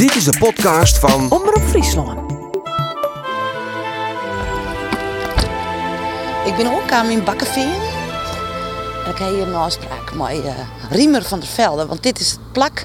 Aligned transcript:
Dit 0.00 0.16
is 0.16 0.24
de 0.24 0.38
podcast 0.38 0.98
van 0.98 1.30
Omroep 1.30 1.62
Friesland. 1.62 2.32
Ik 6.46 6.56
ben 6.56 6.72
ook 6.72 6.90
aan 6.90 7.06
mijn 7.06 7.24
bakkenveen. 7.24 7.72
En 9.04 9.10
ik 9.10 9.18
heb 9.18 9.28
hier 9.28 9.48
een 9.48 9.54
afspraak 9.54 10.14
met 10.14 10.44
eh, 10.44 10.54
Riemer 10.90 11.22
van 11.22 11.40
der 11.40 11.48
Velde. 11.48 11.86
Want 11.86 12.02
dit 12.02 12.20
is 12.20 12.30
het 12.30 12.52
plak 12.52 12.84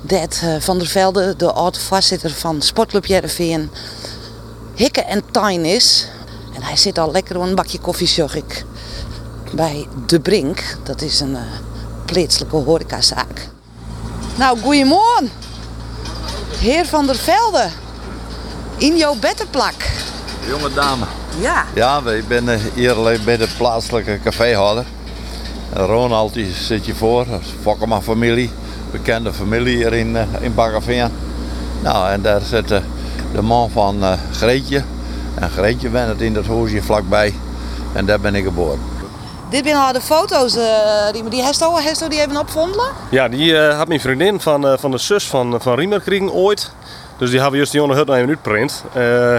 dat 0.00 0.40
eh, 0.42 0.56
Van 0.60 0.78
der 0.78 0.86
Velde, 0.86 1.36
de 1.36 1.52
oud-voorzitter 1.52 2.30
van 2.30 2.62
Sportclub 2.62 3.06
Jereveen, 3.06 3.70
hikke 4.74 5.02
en 5.02 5.22
tuin 5.30 5.64
is. 5.64 6.08
En 6.54 6.62
hij 6.62 6.76
zit 6.76 6.98
al 6.98 7.10
lekker 7.10 7.36
op 7.36 7.42
een 7.42 7.54
bakje 7.54 7.78
koffie, 7.78 8.08
zag 8.08 8.34
ik. 8.34 8.64
Bij 9.54 9.86
De 10.06 10.20
Brink. 10.20 10.76
Dat 10.82 11.02
is 11.02 11.20
een 11.20 11.32
uh, 11.32 11.40
plaatselijke 12.04 12.56
horecazaak. 12.56 13.48
Nou, 14.36 14.58
goeiemorgen. 14.60 15.41
Heer 16.62 16.86
van 16.86 17.06
der 17.06 17.16
Velde. 17.16 17.68
In 18.76 18.96
jouw 18.96 19.14
bettenplak. 19.14 19.74
Jonge 20.46 20.72
dame. 20.74 21.04
Ja. 21.40 21.64
Ja, 21.74 22.02
wij 22.02 22.22
zijn 22.28 22.48
eh, 22.48 22.60
hier 22.74 22.92
alleen 22.92 23.24
bij 23.24 23.36
de 23.36 23.48
plaatselijke 23.56 24.18
caféhouder. 24.24 24.84
Ronald 25.72 26.34
die 26.34 26.52
zit 26.52 26.86
je 26.86 26.94
voor, 26.94 27.26
Fokkema 27.60 28.00
familie, 28.00 28.50
bekende 28.90 29.32
familie 29.32 29.76
hier 29.76 29.92
in, 29.92 30.16
eh, 30.16 30.26
in. 30.40 31.10
Nou, 31.82 32.10
en 32.10 32.22
daar 32.22 32.40
zit 32.40 32.70
eh, 32.70 32.80
de 33.32 33.42
man 33.42 33.70
van 33.70 34.02
eh, 34.02 34.12
Greetje. 34.32 34.82
En 35.34 35.50
Greetje 35.50 35.88
bent 35.88 36.08
het 36.08 36.20
in 36.20 36.34
dat 36.34 36.46
huisje 36.46 36.82
vlakbij. 36.82 37.34
En 37.92 38.06
daar 38.06 38.20
ben 38.20 38.34
ik 38.34 38.44
geboren. 38.44 38.91
Dit 39.52 39.64
zijn 39.64 39.76
al 39.76 39.92
de 39.92 40.00
foto's, 40.00 40.56
eh 40.56 41.10
Riemer. 41.12 41.30
Die 41.30 41.42
Hesto, 41.42 41.76
Hesto 41.76 42.08
die 42.08 42.20
even 42.20 42.36
opvonden. 42.36 42.86
Ja, 43.10 43.28
die 43.28 43.58
eh, 43.58 43.76
had 43.76 43.88
mijn 43.88 44.00
vriendin 44.00 44.40
van, 44.40 44.66
eh, 44.66 44.78
van 44.78 44.90
de 44.90 44.98
zus 44.98 45.26
van, 45.26 45.60
van 45.60 45.74
Riemer 45.74 45.98
gekregen 45.98 46.32
ooit. 46.32 46.70
Dus 47.18 47.30
die 47.30 47.40
hebben 47.40 47.50
we 47.50 47.56
juist 47.56 47.72
die 47.72 47.80
jonge 47.80 47.94
hut 47.94 48.08
even 48.08 48.28
uitprint. 48.28 48.84
Eh 48.92 49.36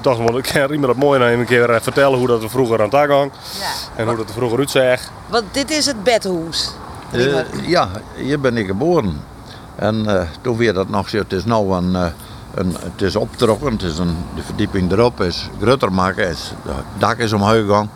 dacht 0.00 0.18
wel, 0.18 0.38
ik 0.38 0.44
kan 0.52 0.62
Riemer 0.62 0.88
dat 0.88 0.96
mooi 0.96 1.22
even 1.22 1.38
een 1.38 1.46
keer 1.46 1.78
vertellen 1.82 2.18
hoe 2.18 2.26
dat 2.26 2.42
er 2.42 2.50
vroeger 2.50 2.82
aan 2.82 2.88
het 2.90 3.10
gang. 3.10 3.32
Ja. 3.58 3.72
En 3.96 4.06
hoe 4.06 4.16
dat 4.16 4.28
er 4.28 4.34
vroeger 4.34 4.58
uitzag. 4.58 5.00
Want 5.26 5.44
dit 5.52 5.70
is 5.70 5.86
het 5.86 6.02
bedhoes. 6.02 6.70
Eh, 7.10 7.36
ja, 7.66 7.88
hier 8.16 8.40
ben 8.40 8.56
ik 8.56 8.66
geboren. 8.66 9.20
En 9.76 10.06
eh, 10.06 10.26
toen 10.40 10.56
weer 10.56 10.72
dat 10.72 10.88
nog 10.88 11.08
zo, 11.08 11.18
het 11.18 11.32
is 11.32 11.44
nou 11.44 11.76
een, 11.76 11.94
een 12.54 12.76
het 12.80 13.02
is 13.02 13.16
opgetrokken, 13.16 13.72
het 13.72 13.82
is 13.82 13.98
een, 13.98 14.16
de 14.34 14.42
verdieping 14.42 14.92
erop 14.92 15.20
is 15.20 15.48
groter 15.60 15.92
maken, 15.92 16.28
is, 16.28 16.52
het 16.66 16.84
dak 16.98 17.18
is 17.18 17.32
omhoog 17.32 17.66
gegaan. 17.66 17.90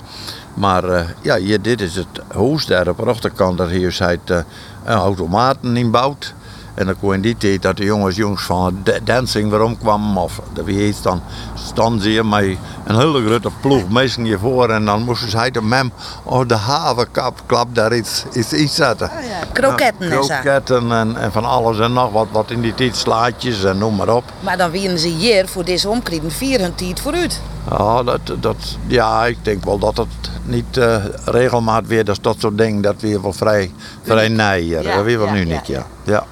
Maar 0.59 0.84
eh, 0.84 1.05
ja, 1.23 1.37
hier, 1.37 1.62
dit 1.62 1.81
is 1.81 1.95
het 1.95 2.06
huis 2.34 2.67
daar 2.67 2.89
op 2.89 2.97
de 2.97 3.05
achterkant, 3.05 3.59
daar 3.59 3.69
hier 3.69 3.92
zijn 3.92 4.20
uh, 4.27 4.37
een 4.84 4.97
automaten 4.97 5.77
inbouwd. 5.77 6.34
En 6.75 6.87
dan 6.87 6.98
kon 6.98 7.14
in 7.14 7.20
die 7.20 7.37
tijd 7.37 7.62
dat 7.62 7.77
de 7.77 7.84
jongens, 7.84 8.17
jongens 8.17 8.42
van 8.42 8.81
da- 8.83 8.98
dancing 9.05 9.51
weer 9.51 9.62
omkwamen, 9.62 10.23
of 10.23 10.41
dat 10.53 10.64
wie 10.64 10.79
heet 10.79 11.03
dan, 11.03 11.23
stonden 11.55 12.03
ze 12.03 12.09
hier 12.09 12.27
met 12.27 12.56
een 12.84 12.97
hele 12.98 13.27
grote 13.27 13.51
ploeg 13.61 13.89
mensen 13.89 14.25
hiervoor. 14.25 14.70
En 14.70 14.84
dan 14.84 15.03
moesten 15.03 15.31
zij 15.31 15.51
de 15.51 15.62
mem, 15.62 15.92
oh 16.23 16.48
de 16.48 16.55
havenkap, 16.56 17.42
klap 17.47 17.75
daar 17.75 17.97
iets, 17.97 18.25
iets 18.33 18.53
inzetten. 18.53 19.11
Kroketten 19.53 20.11
en 20.11 20.11
zo. 20.11 20.20
Kroketten 20.20 20.92
en, 20.92 21.17
en 21.17 21.33
van 21.33 21.45
alles 21.45 21.79
en 21.79 21.92
nog 21.92 22.12
wat, 22.12 22.27
wat 22.31 22.51
in 22.51 22.61
die 22.61 22.75
tijd 22.75 22.97
slaatjes 22.97 23.64
en 23.64 23.79
noem 23.79 23.97
maar 23.97 24.14
op. 24.14 24.25
Maar 24.41 24.56
dan 24.56 24.70
winnen 24.70 24.98
ze 24.98 25.09
hier 25.09 25.48
voor 25.48 25.64
deze 25.64 25.89
omkrieden 25.89 26.31
vier 26.31 26.61
hun 26.61 26.75
tijd 26.75 27.01
vooruit. 27.01 27.41
Ja, 27.70 28.03
dat, 28.03 28.20
dat, 28.41 28.77
ja, 28.86 29.27
ik 29.27 29.39
denk 29.42 29.64
wel 29.64 29.79
dat 29.79 29.97
het 29.97 30.31
niet 30.49 30.77
eh 30.77 31.05
regelmaat 31.25 31.87
weer, 31.87 32.05
dat 32.05 32.17
is 32.17 32.23
dat 32.23 32.37
soort 32.39 32.59
dingen, 32.59 32.83
dat 32.83 33.01
weer 33.01 33.23
wel 33.23 33.33
vrij, 33.33 33.73
vrij 34.03 34.29
hier. 34.61 34.83
Ja, 34.83 34.95
dat 34.97 35.05
weer 35.05 35.19
wel 35.19 35.31
nu 35.31 35.47
ja, 35.47 35.55
niet, 35.55 35.67
ja. 35.67 35.87
ja. 36.03 36.25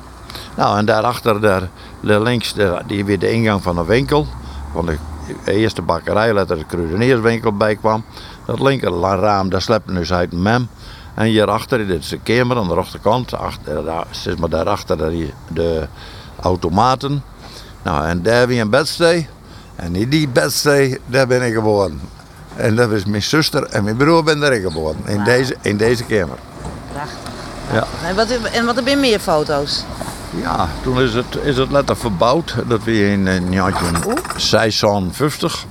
Nou, 0.57 0.79
en 0.79 0.85
daarachter, 0.85 1.41
daar, 1.41 1.69
links, 2.01 2.55
die 2.87 3.05
weer 3.05 3.19
de 3.19 3.31
ingang 3.31 3.63
van 3.63 3.75
de 3.75 3.85
winkel. 3.85 4.27
Van 4.73 4.87
de 4.87 4.97
eerste 5.45 5.83
bakkerij, 5.83 6.33
dat 6.33 6.51
er 6.51 6.59
de 6.59 6.65
kruidenierswinkel 6.65 7.57
bij 7.57 7.77
kwam. 7.77 8.05
Dat 8.47 8.61
linker 8.61 8.93
raam, 9.01 9.49
daar 9.49 9.63
slepen 9.63 9.95
dus 9.95 10.13
uit 10.13 10.33
mem. 10.33 10.69
En 11.15 11.25
hierachter, 11.25 11.87
dit 11.87 12.03
is 12.03 12.09
de 12.09 12.19
kamer 12.19 12.57
aan 12.57 12.69
de 12.69 12.75
rechterkant. 12.75 13.35
Achter, 13.35 13.85
daar, 13.85 14.07
zeg 14.11 14.37
maar 14.37 14.49
daarachter 14.49 14.97
daar 14.97 15.11
die- 15.11 15.33
de 15.49 15.87
automaten. 16.41 17.23
Nou, 17.83 18.07
en 18.07 18.23
daar 18.23 18.47
weer 18.47 18.61
een 18.61 18.71
bedstee. 18.71 19.29
En 19.77 19.97
in 19.97 20.09
die 20.09 20.29
bedstee, 20.29 20.99
daar 21.07 21.27
ben 21.27 21.43
ik 21.43 21.55
geboren. 21.55 22.01
En 22.57 22.77
dat 22.77 22.91
is 22.91 23.05
mijn 23.05 23.23
zuster 23.23 23.63
en 23.63 23.85
mijn 23.85 23.97
broer 23.97 24.25
ben 24.25 24.41
daar 24.41 24.55
geboren. 24.55 24.97
In, 25.07 25.25
deze, 25.25 25.57
in 25.61 25.77
deze 25.77 26.05
kamer. 26.05 26.39
Prachtig. 26.93 27.19
Ja. 27.73 27.87
En 28.05 28.17
wat, 28.17 28.29
en 28.53 28.65
wat 28.65 28.77
er 28.77 28.99
meer 28.99 29.19
foto's? 29.19 29.85
Ja, 30.41 30.69
toen 30.83 31.01
is 31.01 31.15
het, 31.15 31.39
is 31.43 31.57
het 31.57 31.71
letter 31.71 31.97
verbouwd. 31.97 32.55
Dat 32.67 32.85
we 32.85 33.11
in 33.11 33.27
een 33.27 33.53
jaartje 33.53 33.87
56. 34.37 35.65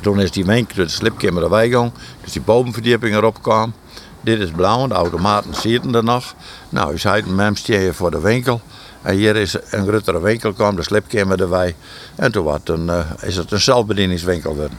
Toen 0.00 0.20
is 0.20 0.30
die 0.30 0.44
winkel, 0.44 0.84
de 0.84 0.88
slipkamer 0.88 1.42
erbij 1.42 1.68
gegaan. 1.68 1.92
Dus 2.22 2.32
die 2.32 2.42
bovenverdieping 2.42 3.14
erop 3.14 3.42
kwam. 3.42 3.72
Dit 4.20 4.38
is 4.38 4.50
blauw, 4.50 4.86
de 4.86 4.94
automaten 4.94 5.54
zitten 5.54 5.94
er 5.94 6.04
nog. 6.04 6.34
Nou, 6.68 6.94
is 6.94 7.02
hij 7.02 7.22
een 7.22 7.34
memstje 7.34 7.92
voor 7.92 8.10
de 8.10 8.20
winkel. 8.20 8.60
En 9.02 9.14
hier 9.14 9.36
is 9.36 9.56
een 9.70 9.86
grotere 9.86 10.20
winkel 10.20 10.52
kwam, 10.52 10.76
de 10.76 10.82
slipkamer 10.82 11.40
erbij. 11.40 11.74
En 12.14 12.32
toen 12.32 12.44
was 12.44 12.58
het 12.58 12.68
een, 12.68 12.88
eh, 12.88 12.98
is 13.20 13.36
het 13.36 13.52
een 13.52 13.60
zelfbedieningswinkel 13.60 14.50
geworden. 14.50 14.78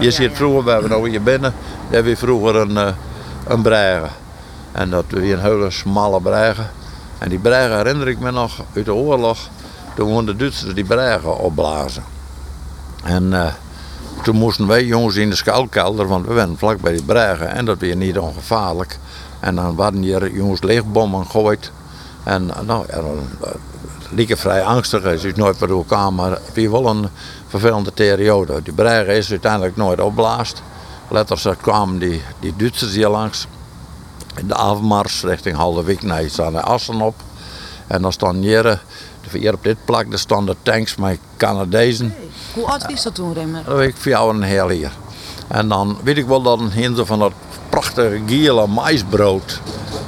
Je 0.00 0.10
ziet 0.10 0.30
vroeger, 0.34 0.64
we 0.64 0.70
hebben 0.70 0.90
nou 0.90 1.08
hier 1.08 1.22
binnen, 1.22 1.54
hebben 1.88 2.12
we 2.12 2.18
vroeger 2.18 2.56
een, 2.56 2.76
eh, 2.76 2.92
een 3.46 3.62
bregen. 3.62 4.10
En 4.72 4.90
dat 4.90 5.04
was 5.08 5.22
een 5.22 5.40
hele 5.40 5.70
smalle 5.70 6.20
bregen. 6.20 6.70
En 7.18 7.28
die 7.28 7.38
bregen 7.38 7.76
herinner 7.76 8.08
ik 8.08 8.18
me 8.18 8.30
nog 8.30 8.62
uit 8.74 8.84
de 8.84 8.94
oorlog. 8.94 9.38
Toen 9.94 10.08
woonden 10.08 10.36
de 10.36 10.40
Duitsers 10.40 10.74
die 10.74 10.84
bregen 10.84 11.38
opblazen. 11.38 12.04
En 13.04 13.32
eh, 13.32 13.52
toen 14.22 14.36
moesten 14.36 14.66
wij 14.66 14.84
jongens 14.84 15.16
in 15.16 15.30
de 15.30 15.36
schuilkelder, 15.36 16.06
want 16.06 16.26
we 16.26 16.34
waren 16.34 16.58
vlak 16.58 16.80
bij 16.80 16.92
die 16.92 17.02
bregen. 17.02 17.48
En 17.48 17.64
dat 17.64 17.80
was 17.80 17.94
niet 17.94 18.18
ongevaarlijk. 18.18 18.98
En 19.40 19.54
dan 19.54 19.74
waren 19.74 20.02
hier 20.02 20.32
jongens 20.32 20.62
leegbommen 20.62 21.24
gegooid. 21.24 21.72
En 22.22 22.54
eh, 22.54 22.60
nou, 22.60 22.84
ja, 22.90 23.00
liep 24.10 24.38
vrij 24.38 24.62
angstig, 24.62 25.02
het 25.02 25.24
is 25.24 25.34
nooit 25.34 25.58
per 25.58 25.70
elkaar, 25.70 26.12
maar 26.12 26.38
wel 26.54 26.86
een 26.86 27.08
vervelende 27.58 27.92
periode. 27.92 28.62
Die 28.62 28.72
bregen 28.72 29.16
is 29.16 29.30
uiteindelijk 29.30 29.76
nooit 29.76 30.00
opblaast. 30.00 30.62
Letters 31.08 31.46
kwamen 31.60 31.98
die, 31.98 32.22
die 32.40 32.54
Duitsers 32.56 32.94
hier 32.94 33.08
langs. 33.08 33.46
In 34.36 34.46
de 34.46 34.54
avondmars 34.54 35.22
richting 35.22 35.56
Halderwijk, 35.56 36.02
nee, 36.02 36.28
staan 36.28 36.56
er 36.56 36.62
assen 36.62 37.00
op. 37.00 37.14
En 37.86 38.02
dan 38.02 38.12
staan 38.12 38.36
hier, 38.36 38.66
eh, 38.66 38.76
hier 39.32 39.54
op 39.54 39.62
dit 39.64 39.76
plak, 39.84 40.10
daar 40.10 40.18
staan 40.18 40.46
de 40.46 40.56
tanks 40.62 40.96
met 40.96 41.18
Canadezen. 41.36 42.14
Hoe 42.54 42.66
oud 42.66 42.90
is 42.90 43.02
dat 43.02 43.14
toen, 43.14 43.32
Riemer? 43.32 43.64
Dat 43.64 43.76
weet 43.76 43.88
ik 43.88 43.96
voor 43.96 44.10
jou 44.10 44.34
een 44.34 44.42
heel 44.42 44.68
hier. 44.68 44.92
En 45.48 45.68
dan 45.68 45.98
weet 46.04 46.18
ik 46.18 46.26
wel 46.26 46.42
dat 46.42 46.60
een 46.60 46.72
hinder 46.72 47.06
van 47.06 47.18
dat 47.18 47.32
prachtige 47.68 48.20
gele 48.26 48.66
maisbrood. 48.66 49.60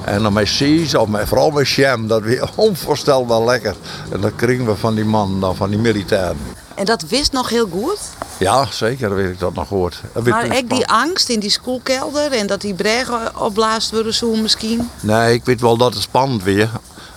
En 0.04 0.22
dan 0.22 0.32
met 0.32 0.48
cheese 0.48 1.00
of 1.00 1.08
met, 1.08 1.28
vooral 1.28 1.50
met 1.50 1.68
jam, 1.68 2.06
dat 2.06 2.22
weer 2.22 2.50
onvoorstelbaar 2.68 3.42
lekker. 3.42 3.74
En 4.10 4.20
dat 4.20 4.32
kregen 4.36 4.66
we 4.66 4.76
van 4.76 4.94
die 4.94 5.04
man, 5.04 5.40
dan, 5.40 5.56
van 5.56 5.70
die 5.70 5.78
militairen. 5.78 6.38
En 6.76 6.84
dat 6.84 7.03
wist 7.03 7.32
nog 7.32 7.48
heel 7.48 7.69
goed. 7.69 7.98
Ja, 8.38 8.66
zeker 8.70 9.14
weet 9.14 9.31
ik 9.31 9.38
dat 9.38 9.54
nog 9.54 9.69
goed. 9.69 10.00
Dat 10.12 10.26
Maar 10.26 10.56
ik 10.56 10.70
die 10.70 10.87
angst 10.87 11.28
in 11.28 11.41
die 11.41 11.50
schoolkelder 11.50 12.32
en 12.32 12.47
dat 12.47 12.60
die 12.60 12.75
bregen 12.75 13.41
opblaast 13.41 13.91
worden 13.91 14.14
zo 14.14 14.34
misschien. 14.34 14.91
Nee, 15.00 15.34
ik 15.34 15.44
weet 15.44 15.60
wel 15.60 15.76
dat 15.76 15.94
het 15.94 16.03
spannend 16.03 16.42
weer. 16.42 16.70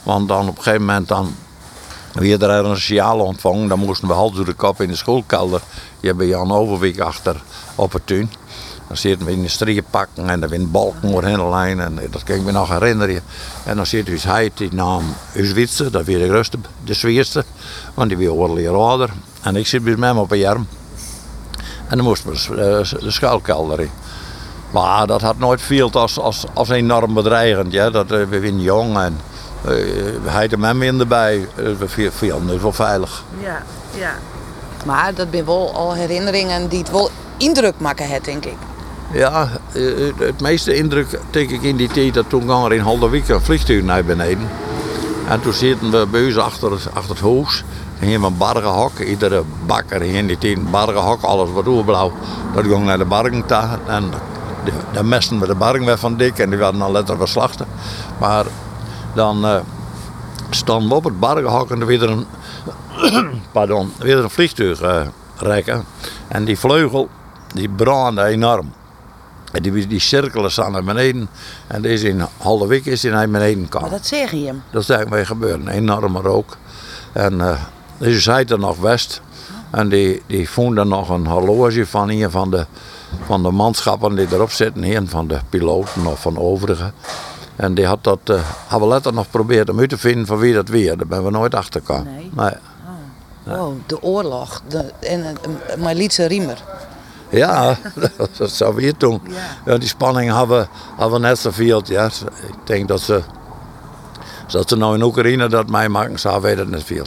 Want 0.03 0.28
dan 0.28 0.48
op 0.48 0.58
een 0.58 0.64
gegeven 0.64 0.86
moment 0.86 1.08
dan 1.08 1.36
weer 2.14 2.44
er 2.44 2.66
een 2.66 2.78
signaal 2.78 3.19
ontvangen. 3.19 3.68
Dan 3.68 3.80
moesten 3.80 4.08
we 4.08 4.14
hals 4.14 4.36
door 4.36 4.46
de 4.46 4.53
kop 4.53 4.81
in 4.81 4.88
de 4.88 4.96
schoolkelder. 4.96 5.62
Je 6.00 6.08
hebt 6.08 6.24
Jan 6.24 6.52
Overwijk 6.52 7.00
achter 7.00 7.42
op 7.75 7.94
het 7.94 8.08
tuin. 8.08 8.31
Dan 8.89 8.97
zitten 8.97 9.25
we 9.25 9.33
in 9.33 9.41
de 9.41 9.47
strieën 9.47 9.83
pakken 9.89 10.29
en 10.29 10.39
dan 10.39 10.50
weer 10.50 10.69
balken 10.69 11.11
door 11.11 11.22
de 11.22 11.50
lijn. 11.50 11.79
En 11.79 12.00
dat 12.11 12.23
kan 12.23 12.35
ik 12.35 12.41
me 12.41 12.51
nog 12.51 12.69
herinneren. 12.69 13.22
En 13.63 13.75
dan 13.75 13.85
zit 13.85 14.05
dus 14.05 14.23
hij 14.23 14.51
die 14.53 14.73
naam 14.73 15.03
Zwitser, 15.33 15.91
dat 15.91 16.05
weer 16.05 16.19
de 16.19 16.27
grootste, 16.27 16.57
de 16.83 16.94
zwaarste. 16.94 17.44
Want 17.94 18.09
die 18.09 18.17
weer 18.17 18.33
oorlog 18.33 18.68
ouder. 18.68 19.09
En 19.41 19.56
ik 19.56 19.68
zit 19.68 19.83
dus 19.86 19.95
met 19.95 20.09
hem 20.09 20.18
op 20.18 20.31
een 20.31 20.45
arm. 20.45 20.68
En 21.88 21.97
dan 21.97 22.06
moesten 22.06 22.30
we 22.31 22.56
de, 22.56 22.97
de 23.00 23.12
schuilkelder 23.12 23.80
in. 23.80 23.91
Maar 24.71 25.07
dat 25.07 25.21
had 25.21 25.38
nooit 25.38 25.62
veel 25.62 25.92
als, 25.92 26.19
als, 26.19 26.45
als 26.53 26.69
enorm 26.69 27.13
bedreigend. 27.13 27.71
Ja. 27.71 27.89
Dat, 27.89 28.12
eh, 28.12 28.24
we 28.24 28.39
zijn 28.39 28.62
jong 28.62 28.97
en 28.97 29.18
eh, 29.62 29.69
we 30.24 30.30
hadden 30.30 30.63
hem 30.63 31.00
erbij. 31.00 31.47
Eh, 31.56 31.63
We 31.63 32.12
viel 32.12 32.45
dus 32.45 32.62
wel 32.62 32.74
veilig. 32.74 33.24
Ja, 33.42 33.63
ja. 33.97 34.12
Maar 34.85 35.13
dat 35.13 35.27
zijn 35.31 35.45
wel 35.45 35.74
al 35.74 35.94
herinneringen 35.94 36.68
die 36.68 36.80
het 36.80 36.92
wel 36.92 37.09
indruk 37.38 37.80
maken, 37.80 38.09
het, 38.09 38.25
denk 38.25 38.45
ik. 38.45 38.57
Ja, 39.11 39.50
eh, 39.71 39.83
het 40.17 40.41
meeste 40.41 40.75
indruk 40.75 41.19
denk 41.29 41.50
ik 41.50 41.61
in 41.61 41.75
die 41.75 41.88
tijd 41.88 42.13
dat 42.13 42.29
toen 42.29 42.50
ging 42.50 42.65
er 42.65 42.73
in 42.73 42.79
Halderwijk 42.79 43.27
een 43.27 43.41
vliegtuig 43.41 43.83
naar 43.83 44.03
beneden. 44.03 44.50
En 45.27 45.41
toen 45.41 45.53
zitten 45.53 45.91
we 46.11 46.25
ons 46.25 46.38
achter, 46.38 46.71
achter 46.71 47.09
het 47.09 47.19
huis. 47.19 47.63
En 48.00 48.07
hier 48.07 48.23
een 48.23 48.38
bargenhok. 48.38 49.00
Iedere 49.00 49.44
bakker 49.65 50.01
in 50.01 50.27
die 50.27 50.38
tijd 50.38 50.71
bargenhok. 50.71 51.21
Alles 51.21 51.50
wat 51.51 51.67
oerblauw. 51.67 52.11
Dat 52.53 52.65
ging 52.65 52.85
naar 52.85 52.97
de 52.97 53.06
bargen. 53.06 53.44
En 53.88 54.11
dan 54.91 55.07
mesten 55.07 55.39
we 55.39 55.47
de 55.47 55.56
bargen 55.56 55.85
weg 55.85 56.00
van 56.00 56.17
dik. 56.17 56.39
En 56.39 56.50
die 56.50 56.59
werden 56.59 56.79
dan 56.79 56.91
letterlijk 56.91 57.21
verslachten. 57.21 57.65
Maar 58.19 58.45
dan, 59.13 59.45
eh, 59.45 59.59
stonden 60.50 60.89
we 60.89 60.95
op 60.95 61.03
het 61.03 61.19
bargenhok 61.19 61.71
en 61.71 61.79
er 61.79 61.85
weer 61.85 62.09
een, 62.09 62.25
pardon, 63.51 63.94
weer 63.97 64.17
een 64.17 64.29
vliegtuig 64.29 64.81
uh, 64.81 65.01
rekken. 65.38 65.85
En 66.27 66.44
die 66.45 66.59
vleugel 66.59 67.09
die 67.53 67.69
brandde 67.69 68.23
enorm. 68.23 68.71
En 69.51 69.62
die, 69.62 69.88
die 69.88 70.00
cirkelen 70.00 70.51
staan 70.51 70.72
naar 70.72 70.84
beneden. 70.84 71.30
En 71.68 71.81
deze 71.81 72.07
in 72.07 72.25
halve 72.38 72.68
week 72.68 72.86
is 72.86 73.04
hij 73.04 73.12
naar 73.12 73.30
beneden. 73.30 73.68
Maar 73.81 73.90
dat 73.90 74.06
zeg 74.07 74.31
je 74.31 74.46
hem. 74.46 74.63
Dat 74.72 74.81
is 74.81 74.90
eigenlijk 74.90 75.28
gebeurd. 75.28 75.60
Een 75.60 75.68
enorme 75.68 76.22
rook. 76.22 76.57
En 77.12 77.34
uh, 77.34 77.62
dus 77.98 78.25
hij 78.25 78.46
er 78.46 78.60
nog 78.60 78.78
west. 78.78 79.22
En 79.72 79.90
die, 79.90 80.22
die 80.28 80.50
vonden 80.50 80.88
nog 80.88 81.10
een 81.10 81.28
horloge 81.28 81.86
van 81.86 82.10
een 82.10 82.31
van 82.31 82.51
de, 82.51 82.66
van 83.25 83.44
de 83.44 83.51
manschappen 83.51 84.16
die 84.16 84.28
erop 84.31 84.51
zitten. 84.51 84.84
Een 84.84 85.10
van 85.10 85.28
de 85.28 85.40
piloten 85.50 86.06
of 86.06 86.22
van 86.22 86.38
overigen. 86.38 86.94
En 87.56 87.74
die 87.74 87.86
had 87.86 88.04
dat, 88.04 88.19
uh, 88.25 88.40
hebben 88.68 88.88
we 88.88 88.94
later 88.94 89.13
nog 89.13 89.25
geprobeerd 89.25 89.69
om 89.69 89.80
uit 89.80 89.90
te 89.90 89.98
vinden 89.98 90.25
van 90.25 90.38
wie 90.38 90.54
dat 90.54 90.68
weer. 90.68 90.98
Daar 90.98 91.07
ben 91.07 91.24
we 91.24 91.31
nooit 91.31 91.56
achter 91.56 91.81
gekomen. 91.86 92.13
Nee. 92.13 92.30
nee. 92.36 92.54
Oh. 93.48 93.62
oh, 93.63 93.74
de 93.86 94.02
oorlog. 94.02 94.62
De, 94.68 94.92
en 95.00 95.19
uh, 95.19 95.75
Marlietse 95.84 96.25
Riemer. 96.25 96.57
Ja, 97.30 97.78
dat 98.38 98.52
zou 98.52 98.76
weer 98.76 98.94
doen. 98.98 99.22
Ja. 99.66 99.78
die 99.78 99.88
spanning 99.88 100.34
hebben, 100.34 100.68
hebben 100.98 101.22
net 101.22 101.40
zoveel. 101.40 101.81
Ja. 101.86 102.06
Ik 102.48 102.56
denk 102.64 102.88
dat 102.88 103.02
ze, 103.02 103.22
dat 104.48 104.70
ze 104.70 104.76
nou 104.76 104.96
in 104.96 105.04
Oekraïne 105.04 105.48
dat 105.48 105.70
mij 105.70 105.90
maken, 105.90 106.20
zou 106.20 106.42
weten 106.42 106.60
het 106.60 106.70
net 106.70 106.84
veel. 106.84 107.06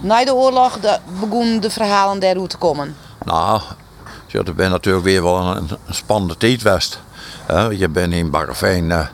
Na 0.00 0.24
de 0.24 0.34
oorlog 0.34 0.80
de, 0.80 0.98
begonnen 1.20 1.60
de 1.60 1.70
verhalen 1.70 2.20
daarover 2.20 2.48
te 2.48 2.56
komen. 2.56 2.96
Nou, 3.24 3.60
ja, 4.26 4.42
er 4.42 4.54
ben 4.54 4.70
natuurlijk 4.70 5.04
weer 5.04 5.22
wel 5.22 5.56
een, 5.56 5.68
een 5.86 5.94
spannende 5.94 6.36
tijd 6.36 6.62
geweest. 6.62 7.00
je 7.70 7.88
bent 7.88 8.12
in 8.12 8.30
Bakkeveen, 8.30 8.84
uh, 8.84 9.06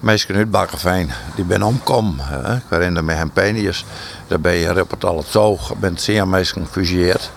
mensen 0.00 0.34
uit 0.34 0.50
Bakkeveen, 0.50 1.10
die 1.34 1.44
ben 1.44 1.62
omgekomen. 1.62 2.18
Ik 2.56 2.62
herinner 2.68 3.04
me 3.04 3.12
hem 3.12 3.30
Penius. 3.30 3.84
Daar 4.26 4.40
ben 4.40 4.54
je 4.54 4.80
op 4.80 4.90
het 4.90 5.04
al 5.04 5.16
het 5.16 5.26
zoog, 5.26 5.76
bent 5.76 6.00
zeer 6.00 6.28
mensen 6.28 6.66
gefusieerd. 6.66 7.30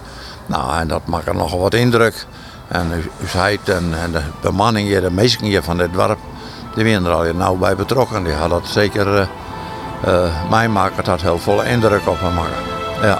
Nou, 0.49 0.79
en 0.79 0.87
dat 0.87 1.05
maakt 1.05 1.33
nogal 1.33 1.59
wat 1.59 1.73
indruk. 1.73 2.25
En 2.67 2.91
u 3.21 3.27
zei 3.27 3.59
en, 3.65 3.93
en 4.01 4.11
de 4.11 4.21
bemanning 4.41 4.87
hier, 4.87 5.01
de 5.01 5.11
meesten 5.11 5.45
hier 5.45 5.63
van 5.63 5.77
dit 5.77 5.93
dorp, 5.93 6.19
die 6.75 6.83
waren 6.83 7.05
er 7.05 7.11
al 7.11 7.33
nauw 7.33 7.55
bij 7.55 7.75
betrokken. 7.75 8.23
Die 8.23 8.33
had 8.33 8.49
dat 8.49 8.67
zeker, 8.67 9.07
uh, 9.07 9.27
uh, 10.07 10.49
mij 10.49 10.67
maakt 10.67 10.97
het 10.97 11.07
had 11.07 11.21
heel 11.21 11.39
volle 11.39 11.65
indruk 11.65 12.07
op 12.07 12.21
me 12.21 12.29
maken. 12.29 12.63
Ja. 13.01 13.19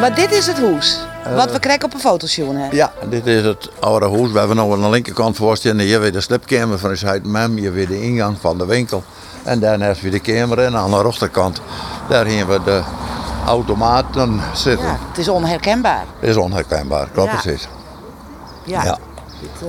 Maar 0.00 0.14
dit 0.14 0.32
is 0.32 0.46
het 0.46 0.58
hoes. 0.58 0.98
Wat 1.34 1.52
we 1.52 1.58
krijgen 1.58 1.84
op 1.84 1.94
een 1.94 2.00
fotoshoot. 2.00 2.54
Hè? 2.54 2.68
Ja, 2.70 2.92
dit 3.08 3.26
is 3.26 3.44
het 3.44 3.70
oude 3.80 4.10
huis. 4.10 4.32
We 4.32 4.38
hebben 4.38 4.56
nog 4.56 4.72
aan 4.72 4.80
de 4.80 4.88
linkerkant 4.88 5.36
voorstellen. 5.36 5.78
Hier 5.78 6.00
weer 6.00 6.12
de 6.12 6.20
slipkamer 6.20 6.78
van 6.78 6.90
de 6.90 6.96
Zuid-Mem. 6.96 7.56
Hier 7.56 7.72
weer 7.72 7.88
de 7.88 8.02
ingang 8.02 8.36
van 8.40 8.58
de 8.58 8.66
winkel. 8.66 9.04
En 9.42 9.60
daarnaast 9.60 10.00
weer 10.00 10.10
de 10.10 10.20
kamer. 10.20 10.58
En 10.58 10.76
aan 10.76 10.90
de 10.90 11.02
rechterkant, 11.02 11.60
daar 12.08 12.26
hier 12.26 12.46
we 12.46 12.60
de 12.64 12.82
automaten 13.46 14.40
zitten. 14.54 14.86
Ja, 14.86 14.98
het 15.08 15.18
is 15.18 15.28
onherkenbaar. 15.28 16.04
Het 16.20 16.28
is 16.28 16.36
onherkenbaar, 16.36 17.08
klopt 17.12 17.30
ja. 17.30 17.40
precies. 17.40 17.68
Ja, 18.64 18.84
ja. 18.84 18.98
dit 19.40 19.68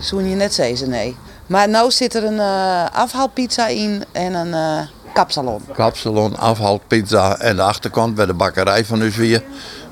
zou 0.00 0.28
je 0.28 0.34
net 0.34 0.54
zeggen, 0.54 0.90
nee. 0.90 1.16
Maar 1.46 1.68
nu 1.68 1.90
zit 1.90 2.14
er 2.14 2.24
een 2.24 2.34
uh, 2.34 2.84
afhaalpizza 2.92 3.66
in 3.66 4.04
en 4.12 4.34
een 4.34 4.48
uh, 4.48 4.86
kapsalon. 5.14 5.62
Kapsalon, 5.72 6.38
afhaalpizza 6.38 7.36
en 7.36 7.56
de 7.56 7.62
achterkant 7.62 8.14
bij 8.14 8.26
de 8.26 8.34
bakkerij 8.34 8.84
van 8.84 9.02
ons 9.02 9.16
weer. 9.16 9.42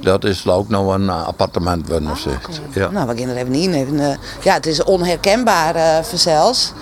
Dat 0.01 0.25
is 0.25 0.49
ook 0.49 0.69
nog 0.69 0.95
een 0.95 1.11
appartement, 1.11 2.01
nog 2.01 2.19
zegt. 2.19 2.61
Ja. 2.73 2.91
Nou, 2.91 3.07
we 3.09 3.19
gaan 3.19 3.29
er 3.29 3.37
even 3.37 3.55
in. 3.55 3.75
Even, 3.75 4.19
ja, 4.43 4.55
het 4.55 4.67
is 4.67 4.85
onherkenbaar 4.85 5.77
uh, 5.77 5.99
zelfs. 6.15 6.73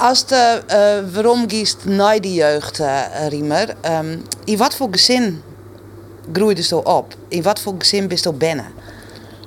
Als 0.00 0.26
de 0.26 0.62
uh, 0.68 1.14
waarom 1.14 1.46
kiest 1.46 1.84
naar 1.84 2.20
die 2.20 2.34
jeugd, 2.34 2.80
uh, 2.80 3.28
Riemer, 3.28 3.68
um, 3.68 4.22
in 4.44 4.56
wat 4.56 4.74
voor 4.74 4.88
gezin 4.90 5.42
groeide 6.32 6.62
je 6.68 6.84
op? 6.84 7.14
In 7.28 7.42
wat 7.42 7.60
voor 7.60 7.74
gezin 7.78 8.08
bist 8.08 8.24
je 8.24 8.32
binnen? 8.32 8.66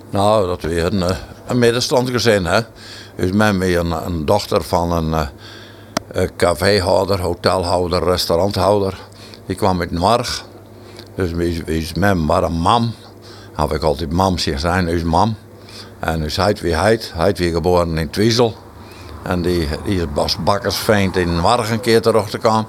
Nou, 0.09 0.47
dat 0.47 0.61
weer 0.61 0.85
een, 0.85 1.15
een 1.47 1.59
middenstandsgezin, 1.59 2.45
hè. 2.45 2.59
Dus 3.15 3.31
met 3.31 3.55
mij 3.55 3.77
een, 3.77 4.25
dochter 4.25 4.63
van 4.63 4.91
een 4.91 5.29
caféhouder, 6.35 7.19
hotelhouder, 7.19 8.03
restauranthouder. 8.03 8.97
Die 9.45 9.55
kwam 9.55 9.79
uit 9.79 9.91
Marg. 9.91 10.45
Dus 11.15 11.31
is 11.65 11.93
met 11.93 12.17
maar 12.17 12.43
een 12.43 12.59
mam. 12.59 12.93
Heb 13.53 13.71
ik 13.71 13.81
altijd 13.81 14.11
mam 14.11 14.37
zijn, 14.37 14.85
dus 14.85 15.03
mam. 15.03 15.35
En 15.99 16.21
dus 16.21 16.35
hij 16.35 16.55
weer 16.61 16.79
hij, 16.79 16.99
hij 17.13 17.33
weer 17.33 17.53
geboren 17.53 17.97
in 17.97 18.09
Twiesel. 18.09 18.62
En 19.23 19.41
die, 19.41 19.67
die 19.85 19.97
is 19.97 20.13
Bas 20.13 20.37
Bakkersveen 20.43 21.13
in 21.13 21.41
Warg 21.41 21.69
een 21.69 21.79
keer 21.79 22.01
terug 22.01 22.29
te 22.29 22.37
komen. 22.37 22.65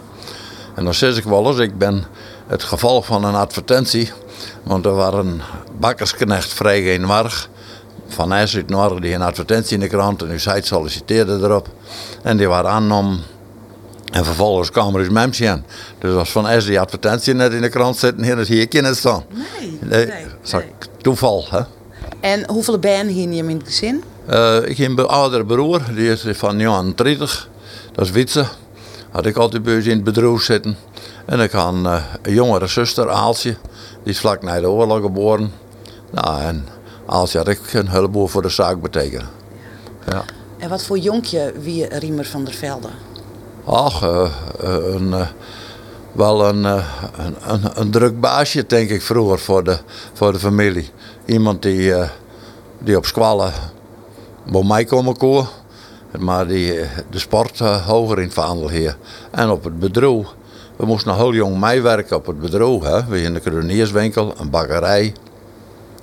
En 0.74 0.84
dan 0.84 0.94
zeg 0.94 1.16
ik 1.16 1.24
wel 1.24 1.46
eens, 1.46 1.58
ik 1.58 1.78
ben 1.78 2.04
het 2.46 2.62
gevolg 2.62 3.06
van 3.06 3.24
een 3.24 3.34
advertentie. 3.34 4.12
Want 4.62 4.86
er 4.86 4.94
was 4.94 5.14
een 5.14 5.40
bakkersknecht 5.78 6.52
vrij 6.52 6.94
in 6.94 7.06
Warg. 7.06 7.48
Van 8.08 8.32
IJs 8.32 8.56
uit 8.56 8.68
Noord, 8.68 9.02
die 9.02 9.14
een 9.14 9.22
advertentie 9.22 9.74
in 9.74 9.80
de 9.80 9.88
krant. 9.88 10.22
En 10.22 10.28
dus 10.28 10.44
hij 10.44 10.62
solliciteerde 10.62 11.38
erop. 11.42 11.68
En 12.22 12.36
die 12.36 12.48
waren 12.48 12.70
aangenomen. 12.70 13.20
En 14.12 14.24
vervolgens 14.24 14.70
kwam 14.70 14.94
er 14.94 15.00
eens 15.00 15.12
mensen 15.12 15.50
aan. 15.50 15.64
Dus 15.98 16.14
als 16.14 16.30
Van 16.30 16.46
IJs 16.46 16.64
die 16.64 16.80
advertentie 16.80 17.34
net 17.34 17.52
in 17.52 17.60
de 17.60 17.68
krant 17.68 17.96
zitten, 17.96 18.24
hier 18.24 18.38
is 18.38 18.48
hier 18.48 18.68
kind 18.68 18.96
staan. 18.96 19.24
Nee, 19.60 19.78
nee, 19.80 20.06
nee. 20.06 20.64
Toeval, 21.02 21.46
hè. 21.50 21.60
En 22.20 22.50
hoeveel 22.50 22.78
ben 22.78 23.06
hier 23.06 23.48
in 23.48 23.48
het 23.48 23.66
gezin? 23.66 24.02
Uh, 24.30 24.68
ik 24.68 24.76
heb 24.76 24.98
een 24.98 25.06
oudere 25.06 25.44
broer, 25.44 25.80
die 25.94 26.10
is 26.10 26.24
van 26.26 26.58
Jan 26.58 26.92
30. 26.96 27.48
Dat 27.92 28.04
is 28.04 28.10
Witse. 28.10 28.44
Had 29.10 29.26
ik 29.26 29.36
altijd 29.36 29.62
bij 29.62 29.74
in 29.74 29.90
het 29.90 30.04
bedrijf 30.04 30.42
zitten. 30.42 30.76
En 31.24 31.40
ik 31.40 31.50
had 31.50 31.74
uh, 31.74 32.04
een 32.22 32.32
jongere 32.32 32.66
zuster, 32.66 33.10
Aaltje. 33.10 33.56
Die 34.02 34.12
is 34.12 34.20
vlak 34.20 34.42
na 34.42 34.60
de 34.60 34.68
oorlog 34.68 35.00
geboren. 35.00 35.52
Nou, 36.10 36.40
en 36.40 36.66
Aaltje 37.06 37.38
had 37.38 37.48
ik 37.48 37.72
een 37.72 37.88
heleboel 37.88 38.26
voor 38.26 38.42
de 38.42 38.48
zaak 38.48 38.80
betekenen. 38.80 39.28
Ja. 40.06 40.24
En 40.58 40.68
wat 40.68 40.84
voor 40.84 40.98
jonkje 40.98 41.52
wie 41.60 41.98
Riemer 41.98 42.24
van 42.24 42.44
der 42.44 42.54
Velde? 42.54 42.88
Ach, 43.64 44.02
uh, 44.02 44.30
een, 44.60 45.14
wel 46.12 46.48
een, 46.48 46.64
een, 46.64 46.84
een, 47.46 47.62
een, 47.74 47.90
druk 47.90 48.20
baasje, 48.20 48.66
denk 48.66 48.90
ik, 48.90 49.02
vroeger 49.02 49.38
voor 49.38 49.64
de, 49.64 49.78
voor 50.12 50.32
de 50.32 50.38
familie. 50.38 50.90
Iemand 51.24 51.62
die, 51.62 51.94
die 52.78 52.96
op 52.96 53.06
squallen 53.06 53.52
bij 54.50 54.62
mij 54.62 54.84
komen 54.84 55.16
komen. 55.16 55.46
Maar 56.18 56.46
die, 56.46 56.80
de 57.10 57.18
sport 57.18 57.60
uh, 57.60 57.86
hoger 57.86 58.18
in 58.18 58.24
het 58.24 58.32
vaandel 58.32 58.70
hier. 58.70 58.96
En 59.30 59.50
op 59.50 59.64
het 59.64 59.78
bedrijf. 59.78 60.26
We 60.76 60.86
moesten 60.86 61.08
nog 61.08 61.18
heel 61.18 61.34
jong 61.34 61.60
meewerken 61.60 62.16
op 62.16 62.26
het 62.26 62.40
bedrijf. 62.40 62.82
Hè. 62.82 63.04
We 63.04 63.22
in 63.22 63.34
de 63.34 63.40
kronierswinkel, 63.40 64.34
een 64.38 64.50
bakkerij. 64.50 65.12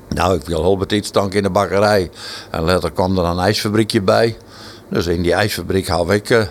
Nou, 0.10 0.36
ik 0.36 0.46
wil 0.46 0.62
heel 0.62 0.98
iets 0.98 1.12
in 1.12 1.44
de 1.44 1.50
bakkerij. 1.50 2.10
En 2.52 2.62
later 2.62 2.92
kwam 2.92 3.18
er 3.18 3.26
een 3.26 3.40
ijsfabriekje 3.40 4.02
bij. 4.02 4.38
Dus 4.90 5.06
in 5.06 5.22
die 5.22 5.34
ijsfabriek 5.34 5.88
had 5.88 6.12
ik 6.12 6.30
uh, 6.30 6.44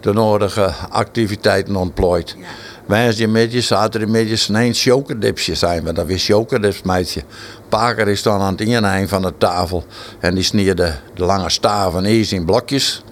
de 0.00 0.12
nodige 0.12 0.72
activiteiten 0.88 1.76
ontplooid. 1.76 2.36
Ja. 2.38 2.46
Woensdagmiddag, 2.92 3.62
zaterdagmiddag, 3.62 4.48
nee, 4.48 4.72
chokerdipsje 4.72 5.54
zijn 5.54 5.84
we. 5.84 5.92
Dat 5.92 6.06
weer 6.06 6.18
chokerdips, 6.18 6.82
meidje. 6.82 7.22
Paker 7.68 8.08
is 8.08 8.22
dan 8.22 8.40
aan 8.40 8.54
het 8.56 8.84
eind 8.84 9.08
van 9.08 9.22
de 9.22 9.32
tafel. 9.38 9.84
En 10.20 10.34
die 10.34 10.44
snierde 10.44 10.94
de 11.14 11.24
lange 11.24 11.50
staven 11.50 12.04
eerst 12.04 12.32
in 12.32 12.44
blokjes. 12.44 13.04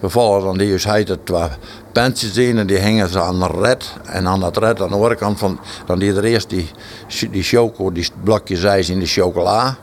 Vervolgens 0.00 0.44
dan 0.44 0.58
die 0.58 0.70
dus 0.70 0.84
heet 0.84 1.08
het 1.08 1.26
twee 1.26 1.48
pensjes 1.92 2.36
in 2.36 2.58
en 2.58 2.66
die 2.66 2.78
hingen 2.78 3.08
ze 3.08 3.20
aan 3.20 3.42
een 3.42 3.60
red. 3.60 3.92
En 4.04 4.28
aan 4.28 4.40
dat 4.40 4.56
red 4.56 4.80
aan 4.80 5.08
de 5.08 5.16
kant 5.18 5.38
van, 5.38 5.60
dan 5.86 5.98
die 5.98 6.14
er 6.14 6.24
eerst 6.24 6.50
die, 6.50 6.70
die 7.30 7.42
choco, 7.42 7.92
die 7.92 8.08
blokjes 8.22 8.64
ijs 8.64 8.88
in 8.88 8.98
de 8.98 9.06
chocola. 9.06 9.76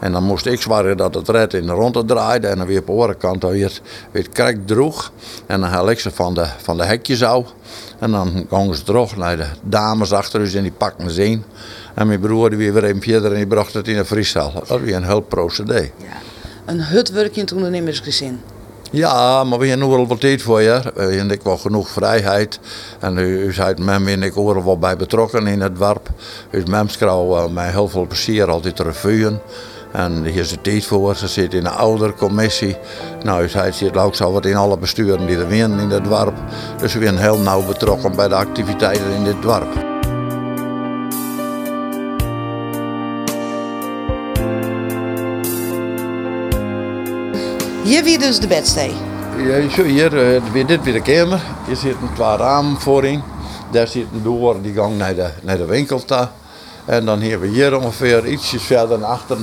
En 0.00 0.12
dan 0.12 0.24
moest 0.24 0.46
ik 0.46 0.60
zorgen 0.60 0.96
dat 0.96 1.14
het 1.14 1.28
red 1.28 1.54
in 1.54 1.66
de 1.66 1.72
ronde 1.72 2.04
draaide. 2.04 2.46
En 2.46 2.58
dan 2.58 2.66
weer 2.66 2.80
op 2.80 2.86
de 2.86 2.92
andere 2.92 3.14
kant 3.14 3.42
weer, 3.42 3.80
weer 4.10 4.28
krek 4.28 4.66
droeg. 4.66 5.12
En 5.46 5.60
dan 5.60 5.70
haal 5.70 5.90
ik 5.90 6.00
ze 6.00 6.10
van 6.10 6.34
de, 6.34 6.46
van 6.62 6.76
de 6.76 6.84
hekjes 6.84 7.22
af. 7.22 7.54
En 7.98 8.10
dan 8.10 8.46
gingen 8.50 8.74
ze 8.74 8.82
terug 8.82 9.16
naar 9.16 9.36
de 9.36 9.46
dames 9.62 10.12
achter 10.12 10.40
ons 10.40 10.54
en 10.54 10.62
die 10.62 10.72
pakten 10.72 11.10
ze 11.10 11.24
in. 11.24 11.44
En 11.94 12.06
mijn 12.06 12.20
broer 12.20 12.50
die 12.50 12.58
weer 12.58 12.84
even 12.84 13.02
verder 13.02 13.30
en 13.30 13.36
die 13.36 13.46
bracht 13.46 13.72
het 13.72 13.88
in 13.88 13.98
een 13.98 14.06
vrieszaal. 14.06 14.52
Dat 14.52 14.68
was 14.68 14.80
weer 14.80 14.96
een 14.96 15.04
heel 15.04 15.20
procedé. 15.20 15.80
Ja. 15.80 16.16
Een 16.64 16.82
hutwerkje 16.82 17.34
in 17.34 17.40
het 17.40 17.52
ondernemersgezin. 17.52 18.40
Ja, 18.90 19.44
maar 19.44 19.58
we 19.58 19.66
hebben 19.66 19.88
nog 19.88 19.96
wel 19.96 20.06
wat 20.06 20.20
tijd 20.20 20.42
voor 20.42 20.62
je. 20.62 20.82
We 20.94 21.02
hebben 21.02 21.30
ik 21.30 21.42
wel 21.42 21.56
genoeg 21.56 21.88
vrijheid. 21.88 22.60
En 22.98 23.18
u 23.18 23.52
zei 23.52 23.74
met 23.78 24.00
me 24.00 24.10
en 24.10 24.22
ik 24.22 24.32
horen 24.32 24.64
wel 24.64 24.78
bij 24.78 24.96
betrokken 24.96 25.46
in 25.46 25.60
het 25.60 25.76
dorp. 25.76 26.08
Dus 26.50 26.64
memskrouw 26.64 27.36
uh, 27.36 27.52
mij 27.52 27.70
heel 27.70 27.88
veel 27.88 28.06
plezier 28.06 28.50
altijd 28.50 28.80
revuen. 28.80 29.40
En 29.94 30.24
hier 30.24 30.40
is 30.40 30.48
de 30.48 30.60
tijd 30.60 30.86
voor. 30.86 31.16
Ze 31.16 31.28
zit 31.28 31.54
in 31.54 31.66
een 31.66 31.72
oudercommissie. 31.72 32.76
Nou, 33.22 33.48
zij 33.48 33.72
zit 33.72 33.96
ook 33.96 34.14
zo 34.14 34.32
wat 34.32 34.46
in 34.46 34.56
alle 34.56 34.78
besturen 34.78 35.26
die 35.26 35.36
er 35.36 35.46
zijn 35.48 35.78
in 35.78 35.90
het 35.90 36.04
dorp. 36.04 36.34
Dus 36.78 36.94
we 36.94 37.02
zijn 37.02 37.16
heel 37.16 37.38
nauw 37.38 37.66
betrokken 37.66 38.16
bij 38.16 38.28
de 38.28 38.34
activiteiten 38.34 39.10
in 39.10 39.24
dit 39.24 39.42
dorp. 39.42 39.72
Hier 47.82 48.04
weer 48.04 48.18
dus 48.18 48.40
de 48.40 48.46
bedstee. 48.46 48.92
Ja, 49.36 49.68
zo 49.68 49.82
hier, 49.82 50.34
uh, 50.34 50.42
weer 50.52 50.66
dit 50.66 50.82
weer 50.82 50.92
de 50.92 51.02
kamer. 51.02 51.42
Hier 51.66 51.76
zitten 51.76 52.08
twee 52.14 52.36
ramen 52.36 52.80
voorin. 52.80 53.22
Daar 53.70 53.88
zit 53.88 54.06
een 54.12 54.22
deur 54.22 54.62
die 54.62 54.74
gang 54.74 54.96
naar 54.96 55.14
de, 55.14 55.28
naar 55.42 55.56
de 55.56 55.64
winkel 55.64 56.04
toe. 56.04 56.28
En 56.84 57.04
dan 57.04 57.20
hebben 57.20 57.50
we 57.50 57.54
hier 57.54 57.78
ongeveer 57.78 58.26
ietsjes 58.26 58.62
verder 58.62 58.98
naar 58.98 59.08
achter. 59.08 59.36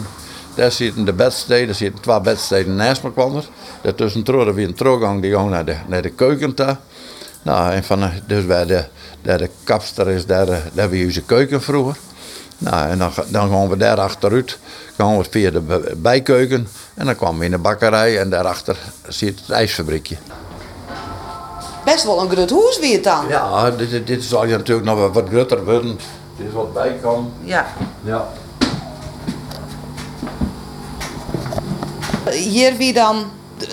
Daar 0.55 0.71
zitten 0.71 1.05
de 1.05 1.13
bedsteden, 1.13 1.69
er 1.69 1.75
zitten 1.75 2.01
twee 2.01 2.21
bedsteden 2.21 2.75
naast 2.75 3.03
elkaar. 3.03 3.43
Daartussen 3.81 4.23
hebben 4.25 4.55
we 4.55 4.61
een 4.61 4.73
teruggang 4.73 5.21
die 5.21 5.31
gang 5.31 5.49
naar 5.49 5.65
de, 5.65 5.75
naar 5.87 6.01
de 6.01 6.09
keuken 6.09 6.53
toe. 6.53 6.77
Nou, 7.41 7.71
en 7.71 7.83
van, 7.83 8.09
dus 8.27 8.45
waar 8.45 8.67
de, 8.67 8.83
daar 9.21 9.37
de 9.37 9.49
kapster 9.63 10.09
is, 10.09 10.25
daar, 10.25 10.45
daar 10.45 10.61
hebben 10.75 10.99
we 10.99 11.05
onze 11.05 11.21
keuken 11.21 11.61
vroeger. 11.61 11.95
Nou, 12.57 12.89
en 12.89 12.97
dan, 12.97 13.11
dan 13.27 13.49
gaan 13.49 13.69
we 13.69 13.77
daar 13.77 13.99
achteruit, 13.99 14.59
gaan 14.97 15.17
we 15.17 15.25
via 15.29 15.51
de 15.51 15.95
bijkeuken. 15.97 16.67
En 16.93 17.05
dan 17.05 17.15
kwamen 17.15 17.39
we 17.39 17.45
in 17.45 17.51
de 17.51 17.57
bakkerij 17.57 18.19
en 18.19 18.29
daarachter 18.29 18.77
zit 19.07 19.39
het 19.39 19.49
ijsfabriekje. 19.49 20.15
Best 21.85 22.03
wel 22.03 22.21
een 22.21 22.29
groot 22.29 22.49
huis 22.49 22.79
wie 22.79 22.93
het 22.93 23.03
dan. 23.03 23.27
Ja, 23.27 23.71
dit, 23.71 24.07
dit 24.07 24.23
zal 24.23 24.45
je 24.45 24.57
natuurlijk 24.57 24.87
nog 24.87 25.13
wat 25.13 25.27
groter 25.29 25.65
worden. 25.65 25.99
Dit 26.37 26.47
is 26.47 26.53
wat 26.53 26.73
bijkom. 26.73 27.33
Ja. 27.43 27.65
Ja. 28.03 28.27
Hier 32.29 32.77
wie 32.77 32.93
dan 32.93 33.25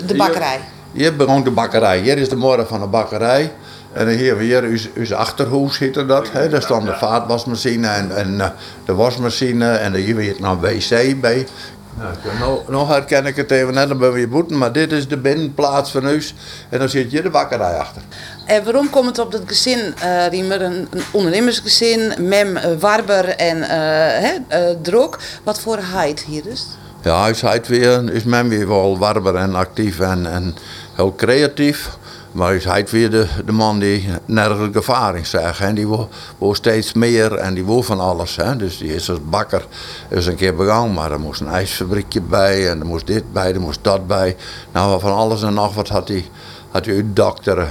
de, 0.05 0.15
bakkerij. 0.15 0.59
Hier, 0.91 1.01
hier 1.01 1.15
begon 1.15 1.43
de 1.43 1.51
bakkerij. 1.51 1.99
Hier 1.99 2.17
is 2.17 2.29
de 2.29 2.35
morgen 2.35 2.67
van 2.67 2.79
de 2.79 2.87
bakkerij. 2.87 3.51
En 3.93 4.05
dan 4.05 4.15
hier 4.15 4.63
uw, 4.93 5.15
achterhoes, 5.15 5.77
heette 5.77 6.05
dat. 6.05 6.31
Hè? 6.31 6.49
Daar 6.49 6.61
stond 6.61 6.85
de 6.85 6.95
vaatwasmachine 6.95 7.87
en, 7.87 8.15
en 8.15 8.41
eh, 8.41 8.49
de 8.85 8.93
wasmachine 8.93 9.71
en 9.71 9.91
daar 9.91 10.01
hebben 10.01 10.25
we 10.25 10.35
nog 10.39 10.51
een 10.51 10.79
wc 10.79 11.21
bij. 11.21 11.47
Nou, 12.39 12.59
nog 12.67 12.87
herken 12.87 13.25
ik 13.25 13.35
het 13.35 13.51
even 13.51 13.73
net, 13.73 13.87
dan 13.87 13.97
ben 13.97 14.19
je 14.19 14.27
boeten, 14.27 14.57
maar 14.57 14.71
dit 14.71 14.91
is 14.91 15.07
de 15.07 15.17
binnenplaats 15.17 15.91
van 15.91 16.03
huis 16.03 16.33
en 16.69 16.79
dan 16.79 16.89
zit 16.89 17.11
je 17.11 17.21
de 17.21 17.29
bakkerij 17.29 17.77
achter. 17.77 18.01
En 18.45 18.63
waarom 18.63 18.89
komt 18.89 19.05
het 19.05 19.19
op 19.19 19.31
dat 19.31 19.41
gezin, 19.45 19.93
uh, 20.03 20.27
Riemer, 20.27 20.61
een, 20.61 20.87
een 20.91 21.01
ondernemersgezin, 21.11 22.13
mem, 22.19 22.57
uh, 22.57 22.63
warber 22.79 23.29
en 23.29 23.57
uh, 23.57 24.69
drok? 24.81 25.19
Wat 25.43 25.59
voor 25.59 25.77
heid 25.81 26.19
hier 26.19 26.47
is? 26.47 26.67
Ja, 27.01 27.31
heid 27.33 27.67
weer, 27.67 28.13
is 28.13 28.23
mem 28.23 28.49
weer 28.49 28.67
wel 28.67 28.97
warber 28.97 29.35
en 29.35 29.55
actief 29.55 29.99
en, 29.99 30.25
en 30.25 30.55
heel 30.93 31.13
creatief. 31.15 31.97
Maar 32.31 32.55
is 32.55 32.65
hij 32.65 32.85
weer 32.91 33.09
de, 33.09 33.27
de 33.45 33.51
man 33.51 33.79
die 33.79 34.09
nergens 34.25 34.69
gevaar 34.75 35.15
in 35.15 35.25
zegt. 35.25 35.59
En 35.59 35.75
die 35.75 35.87
wil, 36.37 36.55
steeds 36.55 36.93
meer 36.93 37.33
en 37.35 37.53
die 37.53 37.65
wil 37.65 37.83
van 37.83 37.99
alles. 37.99 38.35
Hè. 38.35 38.55
Dus 38.55 38.77
die 38.77 38.95
is 38.95 39.09
als 39.09 39.19
bakker 39.29 39.65
is 40.09 40.25
een 40.25 40.35
keer 40.35 40.55
begaan, 40.55 40.93
maar 40.93 41.11
er 41.11 41.19
moest 41.19 41.41
een 41.41 41.47
ijsfabriekje 41.47 42.21
bij 42.21 42.69
en 42.69 42.79
er 42.79 42.85
moest 42.85 43.07
dit 43.07 43.33
bij, 43.33 43.53
er 43.53 43.61
moest 43.61 43.79
dat 43.81 44.07
bij. 44.07 44.35
Nou, 44.71 44.99
van 44.99 45.13
alles 45.13 45.43
en 45.43 45.53
nog 45.53 45.73
wat 45.73 45.89
had 45.89 46.07
hij, 46.07 46.25
had 46.71 46.85
hij 46.85 47.05
dokteren. 47.13 47.69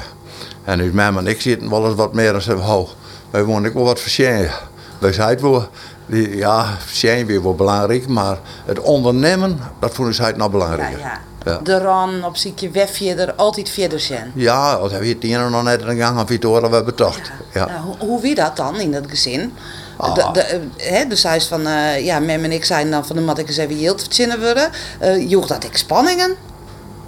En 0.65 0.79
dus 0.79 0.93
mijn 0.93 1.17
en 1.17 1.27
ik 1.27 1.41
zitten 1.41 1.71
wel 1.71 1.87
eens 1.87 1.95
wat 1.95 2.15
meer 2.15 2.33
dan 2.33 2.43
zeggen, 2.43 2.75
oh, 2.75 2.89
wij 3.31 3.45
wonen 3.45 3.69
ook 3.69 3.75
wel 3.75 3.85
wat 3.85 4.01
verschillend. 4.01 4.51
Wij 4.99 5.13
zijn 5.13 5.41
wel, 5.41 5.69
ja, 6.17 6.77
verschillend 6.79 7.27
weer 7.27 7.43
wel 7.43 7.55
belangrijk, 7.55 8.09
maar 8.09 8.39
het 8.65 8.81
ondernemen, 8.81 9.59
dat 9.81 9.95
vonden 9.95 10.15
zij 10.15 10.33
nog 10.33 10.51
belangrijker. 10.51 10.99
Ja. 10.99 11.21
De 11.63 11.79
ran 11.79 12.25
op 12.25 12.37
ziekje 12.37 12.71
je 12.93 13.15
er 13.15 13.35
altijd 13.35 13.71
verder 13.71 14.01
zijn. 14.01 14.33
Ja, 14.35 14.73
als 14.73 14.93
heb 14.93 15.03
je 15.03 15.09
het 15.09 15.23
hier 15.23 15.51
nog 15.51 15.63
net 15.63 15.83
een 15.83 15.99
gang 15.99 16.21
of 16.21 16.29
je 16.29 16.39
we 16.71 16.83
betocht. 16.85 17.31
Ja. 17.55 17.67
ja. 17.67 17.81
hoe, 17.81 17.97
hoe 17.99 18.21
wie 18.21 18.35
dat 18.35 18.57
dan 18.57 18.81
in 18.81 18.93
dat 18.93 19.05
gezin? 19.09 19.53
Ah. 19.97 20.15
De, 20.15 20.29
de, 20.33 20.61
he, 20.77 21.07
dus 21.07 21.23
hij 21.23 21.37
is 21.37 21.47
van, 21.47 21.67
uh, 21.67 22.05
ja, 22.05 22.19
mem 22.19 22.45
en 22.45 22.53
ik 22.53 22.65
zijn 22.65 22.91
dan 22.91 23.07
van 23.07 23.17
de 23.17 23.23
mat 23.23 23.39
ik 23.39 23.49
eens 23.49 23.57
even 23.57 23.77
heel 23.77 23.99
verzinnen 23.99 24.41
worden. 24.41 24.71
Uh, 25.03 25.31
joeg 25.31 25.47
dat 25.47 25.65
ik 25.65 25.77
spanningen? 25.77 26.35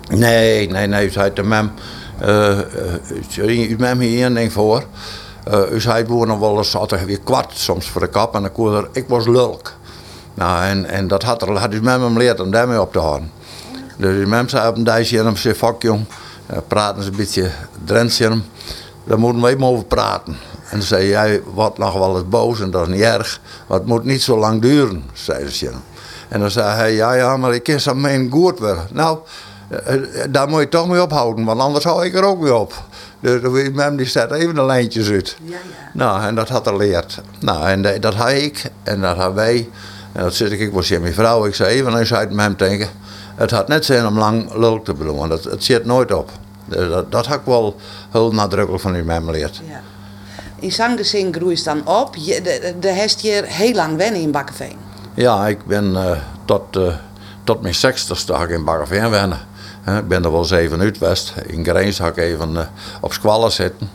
Nee, 0.09 0.69
nee, 0.69 0.87
nee, 0.87 1.11
zei 1.11 1.33
de 1.33 1.42
mem. 1.42 1.73
Uh, 2.23 2.59
uh, 3.38 3.78
mem 3.78 4.00
hier 4.00 4.25
één 4.25 4.35
ding 4.35 4.52
voor. 4.52 4.85
Uh, 5.50 5.73
u 5.73 5.80
zei 5.80 6.04
nog 6.09 6.38
wel 6.38 6.57
eens 6.57 6.76
altijd 6.76 7.04
weer 7.04 7.21
kwart 7.21 7.52
soms 7.54 7.88
voor 7.88 8.00
de 8.00 8.07
kap 8.09 8.35
en 8.35 8.42
dan 8.42 8.52
kon 8.52 8.87
ik 8.92 9.09
was 9.09 9.26
lulk. 9.26 9.73
Nou, 10.35 10.64
en, 10.64 10.85
en 10.85 11.09
dat 11.09 11.23
had, 11.23 11.42
er, 11.42 11.59
had 11.59 11.75
u 11.75 11.83
met 11.83 12.00
hem 12.00 12.12
geleerd 12.12 12.40
om 12.40 12.50
daarmee 12.50 12.80
op 12.80 12.92
te 12.92 12.99
houden. 12.99 13.30
Dus 13.97 14.16
die 14.16 14.26
mensen 14.26 14.69
op 14.69 14.76
een 14.76 14.85
dijsje 14.85 15.19
en 15.19 15.37
zei, 15.37 15.54
fuck 15.54 15.83
jong, 15.83 16.04
praten 16.69 17.02
ze 17.02 17.11
een 17.11 17.16
beetje 17.16 17.50
Drentse. 17.85 18.40
Daar 19.04 19.19
moeten 19.19 19.42
we 19.42 19.49
even 19.49 19.64
over 19.64 19.85
praten. 19.85 20.37
En 20.71 20.83
zei 20.83 21.07
jij, 21.07 21.42
wat 21.54 21.78
nog 21.78 21.95
wel 21.95 22.16
eens 22.16 22.28
boos 22.28 22.61
en 22.61 22.71
dat 22.71 22.88
is 22.88 22.95
niet 22.95 23.02
erg. 23.02 23.40
Maar 23.66 23.78
het 23.78 23.87
moet 23.87 24.04
niet 24.04 24.23
zo 24.23 24.38
lang 24.38 24.61
duren, 24.61 25.04
zei 25.12 25.49
ze. 25.49 25.71
En 26.28 26.40
dan 26.40 26.50
zei 26.50 26.75
hij, 26.75 26.95
ja 26.95 27.12
ja, 27.12 27.37
maar 27.37 27.54
ik 27.54 27.62
kies 27.62 27.88
aan 27.88 28.00
mijn 28.00 28.30
goed 28.30 28.59
weer. 28.59 28.78
Nou, 28.92 29.19
eh, 29.69 29.95
eh, 29.95 30.00
daar 30.30 30.49
moet 30.49 30.61
je 30.61 30.69
toch 30.69 30.88
mee 30.88 31.02
ophouden, 31.02 31.45
want 31.45 31.61
anders 31.61 31.85
hou 31.85 32.04
ik 32.04 32.14
er 32.14 32.25
ook 32.25 32.40
mee 32.40 32.54
op. 32.54 32.75
Dus 33.20 33.42
de 33.42 33.70
mem 33.74 33.96
die 33.96 34.06
zet 34.06 34.30
even 34.30 34.54
de 34.54 34.64
lijntjes 34.64 35.10
uit. 35.10 35.36
Ja, 35.42 35.50
ja. 35.50 35.58
Nou, 35.92 36.22
en 36.22 36.34
dat 36.34 36.48
had 36.48 36.64
hij 36.64 36.76
leerd. 36.76 37.20
Nou, 37.40 37.68
en 37.68 38.00
dat 38.00 38.14
had 38.14 38.30
ik 38.30 38.70
en 38.82 39.00
dat 39.00 39.16
had 39.16 39.34
wij. 39.34 39.68
En 40.12 40.22
dat 40.22 40.34
zit 40.34 40.52
ik, 40.52 40.60
ik 40.60 40.72
was 40.72 40.88
hier 40.88 41.00
mijn 41.00 41.14
vrouw. 41.14 41.46
Ik 41.46 41.54
zei 41.54 41.74
even 41.74 41.98
eens 41.98 42.14
uit 42.14 42.34
hem 42.34 42.54
denken. 42.56 42.88
Het 43.34 43.50
had 43.50 43.68
net 43.68 43.84
zijn 43.84 44.06
om 44.06 44.18
lang 44.18 44.54
lul 44.54 44.82
te 44.82 44.94
bedoelen, 44.94 45.28
want 45.28 45.44
het, 45.44 45.64
zit 45.64 45.84
nooit 45.84 46.12
op. 46.12 46.30
Dat, 46.64 47.10
dat 47.12 47.26
had 47.26 47.38
ik 47.38 47.44
wel 47.44 47.76
heel 48.10 48.32
nadrukkelijk 48.32 48.82
van 48.82 48.94
u 48.94 49.04
mij 49.04 49.20
geleerd. 49.20 49.60
Ja. 49.68 49.80
In 50.58 50.72
zanggezin 50.72 51.34
groeit 51.34 51.64
dan 51.64 51.86
op. 51.86 52.16
Je, 52.16 52.42
de, 52.42 52.74
de 52.80 53.14
hier 53.20 53.44
heel 53.44 53.74
lang 53.74 53.96
wennen 53.96 54.20
in 54.20 54.30
Bakkenveen. 54.30 54.76
Ja, 55.14 55.46
ik 55.46 55.64
ben 55.64 55.90
uh, 55.90 56.10
tot, 56.44 56.76
uh, 56.76 56.94
tot 57.44 57.62
mijn 57.62 57.74
sextigste 57.74 58.46
in 58.48 58.64
Bakkenveen 58.64 59.10
wennen. 59.10 59.38
Ik 59.99 60.09
ben 60.09 60.25
er 60.25 60.32
wel 60.32 60.44
zeven 60.44 60.80
uit 60.80 60.99
west. 60.99 61.35
In 61.47 61.64
Greens 61.64 61.99
had 61.99 62.09
ik 62.09 62.16
even 62.16 62.50
uh, 62.52 62.61
op 63.00 63.12
squallen 63.12 63.52
zitten. 63.52 63.88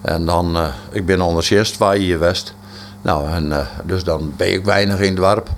En 0.00 0.24
dan, 0.24 0.56
ik 0.90 1.06
ben 1.06 1.20
onder 1.20 1.74
waar 1.78 1.94
hier 1.94 2.18
west. 2.18 2.54
Nou, 3.02 3.28
en, 3.28 3.66
dus 3.84 4.04
dan 4.04 4.32
ben 4.36 4.52
ik 4.52 4.64
weinig 4.64 4.98
in 4.98 5.12
het 5.12 5.16
dorp. 5.16 5.48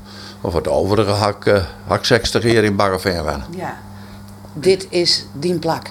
Of 0.40 0.54
het 0.54 0.68
overige 0.68 1.10
hak, 1.10 1.44
uh, 1.44 1.62
hak 1.86 2.04
60 2.04 2.42
hier 2.42 2.64
in 2.64 2.76
Barreveen 2.76 3.22
Ja. 3.56 3.76
Dit 4.52 4.86
is 4.90 5.26
die 5.32 5.58
plak? 5.58 5.86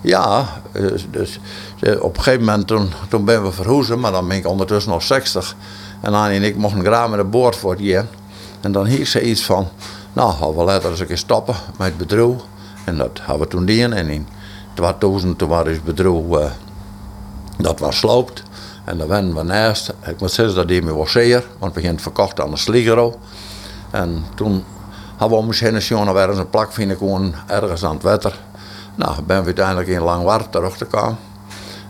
Ja, 0.00 0.48
dus, 0.72 1.06
dus 1.10 1.40
eh, 1.80 2.02
op 2.02 2.16
een 2.16 2.22
gegeven 2.22 2.44
moment 2.44 2.66
toen, 2.66 2.92
toen 3.08 3.24
ben 3.24 3.42
we 3.42 3.52
verhuizen, 3.52 4.00
maar 4.00 4.12
dan 4.12 4.28
ben 4.28 4.36
ik 4.36 4.46
ondertussen 4.46 4.92
nog 4.92 5.02
60. 5.02 5.56
En 6.00 6.14
Annie 6.14 6.36
en 6.36 6.44
ik 6.44 6.56
mochten 6.56 6.84
graag 6.84 7.10
met 7.10 7.18
een 7.18 7.30
boord 7.30 7.56
voor 7.56 7.76
hier. 7.76 8.06
En 8.60 8.72
dan 8.72 8.86
hield 8.86 9.08
ze 9.08 9.22
iets 9.22 9.42
van, 9.42 9.68
nou, 10.12 10.56
we 10.56 10.64
later 10.64 10.90
eens 10.90 11.00
een 11.00 11.06
keer 11.06 11.18
stoppen 11.18 11.54
met 11.78 11.86
het 11.86 11.96
bedrijf. 11.96 12.40
En 12.90 12.96
dat 12.96 13.20
hebben 13.22 13.48
we 13.48 13.66
toen. 13.66 13.92
En 13.92 14.08
in 14.08 14.26
2000 14.74 15.38
toen 15.38 15.48
was 15.48 15.66
het 15.66 16.00
uh, 16.00 16.44
dat 17.56 17.78
was 17.78 17.96
sloopt. 17.96 18.42
En 18.84 18.98
dan 18.98 19.08
werden 19.08 19.34
we 19.34 19.42
naast. 19.42 19.92
Ik 20.06 20.20
moet 20.20 20.32
zeggen 20.32 20.54
dat 20.54 20.68
die 20.68 20.82
me 20.82 20.94
was 20.94 21.12
zeer, 21.12 21.44
want 21.58 21.74
we 21.74 21.80
gingen 21.80 22.00
verkocht 22.00 22.40
aan 22.40 22.50
de 22.50 22.56
Sligero. 22.56 23.18
En 23.90 24.24
toen 24.34 24.64
hadden 25.16 25.38
we 25.38 25.46
misschien 25.46 25.74
eens 25.74 25.88
nog 25.88 26.16
ergens 26.16 26.38
een 26.38 26.50
plak 26.50 26.72
vinden 26.72 26.96
gewoon 26.96 27.34
ergens 27.46 27.84
aan 27.84 27.94
het 27.94 28.02
water. 28.02 28.38
Nou, 28.94 29.22
ben 29.22 29.40
we 29.40 29.46
uiteindelijk 29.46 29.88
in 29.88 30.02
Langwaard 30.02 30.52
terug 30.52 30.76
te 30.76 30.84
komen. 30.84 31.18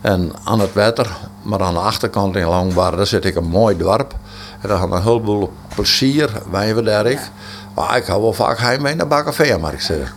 En 0.01 0.31
aan 0.43 0.59
het 0.59 0.73
water, 0.73 1.17
maar 1.41 1.61
aan 1.61 1.73
de 1.73 1.79
achterkant 1.79 2.35
in 2.35 2.47
Langwaard, 2.47 2.97
daar 2.97 3.07
zit 3.07 3.25
ik 3.25 3.35
een 3.35 3.49
mooi 3.49 3.77
dorp. 3.77 4.13
En 4.61 4.69
daar 4.69 4.77
gaan 4.77 4.91
een 4.93 5.01
heleboel 5.01 5.51
plezier, 5.75 6.29
wij 6.51 6.75
we 6.75 6.81
daar 6.81 7.05
ik. 7.05 7.31
Maar 7.73 7.97
ik 7.97 8.05
hou 8.05 8.21
wel 8.21 8.33
vaak 8.33 8.59
heimwee 8.59 8.95
naar 8.95 9.07
Bakkerveen, 9.07 9.59
maar 9.59 9.73
ik 9.73 9.81
zeggen. 9.81 10.07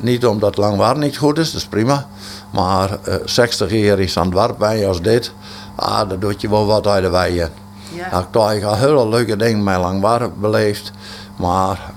Niet 0.00 0.26
omdat 0.26 0.56
Langwaard 0.56 0.96
niet 0.96 1.16
goed 1.16 1.38
is, 1.38 1.52
dat 1.52 1.60
is 1.60 1.66
prima. 1.66 2.06
Maar 2.50 2.98
uh, 3.08 3.14
60 3.24 3.70
jaar 3.70 3.98
is 3.98 4.18
aan 4.18 4.24
het 4.24 4.34
dorp 4.34 4.58
wij 4.58 4.88
als 4.88 5.02
dit. 5.02 5.32
Ah, 5.74 6.08
dan 6.08 6.18
doet 6.18 6.40
je 6.40 6.48
wel 6.48 6.66
wat 6.66 6.86
uit 6.86 7.02
de 7.02 7.10
weien. 7.10 7.50
Ja. 7.94 8.26
Nou, 8.32 8.54
ik 8.54 8.60
heb 8.60 8.70
al 8.70 8.76
hele 8.76 9.08
leuke 9.08 9.36
dingen 9.36 9.64
met 9.64 9.76
Langwaard 9.76 10.40
beleefd. 10.40 10.92
Maar... 11.36 11.92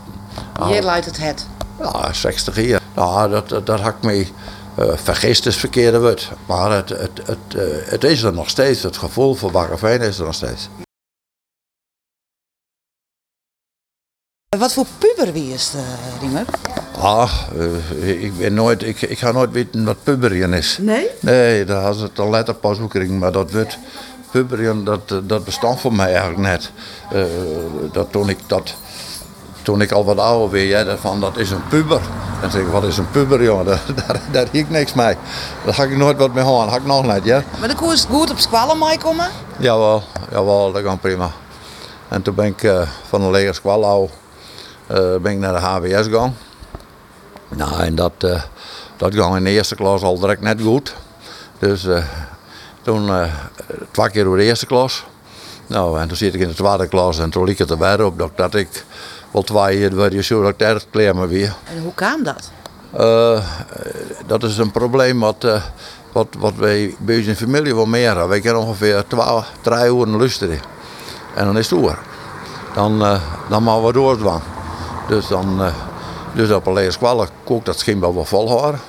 Hier 0.66 0.84
leidt 0.84 1.06
het 1.06 1.18
het? 1.18 1.48
Ja, 1.80 2.14
60 2.14 2.62
jaar. 2.62 2.82
Ja, 2.96 3.28
dat, 3.28 3.50
dat, 3.50 3.66
dat 3.66 3.80
had 3.80 3.94
ik 3.94 4.02
me 4.02 4.28
uh, 4.80 4.86
vergist 4.96 5.46
is 5.46 5.58
verkeerde 5.58 6.00
woord. 6.00 6.32
Maar 6.46 6.72
het, 6.72 6.90
het, 6.90 7.22
het, 7.26 7.38
uh, 7.56 7.62
het 7.86 8.04
is 8.04 8.24
er 8.24 8.34
nog 8.34 8.50
steeds. 8.50 8.84
Het 8.84 8.98
gevoel 8.98 9.36
voor 9.36 9.52
Barreveen 9.52 10.02
is 10.02 10.20
er 10.20 10.26
nog 10.26 10.34
steeds. 10.34 10.70
Wat 14.58 14.74
voor 14.74 14.86
puber 14.98 15.34
wie 15.34 15.54
is, 15.54 15.72
uh, 15.76 15.82
Riemer? 16.22 16.46
Ah, 17.00 17.32
uh, 17.56 18.24
ik, 18.24 18.38
ben 18.38 18.54
nooit, 18.54 18.84
ik, 18.84 19.02
ik 19.02 19.20
ga 19.20 19.32
nooit 19.32 19.52
weten 19.52 19.86
wat 19.86 20.04
puberien 20.04 20.54
is. 20.54 20.78
Nee? 20.82 21.08
Nee, 21.20 21.66
daar 21.66 21.82
had 21.82 22.00
het 22.00 22.20
al 22.20 22.30
letter 22.30 22.54
pas 22.54 22.78
maar 23.08 23.32
dat 23.32 23.52
wordt 23.52 23.78
puberien, 24.32 24.84
dat, 24.84 25.14
dat 25.24 25.44
bestond 25.46 25.80
voor 25.80 25.94
mij 25.94 26.08
eigenlijk 26.08 26.38
net. 26.38 26.72
Uh, 27.14 27.24
dat 27.92 28.12
toen 28.12 28.30
ik 28.30 28.38
dat 28.48 28.76
toen 29.62 29.82
ik 29.82 29.92
al 29.92 30.06
wat 30.06 30.18
ouder 30.18 30.50
weer, 30.50 30.68
ja, 30.68 30.98
van 30.98 31.20
dat 31.20 31.38
is 31.38 31.52
een 31.52 31.68
puber. 31.68 32.02
Dan 32.42 32.52
zeg 32.52 32.62
ik, 32.62 32.68
wat 32.68 32.84
is 32.84 32.98
een 32.98 33.12
puber, 33.12 33.44
jongen? 33.44 33.66
Daar, 33.66 33.82
daar, 34.08 34.22
daar 34.32 34.48
ik 34.52 34.70
niks 34.70 34.94
mee. 34.94 35.16
Daar 35.66 35.74
ga 35.74 35.84
ik 35.84 35.98
nooit 35.98 36.18
wat 36.18 36.34
mee 36.34 36.44
gaan, 36.44 36.70
ga 36.70 36.76
ik 36.76 36.86
nog 36.86 37.14
niet, 37.14 37.24
ja. 37.24 37.44
Maar 37.60 37.70
de 37.70 37.76
koers 37.76 37.94
is 37.94 38.06
goed 38.10 38.32
op 38.32 38.38
squallen 38.38 38.78
meekomen? 38.78 39.28
Jawel, 39.58 40.04
jawel, 40.32 40.72
dat 40.72 40.84
gaat 40.84 41.02
prima. 41.02 41.32
En 42.08 42.22
toen 42.22 42.36
ben 42.36 42.46
ik 42.46 42.64
uh, 42.64 42.82
van 43.08 43.22
een 43.22 43.32
leger 43.32 43.60
uh, 43.66 44.04
ben 44.88 45.32
ik 45.32 45.38
naar 45.38 45.54
de 45.54 45.60
HWS 45.60 46.06
gegaan. 46.06 46.36
Nou, 47.48 47.82
en 47.82 47.96
dat, 47.96 48.14
uh, 48.26 48.42
dat 48.98 49.14
ging 49.14 49.36
in 49.36 49.44
de 49.44 49.50
eerste 49.50 49.76
klas 49.76 50.02
al 50.02 50.20
direct 50.20 50.42
net 50.42 50.62
goed. 50.62 50.96
Dus 51.60 51.86
uh, 51.86 52.04
toen 52.82 53.12
twee 53.92 54.10
keer 54.10 54.24
door 54.24 54.38
de 54.38 54.44
eerste 54.44 54.66
klas. 54.66 55.06
Nou, 55.68 56.00
en 56.00 56.08
toen 56.08 56.18
zit 56.18 56.34
ik 56.34 56.42
in 56.42 56.48
de 56.48 56.54
tweede 56.54 56.88
klas 56.88 57.20
en 57.20 57.30
toen 57.30 57.44
liep 57.44 57.58
het 57.58 57.72
erbij 57.72 58.02
op 58.02 58.18
dat, 58.18 58.32
dat 58.36 58.56
ik 58.56 58.86
wel 59.32 59.42
twee 59.42 59.80
jaar 59.80 60.14
je 60.14 60.24
zo 60.24 60.42
dat 60.42 60.62
ik 60.62 60.86
kleer 60.92 61.16
me 61.16 61.28
weer. 61.28 61.54
En 61.64 61.82
hoe 61.82 61.94
kwam 61.94 62.24
dat? 62.24 62.52
Uh, 63.00 63.44
dat 64.26 64.44
is 64.44 64.58
een 64.58 64.72
probleem 64.72 65.20
wat, 65.20 65.44
uh, 65.44 65.62
wat, 66.12 66.28
wat 66.38 66.54
wij 66.56 66.96
bij 67.00 67.18
onze 67.18 67.36
familie 67.36 67.76
wel 67.76 67.86
meer 67.86 68.08
hebben. 68.08 68.28
Wij 68.28 68.40
kunnen 68.40 68.62
ongeveer 68.62 69.04
twee, 69.08 69.42
drie 69.62 69.86
uur 69.86 70.08
luisteren. 70.08 70.60
En 71.36 71.46
dan 71.46 71.58
is 71.58 71.70
het 71.70 71.80
oer. 71.80 71.98
Dan, 72.74 73.02
uh, 73.02 73.22
dan 73.50 73.64
maar 73.64 73.86
we 73.86 73.94
doordwan. 73.94 74.42
Dus, 75.08 75.28
dan, 75.28 75.72
dus 76.34 76.52
op 76.52 76.66
een 76.66 76.74
leerskwallen 76.74 77.28
kookt 77.44 77.66
dat 77.66 77.80
schijn 77.80 78.00
wel 78.00 78.26
vol 78.26 78.50
hoor. 78.50 78.80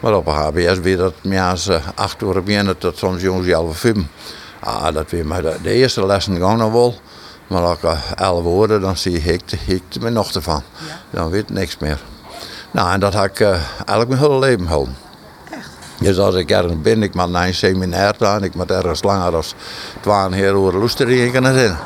Maar 0.00 0.14
op 0.16 0.26
een 0.26 0.32
HBS 0.32 0.80
weer 0.80 0.96
dat 0.96 1.14
meest 1.22 1.70
acht 1.94 2.22
uur 2.22 2.42
beginnen 2.42 2.78
tot 2.78 2.98
soms 2.98 3.22
jongens 3.22 3.52
half 3.52 3.78
vijf. 3.78 3.96
Ah, 4.60 4.94
dat 4.94 5.10
weer 5.10 5.26
maar 5.26 5.42
de, 5.42 5.56
de 5.62 5.70
eerste 5.70 6.06
lessen 6.06 6.36
gaan 6.36 6.58
nog 6.58 6.72
wel. 6.72 6.94
Maar 7.46 7.62
als 7.62 7.78
ik 7.78 7.90
elf 8.14 8.42
woorden, 8.42 8.80
dan 8.80 8.96
zie 8.96 9.20
ik, 9.20 9.42
ik 9.66 9.82
me 10.00 10.10
nog 10.10 10.32
ervan. 10.32 10.62
Ja. 10.88 11.18
Dan 11.18 11.30
weet 11.30 11.42
ik 11.42 11.50
niks 11.50 11.78
meer. 11.78 12.00
Nou, 12.70 12.92
en 12.92 13.00
dat 13.00 13.12
heb 13.12 13.24
ik 13.24 13.40
uh, 13.40 13.48
eigenlijk 13.76 14.08
mijn 14.08 14.20
hele 14.20 14.38
leven 14.38 14.66
gehouden. 14.66 14.96
Echt? 15.50 15.70
Dus 15.98 16.18
als 16.18 16.34
ik 16.34 16.50
ergens 16.50 16.80
ben, 16.80 17.02
ik 17.02 17.14
moet 17.14 17.30
naar 17.30 17.46
een 17.46 17.54
seminair 17.54 18.14
gaan, 18.18 18.44
ik 18.44 18.54
moet 18.54 18.70
ergens 18.70 19.02
langer 19.02 19.30
dan 19.30 19.42
twaalf 20.00 20.36
jaar 20.36 20.52
over 20.52 20.78
luisteren 20.78 21.30
kunnen 21.30 21.54
zijn. 21.54 21.76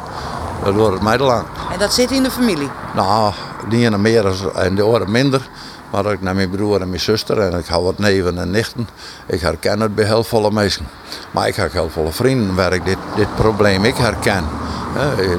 Dat 0.64 0.74
wordt 0.74 0.94
het 0.94 1.02
mij 1.02 1.16
te 1.16 1.22
lang. 1.22 1.46
En 1.72 1.78
dat 1.78 1.94
zit 1.94 2.10
in 2.10 2.22
de 2.22 2.30
familie? 2.30 2.70
Nou, 2.94 3.32
niet 3.68 3.82
in 3.82 4.00
meer 4.00 4.54
en 4.54 4.74
de 4.74 4.86
oren 4.86 5.10
minder. 5.10 5.48
Maar 5.90 6.12
ik 6.12 6.20
naar 6.20 6.34
mijn 6.34 6.50
broer 6.50 6.80
en 6.80 6.88
mijn 6.88 7.00
zuster 7.00 7.38
en 7.38 7.58
ik 7.58 7.66
hou 7.66 7.84
wat 7.84 7.98
neven 7.98 8.38
en 8.38 8.50
nichten. 8.50 8.88
Ik 9.26 9.40
herken 9.40 9.80
het 9.80 9.94
bij 9.94 10.04
heel 10.04 10.24
veel 10.24 10.50
mensen. 10.50 10.86
Maar 11.30 11.48
ik 11.48 11.56
heb 11.56 11.72
heel 11.72 11.90
veel 11.90 12.12
vrienden 12.12 12.54
waar 12.54 12.72
ik 12.72 12.84
dit, 12.84 12.98
dit 13.16 13.34
probleem 13.34 13.84
ik 13.84 13.96
herken. 13.96 14.44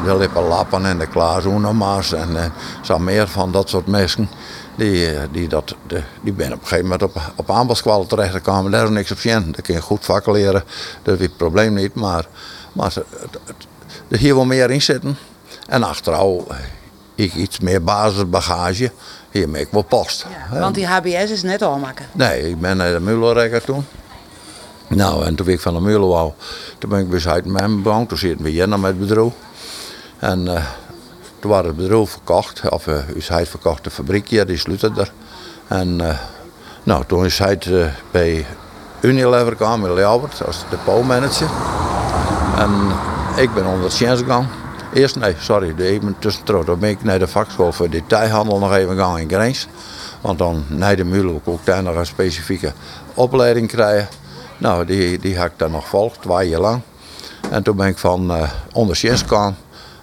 De 0.05 0.17
lippen 0.17 0.43
lappen 0.43 0.85
en 0.85 0.97
de 0.97 1.07
klaarzoenema's 1.07 2.13
en, 2.13 2.37
en 2.37 2.53
zo 2.81 2.99
meer 2.99 3.27
van 3.27 3.51
dat 3.51 3.69
soort 3.69 3.87
mensen. 3.87 4.29
Die, 4.75 5.15
die, 5.31 5.47
dat, 5.47 5.75
die 6.21 6.33
ben 6.33 6.53
op 6.53 6.61
een 6.61 6.67
gegeven 6.67 6.83
moment 6.83 7.03
op, 7.03 7.21
op 7.35 7.51
aanbodsskwallen 7.51 8.07
terechtgekomen. 8.07 8.71
Daar 8.71 8.83
is 8.83 8.89
niks 8.89 9.11
op 9.11 9.19
zien. 9.19 9.55
Kun 9.61 9.73
je 9.73 9.81
goed 9.81 10.05
vak 10.05 10.27
leren. 10.27 10.63
Dat 11.03 11.15
is 11.15 11.21
het 11.21 11.37
probleem 11.37 11.73
niet. 11.73 11.93
Maar, 11.93 12.25
maar 12.71 12.93
er 14.07 14.17
hier 14.17 14.35
wel 14.35 14.45
meer 14.45 14.71
in 14.71 14.81
zitten. 14.81 15.17
En 15.67 15.83
achteraf 15.83 16.43
ik 17.15 17.33
iets 17.33 17.59
meer 17.59 17.83
basisbagage. 17.83 18.91
Hier 19.31 19.49
maak 19.49 19.61
ik 19.61 19.67
wel 19.71 19.81
post. 19.81 20.25
Ja, 20.51 20.59
want 20.59 20.75
die 20.75 20.87
HBS 20.87 21.31
is 21.31 21.43
net 21.43 21.61
al 21.61 21.77
maken. 21.77 22.05
Nee, 22.11 22.49
ik 22.49 22.59
ben 22.59 22.77
naar 22.77 22.91
de 22.91 22.99
Mullenrekker 22.99 23.63
toen. 23.63 23.85
Nou, 24.87 25.25
en 25.25 25.35
toen 25.35 25.45
ben 25.45 25.55
ik 25.55 25.61
van 25.61 25.73
de 25.73 25.79
Mullen 25.79 26.07
wou, 26.07 26.31
toen 26.77 26.89
ben 26.89 26.99
ik 26.99 27.25
met 27.25 27.45
mijn 27.45 27.81
bank. 27.81 28.09
Toen 28.09 28.17
zitten 28.17 28.45
we 28.45 28.51
hier 28.51 28.69
met 28.69 28.81
het 28.81 28.99
bedrijf. 28.99 29.33
En 30.19 30.45
uh, 30.45 30.65
toen 31.39 31.51
was 31.51 31.65
het 31.65 31.75
bedrijf 31.75 32.09
verkocht, 32.09 32.69
of 32.69 32.87
uh, 32.87 33.09
is 33.13 33.27
hij 33.27 33.45
verkocht 33.45 33.83
de 33.83 33.89
fabriek 33.89 34.29
hier, 34.29 34.45
die 34.45 34.57
sluitte 34.57 34.91
er. 34.97 35.11
En 35.67 36.01
uh, 36.01 36.17
nou, 36.83 37.03
toen 37.07 37.25
is 37.25 37.39
hij 37.39 37.59
uh, 37.67 37.87
bij 38.11 38.45
Unilever 39.01 39.51
gekomen, 39.51 39.93
met 39.93 40.03
Albert, 40.03 40.45
als 40.45 40.65
depotmanager. 40.69 41.49
En 42.57 42.91
ik 43.37 43.53
ben 43.53 43.65
onder 43.65 43.83
het 43.83 43.93
gegaan. 43.93 44.49
Eerst, 44.93 45.15
nee, 45.15 45.35
sorry, 45.39 45.75
de 45.75 45.83
even. 45.83 46.65
Toen 46.65 46.79
ben 46.79 46.89
ik 46.89 47.03
naar 47.03 47.19
de 47.19 47.27
vakschool 47.27 47.71
voor 47.71 47.89
detailhandel 47.89 48.59
nog 48.59 48.73
even 48.73 48.97
gaan 48.97 49.19
in 49.19 49.29
Grens. 49.29 49.67
Want 50.21 50.37
dan, 50.37 50.65
na 50.67 50.95
de 50.95 51.03
Mulo, 51.03 51.41
kon 51.43 51.53
ik 51.53 51.59
daar 51.65 51.83
nog 51.83 51.95
een 51.95 52.05
specifieke 52.05 52.71
opleiding 53.13 53.67
krijgen. 53.67 54.07
Nou, 54.57 54.85
die, 54.85 55.19
die 55.19 55.37
heb 55.37 55.51
ik 55.51 55.57
dan 55.57 55.71
nog 55.71 55.83
gevolgd, 55.83 56.21
twee 56.21 56.49
jaar 56.49 56.61
lang. 56.61 56.81
En 57.49 57.63
toen 57.63 57.75
ben 57.75 57.87
ik 57.87 57.97
van 57.97 58.31
uh, 58.31 58.49
onder 58.73 58.95
gegaan. 58.95 59.57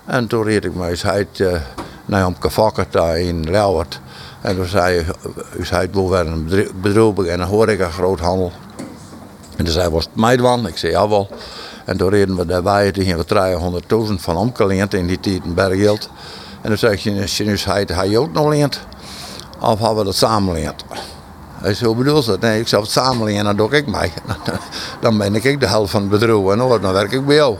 En 0.04 0.26
toen 0.26 0.44
reed 0.44 0.64
ik 0.64 0.74
me 0.74 0.88
eens 0.88 1.06
uit 1.06 1.38
uh, 1.38 1.52
naar 2.04 2.32
kavakker 2.38 2.86
daar 2.90 3.18
in 3.18 3.50
Lauwert. 3.50 4.00
En 4.40 4.56
toen 4.56 4.66
zei 4.66 4.94
hij, 4.94 5.14
u 5.58 5.64
zei, 5.64 5.80
het 5.80 5.94
weer 5.94 6.26
een 6.26 6.44
bedrijf 6.80 7.68
ik 7.68 7.80
een 7.80 7.92
groothandel. 7.92 8.52
En 9.56 9.64
toen 9.64 9.74
zei 9.74 9.88
was 9.88 10.04
het 10.04 10.16
mij 10.16 10.36
dan? 10.36 10.66
Ik 10.66 10.76
zei, 10.76 10.92
ja 10.92 11.08
wel. 11.08 11.28
En 11.84 11.96
toen 11.96 12.08
reden 12.08 12.36
we 12.36 12.46
daarbij, 12.46 12.92
toen 12.92 13.04
gingen 13.04 13.26
we 13.26 13.82
300.000 14.08 14.14
van 14.14 14.36
omgeleend 14.36 14.94
in 14.94 15.06
die 15.06 15.20
tijd 15.20 15.44
in 15.44 15.54
Berghild. 15.54 16.08
En 16.60 16.68
toen 16.68 16.78
zei 16.78 16.94
ik, 16.94 17.04
nu 17.44 17.56
zei 17.56 17.84
hij, 17.92 18.08
je 18.08 18.18
ook 18.18 18.32
nog 18.32 18.48
leent? 18.48 18.80
Of 19.60 19.78
hebben 19.78 19.96
we 19.96 20.04
dat 20.04 20.14
samen 20.14 20.54
leent? 20.54 20.84
Hij 21.54 21.74
zei, 21.74 21.86
hoe 21.86 21.96
bedoel 21.96 22.20
je 22.20 22.26
dat? 22.26 22.40
Nee, 22.40 22.60
ik 22.60 22.68
zou 22.68 22.82
het 22.82 22.90
samen 22.90 23.24
lenen, 23.24 23.44
dan 23.44 23.56
doe 23.56 23.70
ik 23.70 23.86
mij. 23.86 24.12
Dan 25.00 25.18
ben 25.18 25.34
ik 25.34 25.60
de 25.60 25.66
helft 25.66 25.90
van 25.90 26.00
het 26.00 26.10
bedrijf 26.10 26.48
en 26.48 26.58
dan 26.58 26.92
werk 26.92 27.12
ik 27.12 27.26
bij 27.26 27.34
jou. 27.34 27.56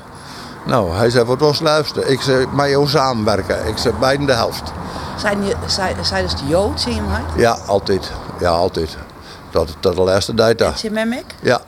Nou, 0.67 0.95
hij 0.95 1.11
zei, 1.11 1.25
wat 1.25 1.39
was 1.41 1.61
luisteren? 1.61 2.11
Ik 2.11 2.21
zei, 2.21 2.47
met 2.53 2.69
jou 2.69 2.89
samenwerken. 2.89 3.67
Ik 3.67 3.79
zei, 3.79 3.95
beiden 4.01 4.27
de 4.27 4.33
helft. 4.33 4.73
Zijn, 5.19 5.45
je, 5.45 5.55
zijn, 5.67 6.05
zijn 6.05 6.25
dus 6.25 6.37
de 6.37 6.47
Jood 6.47 6.85
in 6.87 6.95
je 6.95 7.01
hart? 7.01 7.25
Ja, 7.37 7.59
altijd. 7.67 8.13
Ja, 8.41 8.51
altijd. 8.51 8.97
Tot, 9.51 9.77
tot 9.81 9.97
de 9.97 10.03
laatste 10.03 10.35
tijd. 10.35 10.59
Heb 10.59 10.77
je 10.77 10.91
met 10.91 11.09
me? 11.09 11.23
Ja. 11.41 11.61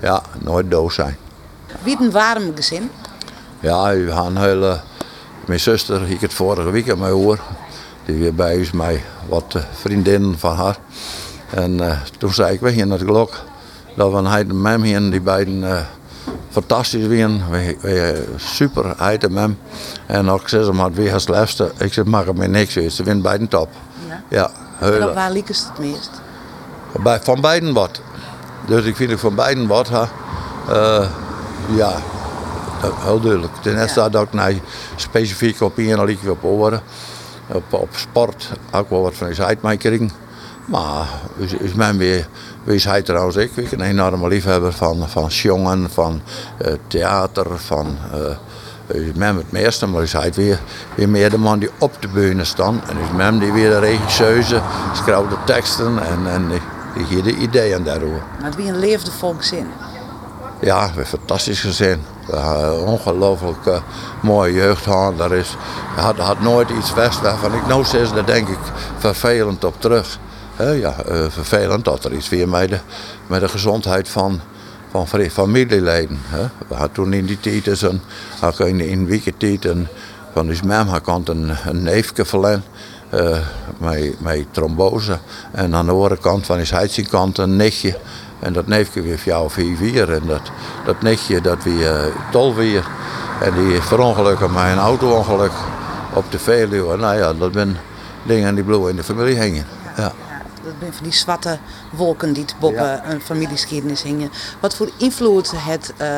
Ja, 0.00 0.22
nooit 0.38 0.70
dood 0.70 0.92
zijn. 0.92 1.16
Wie 1.84 1.96
een 2.00 2.10
warm 2.10 2.52
gezin? 2.54 2.90
Ja, 3.60 3.94
we 3.94 4.12
gaan 4.12 4.36
hele... 4.36 4.80
Mijn 5.46 5.60
zuster, 5.60 6.10
ik 6.10 6.20
het 6.20 6.34
vorige 6.34 6.70
week 6.70 6.90
aan 6.90 6.98
mij 6.98 7.10
hoor. 7.10 7.38
Die 8.04 8.18
weer 8.18 8.34
bij 8.34 8.56
ons 8.56 8.70
met 8.70 9.00
wat 9.28 9.56
vriendinnen 9.72 10.38
van 10.38 10.56
haar. 10.56 10.76
En 11.50 11.72
uh, 11.72 11.96
toen 12.18 12.34
zei 12.34 12.54
ik, 12.54 12.60
we 12.60 12.70
gingen 12.70 12.88
naar 12.88 12.98
de 12.98 13.04
klok. 13.04 13.34
Dat 13.94 14.12
we 14.12 14.16
een 14.16 14.62
mem 14.62 14.82
hier, 14.82 15.10
die 15.10 15.20
beiden 15.20 15.54
uh, 15.54 15.80
fantastisch 16.50 17.06
waren. 17.06 17.50
We, 17.50 17.76
we, 17.80 18.24
super 18.36 18.94
mem. 19.30 19.58
En 20.06 20.30
ook 20.30 20.48
ze, 20.48 20.72
maar 20.72 20.92
wie 20.92 21.08
het 21.08 21.20
slechtste? 21.20 21.72
Ik 21.78 21.92
zeg, 21.92 22.04
mag 22.04 22.26
er 22.26 22.34
me 22.34 22.46
niks. 22.46 22.72
Ze 22.72 23.02
winnen 23.02 23.22
beiden 23.22 23.48
top. 23.48 23.68
Ja. 24.08 24.22
ja 24.28 24.50
en 24.80 25.14
waar 25.14 25.30
liep 25.30 25.46
het 25.46 25.68
het 25.68 25.78
meest? 25.78 26.10
Bij, 27.02 27.20
van 27.20 27.40
beiden 27.40 27.72
wat. 27.72 28.00
Dus 28.66 28.84
ik 28.84 28.96
vind 28.96 29.10
het 29.10 29.20
van 29.20 29.34
beiden 29.34 29.66
wat. 29.66 29.90
Uh, 30.68 31.08
ja, 31.68 31.96
heel 32.80 33.20
duidelijk. 33.20 33.52
Ten 33.62 33.80
eerste 33.80 34.00
ja. 34.00 34.08
dat 34.08 34.22
ik 34.22 34.32
nou 34.32 34.60
specifiek 34.96 35.60
op 35.60 35.78
een 35.78 36.04
liedje 36.04 36.30
op 36.30 36.44
oren. 36.44 36.82
Op, 37.46 37.72
op 37.72 37.88
sport 37.92 38.52
ook 38.72 38.90
wel 38.90 39.02
wat 39.02 39.14
van 39.14 39.28
de 39.28 39.44
uitmaking. 39.44 40.12
Maar 40.64 41.06
is, 41.36 41.52
is 41.52 41.72
men 41.74 41.98
weer, 41.98 42.28
wie 42.62 42.74
is 42.74 42.84
hij 42.84 43.02
trouwens 43.02 43.36
ik? 43.36 43.56
Ik 43.56 43.72
een 43.72 43.80
enorme 43.80 44.28
liefhebber 44.28 44.72
van, 44.72 45.08
van 45.08 45.28
jongen, 45.28 45.90
van 45.90 46.20
uh, 46.62 46.72
theater, 46.86 47.46
van... 47.58 47.96
Uh, 48.14 48.36
is 48.86 49.12
men 49.14 49.36
het 49.36 49.52
meeste, 49.52 49.86
maar 49.86 50.02
is 50.02 50.12
hij 50.12 50.32
weer, 50.32 50.58
weer 50.94 51.08
meer 51.08 51.30
de 51.30 51.38
man 51.38 51.58
die 51.58 51.70
op 51.78 52.02
de 52.02 52.08
bühne 52.08 52.44
staat. 52.44 52.74
En 52.88 52.98
is 52.98 53.16
men 53.16 53.38
die 53.38 53.52
weer 53.52 53.70
de 53.70 53.78
regisseuse, 53.78 54.60
schrijft 54.92 55.30
de 55.30 55.36
teksten 55.44 55.98
en, 55.98 56.26
en 56.26 56.48
die, 56.48 56.60
die 56.94 57.04
geeft 57.04 57.24
de 57.24 57.36
ideeën 57.36 57.82
daarover. 57.82 58.22
Maar 58.40 58.52
wie 58.56 58.68
een 58.68 58.78
leefde 58.78 59.10
volkszin. 59.10 59.66
Ja, 60.60 60.90
we 60.94 61.04
fantastisch 61.04 61.60
gezin. 61.60 62.02
Ongelooflijk 62.86 63.66
uh, 63.66 63.76
mooie 64.22 64.52
jeugd. 64.52 64.84
Daar 65.16 65.32
is, 65.32 65.56
had, 65.96 66.16
had 66.16 66.40
nooit 66.40 66.70
iets 66.70 66.94
west 66.94 67.20
waarvan 67.20 67.54
ik 67.54 67.66
nou 67.66 67.84
zeg, 67.84 68.12
daar 68.12 68.26
denk 68.26 68.48
ik 68.48 68.58
vervelend 68.98 69.64
op 69.64 69.80
terug. 69.80 70.18
Ja, 70.58 70.94
uh, 71.08 71.24
vervelend 71.28 71.84
dat 71.84 72.04
er 72.04 72.12
iets 72.12 72.28
weer 72.28 72.48
met 72.48 72.68
de, 72.68 72.78
met 73.26 73.40
de 73.40 73.48
gezondheid 73.48 74.08
van, 74.08 74.40
van 74.90 75.06
familieleden. 75.30 76.18
We 76.68 76.74
hadden 76.74 76.92
toen 76.92 77.12
in 77.12 77.26
die 77.26 77.40
tijd 77.40 77.82
een, 77.82 78.00
in, 78.58 78.80
in 78.80 79.06
weekentijd 79.06 79.64
een, 79.64 79.88
van 80.32 80.46
dus 80.46 80.62
mem 80.62 80.86
had 80.86 81.28
een, 81.28 81.56
neefje 81.72 82.24
verlen. 82.24 82.64
Uh, 83.14 83.38
met, 83.78 84.20
met 84.20 84.46
trombose. 84.50 85.18
En 85.52 85.74
aan 85.74 85.86
de 85.86 85.92
andere 85.92 86.16
kant 86.16 86.46
van 86.46 86.66
zijn 86.66 87.08
kant 87.10 87.38
een 87.38 87.56
nichtje. 87.56 87.98
En 88.44 88.52
dat 88.52 88.66
neefje 88.66 89.02
weer 89.02 89.18
voor 89.18 89.32
jou 89.32 89.50
vier 89.50 89.76
vier. 89.76 90.12
En 90.12 90.22
dat, 90.26 90.50
dat 90.84 91.02
nichtje 91.02 91.40
dat 91.40 91.62
weer 91.62 92.06
uh, 92.06 92.14
tol 92.30 92.54
weer. 92.54 92.86
En 93.40 93.54
die 93.54 93.80
verongelukken 93.80 94.52
met 94.52 94.64
een 94.64 94.78
auto-ongeluk 94.78 95.52
op 96.12 96.24
de 96.30 96.38
Veluwe. 96.38 96.96
Nou 96.96 97.16
ja, 97.16 97.32
dat 97.32 97.52
zijn 97.52 97.76
dingen 98.22 98.54
die 98.54 98.64
bloeien 98.64 98.90
in 98.90 98.96
de 98.96 99.02
familie 99.02 99.40
hingen. 99.40 99.66
Ja. 99.96 100.12
Dat 100.64 100.72
zijn 100.80 100.92
van 100.92 101.02
die 101.02 101.12
zwarte 101.12 101.58
wolken 101.90 102.32
die 102.32 102.44
boven 102.60 102.82
ja. 102.82 103.02
een 103.10 103.20
familiegeschiedenis 103.20 104.02
hingen. 104.02 104.30
Wat 104.60 104.74
voor 104.74 104.90
invloed 104.96 105.52
heeft 105.56 105.92
uh, 106.00 106.08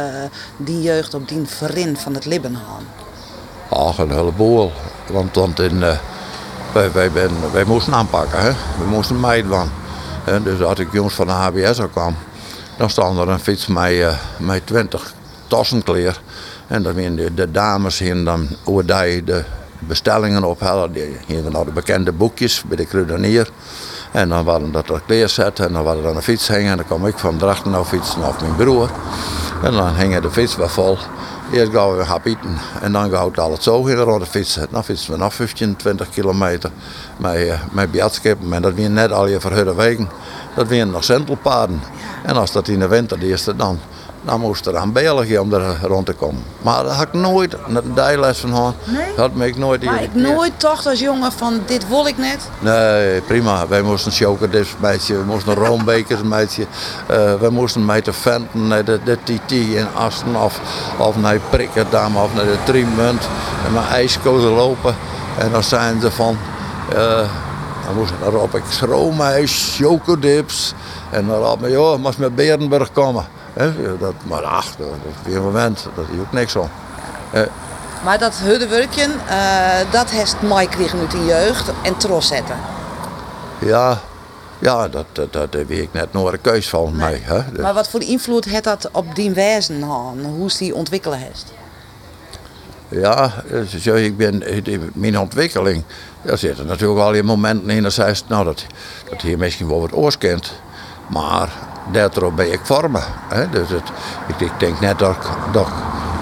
die 0.57 0.83
jeugd 0.83 1.15
op 1.15 1.29
die 1.29 1.43
verin 1.47 1.97
van 1.97 2.15
het 2.15 2.25
Libanon? 2.25 2.87
Ach, 3.69 3.99
een 3.99 4.11
heleboel. 4.11 4.73
Want, 5.11 5.35
want 5.35 5.61
in, 5.61 5.77
uh, 5.77 5.99
wij, 6.73 6.93
wij, 6.93 7.11
ben, 7.11 7.31
wij 7.53 7.65
moesten 7.65 7.95
aanpakken. 7.95 8.41
Hè? 8.41 8.51
We 8.51 8.85
moesten 8.89 9.21
meiden. 9.21 9.71
En 10.27 10.43
dus 10.43 10.62
als 10.62 10.79
ik 10.79 10.93
jongens 10.93 11.15
van 11.15 11.27
de 11.27 11.33
HBS 11.33 11.81
kwam, 11.93 12.17
dan 12.77 12.91
stond 12.91 13.19
er 13.19 13.29
een 13.29 13.39
fiets 13.39 13.67
met, 13.67 13.91
uh, 13.91 14.15
met 14.39 14.67
20 14.67 15.12
tassen 15.47 15.83
kleer. 15.83 16.21
En 16.67 16.83
dan 16.83 16.95
de, 16.95 17.35
de 17.35 17.51
dames 17.51 17.99
hier 17.99 18.25
dan 18.25 18.49
die 18.85 19.25
de 19.25 19.45
bestellingen 19.79 20.45
ophalen. 20.45 20.93
Die 20.93 21.17
hier 21.27 21.51
dan 21.51 21.65
de 21.65 21.71
bekende 21.71 22.12
boekjes 22.12 22.62
bij 22.67 22.77
de 22.77 22.87
kruidenier. 22.87 23.51
En 24.12 24.29
dan 24.29 24.45
waren 24.45 24.73
dat 24.73 24.89
er 24.89 25.03
kleer 25.07 25.29
zetten 25.29 25.67
en 25.67 25.73
dan 25.73 25.85
waren 25.85 26.05
er 26.05 26.17
een 26.17 26.23
fiets 26.23 26.49
hingen. 26.49 26.71
En 26.71 26.77
dan 26.77 26.87
kwam 26.87 27.07
ik 27.07 27.19
van 27.19 27.37
Drachten 27.37 27.71
naar 27.71 27.85
fietsen 27.85 28.23
of 28.23 28.41
mijn 28.41 28.57
broer. 28.57 28.91
En 29.62 29.73
dan 29.73 29.95
hing 29.95 30.19
de 30.19 30.31
fiets 30.31 30.57
weer 30.57 30.71
vol. 30.71 30.99
Eerst 31.53 31.73
gaan 31.73 31.97
we 31.97 32.05
gaan 32.05 32.21
bieten 32.23 32.59
en 32.81 32.93
dan 32.93 33.11
gaan 33.11 33.31
we 33.33 33.41
het 33.41 33.63
zo 33.63 33.89
rond 33.89 34.21
de 34.21 34.27
fietsen. 34.27 34.67
Dan 34.71 34.85
fietsen 34.85 35.13
we 35.13 35.19
nog 35.19 35.35
15, 35.35 35.77
20 35.77 36.09
kilometer 36.09 36.71
met, 37.17 37.37
uh, 37.37 37.61
met 37.71 37.91
biatskippen. 37.91 38.53
En 38.53 38.63
dat 38.63 38.75
weer 38.75 38.91
net 38.91 39.13
al 39.13 39.27
je 39.27 39.41
verhudde 39.41 39.75
wegen. 39.75 40.09
Dat 40.55 40.67
weer 40.67 40.87
nog 40.87 41.05
zentelpaden. 41.05 41.81
En 42.23 42.37
als 42.37 42.53
dat 42.53 42.69
in 42.69 42.79
de 42.79 42.89
winter 42.89 43.23
is, 43.23 43.45
dan 43.57 43.79
dan 44.27 44.41
moest 44.41 44.67
er 44.67 44.77
aan 44.77 44.93
België 44.93 45.39
om 45.39 45.53
er 45.53 45.79
rond 45.83 46.07
te 46.07 46.12
komen. 46.12 46.43
Maar 46.62 46.85
daar 46.85 46.95
had 46.95 47.07
ik 47.07 47.12
nooit 47.12 47.57
een 47.67 47.95
dijles 47.95 48.39
van 48.39 48.51
gehad. 48.51 48.75
Nee? 48.85 49.15
Dat 49.17 49.35
me 49.35 49.47
ik 49.47 49.57
nooit 49.57 49.85
Maar 49.85 50.03
ik 50.03 50.15
nooit 50.15 50.53
toch 50.57 50.87
als 50.87 51.01
jongen 51.01 51.33
van 51.33 51.61
dit 51.67 51.89
wil 51.89 52.07
ik 52.07 52.19
net. 52.19 52.49
Nee, 52.59 53.21
prima. 53.21 53.67
Wij 53.69 53.83
moesten 53.83 54.12
chocodips 54.12 54.75
meidje, 54.79 55.19
we 55.19 55.25
moesten 55.25 55.55
roombekers 55.65 56.23
meidje. 56.23 56.62
Uh, 56.62 57.35
we 57.35 57.51
moesten 57.51 57.85
met 57.85 58.05
de 58.05 58.12
venten 58.12 58.67
naar 58.67 58.85
de, 58.85 59.01
de 59.05 59.19
TT 59.23 59.53
in 59.53 59.87
Asten 59.95 60.37
of, 60.37 60.61
of 60.97 61.17
naar 61.17 61.41
Prikkerdam 61.51 62.17
of 62.17 62.35
naar 62.35 62.45
de 62.45 62.59
Triemunt. 62.65 63.29
En 63.67 63.73
mijn 63.73 63.87
ijskozen 63.87 64.51
lopen. 64.51 64.97
En 65.39 65.51
dan 65.51 65.62
zijn 65.62 66.01
ze 66.01 66.11
van... 66.11 66.39
Uh, 66.93 66.97
dan 67.87 67.95
moesten 67.95 68.17
er 68.25 68.39
op 68.39 68.55
ik. 68.55 68.62
En 71.11 71.27
dan 71.27 71.43
had 71.43 71.61
me, 71.61 71.71
joh, 71.71 71.99
moest 71.99 72.19
met 72.19 72.35
Berenburg 72.35 72.93
komen. 72.93 73.27
He, 73.57 73.99
dat, 73.99 74.14
maar 74.23 74.42
ach, 74.42 74.77
dat, 74.77 74.88
dat 74.88 75.25
weer 75.25 75.37
een 75.37 75.42
moment, 75.42 75.87
dat 75.95 76.05
is 76.12 76.21
ook 76.21 76.33
niks 76.33 76.57
om. 76.57 76.69
Eh. 77.33 77.42
Maar 78.05 78.19
dat 78.19 78.35
huddewerkje, 78.35 79.07
uh, 79.07 79.92
dat 79.92 80.11
heeft 80.11 80.42
Mike 80.42 80.69
kregen 80.69 80.99
uit 80.99 81.11
de 81.11 81.25
jeugd 81.25 81.71
en 81.83 81.97
tros 81.97 82.27
zetten. 82.27 82.57
Ja, 83.59 84.01
ja 84.59 84.88
dat, 84.88 85.07
dat, 85.12 85.33
dat 85.33 85.55
weet 85.55 85.71
ik 85.71 85.92
net 85.92 86.12
nog 86.12 86.33
een 86.33 86.40
keus 86.40 86.69
van 86.69 86.97
mij. 86.97 87.21
Hè. 87.23 87.61
Maar 87.62 87.75
wat 87.75 87.88
voor 87.88 88.03
invloed 88.03 88.45
heeft 88.45 88.64
dat 88.64 88.88
op 88.92 89.14
die 89.14 89.35
gehad? 89.35 89.71
Hoe 90.23 90.47
is 90.47 90.57
die 90.57 90.75
ontwikkelen 90.75 91.19
heeft? 91.19 91.53
Ja, 92.88 93.33
zo, 93.81 93.95
ik 93.95 94.16
ben, 94.16 94.42
mijn 94.95 95.19
ontwikkeling, 95.19 95.83
daar 96.23 96.38
zitten 96.38 96.66
natuurlijk 96.66 97.01
al 97.01 97.14
je 97.14 97.23
momenten 97.23 97.71
in 97.71 97.83
dat 97.83 97.92
zei, 97.92 98.14
nou 98.29 98.45
dat, 98.45 98.64
dat 99.11 99.21
hier 99.21 99.38
misschien 99.38 99.69
wel 99.69 99.81
wat 99.81 99.92
oors 99.92 100.19
kent. 100.19 100.53
Maar 101.07 101.49
daarop 101.92 102.37
ben 102.37 102.53
ik 102.53 102.61
vormen. 102.62 103.03
Hè? 103.29 103.49
Dus 103.49 103.68
het, 103.68 103.90
ik, 104.29 104.40
ik, 104.40 104.53
denk 104.59 104.81
net 104.81 104.99
dat 104.99 105.16
dat, 105.53 105.68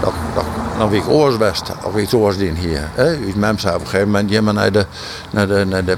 dat, 0.01 0.13
dat, 0.35 0.45
dat 0.79 0.93
ik 0.93 1.09
oorsbest 1.09 1.73
of 1.85 1.97
iets 1.97 2.15
oorsdien 2.15 2.57
hier. 2.57 2.89
Hè? 2.95 3.19
Iets 3.19 3.37
mensen 3.37 3.75
op 3.75 3.81
een 3.81 3.87
gegeven 3.87 4.07
moment 4.07 4.31
je 4.31 4.41
naar 4.41 4.73
de, 4.73 4.87
naar 5.31 5.49
de, 5.49 5.65
naar 5.65 5.85
de, 5.85 5.97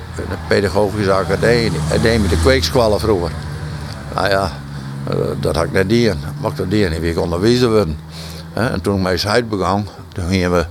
pedagogische 0.49 1.13
academie, 1.13 1.81
academie 1.91 2.29
de 2.29 2.41
kweekskwallen 2.41 3.01
vroeger. 3.01 3.31
Nou 4.15 4.29
ja, 4.29 4.53
dat 5.41 5.57
had 5.57 5.65
ik 5.65 5.73
net 5.73 5.89
die 5.89 6.13
Maar 6.41 6.51
ik 6.51 6.57
dat 6.57 6.71
die 6.71 6.87
en 6.87 7.05
ik 7.05 7.19
onderwezen 7.19 7.71
worden. 7.71 7.99
En 8.53 8.81
toen 8.81 8.97
ik 8.97 9.03
mijn 9.03 9.19
site 9.19 9.45
begon, 9.45 9.89
toen 10.13 10.29
gingen 10.29 10.53
we 10.53 10.67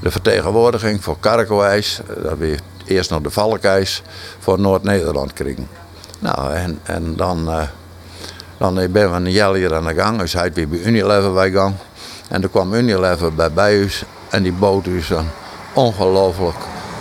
de 0.00 0.10
vertegenwoordiging 0.10 1.04
voor 1.04 1.16
Karkowijs, 1.20 2.00
dat 2.22 2.38
we 2.38 2.56
eerst 2.84 3.10
nog 3.10 3.20
de 3.20 3.30
Valkijs, 3.30 4.02
voor 4.38 4.60
Noord-Nederland 4.60 5.32
kregen. 5.32 5.68
Nou, 6.18 6.52
en, 6.52 6.78
en 6.82 7.16
dan, 7.16 7.48
uh, 7.48 7.62
dan 8.58 8.74
ben 8.74 9.10
we 9.10 9.16
een 9.16 9.30
jaar 9.30 9.54
hier 9.54 9.74
aan 9.74 9.86
de 9.86 9.94
gang. 9.94 10.18
Dus 10.18 10.32
hij 10.32 10.52
weer 10.52 10.68
bij 10.68 10.78
Unilever 10.78 11.32
bij 11.32 11.50
gang. 11.50 11.74
En 12.28 12.40
toen 12.40 12.50
kwam 12.50 12.74
Unilever 12.74 13.34
bij 13.34 13.50
en 14.28 14.42
die 14.42 14.52
bood 14.52 14.84
dus 14.84 15.10
een 15.10 15.28
ongelooflijk 15.72 16.56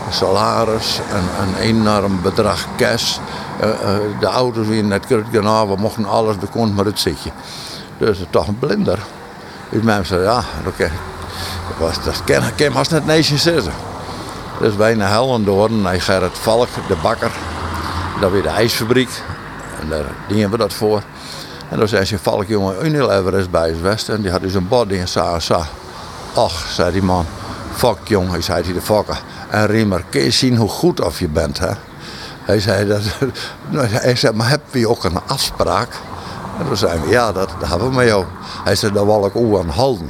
salaris, 0.09 0.99
een, 1.13 1.47
een 1.47 1.55
enorm 1.55 2.21
bedrag 2.21 2.67
cash. 2.77 3.17
Uh, 3.63 3.69
uh, 3.69 4.19
de 4.19 4.25
auto's 4.25 4.67
weer 4.67 4.83
net 4.83 5.05
gedaan, 5.31 5.67
we 5.67 5.75
mochten 5.75 6.05
alles, 6.05 6.35
we 6.39 6.47
konden 6.47 6.75
maar 6.75 6.85
het 6.85 6.99
zitje. 6.99 7.31
Dus 7.97 8.19
toch 8.29 8.47
een 8.47 8.59
blinder. 8.59 8.99
Dus 9.69 9.83
zeiden, 9.83 10.31
ja, 10.31 10.43
oké. 10.67 10.91
Dat, 11.79 11.99
dat 12.03 12.55
kan 12.55 12.71
maar 12.71 12.87
net 13.05 13.25
zitten. 13.25 13.73
Dus 14.59 14.75
wij 14.75 14.93
naar 14.93 15.09
Hellendoorn, 15.09 15.81
naar 15.81 16.01
Gerrit 16.01 16.37
Valk, 16.37 16.67
de 16.87 16.95
bakker. 17.01 17.31
Dat 18.21 18.31
weer 18.31 18.41
de 18.41 18.49
ijsfabriek. 18.49 19.09
En 19.81 19.89
daar 19.89 20.05
dienen 20.27 20.51
we 20.51 20.57
dat 20.57 20.73
voor. 20.73 21.01
En 21.73 21.79
dan 21.79 21.87
zei 21.87 22.05
ze, 22.05 22.19
Valk 22.19 22.47
jongen, 22.47 22.85
Unilever 22.85 23.33
is 23.33 23.49
bij 23.49 23.81
West. 23.81 24.09
En 24.09 24.21
die 24.21 24.31
had 24.31 24.41
dus 24.41 24.53
een 24.53 24.67
body 24.67 24.93
in 24.93 25.07
Sa. 25.07 25.39
Och, 26.33 26.65
zei 26.69 26.91
die 26.91 27.03
man. 27.03 27.25
Fuck 27.73 27.97
jong, 28.03 28.29
hij 28.29 28.41
zei 28.41 28.63
hij 28.63 28.73
de 28.73 28.81
fokker. 28.81 29.21
En 29.49 29.65
Riemer, 29.65 30.03
kun 30.09 30.21
je 30.21 30.31
zien 30.31 30.57
hoe 30.57 30.69
goed 30.69 31.01
of 31.01 31.19
je 31.19 31.27
bent, 31.27 31.59
hè? 31.59 31.69
Hij 32.43 32.59
zei, 32.59 32.87
dat, 32.87 33.01
hij 34.03 34.15
zei 34.15 34.33
maar 34.33 34.49
heb 34.49 34.61
je 34.71 34.89
ook 34.89 35.03
een 35.03 35.19
afspraak? 35.27 35.89
En 36.59 36.65
toen 36.67 36.77
zeiden 36.77 37.01
we, 37.01 37.09
ja, 37.09 37.31
dat, 37.31 37.49
dat 37.59 37.69
hebben 37.69 37.89
we 37.89 37.95
met 37.95 38.07
jou. 38.07 38.25
Hij 38.63 38.75
zei, 38.75 38.93
daar 38.93 39.05
wil 39.05 39.25
ik 39.25 39.35
ook 39.35 39.59
aan 39.59 39.69
houden. 39.69 40.09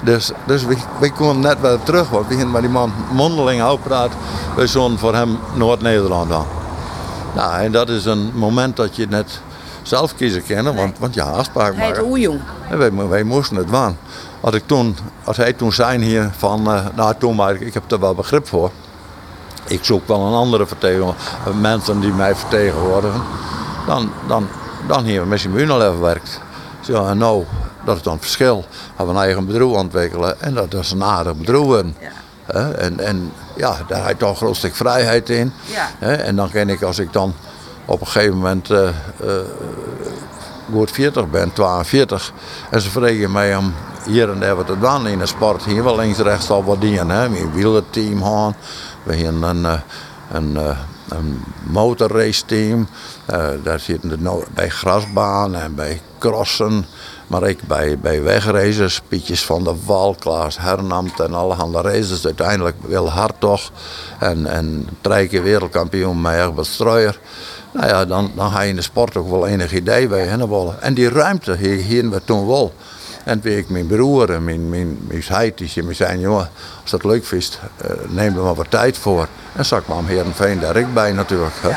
Dus, 0.00 0.30
dus 0.46 0.64
we, 0.64 0.76
we 0.98 1.34
net 1.34 1.60
weer 1.60 1.78
terug, 1.82 2.08
want 2.08 2.26
we 2.26 2.34
gingen 2.34 2.50
met 2.50 2.60
die 2.60 2.70
man 2.70 2.92
mondeling 3.12 3.62
uitpraten. 3.62 4.18
We 4.56 4.66
zo'n 4.66 4.98
voor 4.98 5.14
hem 5.14 5.38
Noord-Nederland 5.54 6.32
aan. 6.32 6.46
Nou, 7.34 7.60
en 7.60 7.72
dat 7.72 7.88
is 7.88 8.04
een 8.04 8.30
moment 8.34 8.76
dat 8.76 8.96
je 8.96 9.06
net 9.06 9.40
zelf 9.90 10.14
kiezen 10.14 10.42
kennen, 10.42 10.74
want, 10.74 10.98
want 10.98 11.14
ja, 11.14 11.24
afspraak 11.24 11.74
Hij 11.74 11.86
maken. 11.86 12.02
is 12.02 12.08
hoe 12.08 12.18
jong. 12.18 12.40
Wij, 12.68 13.08
wij 13.08 13.22
moesten 13.22 13.56
het 13.56 13.70
waan. 13.70 13.98
Als, 14.40 14.54
ik 14.54 14.62
toen, 14.66 14.96
als 15.24 15.36
hij 15.36 15.52
toen 15.52 15.72
zei 15.72 16.04
hier 16.04 16.30
van, 16.36 16.74
uh, 16.74 16.86
nou 16.94 17.14
toen 17.18 17.36
maar, 17.36 17.54
ik 17.54 17.74
heb 17.74 17.92
er 17.92 18.00
wel 18.00 18.14
begrip 18.14 18.48
voor. 18.48 18.70
Ik 19.66 19.84
zoek 19.84 20.08
wel 20.08 20.20
een 20.26 20.32
andere 20.32 20.66
vertegenwoordiger, 20.66 21.54
mensen 21.60 22.00
die 22.00 22.12
mij 22.12 22.34
vertegenwoordigen. 22.34 23.22
Dan, 23.86 24.12
dan, 24.26 24.48
dan 24.86 25.04
hier 25.04 25.26
met 25.26 25.40
zijn 25.40 25.58
Unilever 25.58 26.00
werkt. 26.00 26.40
Zo, 26.80 27.06
en 27.06 27.18
nou, 27.18 27.44
dat 27.84 27.96
is 27.96 28.02
dan 28.02 28.12
het 28.12 28.22
verschil. 28.22 28.64
Hebben 28.96 29.14
we 29.14 29.20
een 29.20 29.26
eigen 29.26 29.46
bedrijf 29.46 29.70
ontwikkelen 29.70 30.40
en 30.40 30.54
dat 30.54 30.74
is 30.74 30.90
een 30.90 31.04
aardig 31.04 31.34
bedrijf 31.34 31.84
En, 32.76 33.00
en 33.00 33.32
ja, 33.56 33.76
daar 33.88 34.00
heb 34.00 34.08
je 34.08 34.16
toch 34.16 34.30
een 34.30 34.36
groot 34.36 34.56
stuk 34.56 34.74
vrijheid 34.74 35.30
in. 35.30 35.52
Ja. 35.64 36.16
En 36.16 36.36
dan 36.36 36.50
ken 36.50 36.68
ik, 36.68 36.82
als 36.82 36.98
ik 36.98 37.12
dan 37.12 37.34
op 37.90 38.00
een 38.00 38.06
gegeven 38.06 38.36
moment 38.36 38.70
eh, 38.70 38.88
goed 40.72 40.90
40 40.90 41.30
ben, 41.30 41.52
42, 41.52 42.32
en 42.70 42.80
ze 42.80 42.90
vragen 42.90 43.32
mij 43.32 43.56
om 43.56 43.74
hier 44.06 44.30
en 44.30 44.40
daar 44.40 44.56
wat 44.56 44.66
te 44.66 44.78
doen 44.78 45.06
in 45.06 45.18
de 45.18 45.26
sport, 45.26 45.64
hier 45.64 45.84
wel 45.84 45.96
links 45.96 46.18
rechts 46.18 46.50
al 46.50 46.64
wat 46.64 46.80
dingen. 46.80 47.08
Hè. 47.10 47.28
Mijn 47.28 47.52
wielerteam 47.52 48.22
gaan, 48.22 48.54
we 49.02 49.16
hebben 49.16 49.42
een, 49.42 49.64
eh, 49.66 49.80
een, 50.32 50.56
eh, 50.56 50.78
een 51.08 51.44
motorrace 51.62 52.44
team, 52.46 52.88
Eh, 53.26 53.48
daar 53.62 53.80
zitten 53.80 54.08
de 54.08 54.18
no- 54.18 54.44
bij 54.54 54.68
grasbaan 54.68 55.54
en 55.54 55.74
bij 55.74 56.00
crossen. 56.18 56.86
Maar 57.26 57.42
ik 57.48 57.62
bij, 57.66 57.98
bij 57.98 58.22
wegraces, 58.22 59.00
Pietjes 59.08 59.44
van 59.44 59.64
der 59.64 59.74
Wal, 59.84 60.14
Klaas 60.18 60.58
Hernamt 60.58 61.20
en 61.20 61.34
alle 61.34 61.54
andere 61.54 61.90
races. 61.90 62.24
Uiteindelijk 62.24 62.76
Wil 62.86 63.10
Hartog 63.10 63.70
en, 64.18 64.46
en 64.46 64.88
drie 65.00 65.28
keer 65.28 65.42
wereldkampioen 65.42 66.20
met 66.20 66.34
Egbert 66.34 66.66
Strooijer. 66.66 67.18
Nou 67.72 67.88
ja, 67.88 68.04
dan, 68.04 68.32
dan 68.34 68.50
ga 68.50 68.60
je 68.60 68.68
in 68.68 68.76
de 68.76 68.82
sport 68.82 69.16
ook 69.16 69.30
wel 69.30 69.46
enig 69.46 69.72
idee 69.72 70.08
bij 70.08 70.26
hen 70.26 70.48
willen. 70.48 70.82
En 70.82 70.94
die 70.94 71.08
ruimte 71.08 71.56
hier, 71.56 72.10
we 72.10 72.24
toen 72.24 72.46
wel. 72.46 72.74
En 73.24 73.40
toen 73.40 73.52
ik 73.52 73.68
mijn 73.68 73.86
broer 73.86 74.30
en 74.30 74.44
mijn, 74.44 74.68
mijn, 74.68 74.98
mijn 75.08 76.20
jongen, 76.20 76.50
als 76.82 76.90
dat 76.90 77.04
leuk 77.04 77.24
vindt, 77.24 77.60
eh, 77.76 77.90
neem 78.08 78.36
er 78.36 78.42
maar 78.42 78.54
wat 78.54 78.70
tijd 78.70 78.98
voor. 78.98 79.28
En 79.52 79.64
zag 79.64 79.80
ik 79.80 79.88
me 79.88 79.94
Heerenveen 80.06 80.60
daar 80.60 80.76
ik 80.76 80.94
bij 80.94 81.12
natuurlijk. 81.12 81.54
Hè. 81.60 81.70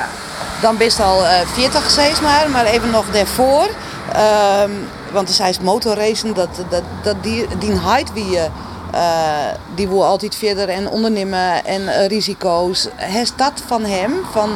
Dan 0.61 0.77
best 0.77 0.99
al 0.99 1.25
eh 1.25 1.47
40 1.47 1.89
steeds 1.89 2.21
maar, 2.21 2.49
maar 2.49 2.65
even 2.65 2.89
nog 2.89 3.05
daarvoor. 3.11 3.69
Ehm, 4.13 4.71
want 5.11 5.37
de 5.37 5.47
is 5.47 5.59
motorracen, 5.59 6.33
dat, 6.33 6.49
dat, 6.69 6.83
dat 7.03 7.15
die, 7.23 7.47
die 7.59 7.79
wie 8.13 8.29
je, 8.29 8.47
eh, 8.91 9.01
die 9.75 9.87
wil 9.87 10.05
altijd 10.05 10.35
verder 10.35 10.69
en 10.69 10.87
ondernemen 10.87 11.65
en 11.65 11.87
eh, 11.87 12.07
risico's. 12.07 12.87
Is 13.21 13.33
dat 13.35 13.61
van 13.67 13.83
hem? 13.83 14.11
Van, 14.31 14.49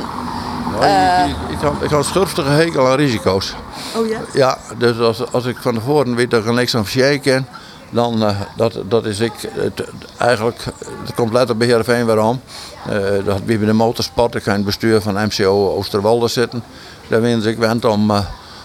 Nou, 0.79 1.29
ik, 1.51 1.57
had- 1.61 1.81
ik 1.81 1.89
had 1.89 2.05
schurftige 2.05 2.49
hekel 2.49 2.87
aan 2.87 2.95
risico's. 2.95 3.53
oh 3.95 4.07
ja? 4.07 4.19
Ja, 4.33 4.57
dus 4.77 4.99
als, 4.99 5.31
als 5.31 5.45
ik 5.45 5.57
van 5.61 5.73
tevoren 5.73 6.15
weet 6.15 6.31
dat 6.31 6.39
ik 6.41 6.47
er 6.47 6.53
niks 6.53 6.75
aan 6.75 6.83
verzekerd 6.83 7.21
ken, 7.21 7.47
dan 7.89 8.23
uh, 8.23 8.41
dat, 8.55 8.79
dat 8.85 9.05
is 9.05 9.19
ik 9.19 9.31
het, 9.51 9.83
eigenlijk 10.17 10.59
het 11.05 11.13
complete 11.15 11.55
beheer 11.55 11.83
van 11.83 12.05
waarom. 12.05 12.41
Uh, 12.89 13.25
dat 13.25 13.39
wie 13.45 13.57
bij 13.57 13.67
de 13.67 13.73
motorsport, 13.73 14.35
ik 14.35 14.43
ga 14.43 14.49
in 14.49 14.55
het 14.57 14.65
bestuur 14.65 15.01
van 15.01 15.13
MCO 15.13 15.75
Oosterwolde 15.75 16.27
zitten. 16.27 16.63
Daar 17.07 17.21
wens 17.21 17.45
ik 17.45 17.57
wend 17.57 17.85
om, 17.85 18.11
uh, 18.11 18.19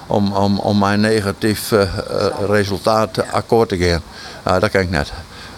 om, 0.06 0.32
om, 0.32 0.58
om 0.58 0.78
mijn 0.78 1.00
negatief 1.00 1.72
resultaat 2.46 3.30
akkoord 3.32 3.68
te 3.68 3.76
gaan. 3.78 4.02
Uh, 4.46 4.60
dat 4.60 4.70
kan 4.70 4.80
ik 4.80 4.90
net. 4.90 5.12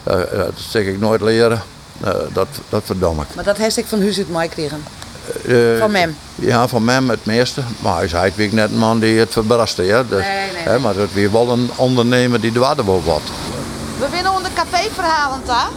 Dat 0.05 0.53
zeg 0.69 0.85
ik 0.85 0.99
nooit 1.01 1.21
leren. 1.21 1.63
Dat, 2.33 2.49
dat 2.69 2.83
verdom 2.85 3.21
ik. 3.21 3.27
Maar 3.35 3.45
dat 3.45 3.57
heeft 3.57 3.77
ik 3.77 3.87
van 3.87 4.01
huis 4.01 4.19
uit 4.19 4.31
mij 4.31 4.49
kregen. 4.49 4.85
Uh, 5.43 5.79
Van 5.79 5.91
Mem? 5.91 6.17
Ja, 6.35 6.69
van 6.69 6.85
Mem 6.85 7.11
het 7.11 7.25
meeste. 7.25 7.61
Maar 7.79 7.95
hij 7.95 8.05
is 8.05 8.13
eigenlijk 8.13 8.53
net 8.53 8.71
een 8.71 8.79
man 8.79 8.99
die 8.99 9.19
het 9.19 9.33
verbraste. 9.33 9.83
Ja? 9.83 10.03
Dus, 10.03 10.25
Nee, 10.25 10.51
nee, 10.53 10.63
Hè, 10.63 10.79
maar 10.79 10.95
dat 10.95 11.13
weer 11.13 11.33
wel 11.33 11.51
een 11.51 11.71
ondernemer 11.77 12.41
die 12.41 12.53
dwarden 12.53 12.87
wel 12.87 13.03
wat. 13.05 13.23
We 13.99 14.07
winnen 14.11 14.33
onder 14.33 14.51
caféverhalen, 14.55 15.43
ta? 15.45 15.69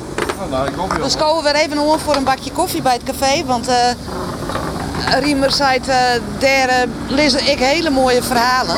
Dus 1.02 1.16
komen 1.16 1.44
we 1.44 1.52
weer 1.52 1.62
even 1.62 1.80
om 1.80 2.00
voor 2.00 2.16
een 2.16 2.24
bakje 2.24 2.52
koffie 2.52 2.82
bij 2.82 2.94
het 2.94 3.04
café. 3.04 3.46
Want 3.46 3.68
eh, 3.68 3.76
Riemer 5.20 5.52
zei, 5.52 5.80
uh, 5.80 5.86
daar 6.38 6.70
uh, 6.70 6.76
lezen 7.08 7.48
ik 7.48 7.60
hele 7.60 7.90
mooie 7.90 8.24
verhalen. 8.24 8.78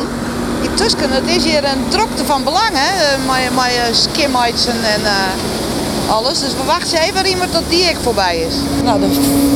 Die 0.61 0.73
Tusken, 0.73 1.11
het 1.11 1.27
is 1.27 1.43
hier 1.43 1.63
een 1.63 1.87
drokte 1.89 2.25
van 2.25 2.43
belang, 2.43 2.71
hè? 2.71 3.17
Met, 3.17 3.55
met 3.55 3.95
skimmites 3.95 4.65
en, 4.65 4.83
en 4.83 5.01
alles. 6.09 6.39
Dus 6.39 6.51
we 6.51 6.63
wachten 6.65 7.01
even, 7.01 7.23
Riemer, 7.23 7.49
tot 7.49 7.63
die 7.69 7.83
ik 7.83 7.95
voorbij 8.01 8.45
is. 8.47 8.55
Nou, 8.83 8.99
de 8.99 9.07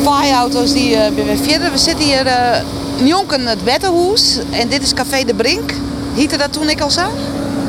paaiauto's 0.03 0.73
die 0.73 0.91
uh, 0.91 1.01
verder. 1.41 1.71
We 1.71 1.77
zitten 1.77 2.05
hier 2.05 2.25
uh, 2.25 3.07
Jonken 3.07 3.47
het 3.47 3.63
Wettenhoes. 3.63 4.39
En 4.49 4.69
dit 4.69 4.83
is 4.83 4.93
Café 4.93 5.23
de 5.23 5.33
Brink. 5.33 5.73
Hiette 6.13 6.37
dat 6.37 6.53
toen 6.53 6.69
ik 6.69 6.81
al 6.81 6.91
zag? 6.91 7.11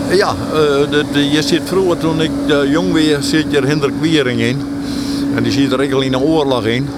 Ja, 0.09 0.35
uh, 0.35 0.55
de, 0.90 1.05
de, 1.12 1.31
je 1.31 1.42
zit 1.42 1.62
vroeger 1.64 1.99
toen 1.99 2.20
ik 2.20 2.31
jong 2.66 2.92
weer, 2.92 3.18
zit 3.23 3.47
je 3.49 3.61
Hendrik 3.66 3.94
Wiering 4.01 4.40
in. 4.40 4.61
En 5.35 5.42
die 5.42 5.53
ziet 5.53 5.73
er 5.73 5.79
eigenlijk 5.79 6.12
in 6.12 6.14
een 6.14 6.27
oorlog 6.27 6.64
in. 6.64 6.88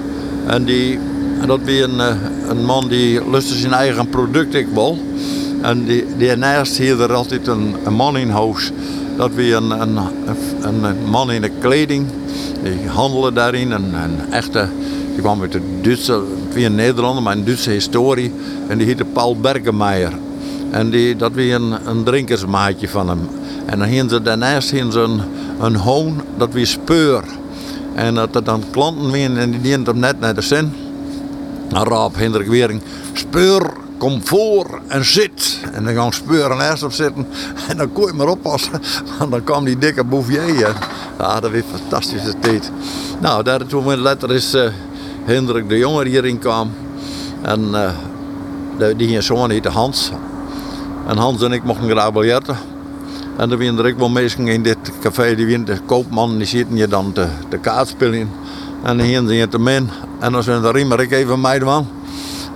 En, 0.46 0.64
die, 0.64 0.98
dat 1.46 1.60
weer 1.64 1.84
een, 1.84 2.18
een 2.48 2.64
man 2.64 2.88
die 2.88 3.30
lustte 3.30 3.54
zijn 3.54 3.72
eigen 3.72 4.08
product 4.08 4.54
ik 4.54 4.66
wel. 4.74 4.98
En 5.62 5.84
die, 5.84 6.04
die 6.16 6.36
naast 6.36 6.76
hier 6.76 7.00
er 7.00 7.12
altijd 7.12 7.46
een, 7.46 7.76
een 7.84 7.94
man 7.94 8.16
in 8.16 8.30
huis 8.30 8.72
dat 9.16 9.34
we 9.34 9.52
een, 9.52 9.70
een, 9.70 9.98
een, 10.60 10.96
man 11.10 11.32
in 11.32 11.40
de 11.40 11.50
kleding, 11.60 12.06
die 12.62 12.88
handelde 12.88 13.32
daarin, 13.32 13.70
een, 13.70 13.94
een 13.94 14.32
echte, 14.32 14.68
die 15.12 15.20
kwam 15.20 15.40
uit 15.40 15.52
de 15.52 15.60
Duitse, 15.82 16.22
via 16.50 16.68
Nederlander, 16.68 17.22
maar 17.22 17.36
een 17.36 17.44
Duitse 17.44 17.70
historie. 17.70 18.32
En 18.68 18.78
die 18.78 18.86
heette 18.86 19.04
Paul 19.04 19.36
Bergemeijer. 19.40 20.12
En 20.70 20.90
die, 20.90 21.16
dat 21.16 21.32
was 21.34 21.44
een, 21.44 21.88
een 21.88 22.04
drinkersmaatje 22.04 22.88
van 22.88 23.08
hem. 23.08 23.28
En 23.66 23.78
dan 23.78 23.88
hingen 23.88 24.08
ze 24.08 24.22
daarnaast 24.22 24.72
een, 24.72 25.20
een 25.60 25.76
hoon, 25.76 26.22
dat 26.36 26.52
weer 26.52 26.66
speur. 26.66 27.22
En 27.94 28.14
dat 28.14 28.34
er 28.34 28.44
dan 28.44 28.62
klanten 28.70 29.10
weer 29.10 29.36
en 29.36 29.50
die 29.50 29.60
dienen 29.60 29.86
hem 29.86 29.98
net 29.98 30.20
naar 30.20 30.34
de 30.34 30.40
zin. 30.40 30.72
Dan 31.68 31.86
raap 31.86 32.16
Hendrik 32.16 32.46
Wering, 32.46 32.82
speur 33.12 33.72
kom 33.98 34.26
voor 34.26 34.80
en 34.86 35.04
zit. 35.04 35.58
En 35.72 35.84
dan 35.84 35.94
gaan 35.94 36.12
speuren 36.12 36.70
eerst 36.70 36.82
op 36.82 36.92
zitten. 36.92 37.26
En 37.68 37.76
dan 37.76 37.92
kon 37.92 38.06
je 38.06 38.12
maar 38.12 38.28
oppassen. 38.28 38.82
Want 39.18 39.30
dan 39.30 39.44
kwam 39.44 39.64
die 39.64 39.78
dikke 39.78 40.04
Bouvier. 40.04 40.58
Ja, 40.58 40.72
dat 41.40 41.42
was 41.42 41.52
een 41.52 41.64
fantastische 41.80 42.34
tijd. 42.38 42.70
Nou, 43.20 43.42
daar 43.42 43.66
toen 43.66 43.86
we 43.86 43.96
later 43.96 44.32
is 44.32 44.54
uh, 44.54 44.68
Hendrik 45.24 45.68
de 45.68 45.78
Jonger 45.78 46.06
hierin 46.06 46.38
kwam. 46.38 46.70
En 47.42 47.68
uh, 48.78 48.96
die 48.96 49.20
zoon 49.20 49.50
heette 49.50 49.68
Hans. 49.68 50.10
En 51.06 51.16
Hans 51.16 51.42
en 51.42 51.52
ik 51.52 51.64
mochten 51.64 51.90
graag 51.90 52.12
biljetten. 52.12 52.56
En 53.36 53.50
er 53.50 53.58
waren 53.58 53.78
er 53.78 53.86
ook 53.86 53.98
wel 53.98 54.46
in 54.46 54.62
dit 54.62 54.78
café, 55.00 55.34
die 55.34 55.46
waren 55.46 55.64
de 55.64 55.78
koopman, 55.86 56.36
die 56.36 56.46
zitten 56.46 56.76
hier 56.76 56.88
dan 56.88 57.10
de, 57.14 57.26
de 57.48 57.58
kaart 57.58 57.88
spelen. 57.88 58.30
En 58.82 58.96
dan 58.96 59.06
gingen 59.06 59.28
ze 59.28 59.48
te 59.48 59.58
min. 59.58 59.90
En 60.18 60.32
dan 60.32 60.42
zijn 60.42 60.64
er 60.64 60.72
riemer 60.72 61.00
ik 61.00 61.10
even 61.10 61.40
mij 61.40 61.60
man. 61.60 61.86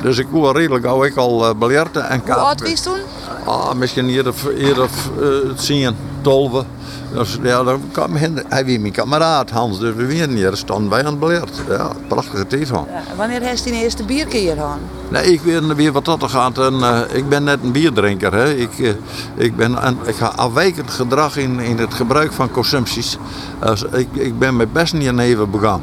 Dus 0.02 0.18
ik 0.18 0.26
wil 0.30 0.52
redelijk 0.52 0.84
gauw 0.84 1.04
ik 1.04 1.16
al 1.16 1.48
uh, 1.48 1.54
biljetten 1.58 2.08
en 2.08 2.22
kaarten. 2.22 2.34
Hoe 2.34 2.44
oud 2.44 2.60
was 2.60 2.80
toen? 2.80 3.00
Ah, 3.44 3.72
misschien 3.72 4.08
eerder, 4.08 4.34
eerder 4.56 4.88
uh, 5.20 5.50
zien, 5.56 5.96
tolven. 6.20 6.66
Dus 7.12 7.38
ja, 7.42 7.62
dan 7.62 7.80
kwam 7.92 8.16
hij, 8.16 8.30
hij 8.48 8.64
was 8.64 8.78
mijn 8.78 8.92
kameraad 8.92 9.50
Hans, 9.50 9.78
dus 9.78 9.94
we 9.94 10.06
weten 10.06 10.30
hier, 10.30 10.56
stonden 10.56 10.90
wij 10.90 10.98
aan 10.98 11.06
het 11.06 11.18
biljart. 11.18 11.50
Ja, 11.68 11.90
prachtige 12.08 12.46
tijd 12.46 12.68
van. 12.68 12.86
Ja, 12.90 13.02
wanneer 13.16 13.40
heeft 13.40 13.64
hij 13.64 13.72
de 13.72 13.78
eerste 13.78 14.04
bierkeer 14.04 14.54
gehad? 14.54 14.78
Nee, 15.08 15.32
ik 15.32 15.40
weet 15.40 15.74
weer 15.74 15.92
wat 15.92 16.04
dat 16.04 16.24
gaat. 16.30 16.58
En, 16.58 16.74
uh, 16.74 17.00
ik 17.12 17.28
ben 17.28 17.44
net 17.44 17.58
een 17.62 17.72
bierdrinker. 17.72 18.32
Hè. 18.34 18.54
Ik, 18.54 18.78
uh, 18.78 18.90
ik, 19.34 19.56
ben, 19.56 19.82
en, 19.82 19.98
ik 20.04 20.14
ga 20.14 20.26
afwijkend 20.26 20.90
gedrag 20.90 21.36
in, 21.36 21.60
in 21.60 21.78
het 21.78 21.94
gebruik 21.94 22.32
van 22.32 22.50
consumpties. 22.50 23.18
Dus 23.60 23.82
ik, 23.82 24.08
ik 24.12 24.38
ben 24.38 24.56
mijn 24.56 24.72
best 24.72 24.92
niet 24.92 25.18
even 25.18 25.50
begaan. 25.50 25.82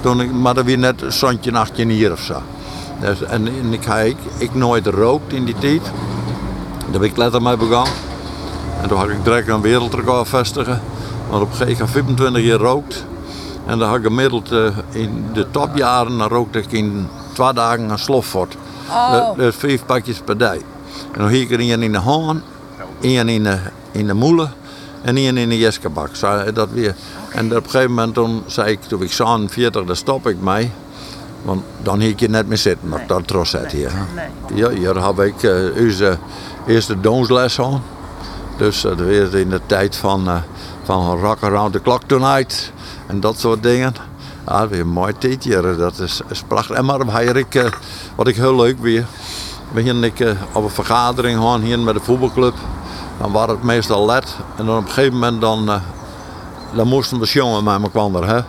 Toen 0.00 0.20
ik, 0.20 0.32
maar 0.32 0.54
dat 0.54 0.64
weer 0.64 0.78
net 0.78 1.02
een 1.02 1.12
zondje, 1.12 1.50
nachtje 1.50 1.86
hier 1.86 2.12
of 2.12 2.20
zo. 2.20 2.42
Dus, 3.02 3.22
en, 3.22 3.46
en 3.46 3.72
ik, 3.72 3.86
ik, 3.86 4.16
ik 4.38 4.54
nooit 4.54 4.86
rookt 4.86 5.32
in 5.32 5.44
die 5.44 5.54
tijd. 5.58 5.82
Daar 6.90 7.00
ben 7.00 7.08
ik 7.08 7.16
letter 7.16 7.42
mee 7.42 7.56
begonnen. 7.56 7.92
En 8.82 8.88
toen 8.88 8.98
had 8.98 9.08
ik 9.08 9.24
direct 9.24 9.48
een 9.48 9.60
wereldrecord 9.60 10.28
vestigen. 10.28 10.80
Want 11.28 11.42
op 11.42 11.50
een 11.50 11.56
gegeven 11.56 11.86
moment 11.86 12.20
25 12.20 12.42
jaar 12.42 12.58
rookt. 12.58 13.04
En 13.66 13.78
dan 13.78 13.88
had 13.88 13.96
ik 13.96 14.02
gemiddeld 14.02 14.52
uh, 14.52 14.76
in 14.90 15.26
de 15.32 15.50
topjaren, 15.50 16.18
dan 16.18 16.28
rookte 16.28 16.58
ik 16.58 16.72
in 16.72 17.08
twee 17.32 17.52
dagen 17.52 17.90
een 17.90 17.98
slofvoort. 17.98 18.56
Oh. 18.90 19.36
Dus 19.36 19.54
vijf 19.56 19.84
pakjes 19.86 20.18
per 20.18 20.38
dag. 20.38 20.56
En 21.12 21.18
dan 21.18 21.28
ging 21.28 21.42
ik 21.42 21.50
er 21.50 21.58
één 21.58 21.82
in 21.82 21.92
de 21.92 22.00
haan, 22.00 22.42
één 23.00 23.28
in 23.28 23.42
de, 23.42 23.58
in 23.90 24.06
de 24.06 24.14
moelen 24.14 24.52
en 25.02 25.16
één 25.16 25.36
in 25.36 25.48
de 25.48 25.58
jeskebak. 25.58 26.10
Dat 26.54 26.70
weer. 26.70 26.94
En 27.30 27.56
op 27.56 27.64
een 27.64 27.70
gegeven 27.70 27.90
moment 27.90 28.14
toen 28.14 28.42
zei 28.46 28.70
ik, 28.70 28.82
toen 28.82 29.02
ik 29.02 29.12
40, 29.12 29.84
daar 29.84 29.96
stop 29.96 30.26
ik 30.28 30.40
mee. 30.40 30.70
Want 31.42 31.62
dan 31.82 32.00
hier 32.00 32.12
je 32.16 32.28
net 32.28 32.48
meer 32.48 32.58
zitten, 32.58 32.88
maar 32.88 32.98
nee. 32.98 33.08
dat 33.08 33.26
trots 33.26 33.52
het 33.52 33.72
hier. 33.72 33.92
Ja, 34.54 34.70
hier 34.70 35.04
heb 35.04 35.20
ik 35.20 35.34
onze 35.78 36.18
eerste 36.66 37.00
donsles 37.00 37.60
aan. 37.60 37.82
Dus 38.56 38.84
uh, 38.84 38.92
weer 38.92 39.34
in 39.36 39.48
de 39.48 39.60
tijd 39.66 39.96
van, 39.96 40.28
uh, 40.28 40.36
van 40.82 41.18
Rock 41.18 41.42
Around 41.42 41.72
the 41.72 41.82
Clock 41.82 42.02
Tonight 42.06 42.72
en 43.06 43.20
dat 43.20 43.38
soort 43.38 43.62
dingen. 43.62 43.94
Ja, 44.46 44.68
weer 44.68 44.80
een 44.80 44.88
mooi 44.88 45.12
tijd 45.18 45.44
hier, 45.44 45.76
dat 45.76 45.98
is, 45.98 46.20
is 46.28 46.42
prachtig. 46.42 46.76
En 46.76 46.84
maar 46.84 47.36
ik, 47.36 47.54
uh, 47.54 47.64
wat 48.14 48.28
ik 48.28 48.36
heel 48.36 48.56
leuk 48.56 48.78
weer, 48.78 49.06
begin 49.72 50.04
ik 50.04 50.36
op 50.52 50.64
een 50.64 50.70
vergadering 50.70 51.40
gaan 51.40 51.60
hier 51.60 51.78
met 51.78 51.94
de 51.94 52.00
voetbalclub. 52.00 52.54
Dan 53.18 53.32
was 53.32 53.48
het 53.48 53.62
meestal 53.62 54.06
let 54.06 54.36
en 54.56 54.66
dan 54.66 54.76
op 54.76 54.84
een 54.84 54.90
gegeven 54.90 55.12
moment 55.12 55.40
dan, 55.40 55.80
dan 56.74 56.88
moesten 56.88 57.18
we 57.18 57.26
jongen 57.26 57.64
met 57.64 57.78
me 57.78 57.90
kwam 57.90 58.14
Hè? 58.14 58.40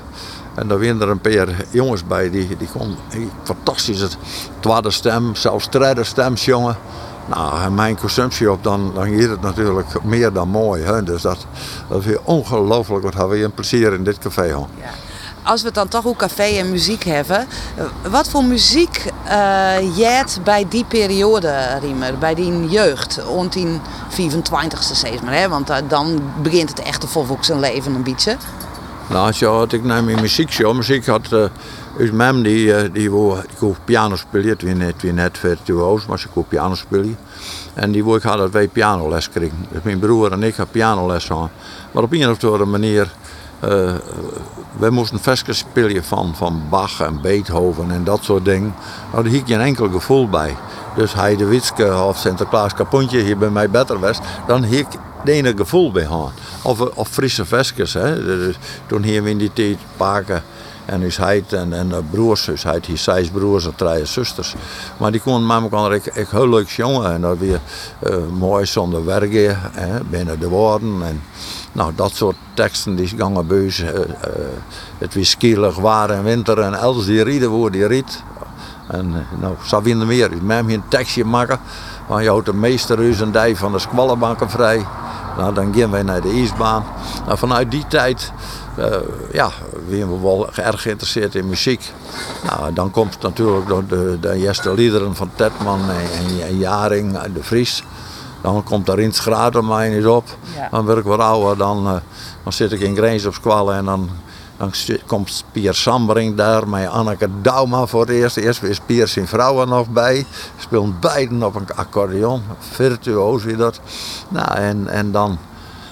En 0.56 0.68
daar 0.68 0.80
waren 0.80 1.02
er 1.02 1.10
een 1.10 1.20
paar 1.20 1.48
jongens 1.70 2.06
bij 2.06 2.30
die, 2.30 2.58
die 2.58 2.68
kon 2.78 2.96
fantastisch 3.44 4.00
het 4.00 4.18
tweede 4.60 4.92
stem, 4.92 5.36
zelfs 5.36 5.70
derde 5.70 6.34
jongen. 6.34 6.78
Nou, 7.26 7.72
mijn 7.72 8.00
consumptie 8.00 8.52
op, 8.52 8.64
dan, 8.64 8.92
dan 8.94 9.06
is 9.06 9.26
het 9.26 9.42
natuurlijk 9.42 10.04
meer 10.04 10.34
dan 10.34 10.50
mooi. 10.50 10.84
Hè? 10.84 11.04
Dus 11.04 11.22
dat, 11.22 11.46
dat 11.90 12.00
is 12.00 12.06
weer 12.06 12.20
ongelooflijk 12.24 13.04
wat 13.04 13.14
hebben 13.14 13.38
we 13.38 13.44
een 13.44 13.54
plezier 13.54 13.94
in 13.94 14.04
dit 14.04 14.18
café. 14.18 14.44
Ja. 14.44 14.68
Als 15.44 15.62
we 15.62 15.66
het 15.66 15.76
dan 15.76 15.88
toch 15.88 16.06
ook 16.06 16.18
café 16.18 16.44
en 16.44 16.72
muziek 16.72 17.04
hebben, 17.04 17.48
wat 18.10 18.30
voor 18.30 18.44
muziek 18.44 19.06
uh, 19.26 19.98
jij 19.98 20.24
bij 20.44 20.66
die 20.70 20.86
periode, 20.86 21.78
Riemer, 21.82 22.18
bij 22.18 22.36
die 22.36 22.70
jeugd, 22.70 23.20
rond 23.28 23.54
die 23.54 23.80
25ste 24.12 24.92
zeg 24.94 25.22
maar, 25.22 25.34
hè? 25.34 25.50
want 25.50 25.70
uh, 25.70 25.76
dan 25.88 26.22
begint 26.42 26.70
het 26.70 26.82
echte 26.82 27.08
volwassen 27.08 27.60
leven 27.60 27.96
een 27.96 28.04
beetje. 28.04 28.38
Nou, 29.10 29.32
zo 29.32 29.58
had 29.58 29.74
ik 29.74 29.84
naar 29.84 30.04
mijn 30.04 30.22
muziekshow. 30.22 30.76
Muziek 30.76 31.06
had 31.06 31.32
uh, 31.32 32.12
mem 32.12 32.44
die, 32.44 32.66
uh, 32.66 32.94
die, 32.94 33.12
wou, 33.12 33.42
die 33.42 33.58
kon 33.58 33.76
piano 33.86 34.16
spelen. 34.16 34.58
Was 34.64 34.74
net, 34.74 35.14
net 35.14 35.38
virtuoos, 35.38 36.06
maar 36.06 36.20
ze 36.20 36.28
kon 36.28 36.48
piano 36.48 36.76
spelen. 36.76 37.18
En 37.74 37.92
die 37.92 38.04
wou 38.04 38.18
ik 38.18 38.24
had 38.24 38.38
dat 38.38 38.52
wij 38.52 38.68
pianoles 38.68 39.30
kregen. 39.30 39.66
Dus 39.72 39.82
mijn 39.84 40.00
broer 40.00 40.32
en 40.32 40.44
ik 40.44 40.56
hadden 40.56 40.74
pianoles 40.74 41.32
aan. 41.32 41.50
Maar 41.92 42.04
op 42.04 42.14
een 42.14 42.30
of 42.30 42.44
andere 42.44 42.66
manier, 42.66 43.12
uh, 43.64 43.92
wij 44.78 44.90
moesten 44.90 45.20
versjes 45.20 45.58
spelen 45.58 46.04
van, 46.04 46.36
van 46.36 46.62
Bach 46.70 47.00
en 47.00 47.22
Beethoven 47.22 47.92
en 47.92 48.04
dat 48.04 48.24
soort 48.24 48.46
dingen. 48.46 48.76
Daar 49.12 49.24
had 49.24 49.34
ik 49.34 49.44
geen 49.46 49.62
enkel 49.62 49.90
gevoel 49.90 50.30
bij. 50.30 50.56
Dus 50.96 51.14
hij 51.14 51.38
Witske 51.38 51.96
of 51.96 52.18
Sinterklaas 52.18 52.74
Kapontje 52.74 53.20
hier 53.20 53.38
bij 53.38 53.50
mij 53.50 53.70
beter 53.70 54.00
was, 54.00 54.20
dan 54.48 54.64
ik 54.64 54.86
de 54.92 54.98
ene 55.32 55.54
gevoel 55.56 55.92
bij 55.92 56.06
gaan. 56.06 56.32
Of, 56.62 56.80
of 56.80 57.08
frisse 57.08 57.46
vestjes. 57.46 57.94
Hè. 57.94 58.16
Toen 58.88 59.04
hier 59.04 59.28
in 59.28 59.38
die 59.38 59.54
tijd 59.54 59.78
paken 59.98 60.44
en 60.86 61.02
is 61.02 61.18
hij 61.18 61.44
en, 61.50 61.74
en 61.74 61.90
de 61.90 62.02
broers, 62.10 62.46
dus 62.46 62.64
hij 62.64 62.80
heeft 62.82 63.02
zes 63.02 63.30
broers 63.30 63.66
en 63.66 63.76
drie 63.76 64.06
zusters. 64.06 64.56
Maar 64.98 65.12
die 65.12 65.22
konden 65.22 65.46
met 65.46 65.72
elkaar 65.72 65.94
ik, 65.94 66.06
ik 66.06 66.28
heel 66.30 66.50
leuk 66.50 66.70
jongen 66.70 67.14
en 67.14 67.22
dat 67.22 67.38
weer 67.38 67.60
uh, 68.04 68.16
mooi 68.38 68.66
zonder 68.66 69.06
werken, 69.06 69.60
hè, 69.72 70.04
binnen 70.04 70.40
de 70.40 70.48
woorden. 70.48 71.02
En, 71.04 71.22
nou, 71.72 71.92
dat 71.96 72.12
soort 72.16 72.36
teksten 72.54 72.96
die 72.96 73.16
uh, 73.82 73.90
het 74.98 75.16
was 75.16 75.30
skielig, 75.30 75.76
waar 75.76 76.10
en 76.10 76.24
winter 76.24 76.60
en 76.60 76.74
elders 76.74 77.06
die 77.06 77.24
rieden 77.24 77.50
voor 77.50 77.72
die 77.72 77.88
riet. 77.88 78.24
En 78.88 79.26
nou, 79.40 79.56
vinden 79.84 80.08
meer. 80.08 80.32
Ik 80.32 80.42
een 80.76 80.84
tekstje 80.88 81.26
maken. 81.26 81.60
Want 82.08 82.24
je 82.24 82.30
houdt 82.30 82.46
de 82.46 82.54
meeste 82.54 82.96
reuzendij 82.96 83.56
van 83.56 83.72
de 83.72 83.80
squallenbanken 83.80 84.50
vrij. 84.50 84.86
Nou, 85.38 85.54
dan 85.54 85.76
gaan 85.76 85.92
wij 85.92 86.04
naar 86.04 86.22
de 86.22 86.30
ijsbaan. 86.30 86.84
Nou, 87.26 87.38
vanuit 87.38 87.72
die 87.72 87.88
tijd 87.88 88.32
uh, 88.80 88.86
ja, 89.32 89.50
zijn 89.90 90.14
we 90.14 90.20
wel 90.22 90.54
erg 90.54 90.82
geïnteresseerd 90.82 91.36
in 91.36 91.50
muziek. 91.50 91.92
Nou, 92.44 92.74
dan 92.74 92.92
komt 92.92 93.22
natuurlijk 93.22 93.68
de, 93.68 93.86
de, 93.88 94.18
de 94.20 94.34
eerste 94.34 94.74
liederen 94.74 95.16
van 95.16 95.30
Tetman 95.36 95.80
en, 95.80 95.96
en, 95.96 96.48
en 96.48 96.58
Jaring 96.58 97.20
De 97.22 97.44
Vries. 97.44 97.84
Dan 98.42 98.64
komt 98.64 98.86
daar 98.86 99.00
in 99.00 99.14
Schradermijn 99.14 99.94
eens 99.94 100.06
op. 100.06 100.26
Ja. 100.56 100.68
Dan 100.72 100.86
word 100.86 100.98
ik 100.98 101.04
wat 101.04 101.20
ouder, 101.20 101.58
dan, 101.58 101.88
uh, 101.88 101.94
dan 102.44 102.54
zit 102.54 102.72
ik 102.72 102.80
in 102.80 102.96
Grijns 102.96 103.26
op 103.26 103.34
squallen 103.34 103.76
en 103.76 103.86
dan 103.86 104.10
dan 104.64 104.98
komt 105.06 105.44
Pier 105.52 105.74
Sambering 105.74 106.36
daar 106.36 106.68
met 106.68 106.88
Anneke 106.88 107.30
Dauma 107.42 107.86
voor 107.86 108.02
het 108.02 108.10
eerst. 108.10 108.38
Eerst 108.38 108.64
is 108.64 108.80
Pier 108.80 109.08
zijn 109.08 109.28
vrouw 109.28 109.62
er 109.62 109.68
nog 109.68 109.90
bij. 109.90 110.26
Speelt 110.60 111.00
beiden 111.00 111.44
op 111.44 111.56
een 111.56 111.68
accordeon. 111.76 112.44
Virtuoos 112.60 113.44
wie 113.44 113.56
dat. 113.56 113.80
Nou, 114.30 114.58
en, 114.58 114.88
en 114.88 115.12
dan, 115.12 115.38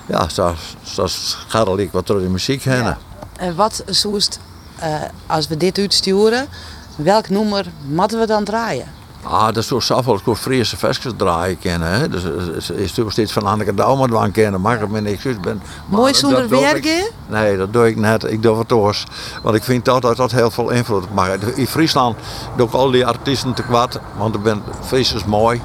ja, 0.06 0.30
zo, 0.30 0.56
zo 0.84 1.08
scharrel 1.08 1.78
ik 1.78 1.92
wat 1.92 2.08
door 2.08 2.20
de 2.20 2.30
muziek 2.30 2.64
heen. 2.64 2.96
En 3.38 3.56
wat 3.56 3.84
zoest, 3.86 4.40
uh, 4.84 5.02
als 5.28 5.48
we 5.48 5.58
dit 5.58 5.78
uitsturen, 5.78 6.48
welk 6.96 7.30
nummer 7.30 7.66
moeten 7.88 8.20
we 8.20 8.26
dan 8.26 8.44
draaien? 8.44 9.01
Ah, 9.24 9.46
dat 9.46 9.58
is 9.58 9.68
zo 9.68 9.80
zelf 9.80 10.06
wel 10.06 10.18
gewoon 10.18 10.38
Friese 10.38 10.78
vestjes 10.78 11.14
draaien 11.18 11.60
kennen. 11.60 11.90
Hè? 11.90 12.10
Dus 12.10 12.24
is- 12.58 12.70
is 12.70 12.98
er 12.98 13.12
steeds 13.12 13.32
van 13.32 13.44
Anneke 13.44 13.74
Douwman 13.74 14.32
kennen, 14.32 14.62
mag 14.62 14.80
ik 14.80 14.90
me 14.90 15.02
niks 15.02 15.26
uit 15.26 15.42
ben. 15.42 15.62
Maar 15.86 16.00
Mooi 16.00 16.14
zonder 16.14 16.50
werken? 16.50 17.04
Nee, 17.28 17.58
dat 17.58 17.74
doe 17.74 17.88
ik 17.88 17.96
net. 17.96 18.24
Ik 18.24 18.42
doe 18.44 18.58
het 18.58 18.68
toch. 18.68 18.96
Want 19.44 19.56
ik 19.56 19.64
vind 19.64 19.86
dat 19.86 20.02
dat, 20.02 20.32
heel 20.32 20.52
veel 20.52 20.70
invloed 20.70 21.14
maakt. 21.14 21.58
In 21.58 21.68
Friesland 21.68 22.18
doe 22.58 22.68
ik 22.68 22.74
al 22.74 22.92
die 22.92 23.06
artiesten 23.06 23.54
te 23.54 23.64
kwad, 23.64 24.00
want 24.18 24.36
ik 24.36 24.44
ben 24.44 24.64
Fries 24.82 25.14
is 25.14 25.26
mooi. 25.26 25.62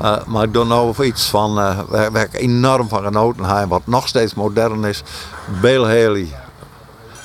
Eh, 0.00 0.16
maar 0.26 0.44
ik 0.44 0.52
doe 0.52 0.64
nou 0.64 1.04
iets 1.04 1.24
van, 1.28 1.58
eh, 1.60 1.78
waar, 1.88 2.12
waar 2.12 2.22
ik 2.22 2.40
enorm 2.40 2.88
van 2.88 3.02
genoten 3.04 3.44
heb, 3.44 3.68
wat 3.68 3.82
nog 3.84 4.08
steeds 4.08 4.34
modern 4.34 4.84
is. 4.84 5.02
Bill 5.60 5.82
Haley. 5.82 6.28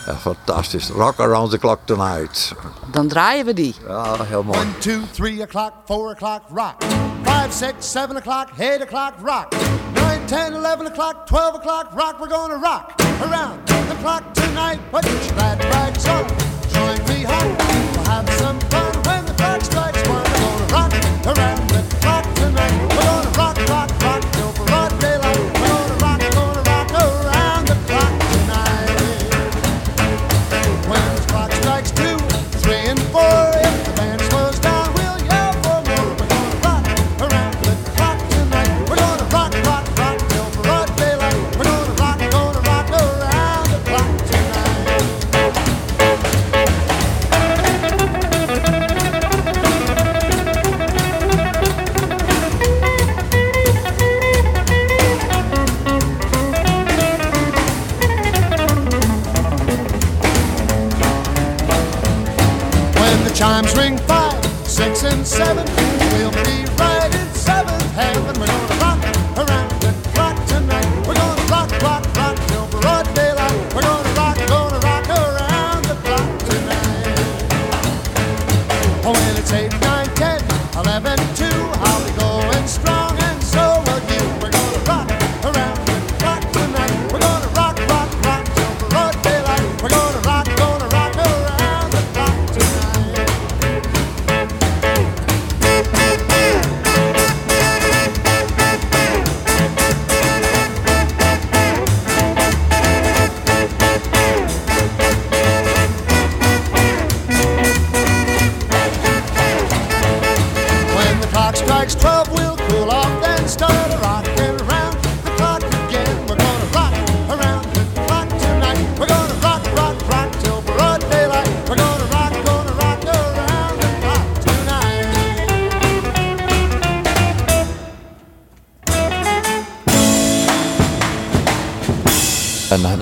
Ja, 0.06 0.16
fantastisch. 0.16 0.90
Rock 0.90 1.20
Around 1.20 1.52
the 1.52 1.58
Clock 1.58 1.80
Tonight. 1.86 2.54
Dan 2.92 3.08
draaien 3.08 3.46
we 3.46 3.54
die. 3.54 3.74
Ja, 3.88 4.24
heel 4.24 4.44
mooi. 4.44 4.58
One, 4.58 4.78
two, 4.80 5.02
three 5.12 5.42
o'clock, 5.42 5.74
four 5.86 6.12
o'clock, 6.12 6.42
rock. 6.50 6.84
Five, 7.24 7.52
six, 7.52 7.92
seven 7.92 8.16
o'clock, 8.16 8.50
eight 8.60 8.82
o'clock, 8.82 9.14
rock. 9.22 9.54
Nine, 9.94 10.26
ten, 10.26 10.54
eleven 10.54 10.86
o'clock, 10.86 11.26
twelve 11.26 11.56
o'clock, 11.56 11.94
rock. 11.96 12.20
We're 12.20 12.30
gonna 12.30 12.58
rock 12.58 12.94
around 13.22 13.68
the 13.68 13.96
clock 14.02 14.34
tonight. 14.34 14.80
Put 14.92 15.06
your 15.06 15.34
glad 15.34 15.64
rags 15.64 16.08
on, 16.08 16.28
join 16.70 17.08
me 17.08 17.24
home. 17.24 17.85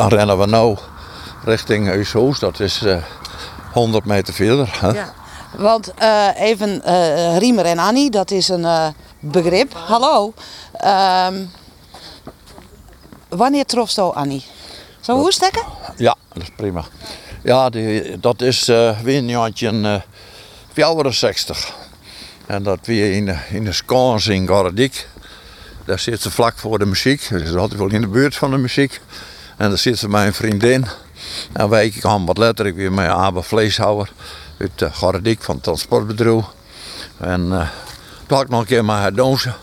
Dan 0.10 0.18
rennen 0.18 0.40
we 0.40 0.46
nou 0.46 0.78
richting 1.44 1.88
Huishoes. 1.88 2.40
Dat 2.40 2.60
is 2.60 2.82
eh 2.82 3.04
100 3.72 4.06
meter 4.06 4.34
verder. 4.34 4.70
Hè? 4.80 4.90
Ja. 4.90 5.14
Want 5.58 5.94
eh, 5.94 6.28
even 6.36 6.84
eh, 6.84 7.38
Riemer 7.38 7.66
en 7.66 7.80
Annie, 7.80 8.10
dat 8.10 8.32
is 8.32 8.48
een 8.48 8.66
eh, 8.66 8.88
begrip. 9.20 9.74
Hallo. 9.74 10.34
Ehm, 10.74 11.46
wanneer 13.30 13.66
trof 13.66 13.92
je 13.92 14.02
Annie? 14.02 14.46
Zo 15.02 15.16
hoe 15.16 15.32
stekken? 15.32 15.64
Ja, 15.98 16.16
dat 16.34 16.44
is 16.44 16.50
prima. 16.56 16.84
Ja, 17.44 17.70
die, 17.70 18.20
dat 18.20 18.42
is 18.42 18.66
weer 19.04 19.18
een 19.18 19.28
jaartje 19.28 19.72
uh, 19.72 19.96
64. 20.74 21.74
En 22.46 22.64
dat 22.64 22.80
weer 22.82 23.14
in, 23.14 23.38
in 23.50 23.64
de 23.64 23.72
Skans 23.72 24.28
in 24.28 24.48
Gardik. 24.48 25.08
Daar 25.86 26.00
zit 26.00 26.22
ze 26.22 26.32
vlak 26.32 26.58
voor 26.58 26.80
de 26.80 26.86
muziek. 26.86 27.28
Dus 27.30 27.42
is 27.42 27.56
altijd 27.56 27.80
wel 27.80 27.90
in 27.90 28.02
de 28.02 28.08
buurt 28.08 28.36
van 28.36 28.52
de 28.52 28.58
muziek. 28.58 29.02
En 29.64 29.70
daar 29.70 29.78
zit 29.78 29.98
ze 29.98 30.10
mijn 30.10 30.34
vriendin. 30.34 30.86
En 31.54 31.70
wij 31.70 31.90
kwam 31.90 32.26
wat 32.26 32.38
later 32.38 32.66
ik 32.66 32.76
weer 32.76 32.92
met 32.92 33.08
Abe 33.08 33.42
Vleeshouwer 33.42 34.12
uit 34.60 34.82
uh, 34.82 34.90
Gardik 34.94 35.42
van 35.42 35.56
het 35.56 35.64
transportbedrijf. 35.64 36.44
En 37.18 37.42
uh, 37.42 37.68
toen 38.28 38.38
had 38.38 38.42
ik 38.42 38.50
nog 38.50 38.60
een 38.60 38.66
keer 38.66 38.86
maar 38.86 39.02
haar. 39.02 39.56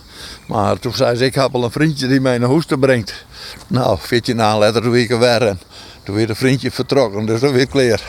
Maar 0.47 0.79
toen 0.79 0.95
zei 0.95 1.17
ze, 1.17 1.25
ik 1.25 1.35
heb 1.35 1.55
al 1.55 1.65
een 1.65 1.71
vriendje 1.71 2.07
die 2.07 2.21
mij 2.21 2.39
naar 2.39 2.49
Hoesten 2.49 2.79
brengt. 2.79 3.25
Nou, 3.67 3.99
veertje 4.01 4.35
na 4.35 4.59
later 4.59 4.83
doe 4.83 5.01
ik 5.01 5.11
er 5.11 5.19
weer. 5.19 5.47
En 5.47 5.61
toen 6.03 6.15
weer 6.15 6.31
een 6.31 6.37
vriendje 6.37 6.71
vertrokken, 6.71 7.27
dus 7.27 7.41
dan 7.41 7.53
weer 7.53 7.69
kleer. 7.69 8.03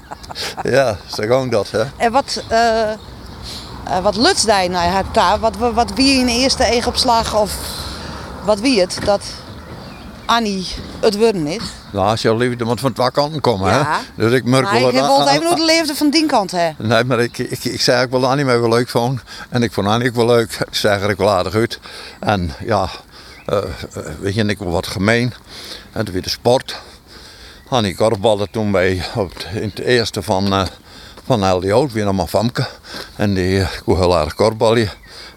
ja, 0.62 0.96
zo 1.06 1.22
ging 1.26 1.50
dat. 1.50 1.70
Hè. 1.70 1.82
En 1.96 2.12
wat, 2.12 2.44
uh, 2.50 4.02
wat 4.02 4.16
lukt 4.16 4.46
hij 4.46 4.68
naar 4.68 4.88
haar 4.88 5.10
taal? 5.10 5.38
Wat, 5.38 5.56
wat 5.56 5.92
wie 5.94 6.18
in 6.18 6.26
de 6.26 6.32
eerste 6.32 6.64
eegopslag 6.64 7.34
of 7.34 7.56
wat 8.44 8.60
wie 8.60 8.80
het? 8.80 8.98
Dat 9.04 9.22
Annie 10.26 10.66
het 11.00 11.16
worden 11.16 11.46
is. 11.46 11.62
Nou, 11.92 12.06
als 12.06 12.22
jouw 12.22 12.36
liefde 12.36 12.64
moet 12.64 12.80
van 12.80 12.92
twee 12.92 13.10
kanten 13.10 13.40
komen, 13.40 13.70
Ja. 13.70 14.00
hè. 14.16 14.24
Dus 14.24 14.32
ik 14.32 14.44
merk 14.44 14.62
Maar 14.64 14.72
wel... 14.72 14.88
ik 14.88 14.94
heb 14.94 15.04
even 15.04 15.46
hoe 15.46 15.56
de 15.56 15.64
leefde 15.64 15.94
van 15.94 16.10
die 16.10 16.26
kant, 16.26 16.50
hè? 16.50 16.70
Nee, 16.78 17.04
maar 17.04 17.20
ik, 17.20 17.38
ik, 17.38 17.64
ik 17.64 17.80
zei 17.80 18.04
ook 18.04 18.10
wel 18.10 18.26
Annie 18.26 18.44
mij 18.44 18.60
wel 18.60 18.68
leuk 18.68 18.88
vond. 18.88 19.20
En 19.48 19.62
ik 19.62 19.72
vond 19.72 19.86
Annie 19.86 20.08
ook 20.08 20.14
wel 20.14 20.26
leuk. 20.26 20.52
Ik 20.52 20.74
zag 20.74 21.00
er 21.00 21.10
ook 21.10 21.18
wel 21.18 21.30
aardig 21.30 21.54
uit. 21.54 21.78
En 22.20 22.52
ja, 22.64 22.88
uh, 23.52 23.58
weet 24.20 24.34
je, 24.34 24.44
ik 24.44 24.58
wel 24.58 24.70
wat 24.70 24.86
gemeen. 24.86 25.32
En 25.92 26.04
toen 26.04 26.14
weer 26.14 26.22
de 26.22 26.28
sport. 26.28 26.80
Annie 27.68 27.94
korfbalde 27.96 28.48
toen 28.50 28.70
bij, 28.70 29.02
op 29.14 29.34
het, 29.34 29.46
in 29.54 29.68
het 29.74 29.78
eerste 29.78 30.22
van, 30.22 30.52
uh, 30.52 30.62
van 31.26 31.50
LDO, 31.50 31.88
weer 31.88 32.14
naar 32.14 32.26
famke. 32.26 32.66
En 33.16 33.34
die 33.34 33.58
uh, 33.58 33.68
kon 33.84 33.96
heel 33.96 34.16
aardig 34.16 34.34
korfballen. 34.34 34.90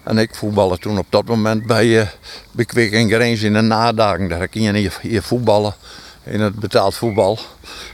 En 0.08 0.18
ik 0.18 0.34
voetballen 0.34 0.80
toen 0.80 0.98
op 0.98 1.06
dat 1.08 1.24
moment 1.24 1.66
bij, 1.66 1.86
uh, 1.86 2.06
bij 2.50 2.64
Kwik 2.64 2.92
en 2.92 3.08
Grijns 3.08 3.42
in 3.42 3.52
de 3.52 3.60
nadagen. 3.60 4.28
Daar 4.28 4.48
ging 4.50 4.76
je 4.76 4.90
hier, 5.02 5.22
voetballen, 5.22 5.74
in 6.24 6.40
het 6.40 6.54
betaald 6.54 6.94
voetbal. 6.94 7.38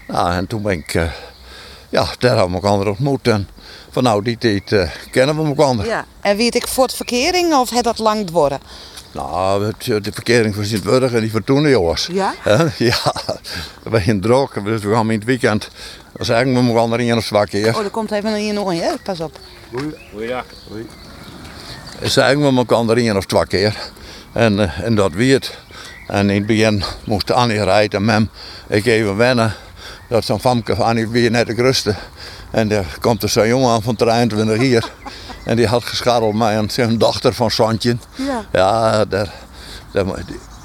Nou, 0.09 0.33
en 0.33 0.46
toen 0.46 0.62
ben 0.62 0.72
ik, 0.72 0.94
uh, 0.94 1.11
ja, 1.88 2.07
daar 2.18 2.37
hebben 2.37 2.61
we 2.61 2.66
elkaar 2.66 2.87
ontmoet. 2.87 3.29
En 3.29 3.48
van 3.90 4.02
nou, 4.02 4.23
die 4.23 4.38
tijd 4.38 4.71
uh, 4.71 4.90
kennen 5.10 5.37
we 5.37 5.54
elkaar. 5.54 5.87
Ja. 5.87 6.04
En 6.21 6.37
weet 6.37 6.54
ik 6.54 6.69
voor 6.69 6.85
het 6.85 6.94
verkering 6.94 7.54
of 7.54 7.71
het 7.71 7.85
dat 7.85 7.98
lang 7.98 8.31
worden? 8.31 8.60
Nou, 9.12 9.73
de 9.79 10.12
verkering 10.12 10.54
van 10.54 10.65
Sint-Wurg 10.65 11.12
en 11.12 11.21
die 11.21 11.31
van 11.31 11.44
toen, 11.44 11.69
jongens. 11.69 12.08
Ja? 12.12 12.35
ja, 12.79 13.15
we 13.83 14.00
zijn 14.00 14.21
druk. 14.21 14.65
Dus 14.65 14.83
we 14.83 14.94
gaan 14.94 15.10
in 15.10 15.19
het 15.19 15.27
weekend. 15.27 15.69
Dan 16.12 16.27
zeggen 16.27 16.67
we 16.67 16.75
elkaar 16.75 17.00
in 17.00 17.17
of 17.17 17.25
zwak 17.25 17.48
keer. 17.48 17.77
Oh, 17.77 17.85
er 17.85 17.90
komt 17.90 18.10
even 18.10 18.33
een 18.33 18.54
nog 18.54 18.73
hè? 18.73 18.92
Pas 19.02 19.21
op. 19.21 19.38
Goeiedag. 20.12 20.44
Zeggen 22.03 22.40
we 22.40 22.57
elkaar 22.57 22.99
in 22.99 23.17
of 23.17 23.25
twee 23.25 23.47
keer. 23.47 23.77
En, 24.33 24.59
uh, 24.59 24.81
en 24.81 24.95
dat 24.95 25.13
weet. 25.13 25.59
En 26.07 26.31
in 26.31 26.37
het 26.37 26.47
begin 26.47 26.85
moest 27.05 27.31
Annie 27.31 27.65
rijden 27.65 28.05
met 28.05 28.15
hem. 28.15 28.29
Ik 28.67 28.87
even 28.87 29.17
wennen. 29.17 29.55
Dat 30.09 30.25
zo'n 30.25 30.40
famke 30.40 30.77
van 30.77 30.85
Annie 30.85 31.09
weer 31.09 31.31
net 31.31 31.47
de 31.47 31.55
rusten. 31.55 31.97
En 32.51 32.73
er 32.73 32.87
komt 33.01 33.23
er 33.23 33.29
zo'n 33.29 33.49
jongen 33.49 33.71
aan 33.71 33.83
van 33.83 33.97
23 33.97 34.59
hier. 34.59 34.90
En 35.45 35.57
die 35.57 35.67
had 35.67 35.85
gescharreld 35.85 36.35
met 36.35 36.57
een, 36.57 36.71
zijn 36.71 36.99
dochter 36.99 37.35
van 37.35 37.51
Santje. 37.51 37.97
Ja. 38.15 38.45
Ja, 38.53 39.05
daar, 39.05 39.33
daar, 39.92 40.07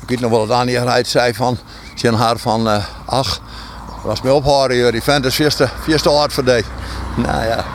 ik 0.02 0.10
weet 0.10 0.20
nog 0.20 0.32
wel 0.32 0.48
dat 0.48 0.58
Annie 0.58 0.76
eruit 0.76 1.08
zei 1.08 1.34
van, 1.34 1.58
zijn 1.96 2.14
haar 2.14 2.38
van, 2.38 2.68
uh, 2.68 2.86
ach, 3.06 3.42
was 4.04 4.22
me 4.22 4.34
ophouden, 4.34 4.92
die 4.92 5.04
vent 5.04 5.26
is 5.26 5.36
vierste, 5.36 5.70
vierste 5.82 6.10
hard 6.10 6.34
voor 6.34 6.46
die. 6.46 6.64
Nou 7.16 7.46
ja, 7.46 7.66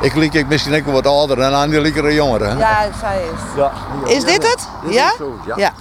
Ik 0.00 0.14
liep 0.14 0.34
ik 0.34 0.46
misschien 0.48 0.74
ook 0.74 0.86
wat 0.92 1.06
ouder 1.06 1.38
en 1.40 1.52
aan 1.54 1.70
die 1.70 1.80
liekere 1.80 2.14
jongeren. 2.14 2.50
hè? 2.50 2.58
Ja, 2.58 2.88
zij 3.00 3.22
is. 3.22 3.56
Ja. 3.56 3.72
Is 4.06 4.24
dit 4.24 4.42
het? 4.50 4.68
Dit 4.84 4.94
ja? 4.94 5.06
is 5.06 5.18
het 5.18 5.28
huis, 5.46 5.56
ja. 5.58 5.72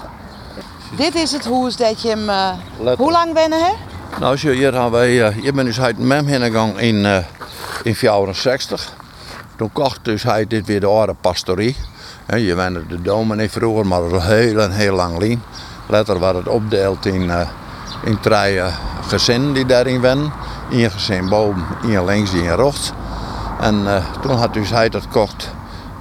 Dit 0.95 1.15
is 1.15 1.31
het 1.31 1.45
huis 1.45 1.75
dat 1.75 2.01
je 2.01 2.09
hem. 2.09 2.29
eh, 2.29 2.49
hoe 2.97 3.11
lang 3.11 3.33
wennen 3.33 3.59
hè? 3.63 3.71
Nou, 4.19 4.37
zo, 4.37 4.49
hier, 4.49 4.73
gaan 4.73 4.91
wij, 4.91 5.25
eh, 5.27 5.33
hier 5.35 5.53
ben 5.53 5.65
dus 5.65 5.81
uit 5.81 5.99
Mem 5.99 6.27
gegaan 6.27 6.79
in, 6.79 7.05
eh 7.05 7.17
in 7.83 7.95
64. 7.95 8.93
Toen 9.55 9.71
kocht 9.73 9.99
dus 10.03 10.23
hij 10.23 10.47
dit 10.47 10.65
weer 10.65 10.79
de 10.79 10.85
oude 10.85 11.13
pastorie. 11.21 11.75
Hè, 12.25 12.35
je 12.35 12.55
wende 12.55 12.87
de 12.87 13.01
dominee 13.01 13.49
vroeger, 13.49 13.87
maar 13.87 14.01
dat 14.01 14.11
was 14.11 14.23
heel 14.25 14.59
en 14.61 14.71
heel 14.71 14.95
lang 14.95 15.17
lien. 15.17 15.41
Later 15.87 16.19
werd 16.19 16.35
het 16.35 16.47
opdeeld 16.47 17.05
in, 17.05 17.29
eh 17.29 17.47
in 18.03 18.19
drie 18.19 18.59
eh, 18.59 18.73
gezinnen 19.07 19.53
die 19.53 19.65
daarin 19.65 20.01
wennen. 20.01 20.33
Eén 20.71 20.91
gezin 20.91 21.29
boven, 21.29 21.65
één 21.83 22.05
links, 22.05 22.33
één 22.33 22.55
rechts. 22.55 22.91
En 23.59 23.87
eh, 23.87 24.05
toen 24.21 24.31
had 24.31 24.53
dus 24.53 24.69
hij 24.69 24.89
dat 24.89 25.07
kocht. 25.07 25.49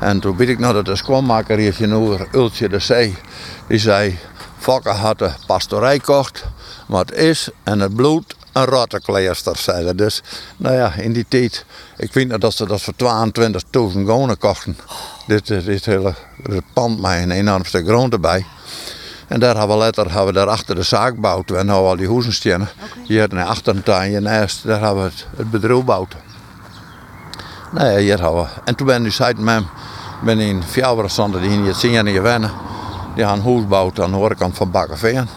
En 0.00 0.20
toen 0.20 0.36
weet 0.36 0.48
ik 0.48 0.58
nog 0.58 0.72
dat 0.72 0.84
de 0.84 0.96
schoonmaker 0.96 1.58
hier 1.58 2.26
Ultje 2.32 2.68
de 2.68 2.78
Zee. 2.78 3.16
Die 3.68 3.78
zei, 3.78 4.18
Fokke 4.58 4.88
had 4.88 5.18
de 5.18 5.30
pastorij 5.46 5.98
kocht. 5.98 6.44
Maar 6.86 7.00
het 7.00 7.12
is 7.12 7.48
en 7.62 7.80
het 7.80 7.94
bloed 7.94 8.36
een 8.52 8.64
rottenkleerster, 8.64 9.56
zei 9.56 9.86
ze. 9.86 9.94
Dus 9.94 10.22
nou 10.56 10.74
ja, 10.76 10.92
in 10.94 11.12
die 11.12 11.26
tijd. 11.28 11.64
Ik 11.96 12.12
weet 12.12 12.28
nog 12.28 12.38
dat 12.38 12.54
ze 12.54 12.66
dat 12.66 12.82
voor 12.82 12.94
22.000 13.94 14.00
gonen 14.06 14.38
kochten. 14.38 14.76
Dit, 15.26 15.48
hele 15.48 16.14
dit 16.46 16.62
pand 16.72 17.00
met 17.00 17.22
een 17.22 17.30
enorm 17.30 17.64
stuk 17.64 17.86
grond 17.86 18.12
erbij. 18.12 18.46
En 19.28 19.40
daar 19.40 19.56
hebben 19.56 19.76
we 19.76 19.82
later 19.82 20.06
hebben 20.06 20.26
we 20.26 20.32
daar 20.32 20.48
achter 20.48 20.74
de 20.74 20.82
zaak 20.82 21.14
gebouwd. 21.14 21.48
We 21.50 21.56
hebben 21.56 21.74
nou 21.74 21.86
al 21.86 21.96
die 21.96 22.08
huizen 22.08 22.32
staan. 22.32 22.68
Hier 23.06 23.28
naar 23.30 23.46
achter 23.46 23.76
een 23.76 23.82
tuin, 23.82 24.22
naast, 24.22 24.66
daar 24.66 24.80
hebben 24.80 25.04
we 25.04 25.10
het, 25.10 25.26
het 25.36 25.50
bedrijf 25.50 25.78
gebouwd. 25.78 26.14
Nou 27.74 27.90
ja, 27.90 27.98
hier 27.98 28.16
we. 28.16 28.46
En 28.64 28.74
toen 28.74 28.86
ben 28.86 28.96
ik 28.96 29.04
dus 29.04 29.22
uit 29.22 29.38
met 29.38 29.54
hem, 29.54 29.66
ben 30.24 30.38
in 30.38 30.62
Fjouwerstanden 30.62 31.40
die 31.40 31.50
in 31.50 31.64
het 31.64 31.76
zien 31.76 32.06
en 32.06 32.22
wennen. 32.22 32.50
Die 33.14 33.24
gaan 33.24 33.40
huis 33.40 33.92
aan 34.00 34.10
de 34.10 34.16
overkant 34.16 34.56
van 34.56 34.70
Bakkerveen. 34.70 35.28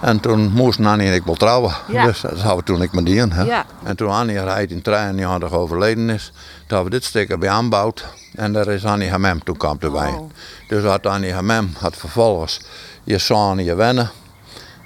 En 0.00 0.20
toen 0.20 0.52
moesten 0.52 0.86
Annie 0.86 1.08
en 1.08 1.14
ik 1.14 1.24
wel 1.24 1.34
trouwen. 1.34 1.72
Ja. 1.88 2.04
Dus 2.04 2.20
dat 2.20 2.40
hadden 2.40 2.56
we 2.56 2.62
toen 2.62 2.82
ik 2.82 2.92
met 2.92 3.06
die 3.06 3.16
in. 3.16 3.30
Hè. 3.30 3.42
Ja. 3.42 3.64
En 3.82 3.96
toen 3.96 4.10
Annie 4.10 4.42
rijdt 4.42 4.72
in 4.72 4.82
93 4.82 5.52
overleden 5.52 6.10
is, 6.10 6.32
toen 6.34 6.64
hebben 6.66 6.84
we 6.84 6.90
dit 6.90 7.04
stuk 7.04 7.38
bij 7.38 7.48
aanbouwd. 7.48 8.06
En 8.34 8.52
daar 8.52 8.66
is 8.66 8.84
Annie 8.84 9.10
Hamem 9.10 9.44
toen 9.44 9.56
kwam 9.56 9.76
erbij. 9.80 10.12
Oh. 10.12 10.30
Dus 10.68 10.84
had 10.84 11.06
Annie 11.06 11.32
Hamem 11.32 11.72
had 11.78 11.96
vervolgens 11.96 12.60
je 13.04 13.18
zoon 13.18 13.64
je 13.64 13.74
wennen. 13.74 14.10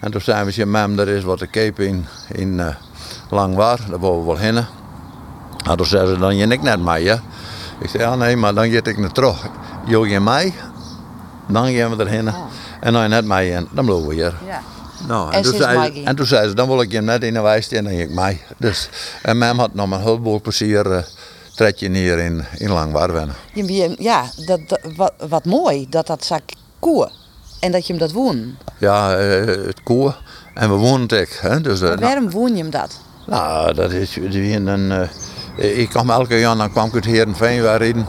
En 0.00 0.10
toen 0.10 0.20
zijn 0.20 0.46
we 0.46 0.52
je 0.54 0.66
mem, 0.66 0.98
er 0.98 1.08
is 1.08 1.22
wat 1.22 1.38
de 1.38 1.50
cape 1.50 1.86
in, 1.86 2.06
in 2.32 2.52
uh, 2.52 2.66
Langwaar, 3.30 3.78
daar 3.88 4.00
willen 4.00 4.18
we 4.18 4.26
wel 4.26 4.36
heen. 4.36 4.77
Nou, 5.64 5.76
toen 5.76 5.86
zei 5.86 6.06
ze, 6.08 6.18
dan 6.18 6.36
je 6.36 6.46
ik 6.46 6.62
net 6.62 6.80
mee, 6.80 7.08
hè. 7.08 7.14
Ik 7.80 7.88
zei, 7.88 8.02
ja 8.02 8.14
nee, 8.14 8.36
maar 8.36 8.54
dan 8.54 8.70
ga 8.70 8.80
ik 8.84 8.98
naar 8.98 9.12
terug. 9.12 9.46
Jo 9.86 10.06
je 10.06 10.20
mij, 10.20 10.54
dan 11.48 11.74
gaan 11.74 11.96
we 11.96 12.04
erheen. 12.04 12.30
En 12.80 12.92
dan 12.92 13.02
je 13.02 13.08
net 13.08 13.24
mee 13.24 13.52
en 13.52 13.68
dan 13.70 13.84
blijven 13.84 14.06
we 14.08 14.14
hier. 14.14 14.34
Ja. 14.46 14.62
Nou, 15.06 15.32
En 15.32 15.42
toen 15.42 15.52
sinds 15.52 15.66
zei, 15.66 15.94
ze- 15.94 16.02
en 16.04 16.16
toen 16.16 16.26
zei 16.26 16.48
ze, 16.48 16.54
dan 16.54 16.68
wil 16.68 16.80
ik 16.80 16.92
je 16.92 17.00
net 17.00 17.22
in 17.22 17.34
de 17.34 17.40
wijs 17.40 17.68
en 17.68 17.84
dan 17.84 17.92
ging 17.92 18.08
ik 18.08 18.14
mee. 18.14 18.40
Dus, 18.56 18.88
en 19.22 19.38
mem 19.38 19.58
had 19.58 19.74
nog 19.74 19.90
een 19.90 20.00
heleboel 20.00 20.40
plezier 20.40 20.86
uh, 20.86 20.98
tredje 21.54 21.90
hier 21.90 22.18
in, 22.18 22.44
in. 22.58 22.70
Je- 23.52 23.72
je- 23.72 23.94
Ja, 23.98 24.24
dat, 24.46 24.60
dat- 24.66 24.80
wat, 24.96 25.12
wat 25.28 25.44
mooi 25.44 25.86
dat 25.90 26.06
dat 26.06 26.24
zak 26.24 26.42
koe. 26.78 27.10
En 27.60 27.72
dat 27.72 27.86
je 27.86 27.92
hem 27.92 28.02
dat 28.02 28.12
woon. 28.12 28.56
Ja, 28.78 29.16
eh, 29.16 29.46
het 29.46 29.82
koe. 29.82 30.14
En 30.54 30.68
we 30.68 30.74
woonden 30.76 31.18
het 31.18 31.28
ook. 31.28 31.50
Hè? 31.50 31.60
Dus, 31.60 31.80
eh, 31.80 31.88
Maar 31.88 31.98
waarom 31.98 32.30
woon 32.30 32.56
je 32.56 32.62
hem 32.62 32.70
dat? 32.70 33.00
Nou, 33.26 33.74
dat 33.74 33.92
is 33.92 34.14
weer 34.14 34.66
een. 34.68 35.08
Ik 35.58 35.88
kwam 35.88 36.10
elke 36.10 36.38
jaar, 36.38 36.56
dan 36.56 36.70
kwam 36.70 36.86
ik 36.86 36.94
uit 36.94 37.04
Heerenveen 37.04 37.62
weer 37.62 37.82
in. 37.82 38.06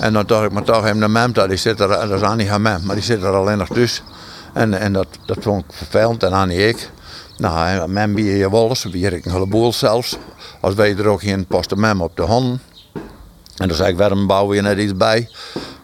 En 0.00 0.12
dan 0.12 0.26
dacht 0.26 0.44
ik, 0.44 0.52
maar 0.52 0.62
toch 0.62 0.84
hem 0.84 1.12
mem 1.12 1.30
er, 1.34 1.48
dat 1.76 2.10
is 2.10 2.22
Annie 2.22 2.48
haar 2.48 2.60
mem, 2.60 2.80
maar 2.84 2.94
die 2.94 3.04
zit 3.04 3.22
er 3.22 3.34
alleen 3.34 3.58
nog 3.58 3.68
tussen. 3.68 4.04
En, 4.52 4.74
en 4.74 4.92
dat, 4.92 5.06
dat 5.26 5.36
vond 5.40 5.64
ik 5.64 5.72
vervelend 5.72 6.22
en 6.22 6.32
Annie 6.32 6.68
ik. 6.68 6.90
Nou, 7.36 7.88
mem 7.88 8.14
bier 8.14 8.36
je 8.36 8.48
wols, 8.48 8.90
bier 8.90 9.12
ik 9.12 9.24
een 9.24 9.32
heleboel 9.32 9.72
zelfs. 9.72 10.16
Als 10.60 10.74
wij 10.74 10.96
er 10.96 11.06
ook 11.06 11.22
geen 11.22 11.46
posten 11.46 11.80
mem 11.80 12.00
op 12.00 12.16
de 12.16 12.22
honden. 12.22 12.60
En 13.56 13.68
dan 13.68 13.76
zei 13.76 13.90
ik, 13.90 13.96
waarom 13.96 14.26
bouwen 14.26 14.56
je 14.56 14.62
net 14.62 14.78
iets 14.78 14.96
bij? 14.96 15.28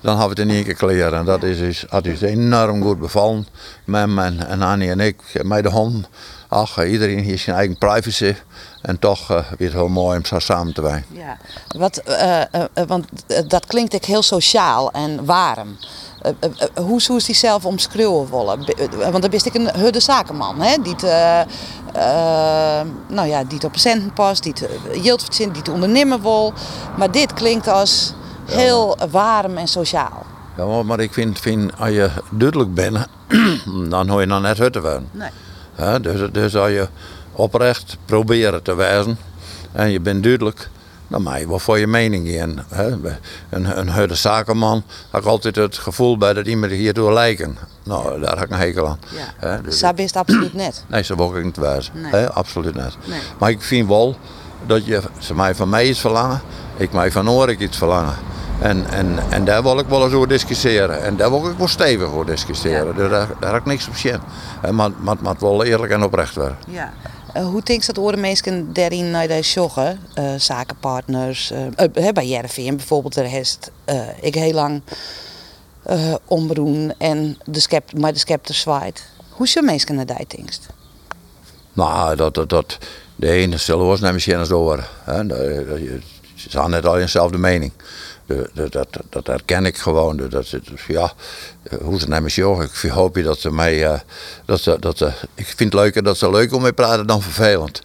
Dan 0.01 0.17
hadden 0.17 0.37
we 0.37 0.43
het 0.43 0.51
in 0.51 0.57
één 0.57 0.65
keer 0.65 0.75
kleren. 0.75 1.19
En 1.19 1.25
dat 1.25 1.43
is, 1.43 1.59
is, 1.59 1.85
had 1.89 2.05
dus 2.05 2.21
enorm 2.21 2.83
goed 2.83 2.99
bevallen. 2.99 3.47
Mem 3.85 4.19
en, 4.19 4.63
Annie 4.63 4.91
en 4.91 5.01
ik, 5.01 5.17
met 5.43 5.63
de 5.63 5.71
hond. 5.71 6.09
Ach, 6.49 6.85
iedereen 6.85 7.19
heeft 7.19 7.43
zijn 7.43 7.57
eigen 7.57 7.79
privacy. 7.79 8.35
En 8.83 8.99
toch 8.99 9.31
uh, 9.31 9.39
weer 9.59 9.73
heel 9.73 9.89
mooi 9.89 10.17
om 10.19 10.25
zo 10.25 10.39
samen 10.39 10.73
te 10.75 10.83
zijn. 10.83 11.05
Ja. 11.13 11.37
Wat, 11.79 11.97
eh, 11.97 12.41
eh, 12.41 12.45
eh, 12.53 12.85
want 12.87 13.07
eh, 13.27 13.43
dat 13.49 13.67
klinkt 13.67 13.95
ook 13.95 14.05
heel 14.05 14.23
sociaal 14.23 14.91
en 14.91 15.25
warm. 15.25 15.77
Eh, 16.23 16.33
eh, 16.41 16.51
eh, 16.75 16.85
hoe 16.85 17.01
zou 17.03 17.21
die 17.25 17.35
zelf 17.35 17.65
omschreeuwen 17.65 18.31
willen? 18.31 18.65
Eh, 18.67 19.11
Want 19.11 19.23
dan 19.23 19.31
ben 19.31 19.45
ik 19.45 19.55
een 19.55 19.71
hudde 19.81 20.01
zakenman, 20.01 20.61
hè? 20.61 20.77
Die, 20.83 20.93
het, 20.93 21.03
eh, 21.03 21.41
eh, 21.41 22.87
nou 23.09 23.29
ja, 23.29 23.45
die 23.45 23.65
op 23.65 23.77
centen 23.77 24.13
past, 24.13 24.43
die 24.43 24.53
het 24.53 24.63
eh, 25.07 25.13
verzint, 25.25 25.53
die 25.55 25.63
het 25.63 25.69
ondernemen 25.73 26.23
wil. 26.23 26.53
Maar 26.97 27.11
dit 27.11 27.33
klinkt 27.33 27.69
als 27.69 28.13
heel 28.51 28.97
warm 29.11 29.57
en 29.57 29.69
sociaal. 29.69 30.27
Ja, 30.57 30.83
maar- 30.83 31.01
ik 31.01 31.13
vind, 31.13 31.39
vind 31.39 31.73
als 31.79 31.91
je 31.91 32.11
duidelijk 32.31 32.75
bent, 32.75 33.07
dan 33.91 34.09
hoor 34.09 34.21
je 34.21 34.27
dan 34.27 34.43
net 34.43 34.59
hutten 34.59 34.83
worden. 34.83 35.09
Nee. 35.11 36.01
Dus, 36.01 36.31
dus 36.33 36.57
als 36.57 36.71
je 36.71 36.89
oprecht 37.39 37.97
proberen 38.05 38.63
te 38.63 38.75
wijzen 38.75 39.19
en 39.73 39.91
je 39.91 40.01
bent 40.01 40.23
duidelijk, 40.23 40.69
dan 41.09 41.23
mag 41.23 41.39
je 41.39 41.49
wel 41.49 41.59
voor 41.59 41.79
je 41.79 41.87
mening 41.87 42.29
in. 42.29 42.61
Een, 43.51 43.79
een 43.79 44.17
zakenman 44.17 44.83
had 45.11 45.21
ik 45.21 45.27
altijd 45.27 45.57
het 45.57 45.79
gevoel 45.79 46.19
bij 46.19 46.33
dat 46.33 46.47
iemand 46.47 46.73
hierdoor 46.73 47.13
lijken. 47.13 47.59
Nou, 47.83 48.21
daar 48.21 48.37
heb 48.39 48.45
ik 48.45 48.51
een 48.51 48.59
hekel 48.59 48.87
aan. 48.89 48.99
Ja. 49.41 49.57
Dus- 49.57 49.79
Dat 49.81 49.99
is 49.99 50.13
absoluut 50.15 50.55
net. 50.55 50.85
Nee, 50.87 51.03
ze 51.03 51.17
wil 51.17 51.37
ik 51.37 51.45
niet 51.45 51.57
wijzen. 51.57 51.93
Nee. 52.13 52.27
Absoluut 52.27 52.75
niet. 52.75 52.97
Nee. 53.07 53.21
Maar 53.39 53.51
ik 53.51 53.63
vind 53.63 53.89
wel 53.89 54.17
dat 54.67 54.87
je, 54.87 55.03
ze 55.19 55.35
mij 55.35 55.55
van 55.55 55.69
mij 55.69 55.89
iets 55.89 56.01
verlangen, 56.01 56.41
ik 56.77 56.93
mij 56.93 57.13
van 57.13 57.31
Orik 57.31 57.61
iets 57.61 57.77
verlangen. 57.77 58.15
En, 58.61 58.87
en, 58.91 59.19
en 59.31 59.45
daar 59.45 59.63
wil 59.63 59.79
ik 59.79 59.87
wel 59.87 60.05
eens 60.05 60.13
over 60.13 60.29
discussiëren. 60.29 61.03
En 61.03 61.17
daar 61.17 61.31
wil 61.31 61.51
ik 61.51 61.59
wel 61.59 61.69
stevig 61.69 62.07
over 62.09 62.27
discussiëren. 62.27 62.87
Ja. 62.87 62.93
Dus 62.93 63.11
daar, 63.11 63.29
daar 63.41 63.53
heb 63.53 63.61
ik 63.61 63.67
niks 63.67 63.89
op 63.89 63.97
zin. 63.97 64.21
Maar 64.73 64.91
het 65.23 65.41
wel 65.41 65.65
eerlijk 65.65 65.93
en 65.93 66.03
oprecht 66.03 66.35
worden. 66.35 66.57
Ja. 66.67 66.93
Eh, 67.33 67.47
hoe 67.47 67.63
denkt 67.63 67.87
dat 67.87 67.99
oren 67.99 68.21
mensen 68.21 68.73
daarin 68.73 69.11
naar 69.11 69.29
de 69.29 69.41
joggen, 69.41 70.01
eh, 70.15 70.35
zakenpartners, 70.37 71.51
eh, 71.51 72.13
bij 72.13 72.27
Jervin 72.27 72.77
bijvoorbeeld, 72.77 73.15
heeft 73.15 73.71
eh, 73.85 74.01
ik 74.21 74.35
heel 74.35 74.53
lang 74.53 74.83
omroen 76.25 76.95
en 76.99 77.39
de 77.45 77.81
maar 77.97 78.13
de 78.13 78.19
scepter 78.19 78.55
zwaait. 78.55 79.05
Hoe 79.29 79.49
zijn 79.49 79.65
mensen 79.65 79.95
naar 79.95 80.07
die 80.07 80.27
denkst? 80.27 80.67
Nou, 81.73 82.17
dat, 82.17 82.35
dat, 82.35 82.49
dat, 82.49 82.79
de 83.17 83.31
ene 83.31 83.57
zullen 83.57 83.87
was 83.87 84.01
naar 84.01 84.13
misschien 84.13 84.39
eens 84.39 84.49
door. 84.49 84.89
Ze 86.35 86.51
zijn 86.51 86.71
net 86.71 86.87
al 86.87 86.95
dezelfde 86.95 87.39
mening. 87.39 87.73
Dat, 88.53 88.73
dat, 88.73 88.89
dat 89.09 89.27
herken 89.27 89.65
ik 89.67 89.77
gewoon. 89.77 90.17
Dat, 90.17 90.31
dat, 90.31 90.47
ja, 90.89 91.13
hoe 91.83 92.01
ze 92.01 92.09
naar 92.09 92.23
me 92.23 92.29
zeggen. 92.29 92.65
Ik 92.83 92.91
hoop 92.91 93.17
je 93.17 93.23
dat 93.23 93.39
ze 93.39 93.51
mij. 93.53 93.85
eh, 93.93 94.01
dat 94.45 94.61
ze, 94.61 94.77
dat 94.81 94.99
ze, 94.99 95.13
ik 95.35 95.47
vind 95.47 95.73
het 95.73 95.75
leuker 95.83 96.03
dat 96.03 96.17
ze 96.19 96.31
leuk 96.31 96.53
om 96.53 96.63
mee 96.63 96.73
praten 96.73 97.07
dan 97.07 97.23
vervelend. 97.23 97.83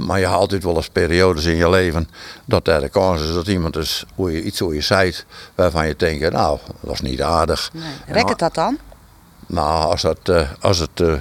Maar 0.00 0.18
je 0.18 0.26
haalt 0.26 0.40
altijd 0.40 0.64
wel 0.64 0.76
eens 0.76 0.88
periodes 0.88 1.44
in 1.44 1.56
je 1.56 1.70
leven 1.70 2.08
dat 2.44 2.68
er 2.68 2.80
de 2.80 2.88
kans 2.88 3.22
is 3.22 3.34
dat 3.34 3.46
iemand 3.46 3.76
is, 3.76 4.04
hoe 4.14 4.32
je, 4.32 4.42
iets 4.42 4.58
hoe 4.58 4.74
je 4.74 4.80
zei 4.80 5.14
waarvan 5.54 5.86
je 5.86 5.96
denkt, 5.96 6.32
nou, 6.32 6.58
dat 6.80 6.92
is 6.92 7.00
niet 7.00 7.22
aardig. 7.22 7.70
En 8.06 8.14
Rek 8.14 8.28
het 8.28 8.38
dat 8.38 8.54
dan? 8.54 8.78
nou, 9.46 9.90
als 9.90 10.02
het, 10.02 10.28
eh, 10.28 10.50
als 10.60 10.78
het 10.78 11.00
eh, 11.00 11.12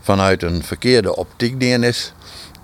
vanuit 0.00 0.42
een 0.42 0.62
verkeerde 0.64 1.16
optiek 1.16 1.60
dien 1.60 1.82
is, 1.82 2.12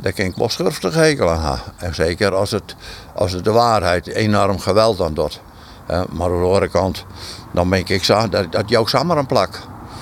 dan 0.02 0.12
kan 0.12 0.24
ik 0.24 0.36
wel 0.36 0.48
schurftig 0.48 0.94
hekel 0.94 1.30
aan. 1.30 1.58
En 1.76 1.94
zeker 1.94 2.34
als 2.34 2.50
het, 2.50 2.76
als 3.14 3.32
het 3.32 3.44
de 3.44 3.52
waarheid 3.52 4.06
enorm 4.06 4.58
geweld 4.58 5.00
aan 5.00 5.14
doet. 5.14 5.40
Maar 5.86 6.30
aan 6.30 6.40
de 6.40 6.46
andere 6.46 6.68
kant, 6.68 7.04
dan 7.52 7.70
denk 7.70 7.88
ik 7.88 8.04
zo, 8.04 8.28
dat, 8.28 8.52
dat 8.52 8.68
jou 8.68 8.88
samen 8.88 9.16
een 9.16 9.26
plak. 9.26 9.60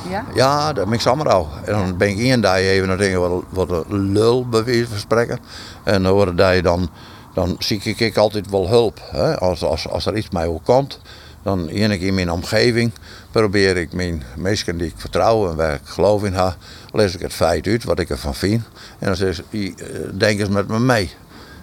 Ja? 0.08 0.24
Ja, 0.34 0.72
dat 0.72 0.84
ben 0.84 0.94
ik 0.94 1.00
samen 1.00 1.26
al. 1.26 1.48
En 1.64 1.72
dan 1.72 1.96
ben 1.96 2.08
ik 2.08 2.18
één 2.18 2.40
dag 2.40 2.56
even 2.56 2.88
naar 2.88 2.96
dingen 2.96 3.44
wat, 3.48 3.70
een 3.70 4.12
lul 4.12 4.48
bij 4.48 4.64
wijze 4.64 4.88
van 4.88 4.98
spreken. 4.98 5.38
En 5.82 6.02
de 6.02 6.08
andere 6.08 6.34
dag 6.34 6.60
dan, 6.60 6.88
dan 7.34 7.56
zie 7.58 7.80
ik, 7.82 8.00
ik 8.00 8.16
altijd 8.16 8.50
wel 8.50 8.68
hulp. 8.68 9.00
Hè? 9.10 9.38
Als, 9.38 9.64
als, 9.64 9.88
als 9.88 10.06
er 10.06 10.16
iets 10.16 10.30
mij 10.30 10.46
wel 10.46 10.60
komt, 10.64 11.00
dan 11.42 11.66
keer 11.66 12.00
in 12.00 12.14
mijn 12.14 12.30
omgeving 12.30 12.92
probeer 13.30 13.76
ik 13.76 13.92
mijn 13.92 14.22
mensen 14.36 14.78
die 14.78 14.86
ik 14.86 14.94
vertrouw 14.96 15.50
en 15.50 15.56
waar 15.56 15.74
ik 15.74 15.80
geloof 15.84 16.24
in 16.24 16.32
heb, 16.32 16.56
lees 16.92 17.14
ik 17.14 17.20
het 17.20 17.32
feit 17.32 17.66
uit 17.66 17.84
wat 17.84 17.98
ik 17.98 18.10
ervan 18.10 18.34
vind. 18.34 18.62
En 18.98 19.06
dan 19.06 19.16
zeg 19.16 19.42
ik, 19.48 19.80
eh, 19.80 19.88
denk 20.12 20.40
eens 20.40 20.48
met 20.48 20.68
me 20.68 20.78
mee. 20.78 21.10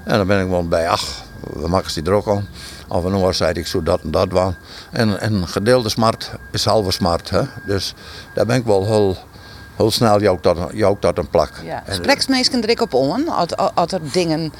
En 0.05 0.17
dan 0.17 0.27
ben 0.27 0.41
ik 0.41 0.49
wel 0.49 0.67
bij, 0.67 0.89
ach, 0.89 1.23
we 1.53 1.67
maken 1.67 1.93
die 1.93 2.03
druk 2.03 2.27
aan. 2.27 2.47
Of 2.87 3.03
een 3.03 3.15
oor 3.15 3.33
zei 3.33 3.53
ik 3.53 3.67
zo 3.67 3.83
dat 3.83 4.01
en 4.01 4.11
dat 4.11 4.31
waan. 4.31 4.55
En, 4.91 5.19
en 5.19 5.47
gedeelde 5.47 5.89
smart 5.89 6.31
is 6.51 6.65
halve 6.65 6.91
smart. 6.91 7.29
Hè? 7.29 7.41
Dus 7.65 7.93
daar 8.33 8.45
ben 8.45 8.55
ik 8.55 8.65
wel 8.65 8.85
heel, 8.85 9.17
heel 9.75 9.91
snel 9.91 10.21
jou 10.21 10.37
dat, 10.41 10.57
jou 10.73 10.97
dat 10.99 11.17
een 11.17 11.29
plak. 11.29 11.51
Ja. 11.63 11.83
En, 11.85 11.95
Spreekt 11.95 12.29
mensen 12.29 12.63
er 12.63 12.69
ook 12.69 12.81
op 12.81 12.93
on 12.93 13.27
als, 13.29 13.55
als 13.55 13.91
er 13.91 14.01
dingen 14.11 14.53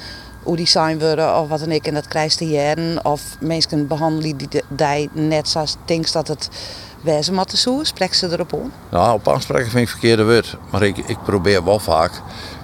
hoe 0.46 0.56
die 0.56 0.66
zijn 0.66 0.98
worden 0.98 1.40
of 1.40 1.48
wat 1.48 1.58
dan 1.58 1.70
ik. 1.70 1.86
En 1.86 1.94
dat 1.94 2.08
krijgt 2.08 2.38
de 2.38 2.48
jaren. 2.48 3.04
Of 3.04 3.22
mensen 3.40 3.86
behandelen 3.86 4.36
die 4.36 4.48
die 4.48 5.10
net 5.12 5.48
zoals 5.48 5.76
denkt 5.84 6.12
dat 6.12 6.28
het 6.28 6.48
wezen 7.00 7.34
moet 7.34 7.50
zo. 7.50 7.80
Spreek 7.82 8.14
ze 8.14 8.32
erop 8.32 8.52
om? 8.52 8.72
Nou, 8.90 9.14
op 9.14 9.28
aanspreken 9.28 9.70
vind 9.70 9.82
ik 9.82 9.88
verkeerde 9.88 10.24
woord. 10.24 10.56
Maar 10.70 10.82
ik, 10.82 10.98
ik 10.98 11.18
probeer 11.24 11.64
wel 11.64 11.78
vaak. 11.78 12.12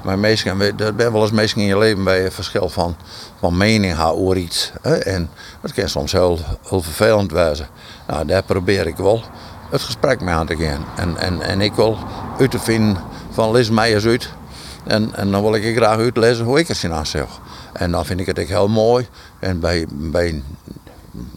Maar 0.05 0.19
meestal, 0.19 0.61
er 0.61 0.95
ben 0.95 1.13
wel 1.13 1.23
eens 1.23 1.31
mensen 1.31 1.61
in 1.61 1.67
je 1.67 1.79
leven 1.79 2.05
bij 2.05 2.25
een 2.25 2.33
verschil 2.33 2.69
van, 2.69 2.97
van 3.39 3.57
mening 3.57 4.01
over 4.01 4.37
iets. 4.37 4.73
Hè? 4.83 4.95
En 4.95 5.31
dat 5.61 5.73
kan 5.73 5.89
soms 5.89 6.13
heel, 6.13 6.39
heel 6.69 6.83
vervelend 6.83 7.33
wezen. 7.33 7.69
Nou, 8.07 8.27
daar 8.27 8.43
probeer 8.43 8.87
ik 8.87 8.97
wel 8.97 9.23
het 9.71 9.83
gesprek 9.83 10.21
mee 10.21 10.35
aan 10.35 10.47
te 10.47 10.57
gaan. 10.57 10.85
En, 10.97 11.17
en, 11.17 11.41
en 11.41 11.61
ik 11.61 11.73
wil 11.73 11.99
uit 12.39 12.51
te 12.51 12.59
vinden 12.59 12.97
van 13.31 13.51
Liz 13.51 13.69
Meijers 13.69 14.05
uit. 14.05 14.29
En, 14.87 15.15
en 15.15 15.31
dan 15.31 15.43
wil 15.43 15.55
ik 15.55 15.77
graag 15.77 15.99
uitlezen 15.99 16.45
hoe 16.45 16.59
ik 16.59 16.69
het 16.69 16.85
aan 16.91 17.07
zeg. 17.07 17.27
En 17.73 17.91
dan 17.91 18.05
vind 18.05 18.21
ik 18.21 18.27
het 18.27 18.39
ook 18.39 18.47
heel 18.47 18.69
mooi. 18.69 19.07
En 19.39 19.61
bij, 19.61 19.87
bij 19.91 20.43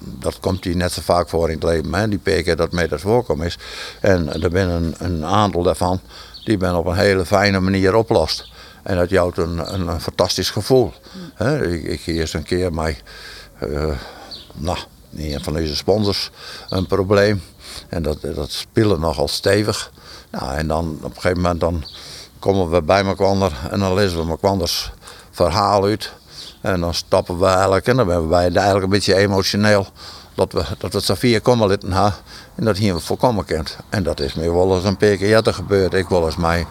dat 0.02 0.40
komt 0.40 0.64
hier 0.64 0.76
net 0.76 0.92
zo 0.92 1.02
vaak 1.02 1.30
voor 1.30 1.50
in 1.50 1.56
het 1.56 1.64
leven, 1.64 1.94
hè, 1.94 2.08
die 2.08 2.20
peken 2.20 2.58
dat 2.58 2.72
mij 2.72 2.88
dat 2.88 3.02
voorkomt 3.02 3.44
is. 3.44 3.58
En 4.02 4.42
er 4.42 4.52
zijn 4.52 4.70
een, 4.70 4.96
een, 4.98 5.26
aantal 5.26 5.64
daarvan 5.64 6.00
die 6.44 6.58
ben 6.58 6.76
op 6.76 6.86
een 6.86 6.96
hele 6.96 7.26
fijne 7.26 7.60
manier 7.60 7.96
oplost. 7.96 8.52
En 8.84 8.98
dat 8.98 9.10
jouwt 9.10 9.38
een, 9.38 9.74
een, 9.74 10.02
fantastisch 10.02 10.50
gevoel. 10.50 10.94
Ik, 11.62 11.84
ik 11.84 12.06
eerst 12.06 12.34
een 12.34 12.44
keer 12.44 12.74
met, 12.74 13.02
uh, 13.64 13.98
nou, 14.54 14.78
een 15.16 15.44
van 15.44 15.54
deze 15.54 15.76
sponsors 15.76 16.32
een 16.70 16.88
probleem. 16.88 17.42
En 17.90 18.04
dat, 18.04 18.18
dat 18.22 18.52
speelde 18.52 18.98
nogal 18.98 19.28
stevig. 19.28 19.92
Nou, 20.32 20.56
en 20.56 20.68
dan 20.68 20.98
op 21.02 21.16
een 21.16 21.22
gegeven 21.22 21.42
moment 21.42 21.60
dan 21.60 21.84
komen 22.46 22.70
we 22.70 22.82
bij 22.82 23.06
elkaar 23.06 23.52
en 23.72 23.80
dan 23.80 23.94
lezen 23.94 24.26
we 24.26 24.30
elkaars 24.30 24.92
verhaal 25.32 25.84
uit. 25.84 26.12
En 26.62 26.80
dan 26.80 26.94
stappen 26.94 27.40
we 27.40 27.46
eigenlijk, 27.46 27.88
en 27.88 27.96
dan 27.96 28.10
zijn 28.10 28.28
wij 28.28 28.52
eigenlijk 28.52 28.84
een 28.84 28.90
beetje 28.90 29.16
emotioneel, 29.16 29.88
dat 30.36 30.54
we, 30.54 30.64
dat 30.78 30.94
we 30.94 31.14
het 31.14 31.42
komen 31.42 31.68
litten 31.68 31.92
hebben. 31.92 32.14
En 32.56 32.66
dat 32.66 32.78
hier 32.78 32.94
we 32.94 33.00
voorkomen 33.00 33.46
kent. 33.46 33.78
En 33.90 34.04
dat 34.04 34.20
is 34.20 34.34
me 34.34 34.54
wel 34.54 34.76
eens 34.76 34.84
een 34.84 34.98
keer 34.98 35.44
gebeurd. 35.44 35.94
Ik 35.94 36.08
wel 36.08 36.26
eens 36.26 36.36
mij 36.36 36.66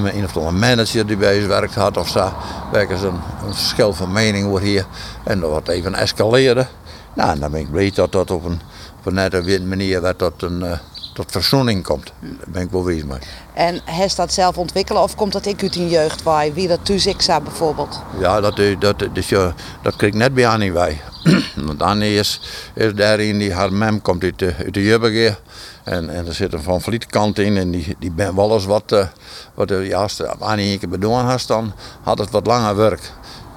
met 0.00 0.14
een 0.14 0.24
of 0.24 0.36
andere 0.36 0.56
manager 0.56 1.06
die 1.06 1.16
bij 1.16 1.38
ons 1.38 1.46
werkt 1.46 1.74
had 1.74 1.96
of 1.96 2.08
zo. 2.08 2.32
Werken 2.72 2.98
ze 2.98 3.06
een, 3.06 3.20
een 3.46 3.54
verschil 3.54 3.92
van 3.92 4.12
mening 4.12 4.48
wordt 4.48 4.64
hier. 4.64 4.86
En 5.24 5.40
dat 5.40 5.50
wordt 5.50 5.68
even 5.68 5.94
escaleren. 5.94 6.68
Nou, 7.14 7.30
en 7.30 7.40
dan 7.40 7.50
ben 7.50 7.60
ik 7.60 7.70
blij 7.70 7.90
dat 7.94 8.12
dat 8.12 8.30
op 8.30 8.44
een, 8.44 8.60
op 8.98 9.06
een 9.06 9.14
nette 9.14 9.60
manier 9.66 10.00
werd 10.00 10.18
tot 10.18 10.42
een, 10.42 10.60
uh, 10.64 10.72
tot 11.14 11.30
verzoening 11.30 11.84
komt. 11.84 12.12
Daar 12.20 12.48
ben 12.48 12.62
ik 12.62 12.70
wel 12.70 12.84
wees 12.84 13.04
mee. 13.04 13.18
En 13.52 13.80
heeft 13.84 14.16
dat 14.16 14.32
zelf 14.32 14.58
ontwikkelen 14.58 15.02
of 15.02 15.14
komt 15.14 15.32
dat 15.32 15.46
ik 15.46 15.62
uit 15.62 15.76
een 15.76 15.88
jeugd 15.88 16.22
waar 16.22 16.52
wie 16.52 16.68
dat 16.68 16.84
Tuziksa 16.84 17.40
bijvoorbeeld? 17.40 18.00
Ja, 18.18 18.40
dat, 18.40 18.60
dat, 18.78 19.08
dus, 19.12 19.28
ja, 19.28 19.54
dat 19.82 19.96
kreeg 19.96 20.10
ik 20.10 20.16
net 20.16 20.34
bij 20.34 20.48
Annie 20.48 20.72
bij. 20.72 21.00
Want 21.66 21.82
Annie 21.82 22.18
is, 22.18 22.40
is 22.74 22.94
daarin, 22.94 23.38
die 23.38 23.54
haar 23.54 23.72
mem 23.72 24.02
komt 24.02 24.22
uit 24.22 24.38
de, 24.38 24.54
uit 24.64 24.74
de 24.74 24.82
Jubbegeer. 24.82 25.38
En, 25.84 26.10
en 26.10 26.26
er 26.26 26.34
zit 26.34 26.52
een 26.52 26.62
Van 26.62 26.80
Vliet 26.80 27.06
kant 27.06 27.38
in 27.38 27.56
en 27.56 27.70
die, 27.70 27.96
die 27.98 28.10
ben 28.10 28.36
wel 28.36 28.52
eens 28.52 28.64
wat, 28.64 28.92
uh, 28.92 29.06
wat 29.54 29.68
ja, 29.68 29.98
als 29.98 30.22
Annie 30.38 30.72
een 30.72 30.78
keer 30.78 30.88
bedoeld 30.88 31.20
had, 31.20 31.44
dan 31.46 31.72
had 32.02 32.18
het 32.18 32.30
wat 32.30 32.46
langer 32.46 32.76
werk. 32.76 33.10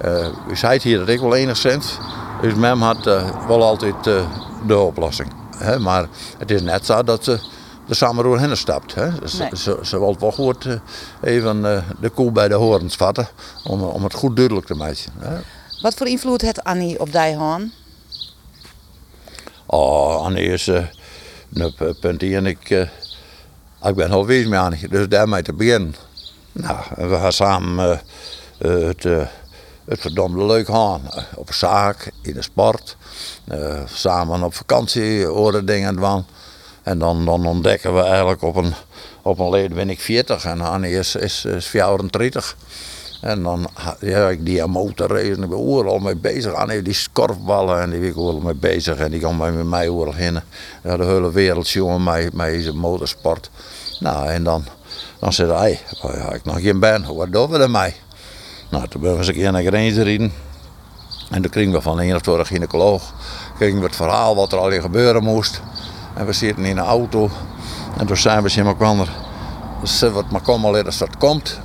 Uh, 0.04 0.28
u 0.50 0.56
zei 0.56 0.78
hier 0.82 0.98
dat 0.98 1.08
ik 1.08 1.20
wel 1.20 1.34
enigszins. 1.34 1.98
Dus 2.42 2.54
mem 2.54 2.82
had 2.82 3.06
uh, 3.06 3.46
wel 3.46 3.62
altijd 3.62 4.04
de 4.66 4.78
oplossing. 4.78 5.32
Hè? 5.58 5.78
Maar 5.78 6.08
het 6.38 6.50
is 6.50 6.62
net 6.62 6.86
zo 6.86 7.02
dat 7.02 7.24
ze 7.24 7.40
er 7.88 7.94
samen 7.94 8.24
doorheen 8.24 8.56
stapt. 8.56 8.94
Hè? 8.94 9.10
Nee. 9.10 9.50
Ze, 9.56 9.78
ze, 9.82 9.98
wil 9.98 10.16
wel 10.18 10.32
goed 10.32 10.64
uh, 10.64 10.74
even 11.22 11.56
uh, 11.56 11.82
de 12.00 12.08
koe 12.08 12.32
bij 12.32 12.48
de 12.48 12.54
horens 12.54 12.96
vatten 12.96 13.28
om, 13.64 13.82
om 13.82 14.04
het 14.04 14.14
goed 14.14 14.36
duidelijk 14.36 14.66
te 14.66 14.74
maken. 14.74 15.12
Hè? 15.18 15.36
Wat 15.80 15.94
voor 15.94 16.06
invloed 16.06 16.40
heeft 16.40 16.64
Annie 16.64 17.00
op 17.00 17.12
die 17.12 17.36
haan? 17.36 17.72
Oh, 19.66 20.16
Annie 20.16 20.48
is 20.48 20.68
uh, 20.68 20.84
punt 22.00 22.22
en 22.22 22.46
ik, 22.46 22.70
ik 23.82 23.94
ben 23.94 24.10
al 24.10 24.26
wees 24.26 24.46
met 24.46 24.58
Annie, 24.58 24.88
dus 24.88 25.08
daarmee 25.08 25.42
te 25.42 25.52
beginnen. 25.52 25.94
Nou, 26.52 26.78
we 26.94 27.16
gaan 27.16 27.32
samen 27.32 28.00
het, 28.58 29.02
het 29.84 30.00
verdomde 30.00 30.44
leuk 30.44 30.66
gaan. 30.66 31.00
Op 31.34 31.52
zaak, 31.52 32.10
in 32.22 32.34
de 32.34 32.42
sport, 32.42 32.96
samen 33.84 34.42
op 34.42 34.54
vakantie, 34.54 35.32
oren 35.32 35.66
dingen 35.66 35.96
doen. 35.96 36.24
En 36.82 36.98
dan, 36.98 37.24
dan 37.24 37.46
ontdekken 37.46 37.94
we 37.94 38.02
eigenlijk 38.02 38.42
op 38.42 38.56
een, 38.56 38.74
op 39.22 39.38
een 39.38 39.50
leden 39.50 39.76
ben 39.76 39.90
ik 39.90 40.00
40 40.00 40.44
en 40.44 40.60
Annie 40.60 40.98
is, 40.98 41.14
is, 41.14 41.44
is 41.44 41.66
34. 41.66 42.56
En 43.20 43.42
dan 43.42 43.68
ja, 44.00 44.28
ik 44.28 44.46
die 44.46 44.66
motorrace 44.66 45.32
en 45.32 45.42
ik 45.42 45.48
ben 45.48 45.58
overal 45.58 45.98
mee 45.98 46.16
bezig. 46.16 46.52
Annie 46.52 46.82
die 46.82 46.94
skorfballen 46.94 47.80
en 47.80 47.90
die 47.90 48.00
ben 48.00 48.36
ik 48.36 48.42
mee 48.42 48.54
bezig. 48.54 48.96
En 48.96 49.10
die 49.10 49.20
komt 49.20 49.38
met 49.38 49.64
mij 49.64 49.88
overal 49.88 50.14
heen. 50.14 50.40
Ja, 50.82 50.96
de 50.96 51.04
hele 51.04 51.32
wereld 51.32 51.68
jongen 51.68 52.02
met, 52.02 52.32
met 52.32 52.46
deze 52.46 52.72
motorsport. 52.72 53.50
Nou 54.00 54.28
en 54.28 54.44
dan, 54.44 54.64
dan 55.18 55.32
zei 55.32 55.52
hij, 55.52 55.80
ik 56.34 56.44
nog 56.44 56.60
geen 56.60 56.80
ben, 56.80 57.14
wat 57.14 57.32
doen 57.32 57.50
we 57.50 57.58
ermee? 57.58 57.94
Nou, 58.70 58.88
toen 58.88 59.00
ben 59.00 59.12
we 59.12 59.18
eens 59.18 59.26
een 59.26 59.34
keer 59.34 59.52
naar 59.52 59.62
Grens 59.62 59.96
rijden. 59.96 60.32
En 61.30 61.42
toen 61.42 61.50
kregen 61.50 61.72
we 61.72 61.80
van 61.80 62.00
een 62.00 62.14
of 62.14 62.28
andere 62.28 62.44
gynaecoloog 62.44 63.12
kregen 63.56 63.78
we 63.78 63.84
het 63.84 63.96
verhaal 63.96 64.36
wat 64.36 64.52
er 64.52 64.58
al 64.58 64.68
in 64.68 64.80
gebeuren 64.80 65.22
moest. 65.22 65.60
En 66.14 66.26
we 66.26 66.32
zitten 66.32 66.64
in 66.64 66.76
een 66.76 66.84
auto. 66.84 67.30
En 67.98 68.06
toen 68.06 68.16
zijn 68.16 68.42
we 68.42 68.48
zien 68.48 68.66
elkaar. 68.66 69.08
Ze 69.84 70.12
wat 70.12 70.30
maar 70.30 70.40
komen 70.40 70.84
als 70.84 70.98
dat 70.98 71.16
komt. 71.16 71.60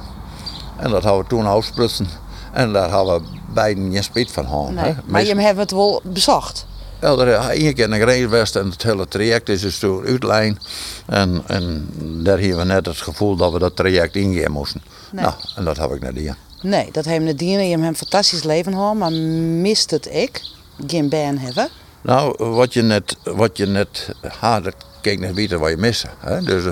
En 0.78 0.90
dat 0.90 1.04
hebben 1.04 1.22
we 1.22 1.28
toen 1.28 1.48
uitsprutsen. 1.48 2.08
En 2.52 2.74
daar 2.74 2.92
hebben 2.92 3.22
we 3.22 3.22
beiden 3.54 3.92
geen 3.92 4.04
spijt 4.04 4.32
van 4.32 4.46
gehad. 4.46 4.72
Nee, 4.72 4.96
maar 5.06 5.24
je 5.24 5.36
hebt 5.36 5.60
het 5.60 5.72
wel 5.72 6.02
bezocht. 6.04 6.66
Ja, 7.02 7.10
er 7.10 7.34
één 7.34 7.74
keer 7.74 7.90
naar 7.90 8.00
Greenswest 8.00 8.56
en 8.56 8.70
het 8.70 8.84
hele 8.84 9.08
traject 9.08 9.50
is 9.50 9.62
dus 9.62 9.80
door 9.80 10.06
uitlijn. 10.06 10.60
En, 11.06 11.44
en 11.48 11.90
daar 12.24 12.40
hebben 12.40 12.58
we 12.58 12.64
net 12.64 12.86
het 12.86 13.02
gevoel 13.02 13.36
dat 13.36 13.52
we 13.52 13.60
dat 13.60 13.76
traject 13.76 14.16
ingaan 14.16 14.52
moesten. 14.52 14.84
Nee. 15.12 15.24
Nou, 15.24 15.36
en 15.56 15.64
dat 15.64 15.78
heb 15.78 15.92
ik 15.92 16.02
net 16.02 16.16
hier. 16.16 16.36
Nee, 16.64 16.90
dat 16.92 17.06
hebben 17.06 17.26
we 17.26 17.44
niet. 17.44 17.60
Je 17.60 17.68
hebt 17.68 17.84
een 17.84 17.96
fantastisch 17.96 18.44
leven 18.44 18.74
gehad, 18.74 18.96
maar 18.96 19.12
mist 19.12 19.92
het 19.92 20.14
ik 20.14 20.42
geen 20.88 21.10
baan 21.10 21.38
hebben? 21.38 21.70
Nou, 22.02 22.46
wat 22.46 22.74
je 22.74 22.82
net, 22.82 23.18
wat 23.24 23.58
je 23.58 23.66
net 23.66 24.16
ha, 24.40 24.60
dat 24.60 24.76
kijk 25.02 25.20
net 25.20 25.34
weten 25.34 25.60
wat 25.60 25.70
je 25.70 25.78
mist. 25.78 26.06
Hè? 26.20 26.42
Dus, 26.42 26.64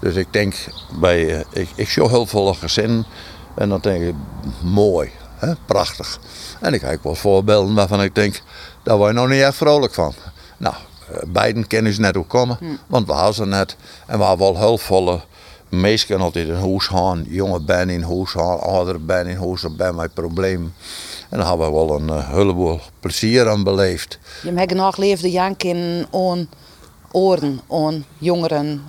dus 0.00 0.14
ik 0.14 0.32
denk 0.32 0.54
bij, 1.00 1.34
eh, 1.34 1.44
ik, 1.52 1.68
ik 1.74 1.90
zie 1.90 2.08
heel 2.08 2.26
veel 2.26 2.54
gezinnen 2.54 3.06
en 3.54 3.68
dan 3.68 3.80
denk 3.80 4.02
ik, 4.02 4.14
mooi, 4.62 5.10
hè? 5.36 5.52
prachtig. 5.66 6.18
En 6.60 6.74
ik 6.74 6.80
kijk 6.80 7.02
wel 7.02 7.14
voorbeelden 7.14 7.74
waarvan 7.74 8.02
ik 8.02 8.14
denk, 8.14 8.42
daar 8.82 8.96
word 8.96 9.12
je 9.12 9.18
nog 9.18 9.28
niet 9.28 9.40
echt 9.40 9.56
vrolijk 9.56 9.94
van. 9.94 10.14
Nou, 10.56 10.74
eh, 11.08 11.16
beiden 11.26 11.66
kennen 11.66 11.92
ze 11.92 12.00
net 12.00 12.14
hoe 12.14 12.26
komen, 12.26 12.56
hm. 12.60 12.64
want 12.86 13.06
we 13.06 13.12
hadden 13.12 13.34
ze 13.34 13.46
net 13.46 13.76
en 14.06 14.18
we 14.18 14.24
hadden 14.24 14.46
wel 14.46 14.78
meesten 15.68 16.20
altijd 16.20 16.48
in 16.48 16.54
huis 16.54 16.86
gaan, 16.86 17.24
jonge 17.28 17.60
ben 17.60 17.90
in 17.90 18.02
huis 18.02 18.30
gaan, 18.30 18.60
oudere 18.60 18.98
ben 18.98 19.26
in 19.26 19.36
huis, 19.36 19.60
dat 19.60 19.76
ben 19.76 19.94
mijn 19.94 20.10
probleem. 20.12 20.72
En 21.30 21.38
daar 21.38 21.48
hebben 21.48 21.66
we 21.66 21.72
wel 21.72 21.96
een 21.96 22.08
uh, 22.08 22.30
heleboel 22.30 22.80
plezier 23.00 23.48
aan 23.48 23.64
beleefd. 23.64 24.18
Je 24.42 24.52
hebt 24.52 24.74
nog 24.74 24.96
leefde 24.96 25.30
janken 25.30 26.06
aan 26.12 26.48
oren, 27.10 27.60
aan 27.70 28.04
jongeren. 28.18 28.82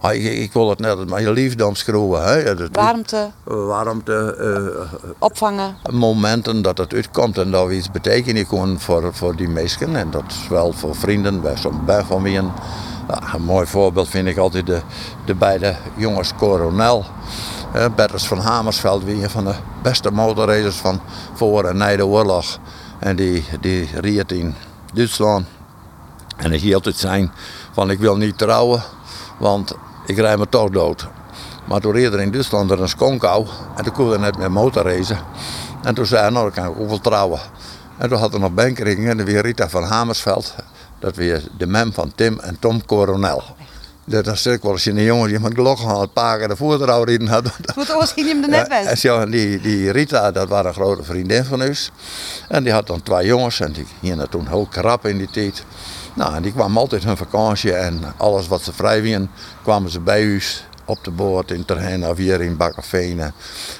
Ah, 0.00 0.14
ik, 0.14 0.22
ik, 0.22 0.52
wil 0.52 0.68
het 0.68 0.78
net 0.78 1.08
met 1.08 1.20
je 1.20 1.32
liefde 1.32 1.66
omschrijven. 1.66 2.24
Hè. 2.24 2.68
warmte. 2.72 3.30
warmte. 3.44 4.36
Uh, 4.40 5.12
opvangen. 5.18 5.76
Momenten 5.90 6.62
dat 6.62 6.78
het 6.78 6.94
uitkomt 6.94 7.38
en 7.38 7.50
dat 7.50 7.66
we 7.66 7.76
iets 7.76 7.90
betekenen 7.90 8.46
kunnen 8.46 8.80
voor, 8.80 9.14
voor 9.14 9.36
die 9.36 9.48
mensen. 9.48 9.96
En 9.96 10.10
dat 10.10 10.22
is 10.28 10.48
wel 10.48 10.72
voor 10.72 10.96
vrienden, 10.96 11.40
bij 11.40 11.56
zo'n 11.56 11.84
bijfamilie. 11.84 12.50
Ja, 13.08 13.34
een 13.34 13.42
mooi 13.42 13.66
voorbeeld 13.66 14.08
vind 14.08 14.28
ik 14.28 14.36
altijd 14.36 14.66
de, 14.66 14.80
de 15.24 15.34
beide 15.34 15.76
jongens 15.94 16.32
Coronel. 16.38 17.04
Bertels 17.96 18.26
van 18.26 18.38
Hamersveld, 18.38 19.04
wie 19.04 19.22
een 19.22 19.30
van 19.30 19.44
de 19.44 19.54
beste 19.82 20.10
motorracers 20.10 20.76
van 20.76 21.00
voor 21.34 21.64
en 21.64 21.76
na 21.76 21.96
de 21.96 22.06
oorlog. 22.06 22.58
En 22.98 23.16
die, 23.16 23.44
die 23.60 23.88
reed 24.00 24.32
in 24.32 24.54
Duitsland. 24.94 25.46
En 26.36 26.52
ik 26.52 26.60
hield 26.60 26.84
het 26.84 26.98
zijn 26.98 27.32
van 27.72 27.90
ik 27.90 27.98
wil 27.98 28.16
niet 28.16 28.38
trouwen, 28.38 28.82
want 29.38 29.74
ik 30.06 30.18
rijd 30.18 30.38
me 30.38 30.48
toch 30.48 30.70
dood. 30.70 31.08
Maar 31.64 31.80
toen 31.80 31.92
reed 31.92 32.12
er 32.12 32.20
in 32.20 32.30
Duitsland 32.30 32.70
er 32.70 32.80
een 32.80 32.88
skonkau 32.88 33.46
en 33.76 33.84
toen 33.84 33.92
kon 33.92 34.08
hij 34.08 34.18
net 34.18 34.38
met 34.38 34.48
motorracen. 34.48 35.18
En 35.82 35.94
toen 35.94 36.06
zei 36.06 36.20
hij, 36.20 36.30
nou 36.30 36.50
dan 36.52 36.64
kan 36.64 36.72
ik 36.72 36.92
ook 36.92 37.02
trouwen. 37.02 37.40
En 37.96 38.08
toen 38.08 38.18
had 38.18 38.34
er 38.34 38.40
nog 38.40 38.54
bankeringen 38.54 39.18
en 39.18 39.24
weer 39.24 39.42
Rita 39.42 39.68
van 39.68 39.84
Hamersveld. 39.84 40.54
Dat 40.98 41.16
weer 41.16 41.42
de 41.58 41.66
mem 41.66 41.92
van 41.92 42.12
Tim 42.14 42.38
en 42.38 42.58
Tom 42.58 42.86
Coronel. 42.86 43.42
Dat 44.08 44.26
is 44.26 44.46
ik 44.46 44.62
wel 44.62 44.72
eens 44.72 44.84
een 44.84 45.02
jongen 45.02 45.28
die 45.28 45.40
met 45.40 45.54
gelok 45.54 45.78
aan 45.80 46.00
het 46.00 46.12
paken 46.12 46.48
de 46.48 46.56
voertrouw 46.56 47.02
rijden 47.02 47.28
had. 47.28 47.48
Ging 48.14 48.28
hem 48.28 48.42
er 48.42 48.48
net 48.48 48.68
weg. 48.68 49.02
Ja, 49.02 49.26
die, 49.26 49.60
die 49.60 49.90
Rita, 49.90 50.30
dat 50.30 50.48
was 50.48 50.64
een 50.64 50.72
grote 50.72 51.02
vriendin 51.02 51.44
van 51.44 51.62
ons. 51.62 51.90
En 52.48 52.62
die 52.62 52.72
had 52.72 52.86
dan 52.86 53.02
twee 53.02 53.26
jongens 53.26 53.60
en 53.60 53.72
die 53.72 53.86
gingen 54.00 54.28
toen 54.28 54.48
heel 54.48 54.66
krap 54.70 55.06
in 55.06 55.18
die 55.18 55.30
tijd. 55.30 55.64
Nou, 56.14 56.34
en 56.34 56.42
die 56.42 56.52
kwamen 56.52 56.80
altijd 56.80 57.04
hun 57.04 57.16
vakantie 57.16 57.72
en 57.72 58.00
alles 58.16 58.48
wat 58.48 58.62
ze 58.62 58.72
vrij 58.72 59.02
wien, 59.02 59.30
kwamen 59.62 59.90
ze 59.90 60.00
bij 60.00 60.32
ons 60.32 60.64
op 60.86 61.04
de 61.04 61.10
boot 61.10 61.50
in 61.50 61.64
Terhen 61.64 62.10
of 62.10 62.16
hier 62.16 62.40
in 62.40 62.56
Bakkeveen. 62.56 63.16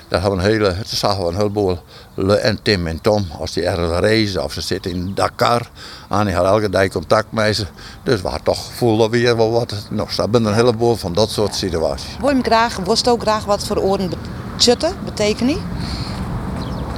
Daar 0.09 0.21
hebben 0.21 0.39
we 0.39 0.45
een 0.45 0.51
hele, 0.51 0.77
zagen 0.85 1.23
we 1.25 1.31
een 1.31 1.37
heleboel. 1.37 1.79
Le 2.15 2.37
en 2.37 2.63
Tim 2.63 2.87
en 2.87 3.01
Tom, 3.01 3.27
als 3.39 3.53
die 3.53 3.67
ergens 3.67 3.99
reizen 4.01 4.45
of 4.45 4.53
ze 4.53 4.61
zitten 4.61 4.91
in 4.91 5.15
Dakar. 5.15 5.71
En 6.09 6.25
die 6.25 6.35
had 6.35 6.47
elke 6.47 6.71
dag 6.71 6.89
contact 6.89 7.33
met 7.33 7.57
ze. 7.57 7.67
Dus 8.03 8.23
we 8.23 8.31
toch 8.43 8.65
voelden 8.73 9.11
we 9.11 9.19
weer 9.19 9.37
wel 9.37 9.51
wat. 9.51 9.75
Nou, 9.91 10.09
er 10.09 10.15
zijn 10.15 10.35
een 10.35 10.55
heleboel 10.55 10.97
van 10.97 11.13
dat 11.13 11.31
soort 11.31 11.55
situaties. 11.55 12.17
Wil 12.21 12.37
je 12.37 12.43
graag, 12.43 12.77
wist 12.77 13.09
ook 13.09 13.21
graag 13.21 13.45
wat 13.45 13.67
voor 13.67 13.79
oren 13.79 14.11
betutten, 14.57 14.93
betekenen? 15.05 15.59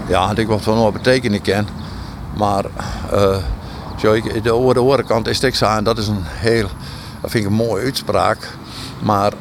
Ja, 0.08 0.36
ik 0.36 0.46
wat 0.46 0.62
van 0.62 0.78
wat 0.78 0.92
betekenen 0.92 1.42
ken. 1.42 1.68
Maar 2.36 2.64
uh, 3.12 3.36
zo, 4.00 4.12
ik, 4.12 4.42
de 4.44 4.94
de 4.96 5.04
kant 5.06 5.28
is 5.28 5.42
het 5.42 5.62
aan, 5.62 5.84
dat 5.84 5.98
is 5.98 6.08
een 6.08 6.24
heel, 6.24 6.68
dat 7.20 7.30
vind 7.30 7.44
ik 7.44 7.50
een 7.50 7.56
mooie 7.56 7.84
uitspraak. 7.84 8.48
Maar 8.98 9.32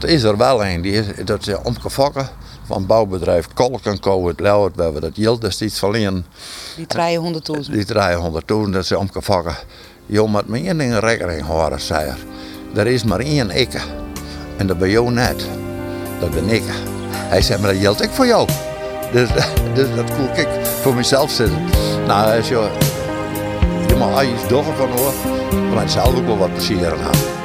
dat 0.00 0.10
is 0.10 0.22
er 0.22 0.36
wel 0.36 0.64
een. 0.64 0.80
Die 0.80 0.92
is, 0.92 1.06
dat 1.24 1.46
is 1.46 1.54
omgefokken 1.62 2.28
van 2.66 2.86
bouwbedrijf 2.86 3.48
Kolk 3.54 3.84
en 3.84 4.00
Co. 4.00 4.28
Het 4.28 4.40
Lauwert, 4.40 4.76
we 4.76 4.82
hebben 4.82 5.00
dat 5.00 5.16
Yield 5.16 5.40
destijds 5.40 5.78
verliezen. 5.78 6.26
Die 6.76 6.86
300.000? 7.66 7.70
Die 7.70 7.86
300.000, 7.86 8.70
dat 8.70 8.82
is 8.82 8.92
omgefokken. 8.92 9.56
Je 10.06 10.20
moet 10.20 10.48
met 10.48 10.62
één 10.62 10.78
ding 10.78 10.98
rekening 10.98 11.42
houden, 11.42 11.80
zei 11.80 12.08
er. 12.08 12.18
Er 12.74 12.86
is 12.86 13.04
maar 13.04 13.20
één 13.20 13.50
ikke. 13.50 13.78
En 14.56 14.66
dat 14.66 14.78
ben 14.78 14.90
jou 14.90 15.10
net. 15.10 15.46
Dat 16.20 16.30
ben 16.30 16.48
ik. 16.48 16.62
Hij 17.10 17.42
zei, 17.42 17.60
maar 17.60 17.72
dat 17.72 17.82
geldt 17.82 18.02
ik 18.02 18.10
voor 18.10 18.26
jou. 18.26 18.48
Dus, 19.12 19.28
dus 19.74 19.94
dat 19.94 20.14
koel 20.14 20.28
ik 20.34 20.48
voor 20.82 20.94
mezelf 20.94 21.30
zitten. 21.30 21.64
Nou, 22.06 22.36
als 22.36 22.48
je, 22.48 22.68
je 23.88 23.94
mag 23.94 24.24
iets 24.24 24.42
van 24.48 24.90
hoor, 24.90 25.12
dan 25.50 25.80
moet 25.80 25.90
zelf 25.90 26.16
ook 26.16 26.26
wel 26.26 26.38
wat 26.38 26.52
plezier 26.52 26.92
aan 26.92 26.98
hebben. 26.98 27.43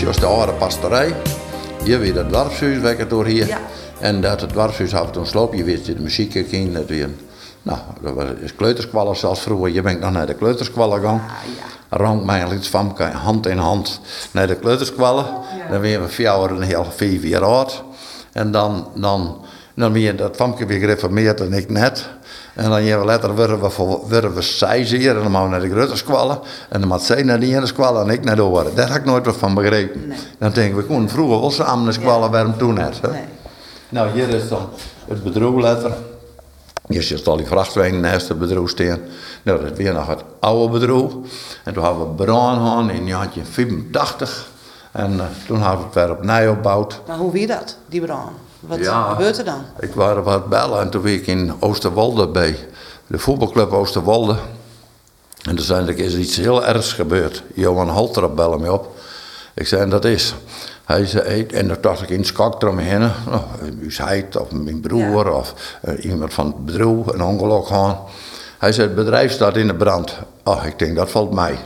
Is 0.00 0.06
juist 0.06 0.20
de 0.20 0.26
oude 0.26 0.52
pastorij. 0.52 1.14
Hier 1.84 2.00
weer 2.00 2.14
het 2.14 2.28
dwarfshuis 2.28 2.78
wekken 2.78 3.08
door 3.08 3.26
hier. 3.26 3.46
Ja. 3.46 3.58
En 3.98 4.20
dat 4.20 4.40
het 4.40 4.50
dwarfshuis 4.50 4.94
af 4.94 5.06
en 5.06 5.12
toe 5.12 5.24
sloop. 5.24 5.54
Je 5.54 5.64
weet, 5.64 5.84
de 5.84 6.00
muziek 6.00 6.34
in. 6.34 6.72
Dat 6.72 6.86
weer, 6.86 7.08
nou, 7.62 7.78
dat 8.00 8.14
was 8.14 8.54
kleuterskwallen 8.56 9.16
zoals 9.16 9.40
vroeger. 9.40 9.70
Je 9.70 9.82
bent 9.82 10.00
nog 10.00 10.12
naar 10.12 10.26
de 10.26 10.34
kleuterskwallen 10.34 11.00
gegaan. 11.00 11.22
Ja, 11.26 11.52
ja. 11.88 11.96
Rank 11.96 12.24
mij 12.24 12.46
van 12.60 12.96
hand 13.12 13.46
in 13.46 13.58
hand 13.58 14.00
naar 14.30 14.46
de 14.46 14.56
kleuterskwallen. 14.56 15.24
Ja. 15.24 15.70
Dan 15.70 15.80
weer 15.80 16.02
we 16.02 16.08
vier 16.08 16.24
jaar 16.24 16.50
een 16.50 16.62
heel 16.62 16.86
vier 16.96 17.44
oud. 17.44 17.82
En 18.32 18.50
dan, 18.50 18.88
dan, 18.94 19.44
dan 19.74 19.92
weer 19.92 20.16
dat 20.16 20.36
famke 20.36 20.66
weer 20.66 20.78
gereformeerd 20.78 21.40
en 21.40 21.52
ik 21.52 21.70
net. 21.70 22.08
En 22.60 22.70
dan 22.70 22.84
jaar 22.84 23.04
later 23.04 23.34
werden 23.34 23.60
we, 23.60 23.98
werden 24.08 24.34
we 24.34 24.76
hier 24.84 25.16
en 25.16 25.22
dan 25.22 25.30
mogen 25.30 25.50
we 25.50 25.56
naar 25.56 25.68
de 25.68 25.70
grote 25.70 25.96
squallen. 25.96 26.40
En 26.68 26.80
dan 26.80 26.88
moet 26.88 27.02
zij 27.02 27.22
naar 27.22 27.40
die 27.40 27.56
ene 27.56 27.66
squallen 27.66 28.02
en 28.02 28.12
ik 28.12 28.24
naar 28.24 28.36
de 28.36 28.42
andere. 28.42 28.74
Daar 28.74 28.88
heb 28.88 28.96
ik 28.96 29.04
nooit 29.04 29.26
wat 29.26 29.36
van 29.36 29.54
begrepen. 29.54 30.08
Nee. 30.08 30.18
Dan 30.38 30.52
denk 30.52 30.70
ik, 30.70 30.76
we 30.76 30.84
konden 30.84 31.08
vroeger 31.08 31.40
wel 31.40 31.50
samen 31.50 31.84
naar 31.84 31.92
squallen, 31.92 32.24
ja. 32.24 32.30
waarom 32.30 32.58
toen 32.58 32.74
net? 32.74 33.00
Nee. 33.02 33.22
Nou, 33.88 34.10
hier 34.10 34.28
is 34.28 34.48
dan 34.48 34.68
het 35.08 35.22
bedroegletter. 35.22 35.92
Hier 36.86 37.02
zit 37.02 37.26
al 37.26 37.36
die 37.36 37.46
vrachtwagen 37.46 38.00
naast 38.00 38.28
het 38.28 38.38
bedroeg 38.38 38.68
staan. 38.68 38.98
Nou, 39.42 39.60
dat 39.60 39.70
is 39.70 39.76
weer 39.76 39.92
nog 39.92 40.06
het 40.06 40.22
oude 40.40 40.78
bedroeg. 40.78 41.12
En 41.64 41.74
toen 41.74 41.84
hebben 41.84 42.16
we 42.16 42.24
gehad 42.24 42.90
in 42.90 43.06
1985. 43.06 44.48
En 44.92 45.12
uh, 45.12 45.22
toen 45.46 45.62
hebben 45.62 45.78
we 45.78 45.84
het 45.84 45.94
weer 45.94 46.10
opnieuw 46.10 46.50
opgebouwd. 46.50 47.00
Maar 47.06 47.16
hoe 47.16 47.32
wie 47.32 47.46
dat, 47.46 47.76
die 47.86 48.00
bruin? 48.00 48.49
Wat 48.60 48.78
ja, 48.78 49.10
gebeurt 49.10 49.38
er 49.38 49.44
dan? 49.44 49.64
Ik 49.78 49.94
was 49.94 50.24
wat 50.24 50.48
bellen 50.48 50.80
en 50.80 50.90
toen 50.90 51.02
was 51.02 51.10
ik 51.10 51.26
in 51.26 51.52
Oosterwolde 51.60 52.28
bij 52.28 52.56
de 53.06 53.18
voetbalclub 53.18 53.72
Oosterwolde. 53.72 54.36
En 55.42 55.56
toen 55.56 55.64
zei 55.64 55.86
ik, 55.86 55.98
is 55.98 56.16
iets 56.16 56.36
heel 56.36 56.66
ergs 56.66 56.92
gebeurd. 56.92 57.42
Johan 57.54 57.88
Halter 57.88 58.34
bellen 58.34 58.60
me 58.60 58.72
op. 58.72 58.98
Ik 59.54 59.66
zei, 59.66 59.82
en 59.82 59.90
dat 59.90 60.04
is. 60.04 60.34
Hij 60.84 61.06
zei, 61.06 61.46
en 61.46 61.68
dan 61.68 61.76
dacht 61.80 62.02
ik 62.02 62.08
in 62.08 62.24
skak 62.24 62.62
eromheen. 62.62 63.00
Nou, 63.00 63.42
u 63.80 63.92
zei 63.92 64.26
of 64.38 64.50
mijn 64.50 64.80
broer 64.80 65.32
of 65.32 65.54
uh, 65.84 66.04
iemand 66.04 66.34
van 66.34 66.46
het 66.46 66.64
bedrijf, 66.64 67.06
een 67.06 67.22
ongeluk 67.22 67.66
gaan. 67.66 67.98
Hij 68.58 68.72
zei, 68.72 68.86
het 68.86 68.96
bedrijf 68.96 69.32
staat 69.32 69.56
in 69.56 69.66
de 69.66 69.74
brand. 69.74 70.18
Oh, 70.44 70.64
ik 70.64 70.78
denk, 70.78 70.96
dat 70.96 71.10
valt 71.10 71.32
mij. 71.32 71.58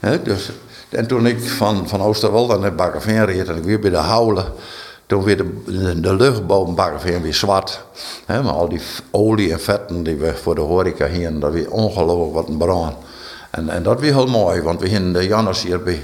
He, 0.00 0.22
dus, 0.22 0.50
en 0.88 1.06
toen 1.06 1.26
ik 1.26 1.42
van, 1.42 1.88
van 1.88 2.02
Oosterwolde 2.02 2.58
naar 2.58 2.74
Bakkeveen 2.74 3.24
reed 3.24 3.48
en 3.48 3.56
ik 3.56 3.64
weer 3.64 3.80
bij 3.80 3.90
de 3.90 3.96
Houlen... 3.96 4.44
Toen 5.10 5.24
werd 5.24 5.38
de, 5.38 6.00
de 6.00 7.20
weer 7.22 7.34
zwart. 7.34 7.84
He, 8.26 8.42
maar 8.42 8.52
al 8.52 8.68
die 8.68 8.80
olie 9.10 9.52
en 9.52 9.60
vetten 9.60 10.02
die 10.02 10.16
we 10.16 10.34
voor 10.34 10.54
de 10.54 10.60
horeca 10.60 11.06
hier, 11.06 11.38
dat 11.38 11.52
weer 11.52 11.70
ongelooflijk 11.70 12.34
wat 12.34 12.48
een 12.48 12.56
brand. 12.56 12.96
En, 13.50 13.68
en 13.68 13.82
dat 13.82 14.00
weer 14.00 14.12
heel 14.12 14.26
mooi, 14.26 14.62
want 14.62 14.80
we 14.80 14.88
gingen 14.88 15.12
de 15.12 15.26
Jannes 15.26 15.62
hier 15.62 15.82
bij 15.82 16.00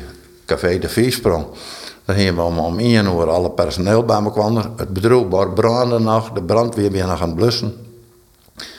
Café 0.47 0.79
de 0.79 0.89
Veesprong. 0.89 1.47
Dan 2.05 2.17
gingen 2.17 2.35
we 2.35 2.43
om, 2.43 2.59
om 2.59 2.79
één 2.79 3.05
uur 3.05 3.31
alle 3.31 3.51
personeel 3.51 4.05
bij 4.05 4.21
me 4.21 4.33
kwam. 4.33 4.57
Het 4.57 4.93
bedrijf 4.93 5.53
brandde 5.55 5.99
nog, 5.99 6.31
de 6.31 6.43
brandweer 6.43 6.91
weer 6.91 7.07
nog 7.07 7.23
aan 7.23 7.29
het 7.29 7.37
blussen. 7.37 7.75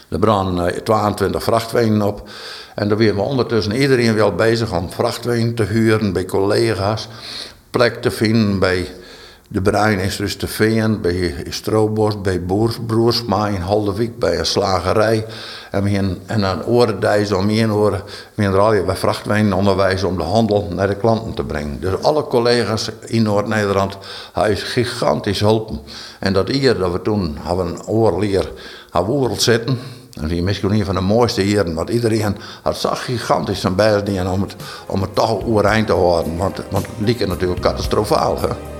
Er 0.09 0.19
brandden 0.19 0.83
22 0.83 1.43
vrachtwagens 1.43 2.03
op. 2.03 2.29
En 2.75 2.89
dan 2.89 2.97
waren 2.97 3.15
we 3.15 3.21
ondertussen 3.21 3.75
iedereen 3.75 4.15
wel 4.15 4.35
bezig 4.35 4.73
om 4.73 4.91
vrachtwagen 4.91 5.55
te 5.55 5.63
huren 5.63 6.13
bij 6.13 6.25
collega's. 6.25 7.07
Plek 7.69 8.01
te 8.01 8.11
vinden 8.11 8.59
bij 8.59 8.87
de 9.49 9.61
Bruin 9.61 9.99
is 9.99 10.15
dus 10.15 10.35
te 10.35 10.47
Veen, 10.47 11.01
bij 11.01 11.45
Stroobos, 11.49 12.21
bij 12.21 12.45
Boers, 12.45 12.77
Broersma 12.85 13.47
in 13.47 13.61
Haldewijk, 13.61 14.19
bij 14.19 14.39
een 14.39 14.45
slagerij. 14.45 15.25
En, 15.71 15.83
we 15.83 15.89
gaan, 15.89 16.17
en 16.25 16.41
dan 16.41 16.65
oren 16.65 17.35
om 17.37 17.49
één 17.49 17.71
oren, 17.71 18.01
we 18.33 18.43
gaan 18.43 18.53
er 18.53 18.59
al 18.59 18.83
bij 18.83 18.95
vrachtwijn 18.95 19.53
onderwijzen 19.53 20.07
om 20.07 20.17
de 20.17 20.23
handel 20.23 20.67
naar 20.71 20.87
de 20.87 20.95
klanten 20.95 21.33
te 21.33 21.43
brengen. 21.43 21.79
Dus 21.79 22.01
alle 22.01 22.23
collega's 22.23 22.89
in 23.05 23.21
Noord-Nederland 23.21 23.97
hebben 24.33 24.57
gigantisch 24.57 25.37
geholpen. 25.37 25.79
En 26.19 26.33
dat 26.33 26.47
hier, 26.47 26.77
dat 26.77 26.91
we 26.91 27.01
toen 27.01 27.37
hadden 27.41 27.67
een 27.67 27.85
oorleer, 27.85 28.51
hebben 28.91 29.29
we 29.29 29.39
zitten. 29.41 29.79
En 30.21 30.27
die 30.27 30.37
is 30.37 30.43
misschien 30.43 30.71
een 30.71 30.85
van 30.85 30.95
de 30.95 31.01
mooiste 31.01 31.41
hier, 31.41 31.73
want 31.73 31.89
iedereen 31.89 32.37
had 32.63 32.77
zo 32.77 32.89
gigantisch 32.93 33.59
zijn 33.59 33.75
best 33.75 34.09
om 34.09 34.41
het, 34.41 34.55
om 34.87 35.01
het 35.01 35.15
toch 35.15 35.45
overeind 35.45 35.87
te 35.87 35.93
houden. 35.93 36.37
Want, 36.37 36.61
want 36.69 36.85
het 36.85 37.07
liep 37.07 37.27
natuurlijk 37.27 37.61
catastrofaal. 37.61 38.39
Hè? 38.39 38.76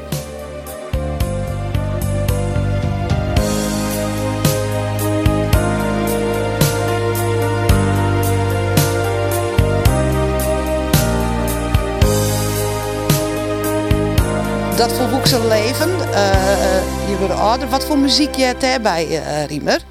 Leven. 15.36 15.90
Uh, 15.90 17.10
je 17.10 17.16
wordt 17.20 17.34
ouder. 17.34 17.70
Wat 17.70 17.86
voor 17.86 17.98
muziek 17.98 18.36
je 18.36 18.44
hebt 18.44 18.62
daarbij, 18.62 19.08
uh, 19.08 19.46
Riemer? 19.46 19.82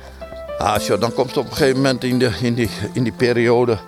Ah, 0.59 0.87
dan 1.01 1.13
komt 1.13 1.29
het 1.29 1.37
op 1.37 1.51
een 1.51 1.57
gegeven 1.57 1.77
moment 1.77 2.05
in, 2.05 2.19
de, 2.19 2.31
in, 2.41 2.55
die, 2.55 2.71
in 2.93 3.03
die 3.03 3.13
periode 3.13 3.79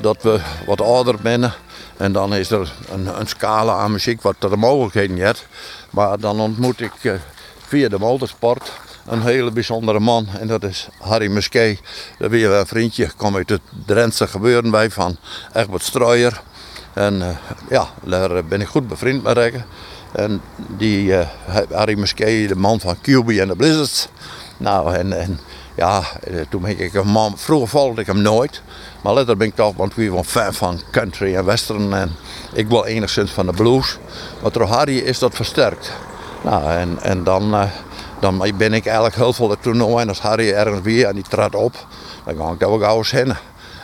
dat 0.00 0.22
we 0.22 0.40
wat 0.66 0.80
ouder 0.80 1.14
zijn. 1.22 1.52
En 1.96 2.12
dan 2.12 2.34
is 2.34 2.50
er 2.50 2.72
een, 2.92 3.20
een 3.20 3.26
scala 3.26 3.72
aan 3.72 3.92
muziek 3.92 4.22
wat 4.22 4.34
er 4.40 4.50
de 4.50 4.56
mogelijkheden 4.56 5.16
hebt. 5.16 5.46
Maar 5.90 6.20
dan 6.20 6.40
ontmoet 6.40 6.80
ik 6.80 7.20
via 7.66 7.88
de 7.88 7.98
motorsport 7.98 8.72
een 9.06 9.22
hele 9.22 9.50
bijzondere 9.50 10.00
man. 10.00 10.28
En 10.38 10.46
dat 10.46 10.62
is 10.62 10.88
Harry 10.98 11.30
Muskee. 11.30 11.80
Dat 12.18 12.30
weer 12.30 12.50
een 12.50 12.66
vriendje. 12.66 13.10
Kom 13.16 13.36
uit 13.36 13.48
het 13.48 13.62
Drentse 13.86 14.26
gebeuren 14.26 14.70
bij 14.70 14.90
van 14.90 15.16
Egbert 15.52 15.82
Strooier. 15.82 16.42
En 16.92 17.38
ja, 17.70 17.88
daar 18.04 18.44
ben 18.44 18.60
ik 18.60 18.66
goed 18.66 18.88
bevriend 18.88 19.22
met 19.22 19.36
Rekken. 19.36 19.64
En 20.16 20.40
die 20.76 21.06
uh, 21.06 21.26
Harry 21.70 21.98
Muskee, 21.98 22.48
de 22.48 22.56
man 22.56 22.80
van 22.80 22.96
QB 23.00 23.28
en 23.28 23.48
de 23.48 23.56
Blizzards. 23.56 24.08
Nou, 24.56 24.94
en, 24.94 25.12
en 25.12 25.40
ja, 25.74 26.02
eh, 26.24 26.40
toen 26.48 26.66
ik. 26.66 27.02
Vroeger 27.34 27.68
volgde 27.68 28.00
ik 28.00 28.06
hem 28.06 28.22
nooit. 28.22 28.62
Maar 29.02 29.14
later 29.14 29.36
ben 29.36 29.46
ik 29.46 29.54
toch, 29.54 29.76
want 29.76 29.96
ik 29.96 30.12
ben 30.12 30.24
fan 30.24 30.54
van 30.54 30.80
country 30.90 31.34
en 31.34 31.44
western. 31.44 31.94
En 31.94 32.10
ik 32.52 32.68
wil 32.68 32.84
enigszins 32.84 33.30
van 33.30 33.46
de 33.46 33.52
blues. 33.52 33.98
Maar 34.42 34.52
door 34.52 34.66
Harry 34.66 34.98
is 34.98 35.18
dat 35.18 35.34
versterkt. 35.34 35.92
Nou, 36.44 36.70
en, 36.70 36.98
en 37.02 37.24
dan, 37.24 37.54
uh, 37.54 37.62
dan 38.20 38.38
ben 38.58 38.72
ik 38.72 38.86
eigenlijk 38.86 39.16
heel 39.16 39.32
veel 39.32 39.48
de 39.48 39.56
toernooi. 39.60 40.02
En 40.02 40.08
als 40.08 40.20
Harry 40.20 40.50
ergens 40.52 40.80
weer 40.80 41.06
en 41.06 41.14
die 41.14 41.24
trad 41.28 41.54
op, 41.54 41.86
dan 42.24 42.36
ga 42.36 42.52
ik 42.52 42.58
daar 42.58 42.78
gauw 42.78 42.96
eens 42.96 43.10
heen. 43.10 43.34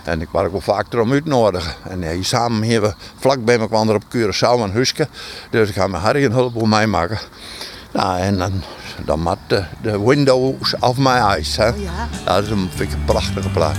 En 0.04 0.20
ik 0.20 0.28
was 0.30 0.44
ook 0.44 0.50
wel 0.50 0.60
vaak 0.60 0.92
erom 0.92 1.12
uitnodigen. 1.12 1.74
En 1.88 2.10
hier 2.10 2.24
samen 2.24 2.68
hebben 2.68 2.90
we 2.90 2.96
vlak 3.18 3.44
bij 3.44 3.58
me 3.58 3.66
kwam 3.68 3.88
er 3.88 3.94
op 3.94 4.04
Curaçao 4.04 4.62
en 4.62 4.70
Huske. 4.70 5.08
Dus 5.50 5.68
ik 5.68 5.74
ga 5.74 5.86
met 5.86 6.00
Harry 6.00 6.24
een 6.24 6.32
hulp 6.32 6.66
mij 6.66 6.86
maken. 6.86 7.18
Nou, 7.92 8.20
en 8.20 8.38
dan, 8.38 8.62
dan 9.04 9.20
mat 9.20 9.38
de, 9.46 9.64
de 9.82 10.00
windows 10.00 10.74
of 10.78 10.96
my 10.96 11.10
eyes. 11.10 11.56
Hè. 11.56 11.68
Oh 11.68 11.82
ja. 11.82 12.08
Dat 12.24 12.42
is 12.42 12.50
een, 12.50 12.70
vind 12.74 12.92
ik 12.92 12.98
een 12.98 13.04
prachtige 13.04 13.48
plaat. 13.48 13.76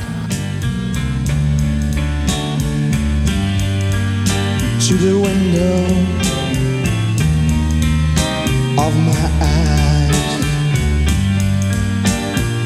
To 4.88 4.97
the 4.97 5.19
window 5.21 5.86
of 8.76 8.93
my 8.95 9.30
eyes. 9.39 9.63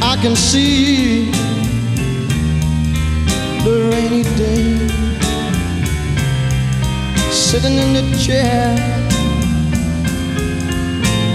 I 0.01 0.21
can 0.21 0.35
see 0.35 1.46
the 3.67 3.89
rainy 3.91 4.23
day 4.23 4.63
sitting 7.31 7.73
in 7.73 7.91
the 7.97 8.17
chair 8.17 8.71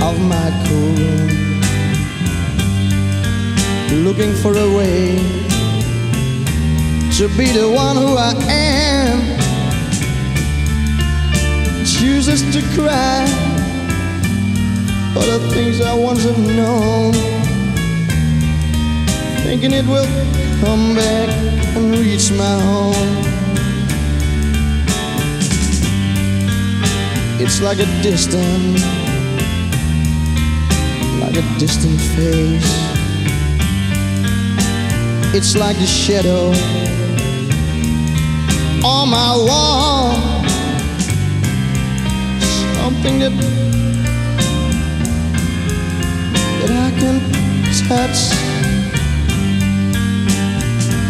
of 0.09 0.19
my 0.33 0.49
cool 0.67 1.13
looking 4.05 4.33
for 4.43 4.57
a 4.57 4.69
way 4.79 5.17
to 7.17 7.29
be 7.37 7.53
the 7.53 7.71
one 7.71 7.97
who 7.97 8.17
I 8.17 8.33
am. 8.49 9.19
Chooses 11.85 12.41
to 12.55 12.61
cry 12.75 13.27
for 15.13 15.25
the 15.33 15.39
things 15.53 15.83
I 15.83 15.95
once 15.95 16.25
have 16.25 16.39
known, 16.39 17.13
thinking 19.45 19.73
it 19.73 19.87
will 19.87 20.09
come 20.63 20.95
back 20.95 21.52
and 21.77 21.99
reach 21.99 22.31
my 22.33 22.61
home. 22.61 23.23
It's 27.41 27.61
like 27.61 27.79
a 27.79 27.87
distant, 28.03 28.81
like 31.21 31.37
a 31.37 31.59
distant 31.59 32.01
face. 32.15 32.73
It's 35.35 35.57
like 35.57 35.77
the 35.79 35.87
shadow 35.87 36.51
on 38.85 39.09
my 39.09 39.35
wall. 39.49 40.13
Something 42.77 43.19
that 43.21 43.33
that 46.61 46.71
I 46.71 46.91
can 46.99 47.43
touch. 47.89 48.62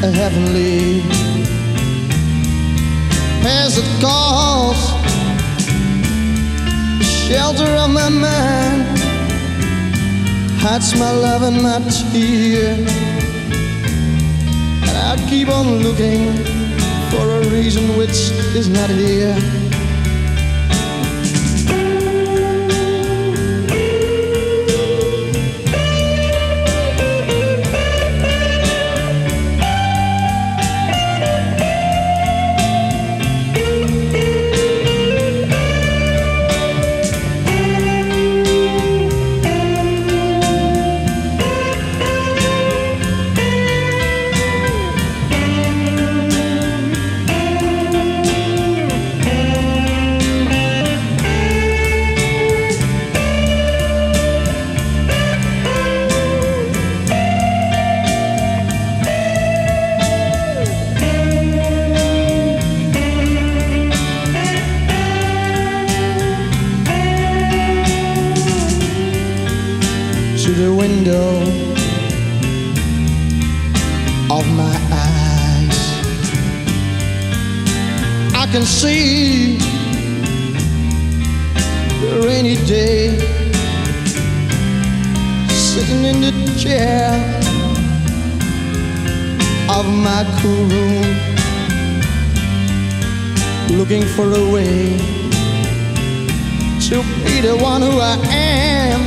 A 0.04 0.10
heavenly. 0.10 1.00
As 3.44 3.78
it 3.78 3.86
calls 4.00 4.90
the 6.98 7.04
shelter 7.04 7.70
of 7.76 7.90
my 7.90 8.08
mind 8.08 8.82
hides 10.58 10.98
my 10.98 11.12
love 11.12 11.42
and 11.42 11.62
my 11.62 11.78
tear 12.10 12.74
and 14.88 14.96
I 15.10 15.16
keep 15.30 15.48
on 15.48 15.66
looking 15.84 16.34
for 17.10 17.24
a 17.38 17.48
reason 17.50 17.96
which 17.96 18.32
is 18.58 18.68
not 18.68 18.90
here 18.90 19.61
can 78.52 78.64
see 78.64 79.56
the 82.02 82.22
rainy 82.26 82.56
day 82.66 83.16
sitting 85.48 86.04
in 86.04 86.20
the 86.20 86.32
chair 86.60 87.08
of 89.70 89.86
my 89.86 90.22
cool 90.42 90.64
room, 90.66 91.06
looking 93.78 94.02
for 94.02 94.26
a 94.34 94.52
way 94.52 94.98
to 96.88 97.02
be 97.24 97.40
the 97.40 97.56
one 97.58 97.80
who 97.80 97.98
I 98.00 98.18
am. 98.32 99.00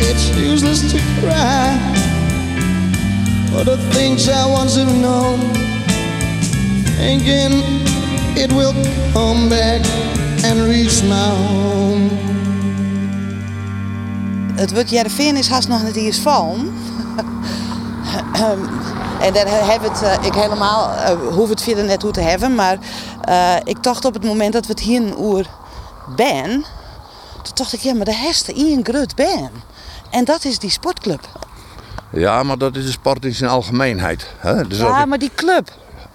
It's 0.00 0.36
useless 0.36 0.80
to 0.90 0.98
cry 1.20 1.78
for 3.52 3.62
the 3.62 3.76
things 3.94 4.28
I 4.28 4.46
once 4.50 4.74
have 4.74 4.92
known. 5.00 5.59
Thinking 7.00 7.62
it 8.36 8.52
will 8.52 8.74
come 9.12 9.48
back 9.48 9.80
and 10.44 10.60
reach 10.66 11.02
my 11.02 11.28
home. 11.28 12.08
Het 14.54 14.72
woord 14.72 14.90
Jereveen 14.90 15.36
is 15.36 15.48
haast 15.48 15.68
nog 15.68 15.82
niet 15.82 15.96
eens 15.96 16.18
vallen. 16.18 16.60
en 19.26 19.32
daar 19.32 19.70
heb 19.70 19.82
het, 19.82 20.02
eh, 20.02 20.24
ik 20.24 20.34
helemaal, 20.34 20.90
eh, 20.94 21.16
hoef 21.34 21.48
het 21.48 21.62
verder 21.62 21.84
net 21.84 22.02
hoe 22.02 22.10
te 22.12 22.20
hebben. 22.20 22.54
Maar 22.54 22.78
eh, 23.24 23.54
ik 23.64 23.82
dacht 23.82 24.04
op 24.04 24.14
het 24.14 24.24
moment 24.24 24.52
dat 24.52 24.66
we 24.66 24.72
het 24.72 24.80
hier 24.80 25.00
een 25.02 25.22
uur 25.22 25.46
ben, 26.16 26.50
toen 27.42 27.52
dacht 27.54 27.72
ik, 27.72 27.80
ja, 27.80 27.94
maar 27.94 28.04
de 28.04 28.14
heste 28.14 28.52
in 28.52 28.80
groot 28.82 29.14
ben. 29.14 29.50
En 30.10 30.24
dat 30.24 30.44
is 30.44 30.58
die 30.58 30.70
sportclub. 30.70 31.28
Ja, 32.12 32.42
maar 32.42 32.58
dat 32.58 32.76
is 32.76 32.84
de 32.84 32.90
sport 32.90 33.24
in 33.24 33.34
zijn 33.34 33.50
algemeenheid. 33.50 34.26
Hè? 34.38 34.66
Dus 34.66 34.78
Ja, 34.78 35.00
ik- 35.00 35.06
maar 35.06 35.18
die 35.18 35.30
club. 35.34 35.70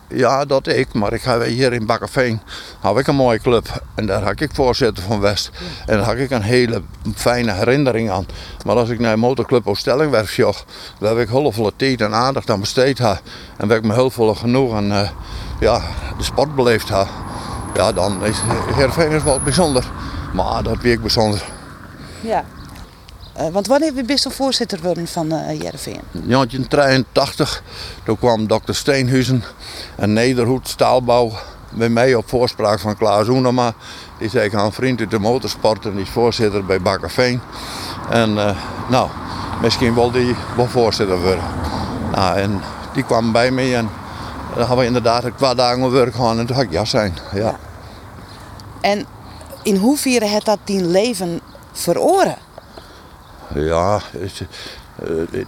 Ja, 0.08 0.46
dat 0.46 0.68
ik. 0.68 0.94
Maar 0.94 1.14
ik 1.14 1.22
ga 1.22 1.42
hier 1.42 1.74
in 1.74 1.86
Bakkerveen 1.86 2.42
heb 2.82 2.98
ik 2.98 3.08
een 3.08 3.16
mooie 3.16 3.40
club. 3.40 3.84
En 3.96 4.06
daar 4.06 4.24
had 4.24 4.40
ik 4.40 4.50
voorzitter 4.54 5.04
van 5.04 5.20
West. 5.20 5.52
En 5.86 5.98
daar 5.98 6.06
had 6.06 6.16
ik 6.16 6.32
een 6.32 6.42
hele 6.42 6.82
fijne 7.16 7.52
herinnering 7.52 8.10
aan. 8.10 8.26
Maar 8.66 8.76
als 8.76 8.90
ik 8.90 9.00
naar 9.00 9.14
een 9.14 9.20
motorclub 9.20 9.64
joh, 10.36 10.56
waar 11.00 11.10
heb 11.10 11.20
ik 11.20 11.30
heel 11.30 11.52
veel 11.52 11.72
tijd 11.76 12.02
en 12.02 12.14
aandacht 12.14 12.50
aan 12.50 12.60
besteed 12.60 12.98
heb. 12.98 13.22
En 13.58 13.68
waar 13.68 13.78
ik 13.78 13.84
me 13.84 13.94
heel 13.94 14.10
veel 14.10 14.36
genoeg 14.36 14.74
aan 14.74 14.92
eh, 14.92 15.10
ja, 15.60 15.82
de 16.18 16.24
sport 16.24 16.56
beleefd 16.56 16.90
heb. 16.90 17.08
Ja, 17.76 17.92
dan 17.92 18.26
is 18.26 18.38
Heerenveen 18.76 19.12
is 19.12 19.24
wel 19.24 19.40
bijzonder. 19.40 19.86
Maar 20.34 20.64
dat 20.64 20.78
weet 20.82 20.94
ik 20.94 21.02
bijzonder. 21.02 21.44
Ja. 22.22 22.46
Eh, 23.36 23.48
want 23.48 23.68
wanneer 23.68 23.94
ben 23.94 24.06
je 24.08 24.30
voorzitter 24.30 24.80
worden 24.82 25.08
van 25.08 25.32
eh 25.32 25.62
Jereveen? 25.62 26.02
1983, 26.12 27.64
toen 28.04 28.18
kwam 28.18 28.48
dokter 28.48 28.76
Steenhuizen 28.76 29.44
en 29.96 30.14
Nederhoed 30.14 30.68
Staalbouw 30.68 31.32
bij 31.70 31.90
mij 31.90 32.16
op 32.16 32.30
voorspraak 32.30 32.80
van 32.80 32.98
Klaas 32.98 33.28
Oenema. 33.28 33.74
Die 34.18 34.30
zei 34.30 34.46
ik 34.46 34.54
een 34.54 34.72
vriend 34.72 35.00
uit 35.00 35.12
de 35.12 35.20
motorsport 35.20 35.86
en 35.86 35.92
die 35.92 36.02
is 36.02 36.10
voorzitter 36.10 36.66
bij 36.66 36.82
Bakkerveen. 36.82 37.42
En 38.10 38.38
eh, 38.38 38.58
nou, 38.90 39.10
misschien 39.62 39.94
wilde 39.94 40.24
hij 40.24 40.36
wel 40.56 40.68
voorzitter 40.68 41.22
worden. 41.22 41.44
Nou, 42.12 42.38
en 42.38 42.62
die 42.94 43.04
kwam 43.04 43.32
bij 43.32 43.52
mij 43.52 43.76
en 43.76 43.90
dan 44.50 44.60
hadden 44.60 44.78
we 44.78 44.86
inderdaad 44.86 45.24
een 45.24 45.36
paar 45.36 45.56
dagen 45.56 45.92
werk 45.92 46.16
gehad 46.16 46.38
en 46.38 46.46
toen 46.46 46.56
had 46.56 46.66
ik 46.66 46.72
ja 46.72 46.86
zijn. 46.86 47.18
Ja. 47.34 47.58
En 48.82 49.06
in 49.64 49.76
hoeverre 49.76 50.26
heeft 50.26 50.46
dat 50.46 50.60
die 50.64 50.82
leven 50.82 51.40
veroren? 51.72 52.45
Ja, 53.54 54.02
eh, 54.96 55.46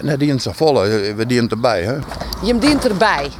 net 0.00 0.18
dient 0.18 0.42
ze 0.42 0.54
volle, 0.54 1.14
we 1.16 1.26
dienen 1.26 1.50
erbij. 1.50 1.82
Hè? 1.82 1.96
Je 2.42 2.58
dient 2.58 2.88
erbij. 2.88 3.30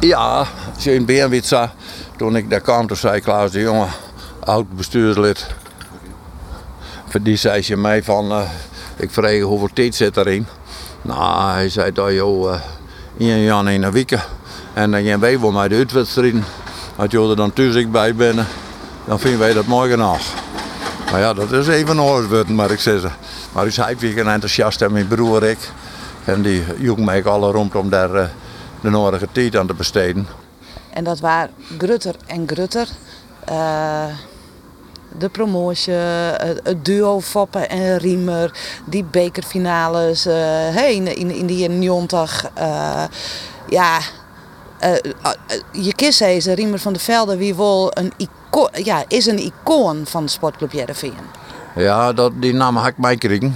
Ja, 0.00 0.46
je 0.78 0.94
in 0.94 1.04
Beenwit 1.04 1.46
zag, 1.46 1.70
toen 2.16 2.36
ik 2.36 2.50
daar 2.50 2.60
kwam, 2.60 2.86
toen 2.86 2.96
zei 2.96 3.20
Klaus 3.20 3.50
de 3.50 3.60
jongen, 3.60 3.88
oud 4.40 4.76
bestuurslid. 4.76 5.46
Voor 7.08 7.22
die 7.22 7.36
zei 7.36 7.62
ze 7.62 7.76
mij 7.76 8.02
van, 8.02 8.30
eh, 8.30 8.50
ik 8.96 9.10
vreeg 9.10 9.42
hoeveel 9.42 9.70
tijd 9.72 9.94
zit 9.94 10.16
erin. 10.16 10.46
Nou, 11.02 11.52
hij 11.52 11.68
zei 11.68 11.92
dat 11.92 12.12
joh, 12.12 12.52
uh, 12.52 12.60
in 13.16 13.42
Jan 13.42 13.68
in 13.68 13.82
een 13.82 13.92
week. 13.92 14.18
En 14.74 14.90
dan 14.90 15.04
gaan 15.04 15.20
wij 15.20 15.40
wel 15.40 15.50
met 15.50 15.70
de 15.70 15.76
uitwedstrijden. 15.76 16.44
Als 16.96 17.10
je 17.10 17.28
er 17.28 17.36
dan 17.36 17.52
thuis 17.52 17.90
bij 17.90 18.14
bent, 18.14 18.40
dan 19.04 19.20
vinden 19.20 19.40
wij 19.40 19.52
dat 19.52 19.66
mooi 19.66 19.90
genoeg. 19.90 20.20
Maar 21.10 21.20
ja, 21.20 21.32
dat 21.34 21.52
is 21.52 21.68
even 21.68 21.90
een 21.90 22.00
oorsbeurt, 22.00 22.48
maar 22.48 22.70
ik 22.70 22.80
zei 22.80 22.98
ze. 22.98 23.08
Maar 23.52 23.66
ik 23.66 23.72
zei, 23.72 23.96
ik 23.98 24.14
ben 24.14 24.28
enthousiast 24.28 24.82
en 24.82 24.92
mijn 24.92 25.06
broer 25.08 25.44
ik. 25.44 25.58
En 26.24 26.42
die 26.42 26.64
joeg 26.78 26.98
mij 26.98 27.24
alle 27.24 27.50
rond 27.50 27.74
om 27.74 27.90
daar 27.90 28.14
eh, 28.14 28.28
de 28.80 28.90
nodige 28.90 29.28
tijd 29.32 29.56
aan 29.56 29.66
te 29.66 29.74
besteden. 29.74 30.26
En 30.90 31.04
dat 31.04 31.20
waren 31.20 31.50
grutter 31.78 32.14
en 32.26 32.48
grutter. 32.48 32.88
Eh, 33.44 34.04
de 35.18 35.28
promotie, 35.28 35.92
het, 35.92 36.60
het 36.62 36.84
duo 36.84 37.20
Foppen 37.20 37.68
en 37.68 37.98
Riemer, 37.98 38.52
die 38.84 39.04
bekerfinales 39.04 40.26
eh, 40.26 40.34
hey, 40.74 40.94
in, 40.94 41.16
in, 41.16 41.30
in 41.30 41.46
die 41.46 41.68
90. 41.68 42.50
eh 42.54 43.04
ja, 43.68 43.96
eh, 43.96 43.96
eh, 43.96 44.04
je 45.72 45.94
kist 45.94 46.18
deze 46.18 46.52
Riemer 46.52 46.78
van 46.78 46.92
der 46.92 47.02
Velde, 47.02 47.36
wie 47.36 47.54
wel 47.54 47.90
een 47.94 48.12
icoon, 48.16 48.68
ja, 48.72 49.04
is 49.08 49.26
een 49.26 49.38
icoon 49.38 50.06
van 50.06 50.24
de 50.24 50.30
sportclub 50.30 50.72
Jereveen. 50.72 51.14
Ja, 51.74 52.12
dat, 52.12 52.32
die 52.34 52.54
naam 52.54 52.76
had 52.76 52.86
ik 52.86 52.98
meekregen. 52.98 53.54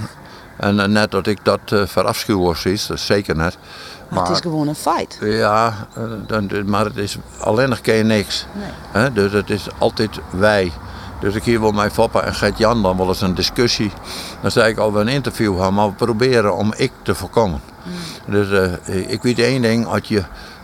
En 0.56 0.80
eh, 0.80 0.86
net 0.88 1.10
dat 1.10 1.26
ik 1.26 1.44
dat 1.44 1.60
uh, 1.72 1.86
verafschuw 1.86 2.42
was, 2.42 2.64
is, 2.64 2.86
dat 2.86 2.96
is 2.96 3.06
zeker 3.06 3.36
net. 3.36 3.58
Maar, 4.08 4.22
het 4.22 4.30
is 4.32 4.40
gewoon 4.40 4.68
een 4.68 4.74
feit. 4.74 5.18
Ja, 5.20 5.86
eh, 5.94 6.02
dan- 6.26 6.50
maar 6.70 6.84
het 6.84 6.96
is 6.96 7.16
alleen 7.40 7.68
nog 7.68 7.80
keer 7.80 8.04
niks. 8.04 8.46
Nee. 8.52 8.70
Hè, 9.02 9.12
dus 9.12 9.32
het 9.32 9.50
is 9.50 9.66
altijd 9.78 10.18
wij. 10.30 10.72
Dus 11.20 11.34
ik 11.34 11.44
hier 11.44 11.60
wil 11.60 11.72
mijn 11.72 11.90
papa 11.94 12.20
en 12.22 12.34
Gert 12.34 12.58
Jan 12.58 12.82
dan 12.82 12.96
wel 12.96 13.08
eens 13.08 13.20
een 13.20 13.34
discussie. 13.34 13.92
Dan 14.40 14.50
zei 14.50 14.70
ik 14.70 14.78
al 14.78 14.92
we 14.92 15.00
een 15.00 15.08
interview 15.08 15.60
gaan, 15.60 15.74
maar 15.74 15.86
we 15.86 15.92
proberen 15.92 16.56
om 16.56 16.72
ik 16.76 16.92
te 17.02 17.14
voorkomen. 17.14 17.60
Dus 18.26 18.50
eh, 18.84 19.10
ik 19.10 19.22
weet 19.22 19.38
één 19.38 19.62
ding, 19.62 19.86
als 19.86 20.00
je 20.08 20.22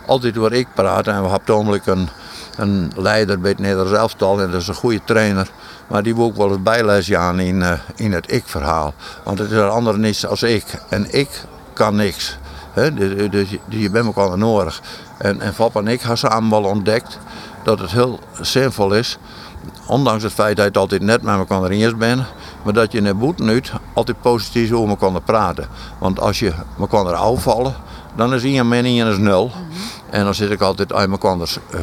altijd 0.09 0.33
door 0.33 0.51
ik 0.53 0.67
praat 0.73 1.07
en 1.07 1.23
we 1.23 1.29
hebben 1.29 1.55
namelijk 1.55 1.85
een, 1.85 2.09
een 2.57 2.91
leider 2.95 3.39
bij 3.39 3.49
het 3.51 3.59
Nederlands 3.59 3.91
elftal 3.93 4.41
en 4.41 4.51
dat 4.51 4.61
is 4.61 4.67
een 4.67 4.73
goede 4.73 5.01
trainer. 5.05 5.49
Maar 5.87 6.03
die 6.03 6.15
wil 6.15 6.23
ook 6.25 6.35
wel 6.35 6.49
eens 6.51 6.63
bijles 6.63 7.13
aan 7.13 7.39
in, 7.39 7.61
eh, 7.61 7.71
in 7.95 8.13
het 8.13 8.31
ik-verhaal. 8.31 8.93
Want 9.23 9.39
het 9.39 9.51
is 9.51 9.57
een 9.57 9.69
ander 9.69 9.99
niets 9.99 10.25
als 10.25 10.43
ik. 10.43 10.63
En 10.89 11.07
ik 11.13 11.29
kan 11.73 11.95
niks. 11.95 12.37
Dus, 13.29 13.49
je- 13.49 13.89
bent 13.89 14.05
elkaar 14.05 14.37
nodig. 14.37 14.81
En, 15.17 15.41
en 15.41 15.53
en 15.73 15.87
ik 15.87 15.99
hebben 15.99 16.17
samen 16.17 16.49
wel 16.49 16.63
ontdekt 16.63 17.19
dat 17.63 17.79
het 17.79 17.91
heel 17.91 18.19
zinvol 18.41 18.93
is. 18.93 19.17
Ondanks 19.87 20.23
het 20.23 20.33
feit 20.33 20.55
dat 20.55 20.65
je 20.65 20.71
het 20.71 20.77
altijd 20.77 21.01
net 21.01 21.21
met 21.21 21.35
elkaar 21.37 21.69
eens 21.69 21.97
bent. 21.97 22.21
Maar 22.63 22.73
dat 22.73 22.91
je 22.91 23.01
in 23.01 23.17
boete 23.17 23.43
nu 23.43 23.61
altijd 23.93 24.21
positief 24.21 24.71
over 24.71 24.89
elkaar 24.89 25.21
praten. 25.21 25.67
Want 25.99 26.19
als 26.19 26.39
je 26.39 26.53
elkaar 26.79 27.13
afvallen, 27.13 27.75
dan 28.15 28.33
is 28.33 28.43
één 28.43 28.67
min 28.67 28.85
één 28.85 29.07
is 29.07 29.17
nul. 29.17 29.51
En 30.09 30.23
dan 30.23 30.33
zit 30.33 30.51
ik 30.51 30.61
altijd 30.61 30.93
aan 30.93 31.11
elkaar 31.11 31.37
eh, 31.39 31.81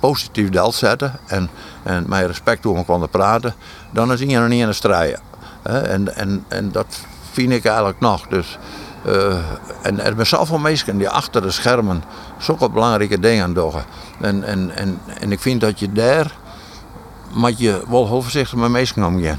positief 0.00 0.48
deel 0.48 0.72
zetten. 0.72 1.18
En, 1.26 1.50
en 1.82 2.04
met 2.08 2.26
respect 2.26 2.66
over 2.66 2.84
elkaar 2.88 3.08
praten. 3.08 3.54
Dan 3.92 4.12
is 4.12 4.20
één 4.20 4.42
en 4.42 4.50
één 4.50 4.68
een 4.68 4.74
strijden. 4.74 5.20
En, 5.62 6.16
en, 6.16 6.44
en 6.48 6.72
dat 6.72 7.00
vind 7.30 7.52
ik 7.52 7.64
eigenlijk 7.64 8.00
nog. 8.00 8.26
Dus, 8.26 8.58
eh, 9.04 9.38
en 9.82 10.00
er 10.00 10.12
zijn 10.14 10.26
zoveel 10.26 10.58
mensen 10.58 10.98
die 10.98 11.08
achter 11.08 11.42
de 11.42 11.50
schermen 11.50 12.02
zulke 12.38 12.70
belangrijke 12.70 13.20
dingen 13.20 13.54
doen. 13.54 13.72
En, 14.20 14.44
en, 14.44 14.70
en, 14.76 15.00
en 15.20 15.32
ik 15.32 15.40
vind 15.40 15.60
dat 15.60 15.78
je 15.78 15.92
daar 15.92 16.32
moet 17.32 17.58
je 17.58 17.82
wel 17.88 18.06
heel 18.06 18.22
voorzichtig 18.22 18.58
met 18.58 18.70
mensen 18.70 19.04
omgaan. 19.04 19.38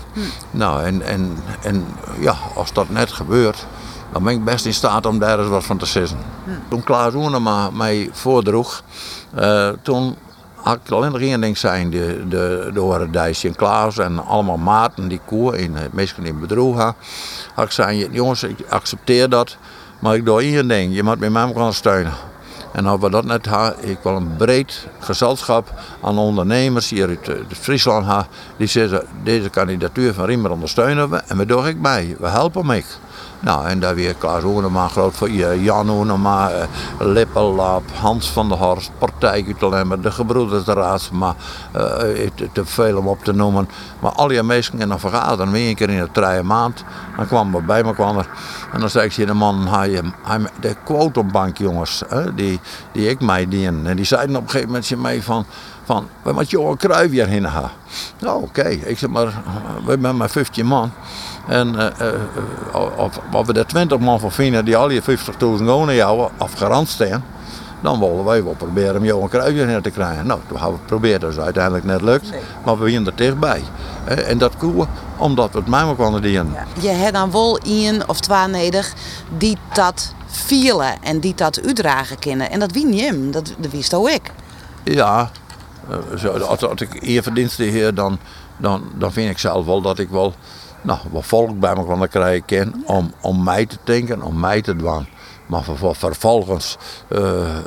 Nou, 0.51 0.84
en, 0.84 1.01
en, 1.01 1.38
en 1.61 1.86
ja, 2.20 2.36
als 2.55 2.74
dat 2.74 2.89
net 2.89 3.11
gebeurt, 3.11 3.65
dan 4.12 4.24
ben 4.24 4.34
ik 4.34 4.43
best 4.43 4.66
in 4.66 4.74
staat 4.74 5.05
om 5.05 5.20
daar 5.20 5.39
eens 5.39 5.49
wat 5.49 5.66
van 5.66 5.78
te 5.78 5.86
zeggen. 5.86 6.18
Toen 6.70 6.84
Klaas 6.84 7.14
Oenema 7.14 7.70
mij 7.70 8.10
voordroeg, 8.12 8.84
eh, 9.36 9.70
toen 9.82 10.16
had 10.55 10.80
ik 10.84 10.91
alleen 10.91 11.12
nog 11.12 11.22
één 11.22 11.41
ding 11.41 11.58
zijn, 11.58 11.89
de, 11.89 12.28
de, 12.28 12.70
de 12.74 12.80
horen 12.80 13.55
Klaas 13.55 13.97
en 13.97 14.26
allemaal 14.26 14.58
maten 14.58 15.08
die 15.08 15.22
koer 15.26 15.55
in 15.55 15.76
het 15.76 15.93
meestal 15.93 16.24
in 16.24 16.39
bedroeg 16.39 16.78
had. 16.78 16.95
Had 17.53 17.66
ik 17.66 17.72
zei, 17.72 18.08
jongens, 18.12 18.43
ik 18.43 18.58
accepteer 18.70 19.30
dat, 19.30 19.58
maar 19.99 20.16
ik 20.16 20.26
doe 20.26 20.41
één 20.41 20.68
ding, 20.68 20.95
je 20.95 21.03
moet 21.03 21.20
met 21.20 21.32
mij 21.32 21.53
gaan 21.55 21.74
steunen. 21.74 22.14
En 22.72 22.86
als 22.86 22.99
we 22.99 23.10
dat 23.10 23.26
net 23.26 23.45
hebben, 23.45 23.89
ik 23.89 23.97
wil 24.01 24.16
een 24.16 24.36
breed 24.36 24.88
gezelschap 24.99 25.74
aan 26.01 26.18
ondernemers 26.18 26.89
hier 26.89 27.08
uit 27.08 27.30
eh, 27.30 27.36
Friesland 27.60 28.05
hebben. 28.05 28.28
Die 28.58 28.68
zeggen, 28.68 29.05
deze 29.24 29.49
kandidatuur 29.49 30.14
van 30.14 30.26
Riemer 30.26 30.51
ondersteunen 30.51 31.10
we 31.10 31.18
en 31.18 31.38
we 31.38 31.45
doen 31.45 31.68
ik 31.68 31.78
mee. 31.78 32.16
We 32.20 32.28
helpen 32.28 32.66
mij. 32.66 32.84
Nou, 33.40 33.68
en 33.68 33.80
daar 33.80 33.96
weer 33.96 34.14
Klaas 34.14 34.44
Oenema, 34.44 34.88
groot 34.88 35.18
je, 35.20 35.62
Jan 35.62 35.90
Oenema, 35.90 36.50
eh, 36.50 36.68
Lippelap, 37.00 37.84
Hans 38.00 38.30
van 38.30 38.50
der 38.50 38.58
Horst, 38.58 38.92
Partij 38.98 39.56
uit 39.90 40.04
de 40.04 40.12
gebroeders 40.12 40.64
de 40.64 40.74
Raadsma, 40.74 41.36
eh, 41.72 41.82
te, 42.36 42.50
te 42.52 42.66
veel 42.66 42.98
om 42.98 43.08
op 43.08 43.24
te 43.24 43.34
noemen. 43.34 43.70
Maar 44.00 44.12
al 44.12 44.28
die 44.28 44.44
mensen 44.44 44.80
in 44.80 44.90
een 44.90 45.00
vergadering, 45.00 45.52
weer 45.52 45.70
een 45.70 45.76
keer 45.76 45.90
in 45.90 46.00
de 46.00 46.12
drie 46.12 46.42
maand, 46.42 46.84
dan 47.18 47.28
kwamen 47.28 47.60
we 47.60 47.66
bij 47.66 47.84
elkaar. 47.84 48.28
En 48.74 48.80
dan 48.80 48.90
zei 48.90 49.06
ik 49.06 49.12
tegen 49.12 49.28
de 49.28 49.34
man, 49.34 49.68
hij, 49.68 50.02
hij, 50.24 50.40
de 50.60 50.76
quotumbank 50.84 51.58
jongens, 51.58 52.04
hè, 52.08 52.34
die, 52.34 52.60
die 52.92 53.10
ik 53.10 53.22
mij 53.22 53.48
dien. 53.48 53.88
En 53.88 53.96
die 53.96 54.06
zeiden 54.06 54.36
op 54.36 54.44
een 54.44 54.50
gegeven 54.50 54.72
moment 54.72 54.96
mij 54.98 55.22
van, 55.22 55.46
van 55.88 56.08
we 56.22 56.32
moeten 56.32 56.58
Johan 56.58 56.78
Cruijff 56.78 57.12
hier 57.12 57.28
heen 57.28 57.50
gaan. 57.50 57.72
Nou 58.20 58.44
oké, 58.44 58.68
ik 58.68 58.98
zeg 58.98 59.10
maar, 59.10 59.26
we 59.86 59.98
zijn 60.02 60.18
maar 60.18 60.30
15 60.30 60.66
man. 60.66 60.92
En 61.48 61.76
eh, 61.76 62.08
eh, 62.08 62.20
of, 62.98 63.20
of 63.32 63.48
we 63.48 63.54
er 63.54 63.66
20 63.66 64.00
man 64.00 64.20
van 64.20 64.32
vinden 64.32 64.66
die 64.66 64.78
al 64.78 64.88
die 64.88 65.02
50.000 65.02 65.08
wonen 65.40 65.96
jou 65.96 66.30
afgerand 66.38 66.88
staan. 66.88 67.24
Dan 67.82 68.00
willen 68.00 68.24
wij 68.24 68.44
wel 68.44 68.54
proberen 68.54 68.98
om 68.98 69.06
Johan 69.06 69.30
Cruijff 69.30 69.54
hierheen 69.54 69.82
te 69.82 69.90
krijgen. 69.90 70.28
Nou, 70.28 70.40
toen 70.48 70.58
hebben 70.58 70.76
we 70.76 70.82
geprobeerd, 70.82 71.22
dat 71.22 71.32
is 71.32 71.38
uiteindelijk 71.38 71.86
net 71.86 72.02
lukt. 72.02 72.30
Maar 72.66 72.80
we 72.80 72.90
zijn 72.90 73.06
er 73.06 73.16
dichtbij. 73.16 73.64
En 74.06 74.38
dat 74.38 74.58
koe 74.58 74.88
omdat 75.18 75.52
we 75.52 75.58
het 75.58 75.68
mij 75.68 75.96
konden 75.96 76.22
dienen. 76.22 76.56
Je 76.80 76.88
hebt 76.88 77.14
dan 77.14 77.32
wel 77.32 77.58
één 77.58 78.10
of 78.10 78.20
twee 78.20 78.48
nodig 78.48 78.94
die 79.38 79.58
dat 79.74 80.14
vielen 80.28 81.04
en 81.04 81.20
die 81.20 81.36
dat 81.36 81.62
uitdragen 81.66 82.20
kunnen. 82.20 82.52
En 82.52 82.60
dat 82.60 82.72
wie 82.72 82.86
niet 82.86 83.02
hem, 83.02 83.32
dat, 83.32 83.54
dat 83.58 83.72
wist 83.72 83.94
ook 83.94 84.10
ik. 84.10 84.32
Ja, 84.84 85.20
eh, 85.20 85.47
zo, 86.18 86.32
als, 86.38 86.64
als 86.64 86.82
ik 86.82 87.04
eer 87.04 87.24
heer, 87.58 87.94
dan, 87.94 88.20
dan, 88.58 88.84
dan 88.98 89.12
vind 89.12 89.30
ik 89.32 89.38
zelf 89.38 89.66
wel 89.66 89.82
dat 89.82 90.00
ik 90.00 90.10
wel, 90.10 90.34
nou, 90.82 91.00
wat 91.12 91.26
volk 91.26 91.60
bij 91.60 91.76
me 91.76 91.86
kan 91.86 92.08
krijgen 92.08 92.84
om, 92.86 93.14
om 93.22 93.44
mij 93.44 93.66
te 93.66 93.78
denken, 93.84 94.22
om 94.22 94.40
mij 94.40 94.62
te 94.62 94.76
doen. 94.76 95.08
Maar 95.46 95.64
ver- 95.64 95.96
vervolgens 95.96 96.78
uh, 97.10 97.58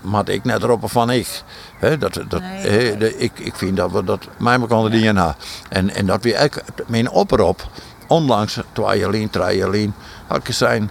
maat 0.00 0.28
ik 0.28 0.44
net 0.44 0.62
erop 0.62 0.90
van 0.90 1.10
ik. 1.10 1.42
Dat, 1.80 2.00
dat, 2.28 2.30
de- 2.30 3.14
ik, 3.18 3.38
ik 3.38 3.54
vind 3.56 3.76
dat 3.76 3.90
we 3.92 4.04
dat 4.04 4.28
mij 4.38 4.58
kunnen 4.58 4.90
dienen. 4.90 5.16
hebben. 5.16 5.34
En, 5.68 5.90
en 5.90 6.06
dat 6.06 6.22
we 6.22 6.34
eigenlijk 6.34 6.68
mijn 6.86 7.10
oproep, 7.10 7.66
onlangs 8.06 8.60
twee 8.72 8.98
jaar 8.98 9.10
geleden, 9.10 9.30
drie 9.30 9.56
jaar 9.56 9.92
had 10.26 10.48
ik 10.48 10.54
zijn, 10.54 10.90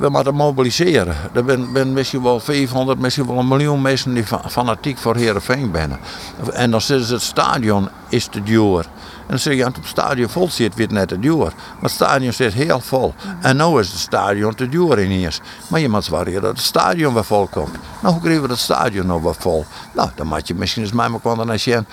we 0.00 0.08
moeten 0.08 0.34
mobiliseren. 0.34 1.16
Er 1.32 1.42
zijn 1.74 1.92
misschien 1.92 2.22
wel 2.22 2.40
500, 2.40 2.98
misschien 2.98 3.26
wel 3.26 3.38
een 3.38 3.48
miljoen 3.48 3.82
mensen 3.82 4.14
die 4.14 4.24
fa- 4.24 4.48
fanatiek 4.48 4.98
voor 4.98 5.16
Heerenveen 5.16 5.70
zijn. 5.74 5.98
En 6.52 6.70
dan 6.70 6.80
zeggen 6.80 7.06
ze 7.06 7.12
het 7.14 7.22
stadion 7.22 7.88
is 8.08 8.26
te 8.26 8.42
duur. 8.42 8.78
En 9.26 9.32
dan 9.32 9.38
zeg 9.38 9.54
je, 9.54 9.64
als 9.64 9.74
het 9.76 9.86
stadion 9.86 10.28
vol 10.28 10.50
zit, 10.50 10.74
wordt 10.74 10.90
het 10.90 10.90
net 10.90 11.08
te 11.08 11.18
duur. 11.18 11.36
Maar 11.36 11.52
het 11.80 11.90
stadion 11.90 12.32
zit 12.32 12.52
heel 12.52 12.80
vol. 12.80 13.14
En 13.40 13.56
nu 13.56 13.78
is 13.78 13.90
het 13.90 13.98
stadion 13.98 14.54
te 14.54 14.68
duur 14.68 14.98
in 14.98 15.10
hier. 15.10 15.38
Maar 15.68 15.80
je 15.80 15.88
moet 15.88 16.04
zwaaien 16.04 16.42
dat 16.42 16.50
het 16.50 16.60
stadion 16.60 17.14
weer 17.14 17.24
vol 17.24 17.46
komt. 17.46 17.72
Nou, 18.00 18.14
hoe 18.14 18.22
krijgen 18.22 18.42
we 18.42 18.48
het 18.48 18.58
stadion 18.58 19.06
nog 19.06 19.22
weer 19.22 19.34
vol? 19.38 19.64
Nou, 19.92 20.10
dan 20.14 20.26
moet 20.26 20.48
je 20.48 20.54
misschien 20.54 20.82
eens 20.82 20.92
mij 20.92 21.08
maar 21.08 21.20
komen 21.20 21.50
als 21.50 21.64
je, 21.64 21.84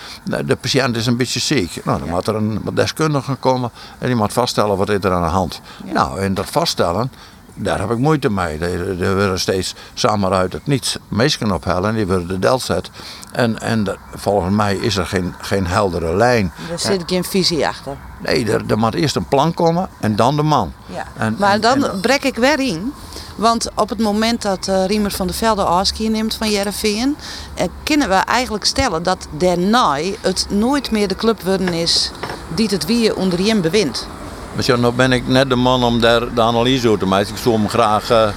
de 0.46 0.56
patiënt 0.56 0.96
is 0.96 1.06
een 1.06 1.18
beetje 1.18 1.40
ziek. 1.40 1.82
Nou, 1.86 2.00
dan 2.00 2.10
moet 2.10 2.28
er 2.28 2.36
een 2.36 2.62
deskundige 2.74 3.36
komen 3.36 3.72
en 4.00 4.08
die 4.08 4.16
moet 4.16 4.34
vaststellen 4.34 4.78
wat 4.78 4.90
is 4.90 5.04
er 5.04 5.12
aan 5.12 5.22
de 5.22 5.28
hand. 5.28 5.62
Nou, 5.94 6.20
en 6.20 6.34
dat 6.34 6.46
vaststellen, 6.50 7.12
daar 7.54 7.80
heb 7.80 7.92
ik 7.92 7.98
moeite 7.98 8.30
mee. 8.30 8.58
Er 8.58 9.02
er 9.04 9.16
worden 9.16 9.40
steeds 9.40 9.76
samen 9.94 10.32
uit 10.32 10.54
het 10.54 10.68
niets 10.68 10.98
mensen 11.08 11.52
ophellen. 11.52 11.96
Die 11.96 12.08
worden 12.08 12.28
de 12.28 12.40
del 12.40 12.60
zet. 12.60 12.90
En, 13.32 13.60
en 13.62 13.98
volgens 14.16 14.56
mij 14.56 14.76
is 14.76 14.98
er 14.98 15.06
geen, 15.06 15.34
geen 15.42 15.68
heldere 15.68 16.16
lijn. 16.16 16.52
Daar 16.70 16.80
zit 16.80 17.04
geen 17.06 17.24
visie 17.24 17.68
achter. 17.68 17.98
Nee, 18.20 18.52
er, 18.52 18.62
er 18.68 18.78
moet 18.78 18.94
eerst 18.94 19.16
een 19.16 19.28
plan 19.28 19.54
komen 19.54 19.90
en 20.00 20.16
dan 20.16 20.36
de 20.36 20.44
man. 20.44 20.74
En- 21.18 21.36
maar 21.40 21.54
en- 21.54 21.62
dan 21.62 21.86
en- 21.86 22.00
brek 22.00 22.24
ik 22.24 22.36
weer 22.36 22.60
in. 22.60 22.94
Want 23.36 23.70
op 23.76 23.90
het 23.90 24.00
moment 24.00 24.42
dat 24.42 24.68
eh 24.68 24.86
Riemer 24.86 25.12
van 25.12 25.28
der 25.28 25.36
Velde 25.36 25.64
afscheid 25.64 26.10
neemt 26.10 26.36
van 26.36 26.50
Jereveen, 26.50 27.16
eh, 27.54 27.68
kunnen 27.84 28.10
we 28.10 28.16
eigenlijk 28.16 28.66
stellen 28.66 29.04
dat 29.04 29.28
daarna 29.38 29.98
het 30.22 30.48
nooit 30.50 30.92
meer 30.92 31.08
de 31.08 31.16
club 31.16 31.42
worden 31.42 31.74
is 31.74 32.12
die 32.56 32.68
het 32.72 32.86
wie 32.86 33.16
onder 33.16 33.46
hem 33.46 33.62
bewint. 33.62 34.08
Maar 34.56 34.80
nou 34.80 34.94
ben 34.94 35.12
ik 35.12 35.28
net 35.28 35.50
de 35.50 35.56
man 35.56 35.84
om 35.84 36.00
daar 36.00 36.34
de 36.34 36.42
analyse 36.42 36.88
over 36.88 37.00
te 37.00 37.06
maken. 37.06 37.30
Ik 37.30 37.38
zou 37.38 37.56
hem 37.56 37.70
graag 37.70 38.10
eh, 38.10 38.28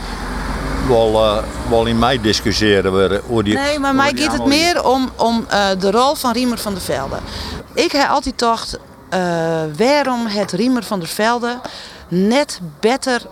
wel, 0.89 1.25
eh, 1.25 1.43
wel 1.69 1.87
in 1.87 1.99
mij 1.99 2.21
discussiëren. 2.21 2.93
weer, 2.93 3.21
Hoe 3.27 3.43
die, 3.43 3.55
Nee, 3.55 3.79
maar 3.79 3.95
mij 3.95 4.13
gaat 4.15 4.33
het 4.33 4.47
meer 4.47 4.85
om, 4.85 5.11
om 5.17 5.45
eh, 5.49 5.67
de 5.79 5.91
rol 5.91 6.15
van 6.15 6.33
Riemer 6.33 6.59
van 6.59 6.73
der 6.73 6.83
Velde. 6.83 7.17
Ik 7.73 7.93
heb 7.93 8.09
altijd 8.09 8.35
gedacht, 8.39 8.79
eh, 9.09 9.21
waarom 9.77 10.27
het 10.27 10.53
Riemer 10.53 10.83
van 10.83 10.99
der 10.99 11.09
Velde 11.09 11.59
net 12.09 12.61
beter 12.81 13.23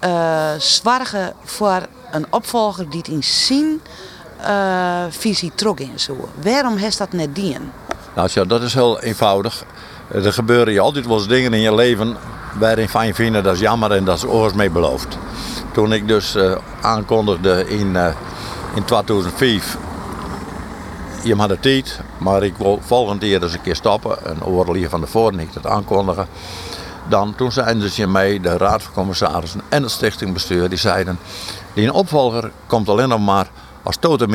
eh 0.00 0.50
zorgen 0.58 1.32
voor 1.44 1.80
een 2.10 2.26
opvolger 2.30 2.90
die 2.90 2.98
het 2.98 3.08
in 3.08 3.22
zijn 3.24 3.80
eh, 4.40 5.04
visie 5.10 5.52
trok 5.54 5.80
in 5.80 5.92
zo. 6.00 6.28
Waarom 6.42 6.76
heeft 6.76 6.98
dat 6.98 7.12
net 7.12 7.34
dien? 7.34 7.72
Nou, 8.14 8.28
ja, 8.32 8.44
dat 8.44 8.62
is 8.62 8.74
heel 8.74 9.00
eenvoudig. 9.00 9.64
Er 10.10 10.32
gebeuren 10.32 10.72
je 10.72 10.80
altijd 10.80 11.06
wel 11.06 11.16
eens 11.16 11.28
dingen 11.28 11.52
in 11.52 11.60
je 11.60 11.74
leven 11.74 12.16
waarin 12.58 12.88
je 13.06 13.14
vinden 13.14 13.42
dat 13.42 13.54
is 13.54 13.60
jammer 13.60 13.92
en 13.92 14.04
dat 14.04 14.16
is 14.16 14.24
oors 14.24 14.52
mee 14.52 14.70
beloofd. 14.70 15.18
Toen 15.72 15.92
ik 15.92 16.08
dus 16.08 16.34
eh, 16.34 16.56
aankondigde 16.80 17.64
in, 17.68 17.96
eh, 17.96 18.14
in 18.74 18.84
2005 18.84 19.76
je 21.22 21.36
had 21.36 21.48
de 21.48 21.60
tijd, 21.60 22.00
maar 22.18 22.42
ik 22.42 22.56
wil 22.56 22.78
volgende 22.82 23.26
keer 23.26 23.42
eens 23.42 23.52
een 23.52 23.60
keer 23.60 23.76
stoppen. 23.76 24.16
Een 24.22 24.44
oorlog 24.44 24.88
van 24.88 25.00
de 25.00 25.06
ik 25.38 25.52
dat 25.52 25.66
aankondigen. 25.66 26.26
Dan, 27.08 27.34
toen 27.34 27.52
zeiden 27.52 27.90
ze 27.90 28.06
mij, 28.06 28.40
de 28.40 28.56
raad 28.56 28.82
van 28.82 28.92
commissarissen 28.92 29.60
en 29.68 29.82
het 29.82 29.90
stichtingbestuur, 29.90 30.68
die 30.68 30.78
zeiden, 30.78 31.18
die 31.74 31.92
opvolger 31.92 32.50
komt 32.66 32.88
alleen 32.88 33.08
nog 33.08 33.20
maar 33.20 33.50
als 33.82 33.96
tot 33.96 34.22
en 34.22 34.30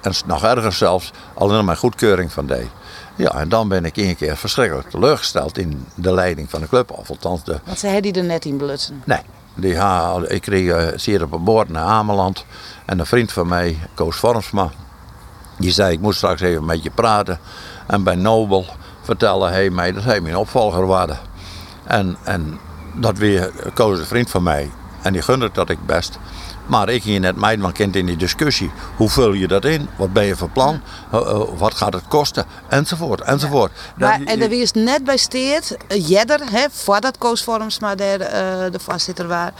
en 0.00 0.12
nog 0.26 0.44
erger 0.44 0.72
zelfs, 0.72 1.10
alleen 1.34 1.56
nog 1.56 1.64
maar 1.64 1.76
goedkeuring 1.76 2.32
van 2.32 2.46
die. 2.46 2.70
Ja, 3.16 3.30
en 3.34 3.48
dan 3.48 3.68
ben 3.68 3.84
ik 3.84 3.96
één 3.96 4.16
keer 4.16 4.36
verschrikkelijk 4.36 4.90
teleurgesteld 4.90 5.58
in 5.58 5.86
de 5.94 6.12
leiding 6.12 6.50
van 6.50 6.60
de 6.60 6.68
club. 6.68 6.90
Of 6.90 7.10
althans 7.10 7.44
de... 7.44 7.60
Want 7.64 7.78
ze 7.78 7.86
hadden 7.86 8.12
die 8.12 8.22
er 8.22 8.28
net 8.28 8.44
in 8.44 8.56
belutsen. 8.58 9.02
Nee, 9.04 9.20
die, 9.54 9.78
ha- 9.78 10.20
ik 10.28 10.40
kreeg 10.42 10.92
uh, 10.92 10.98
zeer 10.98 11.22
op 11.22 11.32
een 11.32 11.44
boord 11.44 11.68
naar 11.68 11.84
Ameland. 11.84 12.44
En 12.84 12.98
een 12.98 13.06
vriend 13.06 13.32
van 13.32 13.48
mij, 13.48 13.78
Koos 13.94 14.16
Vormsma, 14.16 14.70
die 15.58 15.70
zei 15.70 15.92
ik 15.92 16.00
moet 16.00 16.14
straks 16.14 16.40
even 16.40 16.64
met 16.64 16.82
je 16.82 16.90
praten. 16.90 17.38
En 17.86 18.02
bij 18.02 18.14
Nobel 18.14 18.66
vertelde 19.02 19.48
hij 19.48 19.70
mij 19.70 19.92
dat 19.92 20.04
hij 20.04 20.20
mijn 20.20 20.36
opvolger 20.36 20.86
was. 20.86 21.10
En, 21.84 22.16
en 22.24 22.58
dat 22.94 23.18
weer 23.18 23.50
Koos 23.74 23.98
een 23.98 24.04
vriend 24.06 24.30
van 24.30 24.42
mij. 24.42 24.70
En 25.02 25.12
die 25.12 25.22
gunde 25.22 25.50
dat 25.52 25.70
ik 25.70 25.86
best. 25.86 26.18
Maar 26.66 26.88
ik 26.88 27.02
ging 27.02 27.20
net 27.20 27.36
mij 27.36 27.72
kind 27.72 27.96
in 27.96 28.06
die 28.06 28.16
discussie. 28.16 28.70
Hoe 28.96 29.08
vul 29.08 29.32
je 29.32 29.48
dat 29.48 29.64
in? 29.64 29.88
Wat 29.96 30.12
ben 30.12 30.24
je 30.24 30.36
van 30.36 30.52
plan? 30.52 30.80
Uh, 31.14 31.20
uh, 31.20 31.40
wat 31.56 31.74
gaat 31.74 31.92
het 31.92 32.08
kosten? 32.08 32.44
Enzovoort, 32.68 33.20
enzovoort. 33.20 33.72
Maar, 33.96 34.20
en 34.24 34.40
er 34.40 34.58
was 34.58 34.72
net 34.72 35.04
bij 35.04 35.16
Steert, 35.16 35.76
uh, 35.88 36.08
Jedder, 36.08 36.40
hè, 36.50 36.66
voordat 36.70 37.18
Koos 37.18 37.42
Vormsma 37.42 37.94
de, 37.94 38.68
de 38.72 38.78
voorzitter 38.78 39.26
was. 39.26 39.50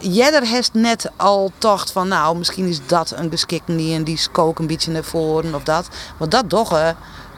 Jedder 0.00 0.42
heeft 0.42 0.74
net 0.74 1.10
al 1.16 1.52
tocht 1.58 1.92
van, 1.92 2.08
nou, 2.08 2.36
misschien 2.38 2.66
is 2.66 2.80
dat 2.86 3.12
een 3.16 3.30
geschikte 3.30 3.76
die 3.76 3.94
en 3.94 4.04
die 4.04 4.16
skook 4.16 4.58
een 4.58 4.66
beetje 4.66 4.90
naar 4.90 5.04
voren 5.04 5.54
of 5.54 5.62
dat. 5.62 5.88
Maar 6.18 6.28
dat 6.28 6.48
toch, 6.48 6.70
hè. 6.70 6.92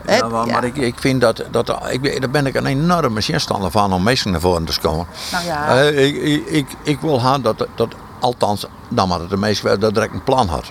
Ja, 0.07 0.29
maar, 0.29 0.47
ja. 0.47 0.53
maar 0.53 0.65
ik, 0.65 0.77
ik 0.77 0.95
vind 0.99 1.21
dat, 1.21 1.45
dat 1.51 1.77
ik, 1.89 2.21
daar 2.21 2.31
ben 2.31 2.47
ik 2.47 2.55
een 2.55 2.67
enorme 2.67 3.21
zinstander 3.21 3.71
van 3.71 3.93
om 3.93 4.03
mensen 4.03 4.31
naar 4.31 4.41
voren 4.41 4.65
te 4.65 4.81
komen. 4.81 5.07
Nou 5.33 5.45
ja. 5.45 5.83
Uh, 5.83 6.07
ik, 6.07 6.17
ik, 6.17 6.47
ik, 6.47 6.67
ik, 6.83 7.01
wil 7.01 7.21
gaan 7.21 7.43
dat, 7.43 7.67
dat 7.75 7.95
althans, 8.21 8.67
dan 8.89 9.09
maar 9.09 9.29
de 9.29 9.37
meeste 9.37 9.79
dat 9.79 9.95
direct 9.95 10.15
een 10.15 10.25
plan 10.25 10.49
had. 10.49 10.71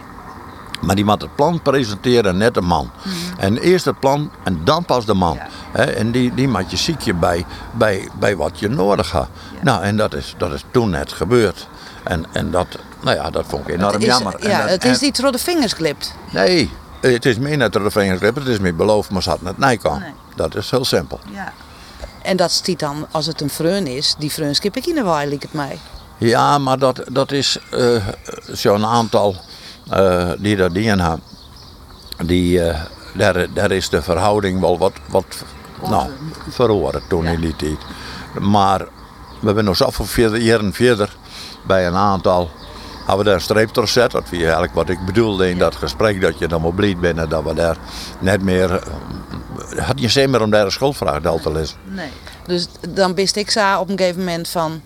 Maar 0.81 0.95
die 0.95 1.05
moet 1.05 1.21
het 1.21 1.35
plan 1.35 1.61
presenteren, 1.61 2.37
net 2.37 2.57
een 2.57 2.65
man. 2.65 2.91
Mm 3.03 3.11
-hmm. 3.11 3.39
En 3.39 3.57
eerst 3.57 3.85
het 3.85 3.99
plan 3.99 4.31
en 4.43 4.61
dan 4.63 4.85
pas 4.85 5.05
de 5.05 5.13
man. 5.13 5.35
Ja. 5.35 5.47
He, 5.71 5.83
en 5.83 6.11
die, 6.11 6.33
die 6.33 6.47
maakt 6.47 6.71
je 6.71 6.77
ziekje 6.77 7.13
bij, 7.13 7.45
bij, 7.71 8.09
bij 8.19 8.35
wat 8.35 8.59
je 8.59 8.69
nodig 8.69 9.11
had. 9.11 9.27
Ja. 9.53 9.59
Nou, 9.61 9.83
en 9.83 9.97
dat 9.97 10.13
is, 10.13 10.35
dat 10.37 10.53
is 10.53 10.63
toen 10.71 10.89
net 10.89 11.11
gebeurd. 11.11 11.67
En, 12.03 12.25
en 12.31 12.51
dat, 12.51 12.67
nou 12.99 13.15
ja, 13.15 13.29
dat 13.29 13.45
vond 13.47 13.67
ik 13.67 13.73
enorm 13.73 13.93
het 13.93 14.01
is, 14.01 14.07
jammer. 14.07 14.47
Ja, 14.47 14.61
dat, 14.61 14.69
het 14.69 14.85
is 14.85 14.99
niet 14.99 15.21
door 15.21 15.31
de 15.31 15.37
vingers 15.37 15.73
glipt. 15.73 16.15
Nee, 16.31 16.71
het 16.99 17.25
is 17.25 17.37
meer 17.37 17.57
net 17.57 17.73
de 17.73 17.89
glipt. 17.89 18.37
Het 18.37 18.47
is 18.47 18.59
meer 18.59 18.75
beloofd, 18.75 19.09
maar 19.09 19.23
ze 19.23 19.29
had 19.29 19.41
net 19.41 19.57
nee 19.57 19.77
kan. 19.77 19.99
Nee. 19.99 20.11
Dat 20.35 20.55
is 20.55 20.71
heel 20.71 20.85
simpel. 20.85 21.19
Ja. 21.31 21.53
En 22.21 22.37
dat 22.37 22.51
stiet 22.51 22.79
dan, 22.79 23.07
als 23.11 23.25
het 23.25 23.41
een 23.41 23.49
vreun 23.49 23.87
is, 23.87 24.15
die 24.17 24.31
vreun 24.31 24.55
skip 24.55 24.75
ik 24.75 24.85
in 24.85 24.95
de 24.95 25.03
waai, 25.03 25.29
liep 25.29 25.41
het 25.41 25.53
mij. 25.53 25.79
Ja, 26.17 26.57
maar 26.57 26.79
dat, 26.79 27.01
dat 27.11 27.31
is 27.31 27.57
uh, 27.73 28.07
zo'n 28.47 28.85
aantal 28.85 29.35
uh, 29.93 30.31
die 30.37 30.55
dat 30.55 30.73
dingen 30.73 30.99
hebben. 30.99 31.21
Die, 32.25 32.59
uh, 32.59 32.79
daar, 33.13 33.53
daar 33.53 33.71
is 33.71 33.89
de 33.89 34.01
verhouding 34.01 34.59
wel 34.59 34.77
wat, 34.77 34.93
wat 35.05 35.43
nou, 35.89 36.09
verhoren 36.49 37.01
toen 37.07 37.23
ja. 37.23 37.31
in 37.31 37.39
die 37.39 37.55
tijd. 37.55 37.77
Maar 38.39 38.79
we 39.39 39.45
hebben 39.45 39.65
nog 39.65 39.75
zoveel 39.75 40.05
verder, 40.05 40.39
jaren 40.39 40.73
verder 40.73 41.15
bij 41.67 41.87
een 41.87 41.95
aantal 41.95 42.49
hebben 43.09 43.25
we 43.25 43.31
daar 43.31 43.33
een 43.33 43.55
streep 43.55 43.73
door 43.73 43.83
gezet. 43.83 44.11
Dat 44.11 44.23
eigenlijk 44.31 44.73
wat 44.73 44.89
ik 44.89 45.05
bedoelde 45.05 45.49
in 45.49 45.57
dat 45.57 45.75
gesprek, 45.75 46.21
dat 46.21 46.39
je 46.39 46.47
dan 46.47 46.61
wel 46.61 46.71
blij 46.71 46.97
bent 46.97 47.29
dat 47.29 47.43
we 47.43 47.53
daar 47.53 47.77
net 48.19 48.41
meer. 48.41 48.71
Uh, 49.75 49.87
had 49.87 49.99
je 49.99 50.09
zin 50.09 50.29
meer 50.29 50.41
om 50.41 50.49
daar 50.49 50.65
een 50.65 50.71
schuldvraag 50.71 51.21
te 51.21 51.51
lezen. 51.51 51.77
Nee. 51.83 52.09
Dus 52.45 52.67
dan 52.89 53.15
wist 53.15 53.35
ik 53.35 53.51
zo 53.51 53.79
op 53.79 53.89
een 53.89 53.97
gegeven 53.97 54.19
moment 54.19 54.47
van. 54.47 54.81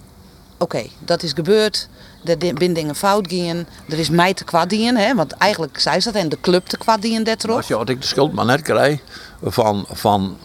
Oké, 0.57 0.75
okay, 0.75 0.91
dat 0.99 1.23
is 1.23 1.31
gebeurd. 1.33 1.87
Er 2.23 2.37
zijn 2.39 2.73
dingen 2.73 2.95
fout 2.95 3.27
gingen. 3.27 3.67
Er 3.89 3.99
is 3.99 4.09
mij 4.09 4.33
te 4.33 4.43
kwaad 4.43 4.71
hè? 4.71 5.15
Want 5.15 5.31
eigenlijk 5.31 5.79
zei 5.79 5.99
ze 5.99 6.11
dat 6.11 6.21
en 6.21 6.29
de 6.29 6.37
club 6.41 6.65
te 6.65 6.77
kwaad 6.77 7.01
dienen 7.01 7.23
daarop. 7.23 7.57
Als 7.57 7.67
je 7.67 7.77
wat 7.77 7.89
ik 7.89 8.01
de 8.01 8.07
schuld 8.07 8.33
maar 8.33 8.45
net 8.45 8.61
krijg 8.61 8.99
van, 9.41 9.85
van 9.91 10.37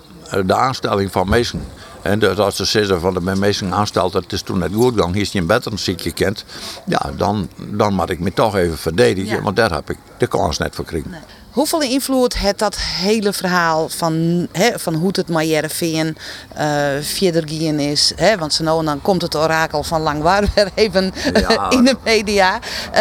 de 0.44 0.54
aanstelling 0.54 1.12
van 1.12 1.28
Mason. 1.28 1.60
En 2.08 2.18
dus 2.18 2.38
als 2.38 2.56
ze 2.56 2.64
zeggen 2.64 3.00
van 3.00 3.14
de 3.14 3.20
Mason 3.20 3.74
aanstelt, 3.74 4.12
het 4.12 4.32
is 4.32 4.42
toen 4.42 4.58
net 4.58 4.74
goed 4.74 4.94
gegaan, 4.94 5.12
hier 5.12 5.22
is 5.22 5.32
je 5.32 5.38
een 5.38 5.46
bed 5.46 5.66
een 5.66 5.78
ziekje 5.78 6.12
kent. 6.12 6.44
Ja, 6.86 7.10
dan, 7.16 7.48
dan 7.56 7.94
moet 7.94 8.10
ik 8.10 8.20
me 8.20 8.32
toch 8.32 8.56
even 8.56 8.78
verdedigen, 8.78 9.36
ja. 9.36 9.42
want 9.42 9.56
daar 9.56 9.72
heb 9.72 9.90
ik 9.90 9.96
de 10.18 10.26
kans 10.26 10.58
net 10.58 10.74
voor 10.74 10.84
gekregen. 10.84 11.10
Nee. 11.10 11.20
Hoeveel 11.50 11.82
invloed 11.82 12.38
heeft 12.38 12.58
dat 12.58 12.76
hele 12.76 13.32
verhaal 13.32 13.88
van, 13.88 14.46
van 14.74 14.94
hoe 14.94 15.10
het 15.12 15.28
Majerveen 15.28 16.16
uh, 16.58 16.64
verder 17.00 17.44
gaan 17.46 17.78
is? 17.78 18.12
Want 18.38 18.52
zo 18.52 18.64
nou, 18.64 18.84
dan 18.84 19.02
komt 19.02 19.22
het 19.22 19.36
orakel 19.36 19.82
van 19.82 20.00
Langwaar 20.00 20.44
weer 20.54 20.70
even 20.74 21.12
ja. 21.32 21.70
in 21.76 21.84
de 21.84 21.96
media. 22.04 22.58
Uh, 22.94 23.00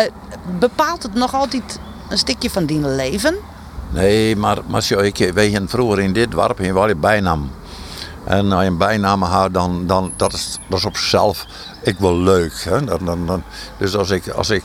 bepaalt 0.60 1.04
het 1.04 1.14
nog 1.14 1.34
altijd 1.34 1.80
een 2.10 2.18
stukje 2.18 2.50
van 2.50 2.66
die 2.66 2.80
leven? 2.80 3.36
Nee, 3.90 4.36
maar, 4.36 4.58
maar 4.68 4.84
zo, 4.84 5.00
ik 5.00 5.32
weet 5.34 5.60
vroeger 5.66 6.00
in 6.00 6.14
dit 6.14 6.32
dorp 6.32 6.60
in 6.60 6.74
wel 6.74 6.88
je 6.88 6.96
bijnaam. 6.96 7.52
En 8.28 8.52
als 8.52 8.62
je 8.62 8.68
een 8.68 8.78
bijnaam 8.78 9.24
had, 9.24 9.54
dan, 9.54 9.88
dan 9.88 10.14
dat 10.16 10.34
is 10.34 10.58
dat 10.70 10.80
is 10.80 10.86
op 10.86 10.98
zichzelf 10.98 11.46
ik 11.82 11.98
wel 12.00 12.16
leuk. 12.16 12.64
Hè? 12.64 12.84
Dan, 12.84 13.26
dan, 13.26 13.44
dus 13.78 13.96
als 13.96 14.10
ik, 14.10 14.30
als 14.30 14.50
ik, 14.50 14.64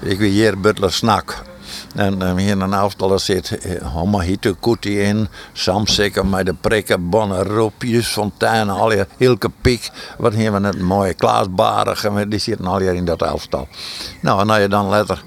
ik 0.00 0.18
weer 0.18 0.30
hier 0.30 0.60
Butler 0.60 0.92
Snak. 0.92 1.42
En 1.94 2.28
um, 2.28 2.36
hier 2.36 2.50
in 2.50 2.60
een 2.60 2.72
aftal 2.72 3.18
zit 3.18 3.58
Homahito 3.82 4.54
Kuti 4.60 5.00
in, 5.00 5.28
Samsikker 5.52 6.26
met 6.26 6.46
de 6.46 6.54
prikken, 6.54 7.08
Bonne, 7.08 7.42
Roopjes, 7.42 8.06
Fontaine, 8.06 8.72
je 8.90 9.06
Hilke 9.16 9.50
Piek. 9.60 9.90
Wat 10.18 10.34
hier 10.34 10.52
we 10.52 10.58
net 10.58 10.80
mooie 10.80 11.14
Klaas 11.14 11.46
Barige, 11.50 12.28
die 12.28 12.56
al 12.62 12.78
hier 12.78 12.94
in 12.94 13.04
dat 13.04 13.22
elftal. 13.22 13.68
Nou, 14.20 14.40
en 14.40 14.50
als 14.50 14.58
je 14.58 14.68
dan 14.68 14.88
letter 14.88 15.22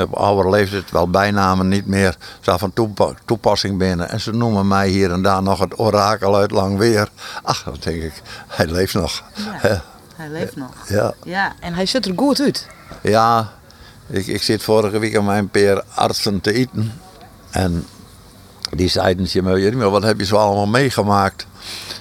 op 0.00 0.14
oude 0.14 0.50
leeftijd 0.50 0.90
wel 0.90 1.10
bijnamen 1.10 1.68
niet 1.68 1.86
meer 1.86 2.16
zou 2.40 2.58
van 2.58 2.72
toepa 2.72 3.14
toepassing 3.24 3.78
binnen. 3.78 4.08
En 4.08 4.20
ze 4.20 4.32
noemen 4.32 4.68
mij 4.68 4.88
hier 4.88 5.12
en 5.12 5.22
daar 5.22 5.42
nog 5.42 5.58
het 5.58 5.78
orakel 5.78 6.36
uit 6.36 6.50
Langweer. 6.50 7.08
Ach, 7.42 7.62
dat 7.64 7.82
denk 7.82 8.02
ik, 8.02 8.22
hij 8.48 8.66
leeft 8.66 8.94
nog. 8.94 9.22
Ja, 9.62 9.82
hij 10.16 10.28
leeft 10.28 10.56
nog. 10.56 10.70
Ja. 10.88 11.14
ja. 11.24 11.52
En 11.60 11.74
hij 11.74 11.86
ziet 11.86 12.06
er 12.06 12.12
goed 12.16 12.40
uit. 12.40 12.66
Ja, 13.02 13.52
ik, 14.06 14.26
ik 14.26 14.42
zit 14.42 14.62
vorige 14.62 14.98
week 14.98 15.16
aan 15.16 15.24
mijn 15.24 15.48
peer 15.48 15.82
artsen 15.94 16.40
te 16.40 16.52
eten. 16.52 16.92
En 17.50 17.86
die 18.70 18.88
zeiden 18.88 19.28
ze 19.28 19.42
me, 19.42 19.90
wat 19.90 20.02
heb 20.02 20.18
je 20.18 20.24
zo 20.24 20.36
allemaal 20.36 20.66
meegemaakt? 20.66 21.46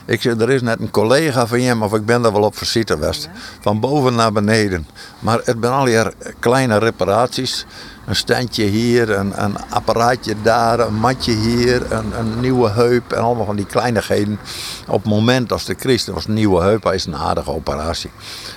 Ik 0.06 0.22
zei, 0.22 0.40
er 0.40 0.50
is 0.50 0.62
net 0.62 0.80
een 0.80 0.92
collega 0.92 1.48
van 1.48 1.62
je, 1.62 1.82
of 1.82 1.94
ik 1.94 2.06
ben 2.06 2.26
er 2.26 2.32
wel 2.32 2.44
op 2.44 2.58
visite 2.58 2.94
geweest. 2.94 3.30
Van 3.60 3.80
boven 3.80 4.16
naar 4.16 4.32
beneden. 4.32 4.88
Maar 5.20 5.42
het 5.44 5.60
zijn 5.60 5.72
al 5.72 5.86
hier 5.86 6.14
kleine 6.40 6.78
reparaties. 6.78 7.66
Een 8.06 8.16
standje 8.16 8.64
hier, 8.64 9.10
een, 9.10 9.44
een 9.44 9.56
apparaatje 9.70 10.36
daar, 10.42 10.80
een 10.80 10.94
matje 10.94 11.32
hier, 11.32 11.92
een, 11.92 12.20
een, 12.20 12.40
nieuwe 12.40 12.70
heup 12.70 13.12
en 13.12 13.22
allemaal 13.22 13.46
van 13.46 13.56
die 13.56 13.66
kleinigheden. 13.66 14.40
Op 14.88 15.02
het 15.02 15.12
moment 15.12 15.52
als 15.52 15.66
de 15.66 15.76
Christen 15.80 16.14
was 16.14 16.26
een 16.28 16.34
nieuwe 16.34 16.62
heup, 16.62 16.84
hij 16.84 16.96
is 16.96 17.06
een 17.06 17.16
aardige 17.16 17.52
operatie. 17.52 18.12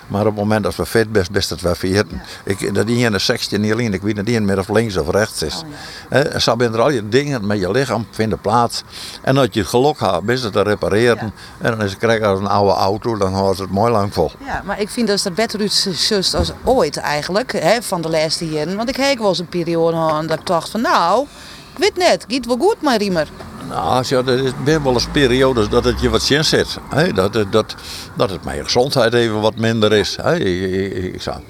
Maar 0.06 0.20
op 0.20 0.26
het 0.26 0.36
moment 0.36 0.66
als 0.66 0.76
we 0.76 0.86
fit 0.86 1.12
best, 1.12 1.30
best 1.30 1.50
het 1.50 1.60
wel 1.60 1.74
veerten. 1.74 2.22
Ik, 2.44 2.74
dat 2.74 2.86
die 2.86 3.04
in 3.04 3.12
de 3.12 3.18
16 3.18 3.60
niet 3.60 3.72
alleen, 3.72 3.94
ik 3.94 4.02
weet 4.02 4.26
niet 4.26 4.42
meer 4.42 4.58
of 4.58 4.68
links 4.68 4.96
of 4.96 5.10
rechts 5.10 5.42
is. 5.42 5.62
Oh, 5.64 5.70
ja. 6.10 6.16
He, 6.18 6.40
zo 6.40 6.56
er 6.58 6.80
al 6.80 6.90
je 6.90 7.08
dingen 7.08 7.46
met 7.46 7.58
je 7.58 7.70
lichaam 7.70 8.06
vinden 8.10 8.40
plaats. 8.40 8.82
En 9.22 9.36
als 9.36 9.48
je 9.50 9.60
het 9.60 9.68
geluk 9.68 10.00
hebt, 10.00 10.28
is 10.28 10.42
het 10.42 10.52
te 10.52 10.62
repareren. 10.62 11.16
Ja. 11.26 11.66
En 11.66 11.70
dan 11.70 11.82
is 11.82 11.90
het 11.90 11.98
krijg 11.98 12.22
als 12.22 12.38
een 12.38 12.46
oude 12.46 12.72
auto, 12.72 13.16
dan 13.16 13.32
houdt 13.32 13.58
het 13.58 13.70
mooi 13.70 13.92
lang 13.92 14.14
vol. 14.14 14.30
Ja, 14.44 14.62
maar 14.64 14.80
ik 14.80 14.88
vind 14.88 15.08
dat 15.08 15.22
het 15.22 15.34
beter 15.34 15.60
uit 15.60 16.34
als 16.34 16.52
ooit 16.64 16.96
eigenlijk, 16.96 17.52
hè, 17.52 17.82
van 17.82 18.02
de 18.02 18.08
laatste 18.08 18.48
jaren. 18.48 18.76
Want 18.76 18.88
ik 18.88 18.96
heb 18.96 19.18
wel 19.18 19.33
een 19.38 19.48
periode 19.48 19.96
gehad 19.96 20.28
dat 20.28 20.38
ik 20.38 20.46
dacht 20.46 20.70
van 20.70 20.80
nou, 20.80 21.26
ik 21.72 21.78
weet 21.78 21.96
net, 21.96 22.24
gaat 22.28 22.46
wel 22.46 22.56
goed 22.56 22.82
maar 22.82 22.96
Riemer. 22.96 23.28
Nou, 23.68 24.04
ja, 24.08 24.22
er 24.24 24.52
zijn 24.64 24.82
wel 24.82 24.92
eens 24.92 25.06
periodes 25.12 25.68
dat 25.68 25.84
het 25.84 26.00
je 26.00 26.10
wat 26.10 26.22
zin 26.22 26.44
zit. 26.44 26.78
Hè? 26.88 27.12
Dat, 27.12 27.32
dat, 27.32 27.74
dat 28.16 28.30
het 28.30 28.44
mijn 28.44 28.64
gezondheid 28.64 29.14
even 29.14 29.40
wat 29.40 29.56
minder 29.56 29.92
is. 29.92 30.16
Hè? 30.22 30.36
Ik, 30.36 30.92
ik, 30.92 31.14
ik 31.14 31.22
zou, 31.22 31.40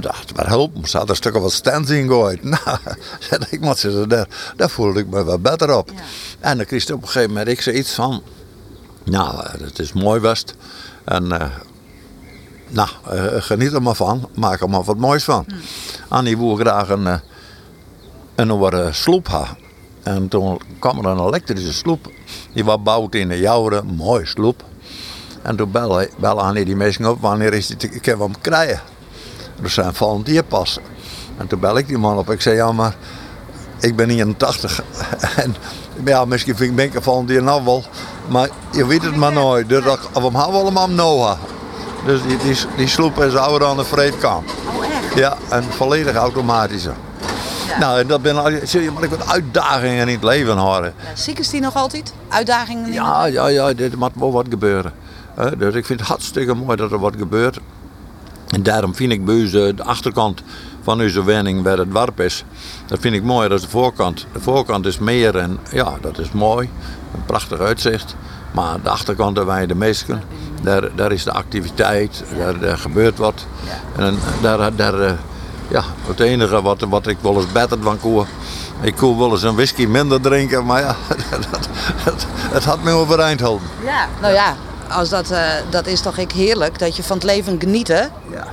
dacht, 0.00 0.36
maar 0.36 0.46
help, 0.46 0.76
er 0.82 0.88
staat 0.88 1.08
een 1.08 1.16
stuk 1.16 1.36
wat 1.36 1.52
stands 1.52 1.90
in 1.90 2.08
gooien. 2.08 2.40
Nou, 2.50 2.78
ik 3.50 3.60
moet 3.60 3.78
zeggen, 3.78 4.08
daar, 4.08 4.26
daar 4.56 4.70
voelde 4.70 5.00
ik 5.00 5.06
me 5.06 5.24
wat 5.24 5.42
beter 5.42 5.76
op. 5.76 5.90
Ja. 5.94 6.00
En 6.40 6.56
dan 6.56 6.66
kreeg 6.66 6.82
ik 6.82 6.94
op 6.94 7.02
een 7.02 7.08
gegeven 7.08 7.28
moment 7.28 7.48
ik 7.48 7.60
zei 7.60 7.76
iets 7.76 7.92
van, 7.94 8.22
nou, 9.04 9.46
het 9.62 9.78
is 9.78 9.92
mooi 9.92 10.20
best. 10.20 10.54
En 11.04 11.24
uh, 11.24 11.44
nou, 12.68 12.88
uh, 13.12 13.24
geniet 13.42 13.72
er 13.72 13.82
maar 13.82 13.94
van. 13.94 14.28
Maak 14.34 14.60
er 14.60 14.70
maar 14.70 14.82
wat 14.82 14.96
moois 14.96 15.24
van. 15.24 15.44
Hmm. 15.48 15.60
Annie 16.08 16.38
wil 16.38 16.56
graag 16.56 16.88
een, 16.88 17.06
uh, 17.06 17.14
een 18.34 18.50
uh, 18.72 18.92
sloep 18.92 19.26
hebben. 19.26 19.56
En 20.02 20.28
toen 20.28 20.60
kwam 20.78 20.98
er 20.98 21.06
een 21.06 21.26
elektrische 21.26 21.72
sloep. 21.72 22.10
Die 22.52 22.64
was 22.64 22.74
gebouwd 22.74 23.14
in 23.14 23.28
de 23.28 23.38
Jouren, 23.38 23.86
mooi 23.86 24.26
sloep. 24.26 24.64
En 25.42 25.56
toen 25.56 25.70
belde, 25.70 26.10
belde 26.16 26.40
Annie 26.40 26.64
die 26.64 26.76
mensen 26.76 27.06
op, 27.06 27.20
wanneer 27.20 27.52
is 27.54 27.66
die, 27.66 27.90
ik 27.90 28.04
heb 28.04 28.18
hem 28.18 28.40
krijgen. 28.40 28.80
Dus 29.60 29.74
zijn 29.74 29.94
pas. 30.48 30.78
En 31.36 31.46
toen 31.46 31.60
bel 31.60 31.78
ik 31.78 31.86
die 31.86 31.98
man 31.98 32.18
op, 32.18 32.30
ik 32.30 32.40
zei, 32.40 32.56
ja 32.56 32.72
maar, 32.72 32.96
ik 33.80 33.96
ben 33.96 34.10
81 34.10 34.82
en 35.36 35.54
ja, 36.04 36.24
misschien 36.24 36.56
vind 36.56 36.70
ik 36.70 36.76
ben 36.76 36.84
ik 36.84 37.02
van 37.02 37.26
die 37.26 37.40
nou 37.40 37.64
wel, 37.64 37.84
maar 38.28 38.48
je 38.72 38.86
weet 38.86 39.02
het 39.02 39.16
maar 39.16 39.32
nooit. 39.32 39.68
Dus 39.68 39.84
dat, 39.84 39.98
we 40.12 40.20
hebben 40.20 40.40
allemaal 40.40 40.88
Noah. 40.88 41.38
Dus 42.06 42.22
die, 42.22 42.36
die, 42.36 42.56
die 42.76 42.88
sloep 42.88 43.18
is 43.18 43.34
ouder 43.34 43.60
dan 43.60 43.76
de 43.76 43.84
vreedkamp. 43.84 44.48
Oh, 44.48 44.84
echt? 44.84 45.14
Ja, 45.14 45.36
een 45.48 45.62
volledig 45.62 46.14
automatische. 46.14 46.92
Nou, 47.80 48.00
en 48.00 48.06
dat 48.06 48.22
ben 48.22 48.36
al- 48.44 48.58
zul 48.64 48.80
je 48.80 48.90
maar 48.90 49.02
ik 49.02 49.10
wat 49.10 49.28
uitdagingen 49.28 50.08
in 50.08 50.14
het 50.14 50.22
leven 50.24 50.56
houden. 50.56 50.94
Ja, 50.98 51.16
ziekes 51.16 51.48
die 51.48 51.60
nog 51.60 51.76
altijd? 51.76 52.14
Uitdagingen? 52.28 52.86
in 52.86 52.92
Ja, 52.92 53.24
ja, 53.26 53.46
ja, 53.46 53.72
dit 53.72 53.96
moet 53.96 54.10
wel 54.14 54.32
wat 54.32 54.46
gebeuren. 54.50 54.92
Dus 55.58 55.74
ik 55.74 55.86
vind 55.86 55.98
het 56.00 56.08
hartstikke 56.08 56.54
mooi 56.54 56.76
dat 56.76 56.92
er 56.92 56.98
wat 56.98 57.14
gebeurt. 57.18 57.58
En 58.48 58.62
daarom 58.62 58.94
vind 58.94 59.12
ik 59.12 59.24
bij 59.24 59.74
de 59.74 59.82
achterkant 59.84 60.42
van 60.82 61.00
uw 61.00 61.24
wenning 61.24 61.62
waar 61.62 61.78
het 61.78 61.92
warp 61.92 62.20
is. 62.20 62.44
Dat 62.86 62.98
vind 63.00 63.14
ik 63.14 63.22
mooier 63.22 63.52
dan 63.52 63.60
de 63.60 63.68
voorkant. 63.68 64.26
De 64.32 64.40
voorkant 64.40 64.86
is 64.86 64.98
meer 64.98 65.36
en 65.36 65.58
ja, 65.70 65.92
dat 66.00 66.18
is 66.18 66.30
mooi. 66.32 66.68
Een 67.14 67.24
prachtig 67.26 67.58
uitzicht. 67.58 68.16
Maar 68.52 68.82
de 68.82 68.88
achterkant 68.90 69.36
daar 69.36 69.46
wij 69.46 69.66
de 69.66 69.74
meesten, 69.74 70.22
daar, 70.62 70.88
daar 70.94 71.12
is 71.12 71.24
de 71.24 71.32
activiteit, 71.32 72.24
daar, 72.38 72.58
daar 72.58 72.78
gebeurt 72.78 73.18
wat. 73.18 73.46
En 73.96 74.18
daar, 74.42 74.76
daar, 74.76 75.00
eh, 75.00 75.12
ja, 75.72 75.84
het 76.06 76.20
enige 76.20 76.62
wat, 76.62 76.80
wat 76.80 77.06
ik 77.06 77.16
wel 77.20 77.36
eens 77.36 77.52
beter 77.52 77.78
van 77.82 78.00
koe. 78.00 78.26
Ik 78.80 78.96
kon 78.96 79.18
wel 79.18 79.30
eens 79.30 79.42
een 79.42 79.54
whisky 79.54 79.86
minder 79.86 80.20
drinken, 80.20 80.64
maar 80.64 80.80
ja, 80.80 80.96
het 82.56 82.64
had 82.64 82.82
me 82.82 82.90
overeind 82.90 83.40
houden. 83.40 83.68
Ja. 83.84 84.08
Nou 84.20 84.32
ja, 84.32 84.56
als 84.88 85.08
dat, 85.08 85.30
eh, 85.30 85.44
dat 85.70 85.86
is 85.86 86.00
toch 86.00 86.18
ik 86.18 86.32
heerlijk 86.32 86.78
dat 86.78 86.96
je 86.96 87.02
van 87.02 87.16
het 87.16 87.24
leven 87.24 87.60
genieten. 87.60 88.10
Ja, 88.30 88.46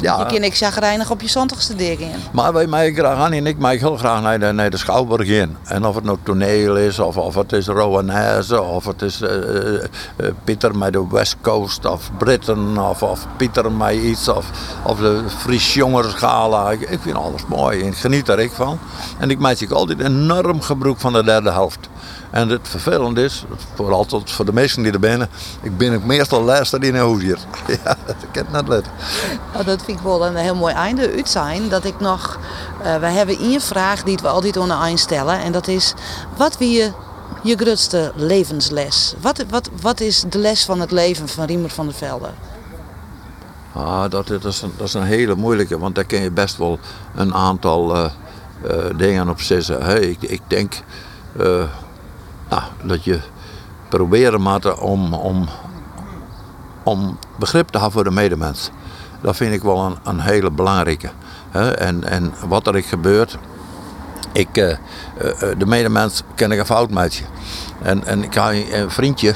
Je 0.00 0.24
kan 0.26 0.42
ik 0.42 0.54
zagrijnig 0.54 1.10
op 1.10 1.20
je 1.20 1.28
zondigste 1.28 1.74
dingen. 1.74 2.10
maar 2.32 2.52
wij 2.52 2.66
mij 2.66 2.92
graag 2.92 3.18
aan 3.18 3.32
en 3.32 3.46
ik 3.46 3.58
mag 3.58 3.78
heel 3.78 3.96
graag 3.96 4.22
naar 4.22 4.40
de, 4.40 4.52
naar 4.52 4.70
de 4.70 4.76
Schouwburg 4.76 5.28
in. 5.28 5.56
En 5.64 5.84
of 5.84 5.94
het 5.94 6.04
nou 6.04 6.18
toneel 6.22 6.76
is, 6.76 6.98
of, 6.98 7.16
of 7.16 7.34
het 7.34 7.52
is 7.52 7.66
Rowanese, 7.66 8.62
of 8.62 8.84
het 8.84 9.02
is 9.02 9.20
eh, 9.20 10.28
Pieter 10.44 10.76
met 10.76 10.92
de 10.92 11.06
West 11.10 11.36
Coast, 11.40 11.84
of 11.84 12.10
Britten, 12.18 12.78
of, 12.78 13.02
of 13.02 13.26
Pieter 13.36 13.72
met 13.72 13.94
iets, 13.94 14.28
of, 14.28 14.50
of 14.82 14.98
de 14.98 15.22
Fries 15.38 15.74
Jongerenschala. 15.74 16.70
Ik, 16.70 16.80
ik 16.80 16.98
vind 17.00 17.16
alles 17.16 17.46
mooi 17.46 17.80
en 17.80 17.86
ik 17.86 17.96
geniet 17.96 18.28
er 18.28 18.38
ik 18.38 18.52
van. 18.52 18.78
En 19.18 19.30
ik 19.30 19.38
maak 19.38 19.56
zich 19.56 19.70
altijd 19.70 20.00
enorm 20.00 20.60
gebruik 20.60 20.98
van 20.98 21.12
de 21.12 21.24
derde 21.24 21.50
helft. 21.50 21.88
En 22.36 22.48
het 22.48 22.68
vervelende 22.68 23.24
is, 23.24 23.44
vooral 23.74 24.04
tot 24.04 24.30
voor 24.30 24.44
de 24.44 24.52
meesten 24.52 24.82
die 24.82 24.92
er 24.92 25.00
binnen, 25.00 25.28
ik 25.62 25.76
ben 25.76 25.94
ook 25.94 26.04
meestal 26.04 26.42
laatste 26.42 26.78
in 26.78 26.94
een 26.94 27.04
hoes 27.04 27.22
hier. 27.22 27.38
Ja, 27.84 27.96
dat 28.06 28.16
kan 28.32 28.44
het 28.44 28.52
net 28.52 28.68
letten. 28.68 28.92
Nou, 29.52 29.64
dat 29.64 29.82
vind 29.82 29.98
ik 29.98 30.04
wel 30.04 30.26
een 30.26 30.36
heel 30.36 30.54
mooi 30.54 30.74
einde 30.74 31.12
uit 31.12 31.28
zijn. 31.28 31.68
Dat 31.68 31.84
ik 31.84 32.00
nog, 32.00 32.38
eh, 32.82 32.96
we 32.96 33.06
hebben 33.06 33.38
één 33.38 33.60
vraag 33.60 34.02
die 34.02 34.18
we 34.22 34.28
altijd 34.28 34.56
onder 34.56 34.80
eind 34.80 34.98
stellen. 34.98 35.38
En 35.38 35.52
dat 35.52 35.68
is, 35.68 35.94
wat 36.36 36.58
wie 36.58 36.70
je 36.70 36.92
je 37.42 37.56
grootste 37.56 38.12
levensles? 38.14 39.14
Wat, 39.20 39.44
wat, 39.48 39.70
wat 39.80 40.00
is 40.00 40.24
de 40.28 40.38
les 40.38 40.64
van 40.64 40.80
het 40.80 40.90
leven 40.90 41.28
van 41.28 41.44
Riemer 41.44 41.70
van 41.70 41.86
der 41.86 41.94
Velde? 41.94 42.28
Ah, 43.72 44.10
dat, 44.10 44.26
dat, 44.26 44.44
is 44.44 44.62
een, 44.62 44.72
dat 44.76 44.86
is 44.86 44.94
een 44.94 45.02
hele 45.02 45.34
moeilijke, 45.34 45.78
want 45.78 45.94
daar 45.94 46.04
kun 46.04 46.20
je 46.20 46.30
best 46.30 46.56
wel 46.56 46.78
een 47.14 47.34
aantal 47.34 47.94
eh, 47.94 48.04
eh, 48.04 48.96
dingen 48.96 49.28
op 49.28 49.40
zetten. 49.40 49.82
hè. 49.82 50.00
ik, 50.00 50.22
ik 50.22 50.40
denk 50.46 50.74
nou, 52.48 52.62
dat 52.82 53.04
je 53.04 53.20
proberen 53.88 54.40
moet 54.40 54.78
om, 54.78 55.14
om, 55.14 55.48
om 56.82 57.18
begrip 57.38 57.68
te 57.68 57.78
hebben 57.78 57.92
voor 57.92 58.04
de 58.04 58.10
medemens. 58.10 58.70
Dat 59.20 59.36
vind 59.36 59.52
ik 59.52 59.62
wel 59.62 59.84
een, 59.84 59.96
een 60.02 60.20
hele 60.20 60.50
belangrijke. 60.50 61.10
En, 61.78 62.04
en 62.04 62.34
wat 62.48 62.66
er 62.66 62.82
gebeurt, 62.82 63.38
ik, 64.32 64.56
eh, 64.56 64.70
eh, 64.70 64.78
de 65.58 65.66
medemens 65.66 66.22
ken 66.34 66.52
ik 66.52 66.58
een 66.58 66.66
fout 66.66 66.90
met 66.90 67.14
je. 67.14 67.24
En, 67.82 68.04
en 68.04 68.22
ik 68.22 68.34
had 68.34 68.52
een 68.52 68.90
vriendje, 68.90 69.34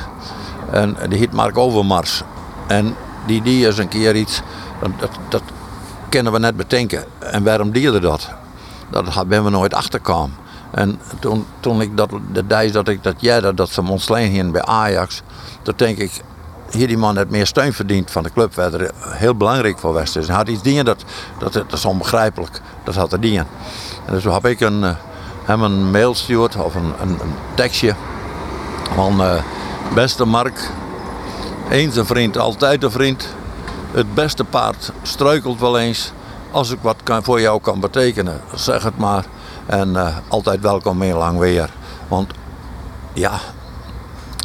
en 0.71 0.97
die 1.09 1.19
heet 1.19 1.33
Mark 1.33 1.59
Overmars. 1.59 2.23
En 2.67 2.95
die 3.27 3.43
die 3.43 3.67
is 3.67 3.79
een 3.79 3.89
keer 3.89 4.17
iets, 4.17 4.43
dat, 4.99 5.11
dat, 5.29 5.43
kunnen 6.09 6.33
we 6.33 6.39
net 6.39 6.57
bedenken. 6.57 7.05
En 7.19 7.45
waarom 7.45 7.71
die 7.71 7.93
er 7.93 8.01
dat? 8.01 8.31
Dat 8.91 9.29
ben 9.29 9.45
we 9.45 9.51
nooit 9.51 9.75
achterkomen. 9.75 10.37
En 10.71 11.01
toen, 11.19 11.47
toen 11.61 11.81
ik 11.81 11.97
dat, 11.97 12.11
de 12.33 12.47
dag 12.47 12.71
dat 12.71 12.89
ik 12.89 13.03
dat 13.03 13.15
jij 13.19 13.41
dat, 13.41 13.71
ze 13.71 13.83
ontsleen 13.83 14.31
hier 14.31 14.51
bij 14.51 14.63
Ajax, 14.63 15.23
toen 15.63 15.75
denk 15.77 15.99
ik, 15.99 16.23
hier 16.71 16.87
die 16.87 16.99
man 16.99 17.17
heeft 17.17 17.31
meer 17.31 17.47
steun 17.47 17.73
verdiend 17.73 18.11
van 18.11 18.23
de 18.23 18.33
club, 18.33 18.71
heel 19.01 19.35
belangrijk 19.35 19.79
voor 19.79 19.93
was. 19.93 20.13
Dus 20.13 20.27
hij 20.27 20.37
had 20.37 20.49
iets 20.49 20.63
dingen, 20.63 20.85
dat, 20.85 21.05
dat, 21.39 21.53
dat 21.53 21.73
is 21.73 21.85
onbegrijpelijk. 21.85 22.61
Dat 22.85 22.95
had 22.95 23.13
er 23.13 23.21
dingen. 23.21 23.47
En 24.07 24.13
dus 24.15 24.25
heb 24.25 24.47
ik 24.47 24.61
een, 24.61 24.85
eh, 24.85 24.91
hem 25.45 25.63
een 25.63 25.91
mail 25.91 26.11
gestuurd, 26.11 26.57
of 26.57 26.75
een, 26.75 26.93
een, 27.01 27.19
tekstje, 27.55 27.95
van 28.95 29.23
eh, 29.23 29.43
beste 29.95 30.25
Mark, 30.25 30.71
eens 31.71 31.97
een 31.97 32.07
vriend, 32.07 32.39
altijd 32.39 32.83
een 32.83 32.91
vriend. 32.91 33.29
Het 33.93 34.15
beste 34.15 34.45
paard 34.45 34.93
struikelt 35.03 35.61
wel 35.61 35.79
eens. 35.79 36.13
Als 36.51 36.71
ik 36.71 36.79
wat 36.81 36.97
kan, 37.03 37.23
voor 37.23 37.41
jou 37.41 37.61
kan 37.61 37.81
betekenen, 37.81 38.41
zeg 38.55 38.83
het 38.83 38.99
maar. 38.99 39.25
En 39.71 39.97
eh, 39.97 40.17
altijd 40.29 40.61
welkom 40.61 41.03
in 41.03 41.15
lang 41.15 41.39
weer. 41.39 41.71
Want 42.09 42.31
ja, 43.13 43.41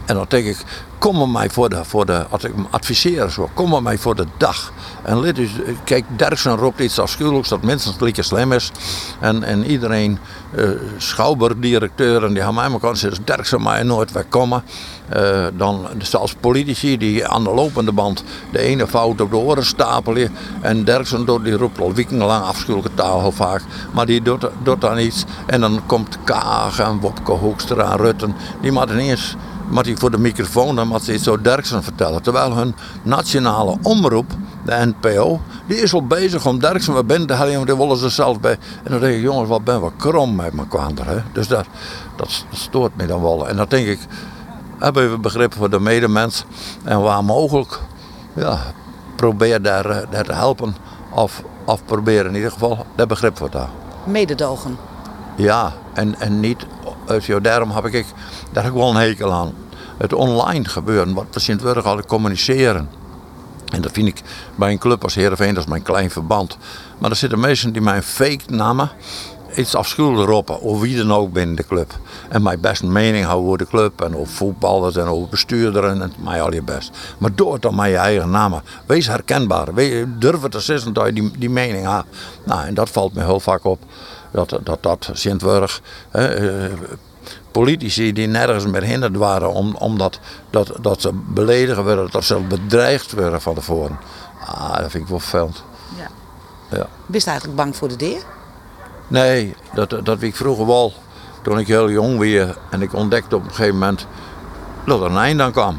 en 0.06 0.16
dan 0.16 0.26
denk 0.30 0.46
ik, 0.46 0.58
kom 0.98 1.18
maar 1.18 1.30
mij 1.30 1.50
voor 1.50 1.70
de, 1.70 1.86
voor 1.86 2.06
de 2.06 2.26
als 2.30 2.44
ik 2.44 2.52
hem 2.56 2.68
adviseer 2.70 3.30
zo, 3.30 3.50
kom 3.54 3.70
maar 3.70 3.84
mij 3.84 3.98
voor 3.98 4.16
de 4.16 4.26
dag. 4.38 4.72
En 5.04 5.20
let 5.20 5.36
dus, 5.36 5.50
kijk, 5.84 6.06
Derksen 6.16 6.56
roept 6.56 6.80
iets 6.80 7.00
afschuwelijks 7.00 7.50
dat 7.50 7.62
minstens 7.62 8.00
lekker 8.00 8.24
slim 8.24 8.52
is. 8.52 8.72
En, 9.20 9.44
en 9.44 9.66
iedereen, 9.66 10.20
eh 10.56 10.70
schouwburgdirecteuren, 10.98 12.30
die 12.30 12.38
hebben 12.38 12.56
mij 12.56 12.72
elkaar 12.72 12.90
gezegd, 12.90 13.28
Derksen 13.28 13.64
mij 13.64 13.84
nooit 13.84 14.12
wegkomen. 14.12 14.64
Eh 15.10 15.46
dan 15.58 15.88
zelfs 15.98 16.36
politici 16.40 16.98
die 16.98 17.28
aan 17.28 17.44
de 17.44 17.54
lopende 17.54 17.92
band 17.92 18.24
de 18.52 18.60
ene 18.60 18.88
fout 18.88 19.22
op 19.22 19.30
de 19.30 19.38
oren 19.38 19.66
stapelen. 19.66 20.32
En 20.62 20.84
Derksen 20.84 21.26
doet, 21.26 21.44
die 21.44 21.58
roept 21.58 21.80
al 21.80 21.94
wekenlang 21.94 22.44
afschuwelijke 22.44 22.94
taal 22.94 23.22
heel 23.22 23.32
vaak. 23.32 23.62
Maar 23.92 24.06
die 24.06 24.22
doet, 24.22 24.48
doet 24.64 24.82
dan 24.82 25.00
iets. 25.00 25.24
En 25.46 25.62
dan 25.62 25.82
komt 25.86 26.18
Kaag 26.24 26.80
en 26.80 27.00
Wopke 27.00 27.32
Hoekstra 27.32 27.92
en 27.92 27.98
Rutten. 27.98 28.36
Die 28.62 28.72
moeten 28.72 28.98
eens 28.98 29.36
maar 29.70 29.84
die 29.84 29.98
voor 29.98 30.12
de 30.12 30.18
microfoon 30.18 30.76
dan 30.76 31.00
ze 31.02 31.14
iets 31.14 31.24
zo 31.24 31.42
Derksen 31.42 31.84
vertellen. 31.84 32.22
Terwijl 32.22 32.56
hun 32.56 32.76
nationale 33.04 33.78
omroep, 33.82 34.32
de 34.66 34.94
NPO, 35.02 35.42
die 35.68 35.78
is 35.78 35.94
al 35.94 36.08
bezig 36.08 36.46
om 36.46 36.60
Derksen 36.60 36.94
wat 36.94 37.08
te 37.08 37.34
halen. 37.34 37.54
want 37.54 37.68
Die 37.68 37.76
willen 37.76 37.98
ze 37.98 38.10
zelf 38.10 38.40
bij. 38.40 38.58
En 38.84 38.92
dan 38.92 39.00
denk 39.00 39.16
ik, 39.16 39.22
jongens, 39.22 39.50
wat 39.50 39.64
ben 39.64 39.82
we 39.82 39.92
krom 39.98 40.36
met 40.36 40.52
elkaar. 40.58 41.06
Hè? 41.06 41.18
Dus 41.32 41.48
dat, 41.48 41.66
dat 42.16 42.46
stoort 42.52 42.96
me 42.96 43.06
dan 43.06 43.22
wel. 43.22 43.48
En 43.48 43.56
dan 43.56 43.66
denk 43.70 43.88
ik, 43.88 44.00
hebben 44.80 45.12
we 45.12 45.18
begrip 45.18 45.54
voor 45.54 45.70
de 45.70 45.80
medemens. 45.80 46.46
En 46.84 47.02
waar 47.02 47.24
mogelijk, 47.24 47.80
ja, 48.34 48.60
probeer 49.16 49.62
daar, 49.62 49.86
eh, 49.86 50.12
daar 50.12 50.24
te 50.24 50.34
helpen. 50.34 50.76
Of, 51.12 51.44
of 51.66 51.86
probeer 51.86 52.26
in 52.26 52.36
ieder 52.36 52.52
geval 52.52 52.86
daar 52.96 53.08
begrip 53.08 53.38
voor 53.38 53.50
te 53.50 53.58
hebben. 53.58 53.76
Mededogen. 54.04 54.78
Ja, 55.36 55.74
en, 55.94 56.20
en 56.20 56.40
niet, 56.40 56.66
dus 57.08 57.26
ja, 57.26 57.40
daarom 57.40 57.72
heb 57.72 57.86
ik, 57.86 58.06
daar 58.52 58.66
ik 58.66 58.72
wel 58.72 58.90
een 58.90 58.96
hekel 58.96 59.34
aan. 59.34 59.54
Het 59.98 60.14
online 60.14 60.66
gebeuren, 60.66 61.14
wat 61.14 61.26
we 61.32 61.40
Sint-Wurg 61.40 61.86
al 61.86 62.06
communiceren. 62.06 62.90
En 63.66 63.82
dat 63.82 63.92
vind 63.92 64.08
ik 64.08 64.22
bij 64.56 64.72
een 64.72 64.78
club 64.78 65.04
als 65.04 65.16
Heerenveen, 65.16 65.54
dat 65.54 65.64
is 65.64 65.70
mijn 65.70 65.82
klein 65.82 66.12
verband. 66.12 66.58
Maar 66.98 67.10
er 67.10 67.16
zitten 67.16 67.40
mensen 67.40 67.74
die 67.74 67.82
mijn 67.82 68.04
fake 68.04 68.44
namen 68.48 68.92
iets 69.56 69.76
afschuwelijks 69.76 70.32
roepen, 70.32 70.62
of 70.62 70.80
wie 70.80 70.98
dan 70.98 71.14
ook 71.14 71.34
binnen 71.34 71.56
de 71.56 71.66
club. 71.66 72.00
En 72.30 72.44
mijn 72.44 72.60
beste 72.60 72.86
mening 72.86 73.26
houden 73.26 73.46
over 73.46 73.58
de 73.58 73.68
club 73.68 74.02
en 74.02 74.16
over 74.16 74.34
voetballers 74.34 74.96
en 74.96 75.06
over 75.06 75.30
bestuurderen 75.30 76.02
en 76.02 76.14
mij 76.18 76.42
al 76.42 76.54
je 76.54 76.62
best. 76.62 76.92
Maar 77.18 77.36
doe 77.36 77.54
het 77.54 77.62
dan 77.62 77.76
met 77.76 77.90
je 77.90 77.96
eigen 77.96 78.30
namen. 78.30 78.62
Wees 78.86 79.08
herkenbaar. 79.08 79.74
Wees, 79.74 80.06
durf 80.20 80.42
het 80.42 80.52
te 80.52 80.60
zeggen 80.60 80.94
dat 80.94 81.06
je 81.06 81.14
die, 81.14 81.32
die 81.38 81.50
mening 81.50 81.88
hebt. 81.92 82.08
Nou, 82.44 82.66
en 82.66 82.74
dat 82.74 82.90
valt 82.90 83.14
me 83.14 83.24
heel 83.24 83.40
vaak 83.40 83.64
op. 83.64 83.80
Dat 84.32 84.60
dat, 84.64 84.84
dat 84.84 85.10
Sint-Wurg, 85.14 85.82
eh, 86.12 86.66
politici 87.52 88.14
die 88.14 88.28
nergens 88.28 88.66
meer 88.66 88.84
hinderd 88.84 89.16
waren 89.16 89.54
om, 89.54 89.76
omdat 89.76 90.20
dat, 90.50 90.72
dat 90.82 91.02
ze 91.02 91.14
beledigen 91.14 91.84
werden, 91.84 92.08
dat 92.12 92.24
ze 92.24 92.40
bedreigd 92.40 93.12
werden 93.12 93.42
van 93.42 93.56
tevoren. 93.56 94.00
Ah, 94.46 94.78
dat 94.78 94.92
vind 94.92 95.04
ik 95.04 95.10
wel 95.10 95.20
veld. 95.20 95.64
Ja. 95.98 96.08
Ja. 96.78 96.88
Bist 97.06 97.28
eigenlijk 97.28 97.58
bang 97.58 97.76
voor 97.76 97.88
de 97.88 97.96
deer? 97.96 98.24
Nee, 99.08 99.56
dat, 99.74 100.00
dat 100.04 100.22
ik 100.22 100.36
vroeger 100.36 100.66
wel. 100.66 100.94
Toen 101.42 101.60
ik 101.60 101.68
heel 101.68 101.90
jong 101.90 102.18
was 102.18 102.56
en 102.70 102.82
ik 102.82 102.94
ontdekte 102.94 103.36
op 103.36 103.44
een 103.44 103.50
gegeven 103.50 103.74
moment 103.74 104.08
dat 104.86 105.02
er 105.02 105.06
een 105.06 105.18
eind 105.18 105.42
aan 105.42 105.52
kwam. 105.52 105.78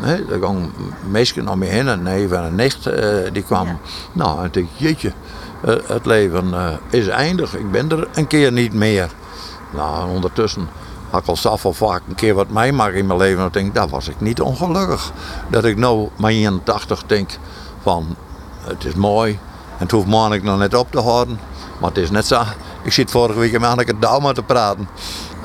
He, 0.00 0.14
er 0.30 0.38
kwam 0.38 0.72
mensen 1.10 1.48
om 1.48 1.58
me 1.58 1.66
heen, 1.66 1.86
een 1.86 2.02
neef 2.02 2.30
en 2.30 2.42
een 2.42 2.54
nicht, 2.54 2.86
eh, 2.86 3.32
die 3.32 3.42
kwam. 3.42 3.66
Ja. 3.66 3.76
Nou, 4.12 4.38
en 4.38 4.44
ik 4.44 4.52
dacht, 4.52 4.66
jeetje, 4.76 5.12
eh, 5.60 5.74
het 5.86 6.06
leven 6.06 6.54
eh, 6.54 6.72
is 6.90 7.08
eindig. 7.08 7.56
Ik 7.56 7.70
ben 7.70 7.90
er 7.90 8.08
een 8.14 8.26
keer 8.26 8.52
niet 8.52 8.72
meer. 8.72 9.10
Nou, 9.70 10.02
en 10.02 10.14
ondertussen 10.14 10.68
had 11.10 11.22
ik 11.22 11.28
al 11.28 11.36
zelf 11.36 11.64
al 11.64 11.72
vaak 11.72 12.02
een 12.08 12.14
keer 12.14 12.34
wat 12.34 12.48
meemaken 12.48 12.98
in 12.98 13.06
mijn 13.06 13.18
leven. 13.18 13.40
En 13.40 13.46
ik 13.46 13.52
denk, 13.52 13.74
daar 13.74 13.88
was 13.88 14.08
ik 14.08 14.20
niet 14.20 14.40
ongelukkig. 14.40 15.12
Dat 15.48 15.64
ik 15.64 15.76
nou, 15.76 16.08
mijn 16.16 16.36
81 16.36 17.02
denk 17.06 17.30
van, 17.82 18.16
het 18.60 18.84
is 18.84 18.94
mooi. 18.94 19.32
En 19.32 19.88
het 19.88 19.90
hoeft 19.90 20.06
morgen 20.06 20.44
nog 20.44 20.58
net 20.58 20.74
op 20.74 20.90
te 20.90 21.00
houden. 21.00 21.38
Maar 21.82 21.90
het 21.90 21.98
is 22.00 22.10
net 22.10 22.26
zo, 22.26 22.42
Ik 22.82 22.92
zit 22.92 23.10
vorige 23.10 23.38
week 23.38 23.52
met 23.52 23.70
Anneke 23.70 23.98
Dauma 23.98 24.32
te 24.32 24.42
praten. 24.42 24.88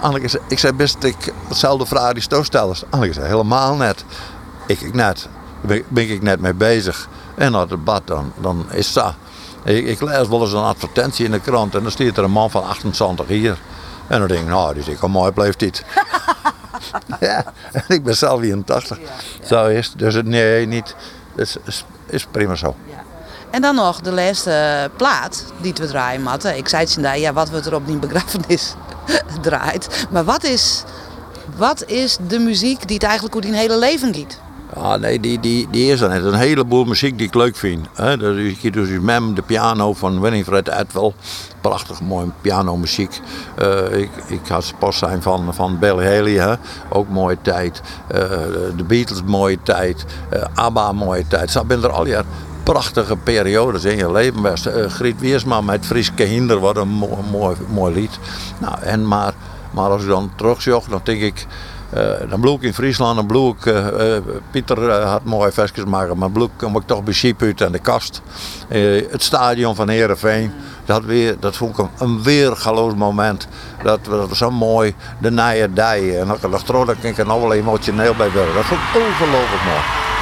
Anneke 0.02 0.28
zei, 0.28 0.44
ik 0.48 0.60
zei 0.60 0.74
best 0.74 1.04
ik, 1.04 1.34
hetzelfde 1.48 1.86
vraag 1.86 2.14
die 2.14 2.22
stootstellers. 2.22 2.84
Anneke 2.90 3.14
zei 3.14 3.28
helemaal 3.28 3.76
net. 3.76 4.04
Ik, 4.68 4.82
ik 4.82 4.94
net. 4.94 5.28
Daar 5.62 5.68
ben, 5.68 5.84
ben 5.88 6.10
ik 6.10 6.22
net 6.22 6.40
mee 6.40 6.54
bezig. 6.54 7.10
En 7.36 7.52
na 7.52 7.60
het 7.60 7.70
debat 7.70 8.02
dan, 8.08 8.32
dan 8.42 8.66
is 8.72 8.94
dat. 8.94 9.14
Ik, 9.64 9.86
ik 9.86 10.02
lees 10.02 10.28
wel 10.28 10.42
eens 10.42 10.52
een 10.54 10.64
advertentie 10.64 11.26
in 11.26 11.32
de 11.32 11.40
krant 11.40 11.76
en 11.76 11.82
dan 11.82 11.92
staat 11.92 12.18
er 12.18 12.24
een 12.24 12.32
man 12.32 12.52
van 12.52 12.64
28 12.68 13.28
hier. 13.28 13.58
En 14.08 14.20
dan 14.20 14.28
denk 14.28 14.42
ik, 14.42 14.48
nou, 14.48 14.74
die 14.74 14.82
is 14.82 14.88
ik 14.88 15.08
mooi 15.08 15.32
blijft 15.32 15.60
dit. 15.60 15.84
ja, 17.20 17.44
en 17.72 17.84
ik 17.88 18.04
ben 18.04 18.16
zelf 18.16 18.40
84. 18.40 18.98
Zo 19.44 19.66
is 19.66 19.88
het. 19.88 20.00
Dus 20.00 20.14
het- 20.14 20.26
nee, 20.26 20.68
niet. 20.68 20.96
Het 21.36 21.48
is, 21.48 21.58
is, 21.66 21.86
is 22.06 22.26
prima 22.32 22.56
zo. 22.56 22.76
En 23.52 23.62
dan 23.62 23.76
nog 23.76 24.02
de 24.02 24.12
laatste 24.12 24.90
plaat 24.96 25.46
die 25.62 25.74
we 25.74 25.88
draaien 25.88 26.22
matten. 26.22 26.58
Ik 26.58 26.68
zei 26.68 26.84
het 26.84 26.98
daar, 27.02 27.20
ja, 27.20 27.34
wat 27.34 27.50
wordt 27.50 27.66
er 27.66 27.76
op 27.76 27.88
die 27.88 27.98
begrafenis 27.98 28.74
draait. 29.42 30.08
Maar 30.12 30.24
wat 30.24 30.44
is, 30.44 30.84
wat 31.56 31.84
is 31.86 32.18
de 32.28 32.40
muziek 32.40 32.88
die 32.88 32.96
het 32.96 33.04
eigenlijk 33.04 33.34
hoe 33.34 33.44
die 33.44 33.54
hele 33.54 33.78
leven 33.78 34.14
giet? 34.14 34.40
Ja, 34.76 34.98
nee, 34.98 35.20
die, 35.20 35.40
die, 35.40 35.68
die 35.72 35.92
is 35.92 36.02
er 36.02 36.10
net. 36.10 36.24
Een 36.24 36.34
heleboel 36.34 36.84
muziek 36.84 37.18
die 37.18 37.28
ik 37.28 37.34
leuk 37.34 37.56
vind. 37.56 37.88
Hè. 37.94 38.18
Dat 38.18 38.36
is 38.36 38.58
hier 38.60 38.72
dus 38.72 38.90
Mem, 39.02 39.34
de 39.36 39.42
piano 39.42 39.94
van 39.94 40.22
Winifred 40.22 40.70
Atwell. 40.70 41.14
Prachtig 41.62 42.02
mooi 42.02 42.32
pianomuziek. 42.42 43.20
Eh 43.56 44.00
ik, 44.00 44.10
ik 44.28 44.48
had 44.48 44.74
post 44.80 45.00
zijn 45.00 45.22
van, 45.22 45.54
van 45.54 45.80
Bill 45.80 45.96
Haley, 45.96 46.34
hè. 46.34 46.56
ook 46.90 47.10
mooie 47.10 47.38
tijd. 47.42 47.82
Eh, 48.08 48.20
de 48.76 48.84
Beatles, 48.88 49.24
mooie 49.24 49.58
tijd. 49.64 50.06
Eh, 50.30 50.44
ABBA, 50.54 50.92
mooie 50.92 51.28
tijd. 51.28 51.52
Zo 51.52 51.66
ben 51.66 51.84
er 51.84 51.92
al 51.92 52.06
jaar 52.08 52.26
prachtige 52.72 53.16
periodes 53.16 53.84
in 53.84 53.98
je 53.98 54.12
leven. 54.12 54.42
Best. 54.42 54.66
Eh, 54.66 54.90
Griet 54.90 55.20
Wiersma 55.20 55.62
met 55.62 55.86
Frieske 55.86 56.24
Hinder, 56.24 56.60
wat 56.60 56.78
een 56.78 56.88
mooi, 57.32 57.56
mooi, 57.70 57.94
lied. 57.94 58.20
Nou, 58.58 58.82
en 58.82 59.08
maar, 59.08 59.34
maar 59.72 59.90
als 59.90 60.02
ik 60.02 60.08
dan 60.08 60.32
terugzocht, 60.36 60.90
dan 60.90 61.02
denk 61.04 61.22
ik... 61.22 61.46
Eh, 61.90 62.30
dan 62.30 62.40
bloek 62.40 62.64
in 62.64 62.74
Friesland, 62.74 63.16
dan 63.16 63.26
bloek 63.26 63.66
eh, 63.66 64.18
Pieter 64.52 64.92
had 64.92 65.24
mooie 65.24 65.52
versjes 65.52 65.86
maken, 65.86 66.18
maar 66.18 66.32
bloek 66.32 66.52
kom 66.56 66.76
ik 66.76 66.84
toch 66.86 67.04
bij 67.04 67.14
Siepuut 67.14 67.62
en 67.62 67.72
de 67.72 67.80
kast. 67.80 68.22
Het 69.10 69.24
stadion 69.24 69.76
van 69.76 69.90
Heerenveen, 69.90 70.52
dat, 70.86 71.04
weer, 71.04 71.36
dat 71.40 71.56
vond 71.56 71.72
ik 71.72 71.78
een, 71.78 71.90
een 71.98 72.24
weergaloos 72.24 72.94
moment. 72.94 73.48
Dat, 73.84 74.06
dat 74.06 74.30
was 74.30 74.38
zo 74.38 74.52
mooi, 74.52 74.96
de 75.20 75.32
nije 75.32 75.74
dijen. 75.74 76.20
En 76.20 76.30
als 76.30 76.40
ik 76.42 76.52
dacht, 76.52 76.68
daar 76.68 76.86
kan 76.86 77.10
ik 77.10 77.18
er 77.18 77.26
nog 77.26 77.54
emotioneel 77.54 78.16
bij 78.16 78.32
worden. 78.32 78.54
Dat 78.54 78.66
vond 78.66 78.80
ik 78.82 79.02
ongelooflijk 79.02 79.64
mooi. 79.64 80.16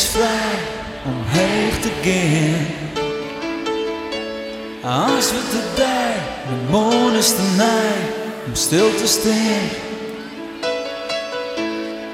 Is 0.00 0.08
heen 1.26 1.80
te 1.80 1.90
gaan. 2.02 2.66
Als 5.04 5.30
we 5.30 5.38
te 5.50 5.62
dij, 5.74 6.14
de 6.48 6.70
moon 6.70 7.14
is 7.14 7.28
te 7.28 7.54
nij 7.56 7.96
om 8.46 8.54
stil 8.54 8.94
te 8.94 9.06
staan. 9.06 9.66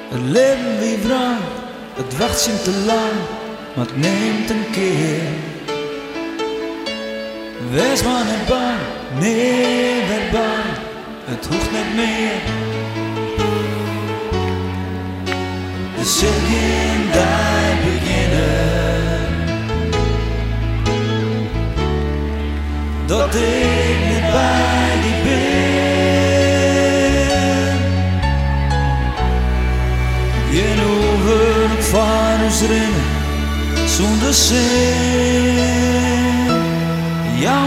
Het 0.08 0.20
leven 0.22 0.78
wie 0.78 0.98
het 1.94 2.16
wacht 2.16 2.44
je 2.44 2.62
te 2.62 2.70
lang, 2.86 3.16
maar 3.74 3.86
het 3.86 3.96
neemt 3.96 4.50
een 4.50 4.70
keer. 4.72 5.20
Wees 7.70 8.02
maar 8.02 8.24
niet 8.24 8.46
bang, 8.48 8.80
nee, 9.18 10.06
werd 10.08 10.30
bang, 10.30 10.64
het 11.24 11.46
hoeft 11.46 11.70
niet 11.70 11.94
meer. 11.94 12.40
De 15.96 16.04
zin 16.04 16.85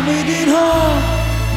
met 0.06 0.26
die 0.26 0.54
hand, 0.54 1.04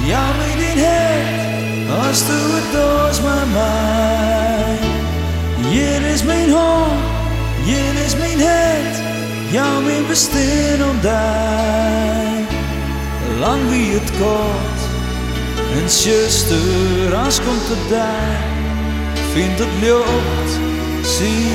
jou 0.07 0.33
die 0.57 0.83
head, 0.85 2.07
als 2.07 2.27
du 2.27 2.39
het 2.57 2.69
doos 2.73 3.21
maar 3.21 3.47
mij. 3.53 4.77
Hier 5.71 6.03
is 6.15 6.23
mijn 6.23 6.51
hand, 6.51 7.01
hier 7.65 7.95
is 8.07 8.17
mijn 8.17 8.41
head, 8.41 8.95
jou 9.51 9.83
mijn 9.85 10.07
bestaan 10.07 10.81
ontdij. 10.91 12.47
Lang 13.39 13.69
wie 13.71 13.93
het 13.93 14.11
kort, 14.19 14.81
en 15.77 15.91
zuster, 15.91 17.15
als 17.25 17.37
komt 17.37 17.69
het 17.73 17.89
daar, 17.91 18.41
vindt 19.33 19.59
het 19.59 19.75
lucht, 19.81 20.53
zien 21.17 21.52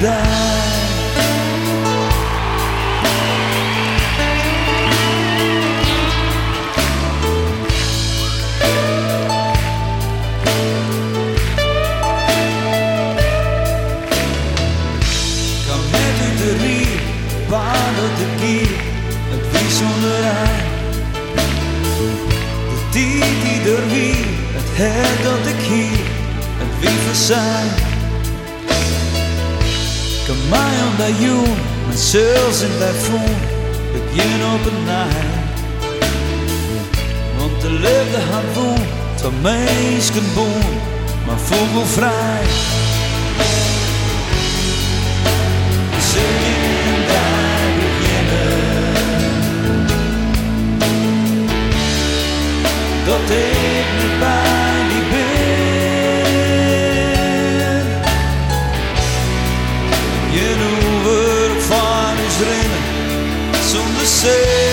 die. 0.00 0.79
Mijn 31.18 31.98
zels 31.98 32.60
in 32.60 32.78
dat 32.78 32.96
voen, 32.96 33.34
het 33.92 34.02
jen 34.12 34.52
op 34.54 34.66
een 34.66 34.84
nij. 34.84 35.28
Want 37.38 37.60
de 37.60 37.70
liefde 37.70 38.20
had 38.30 38.54
woon, 38.54 38.86
van 39.16 39.32
mensen 39.42 40.34
boon, 40.34 40.80
maar 41.26 41.38
vogelvrij. 41.38 42.44
Zingen 46.12 47.06
daar 47.06 47.70
beginnen. 47.78 48.58
Dat 53.04 53.36
ik 53.36 53.59
zonder 64.20 64.69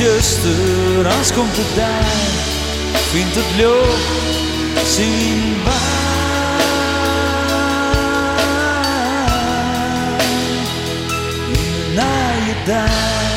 zuster, 0.00 1.06
als 1.18 1.32
komt 1.32 1.56
het 1.56 1.76
daar, 1.76 2.04
vindt 3.10 3.34
het 3.34 3.56
leuk, 3.56 4.84
zien 4.84 5.64
waar. 5.64 6.58
De 11.52 11.92
naaie 11.94 12.54
dag. 12.64 13.29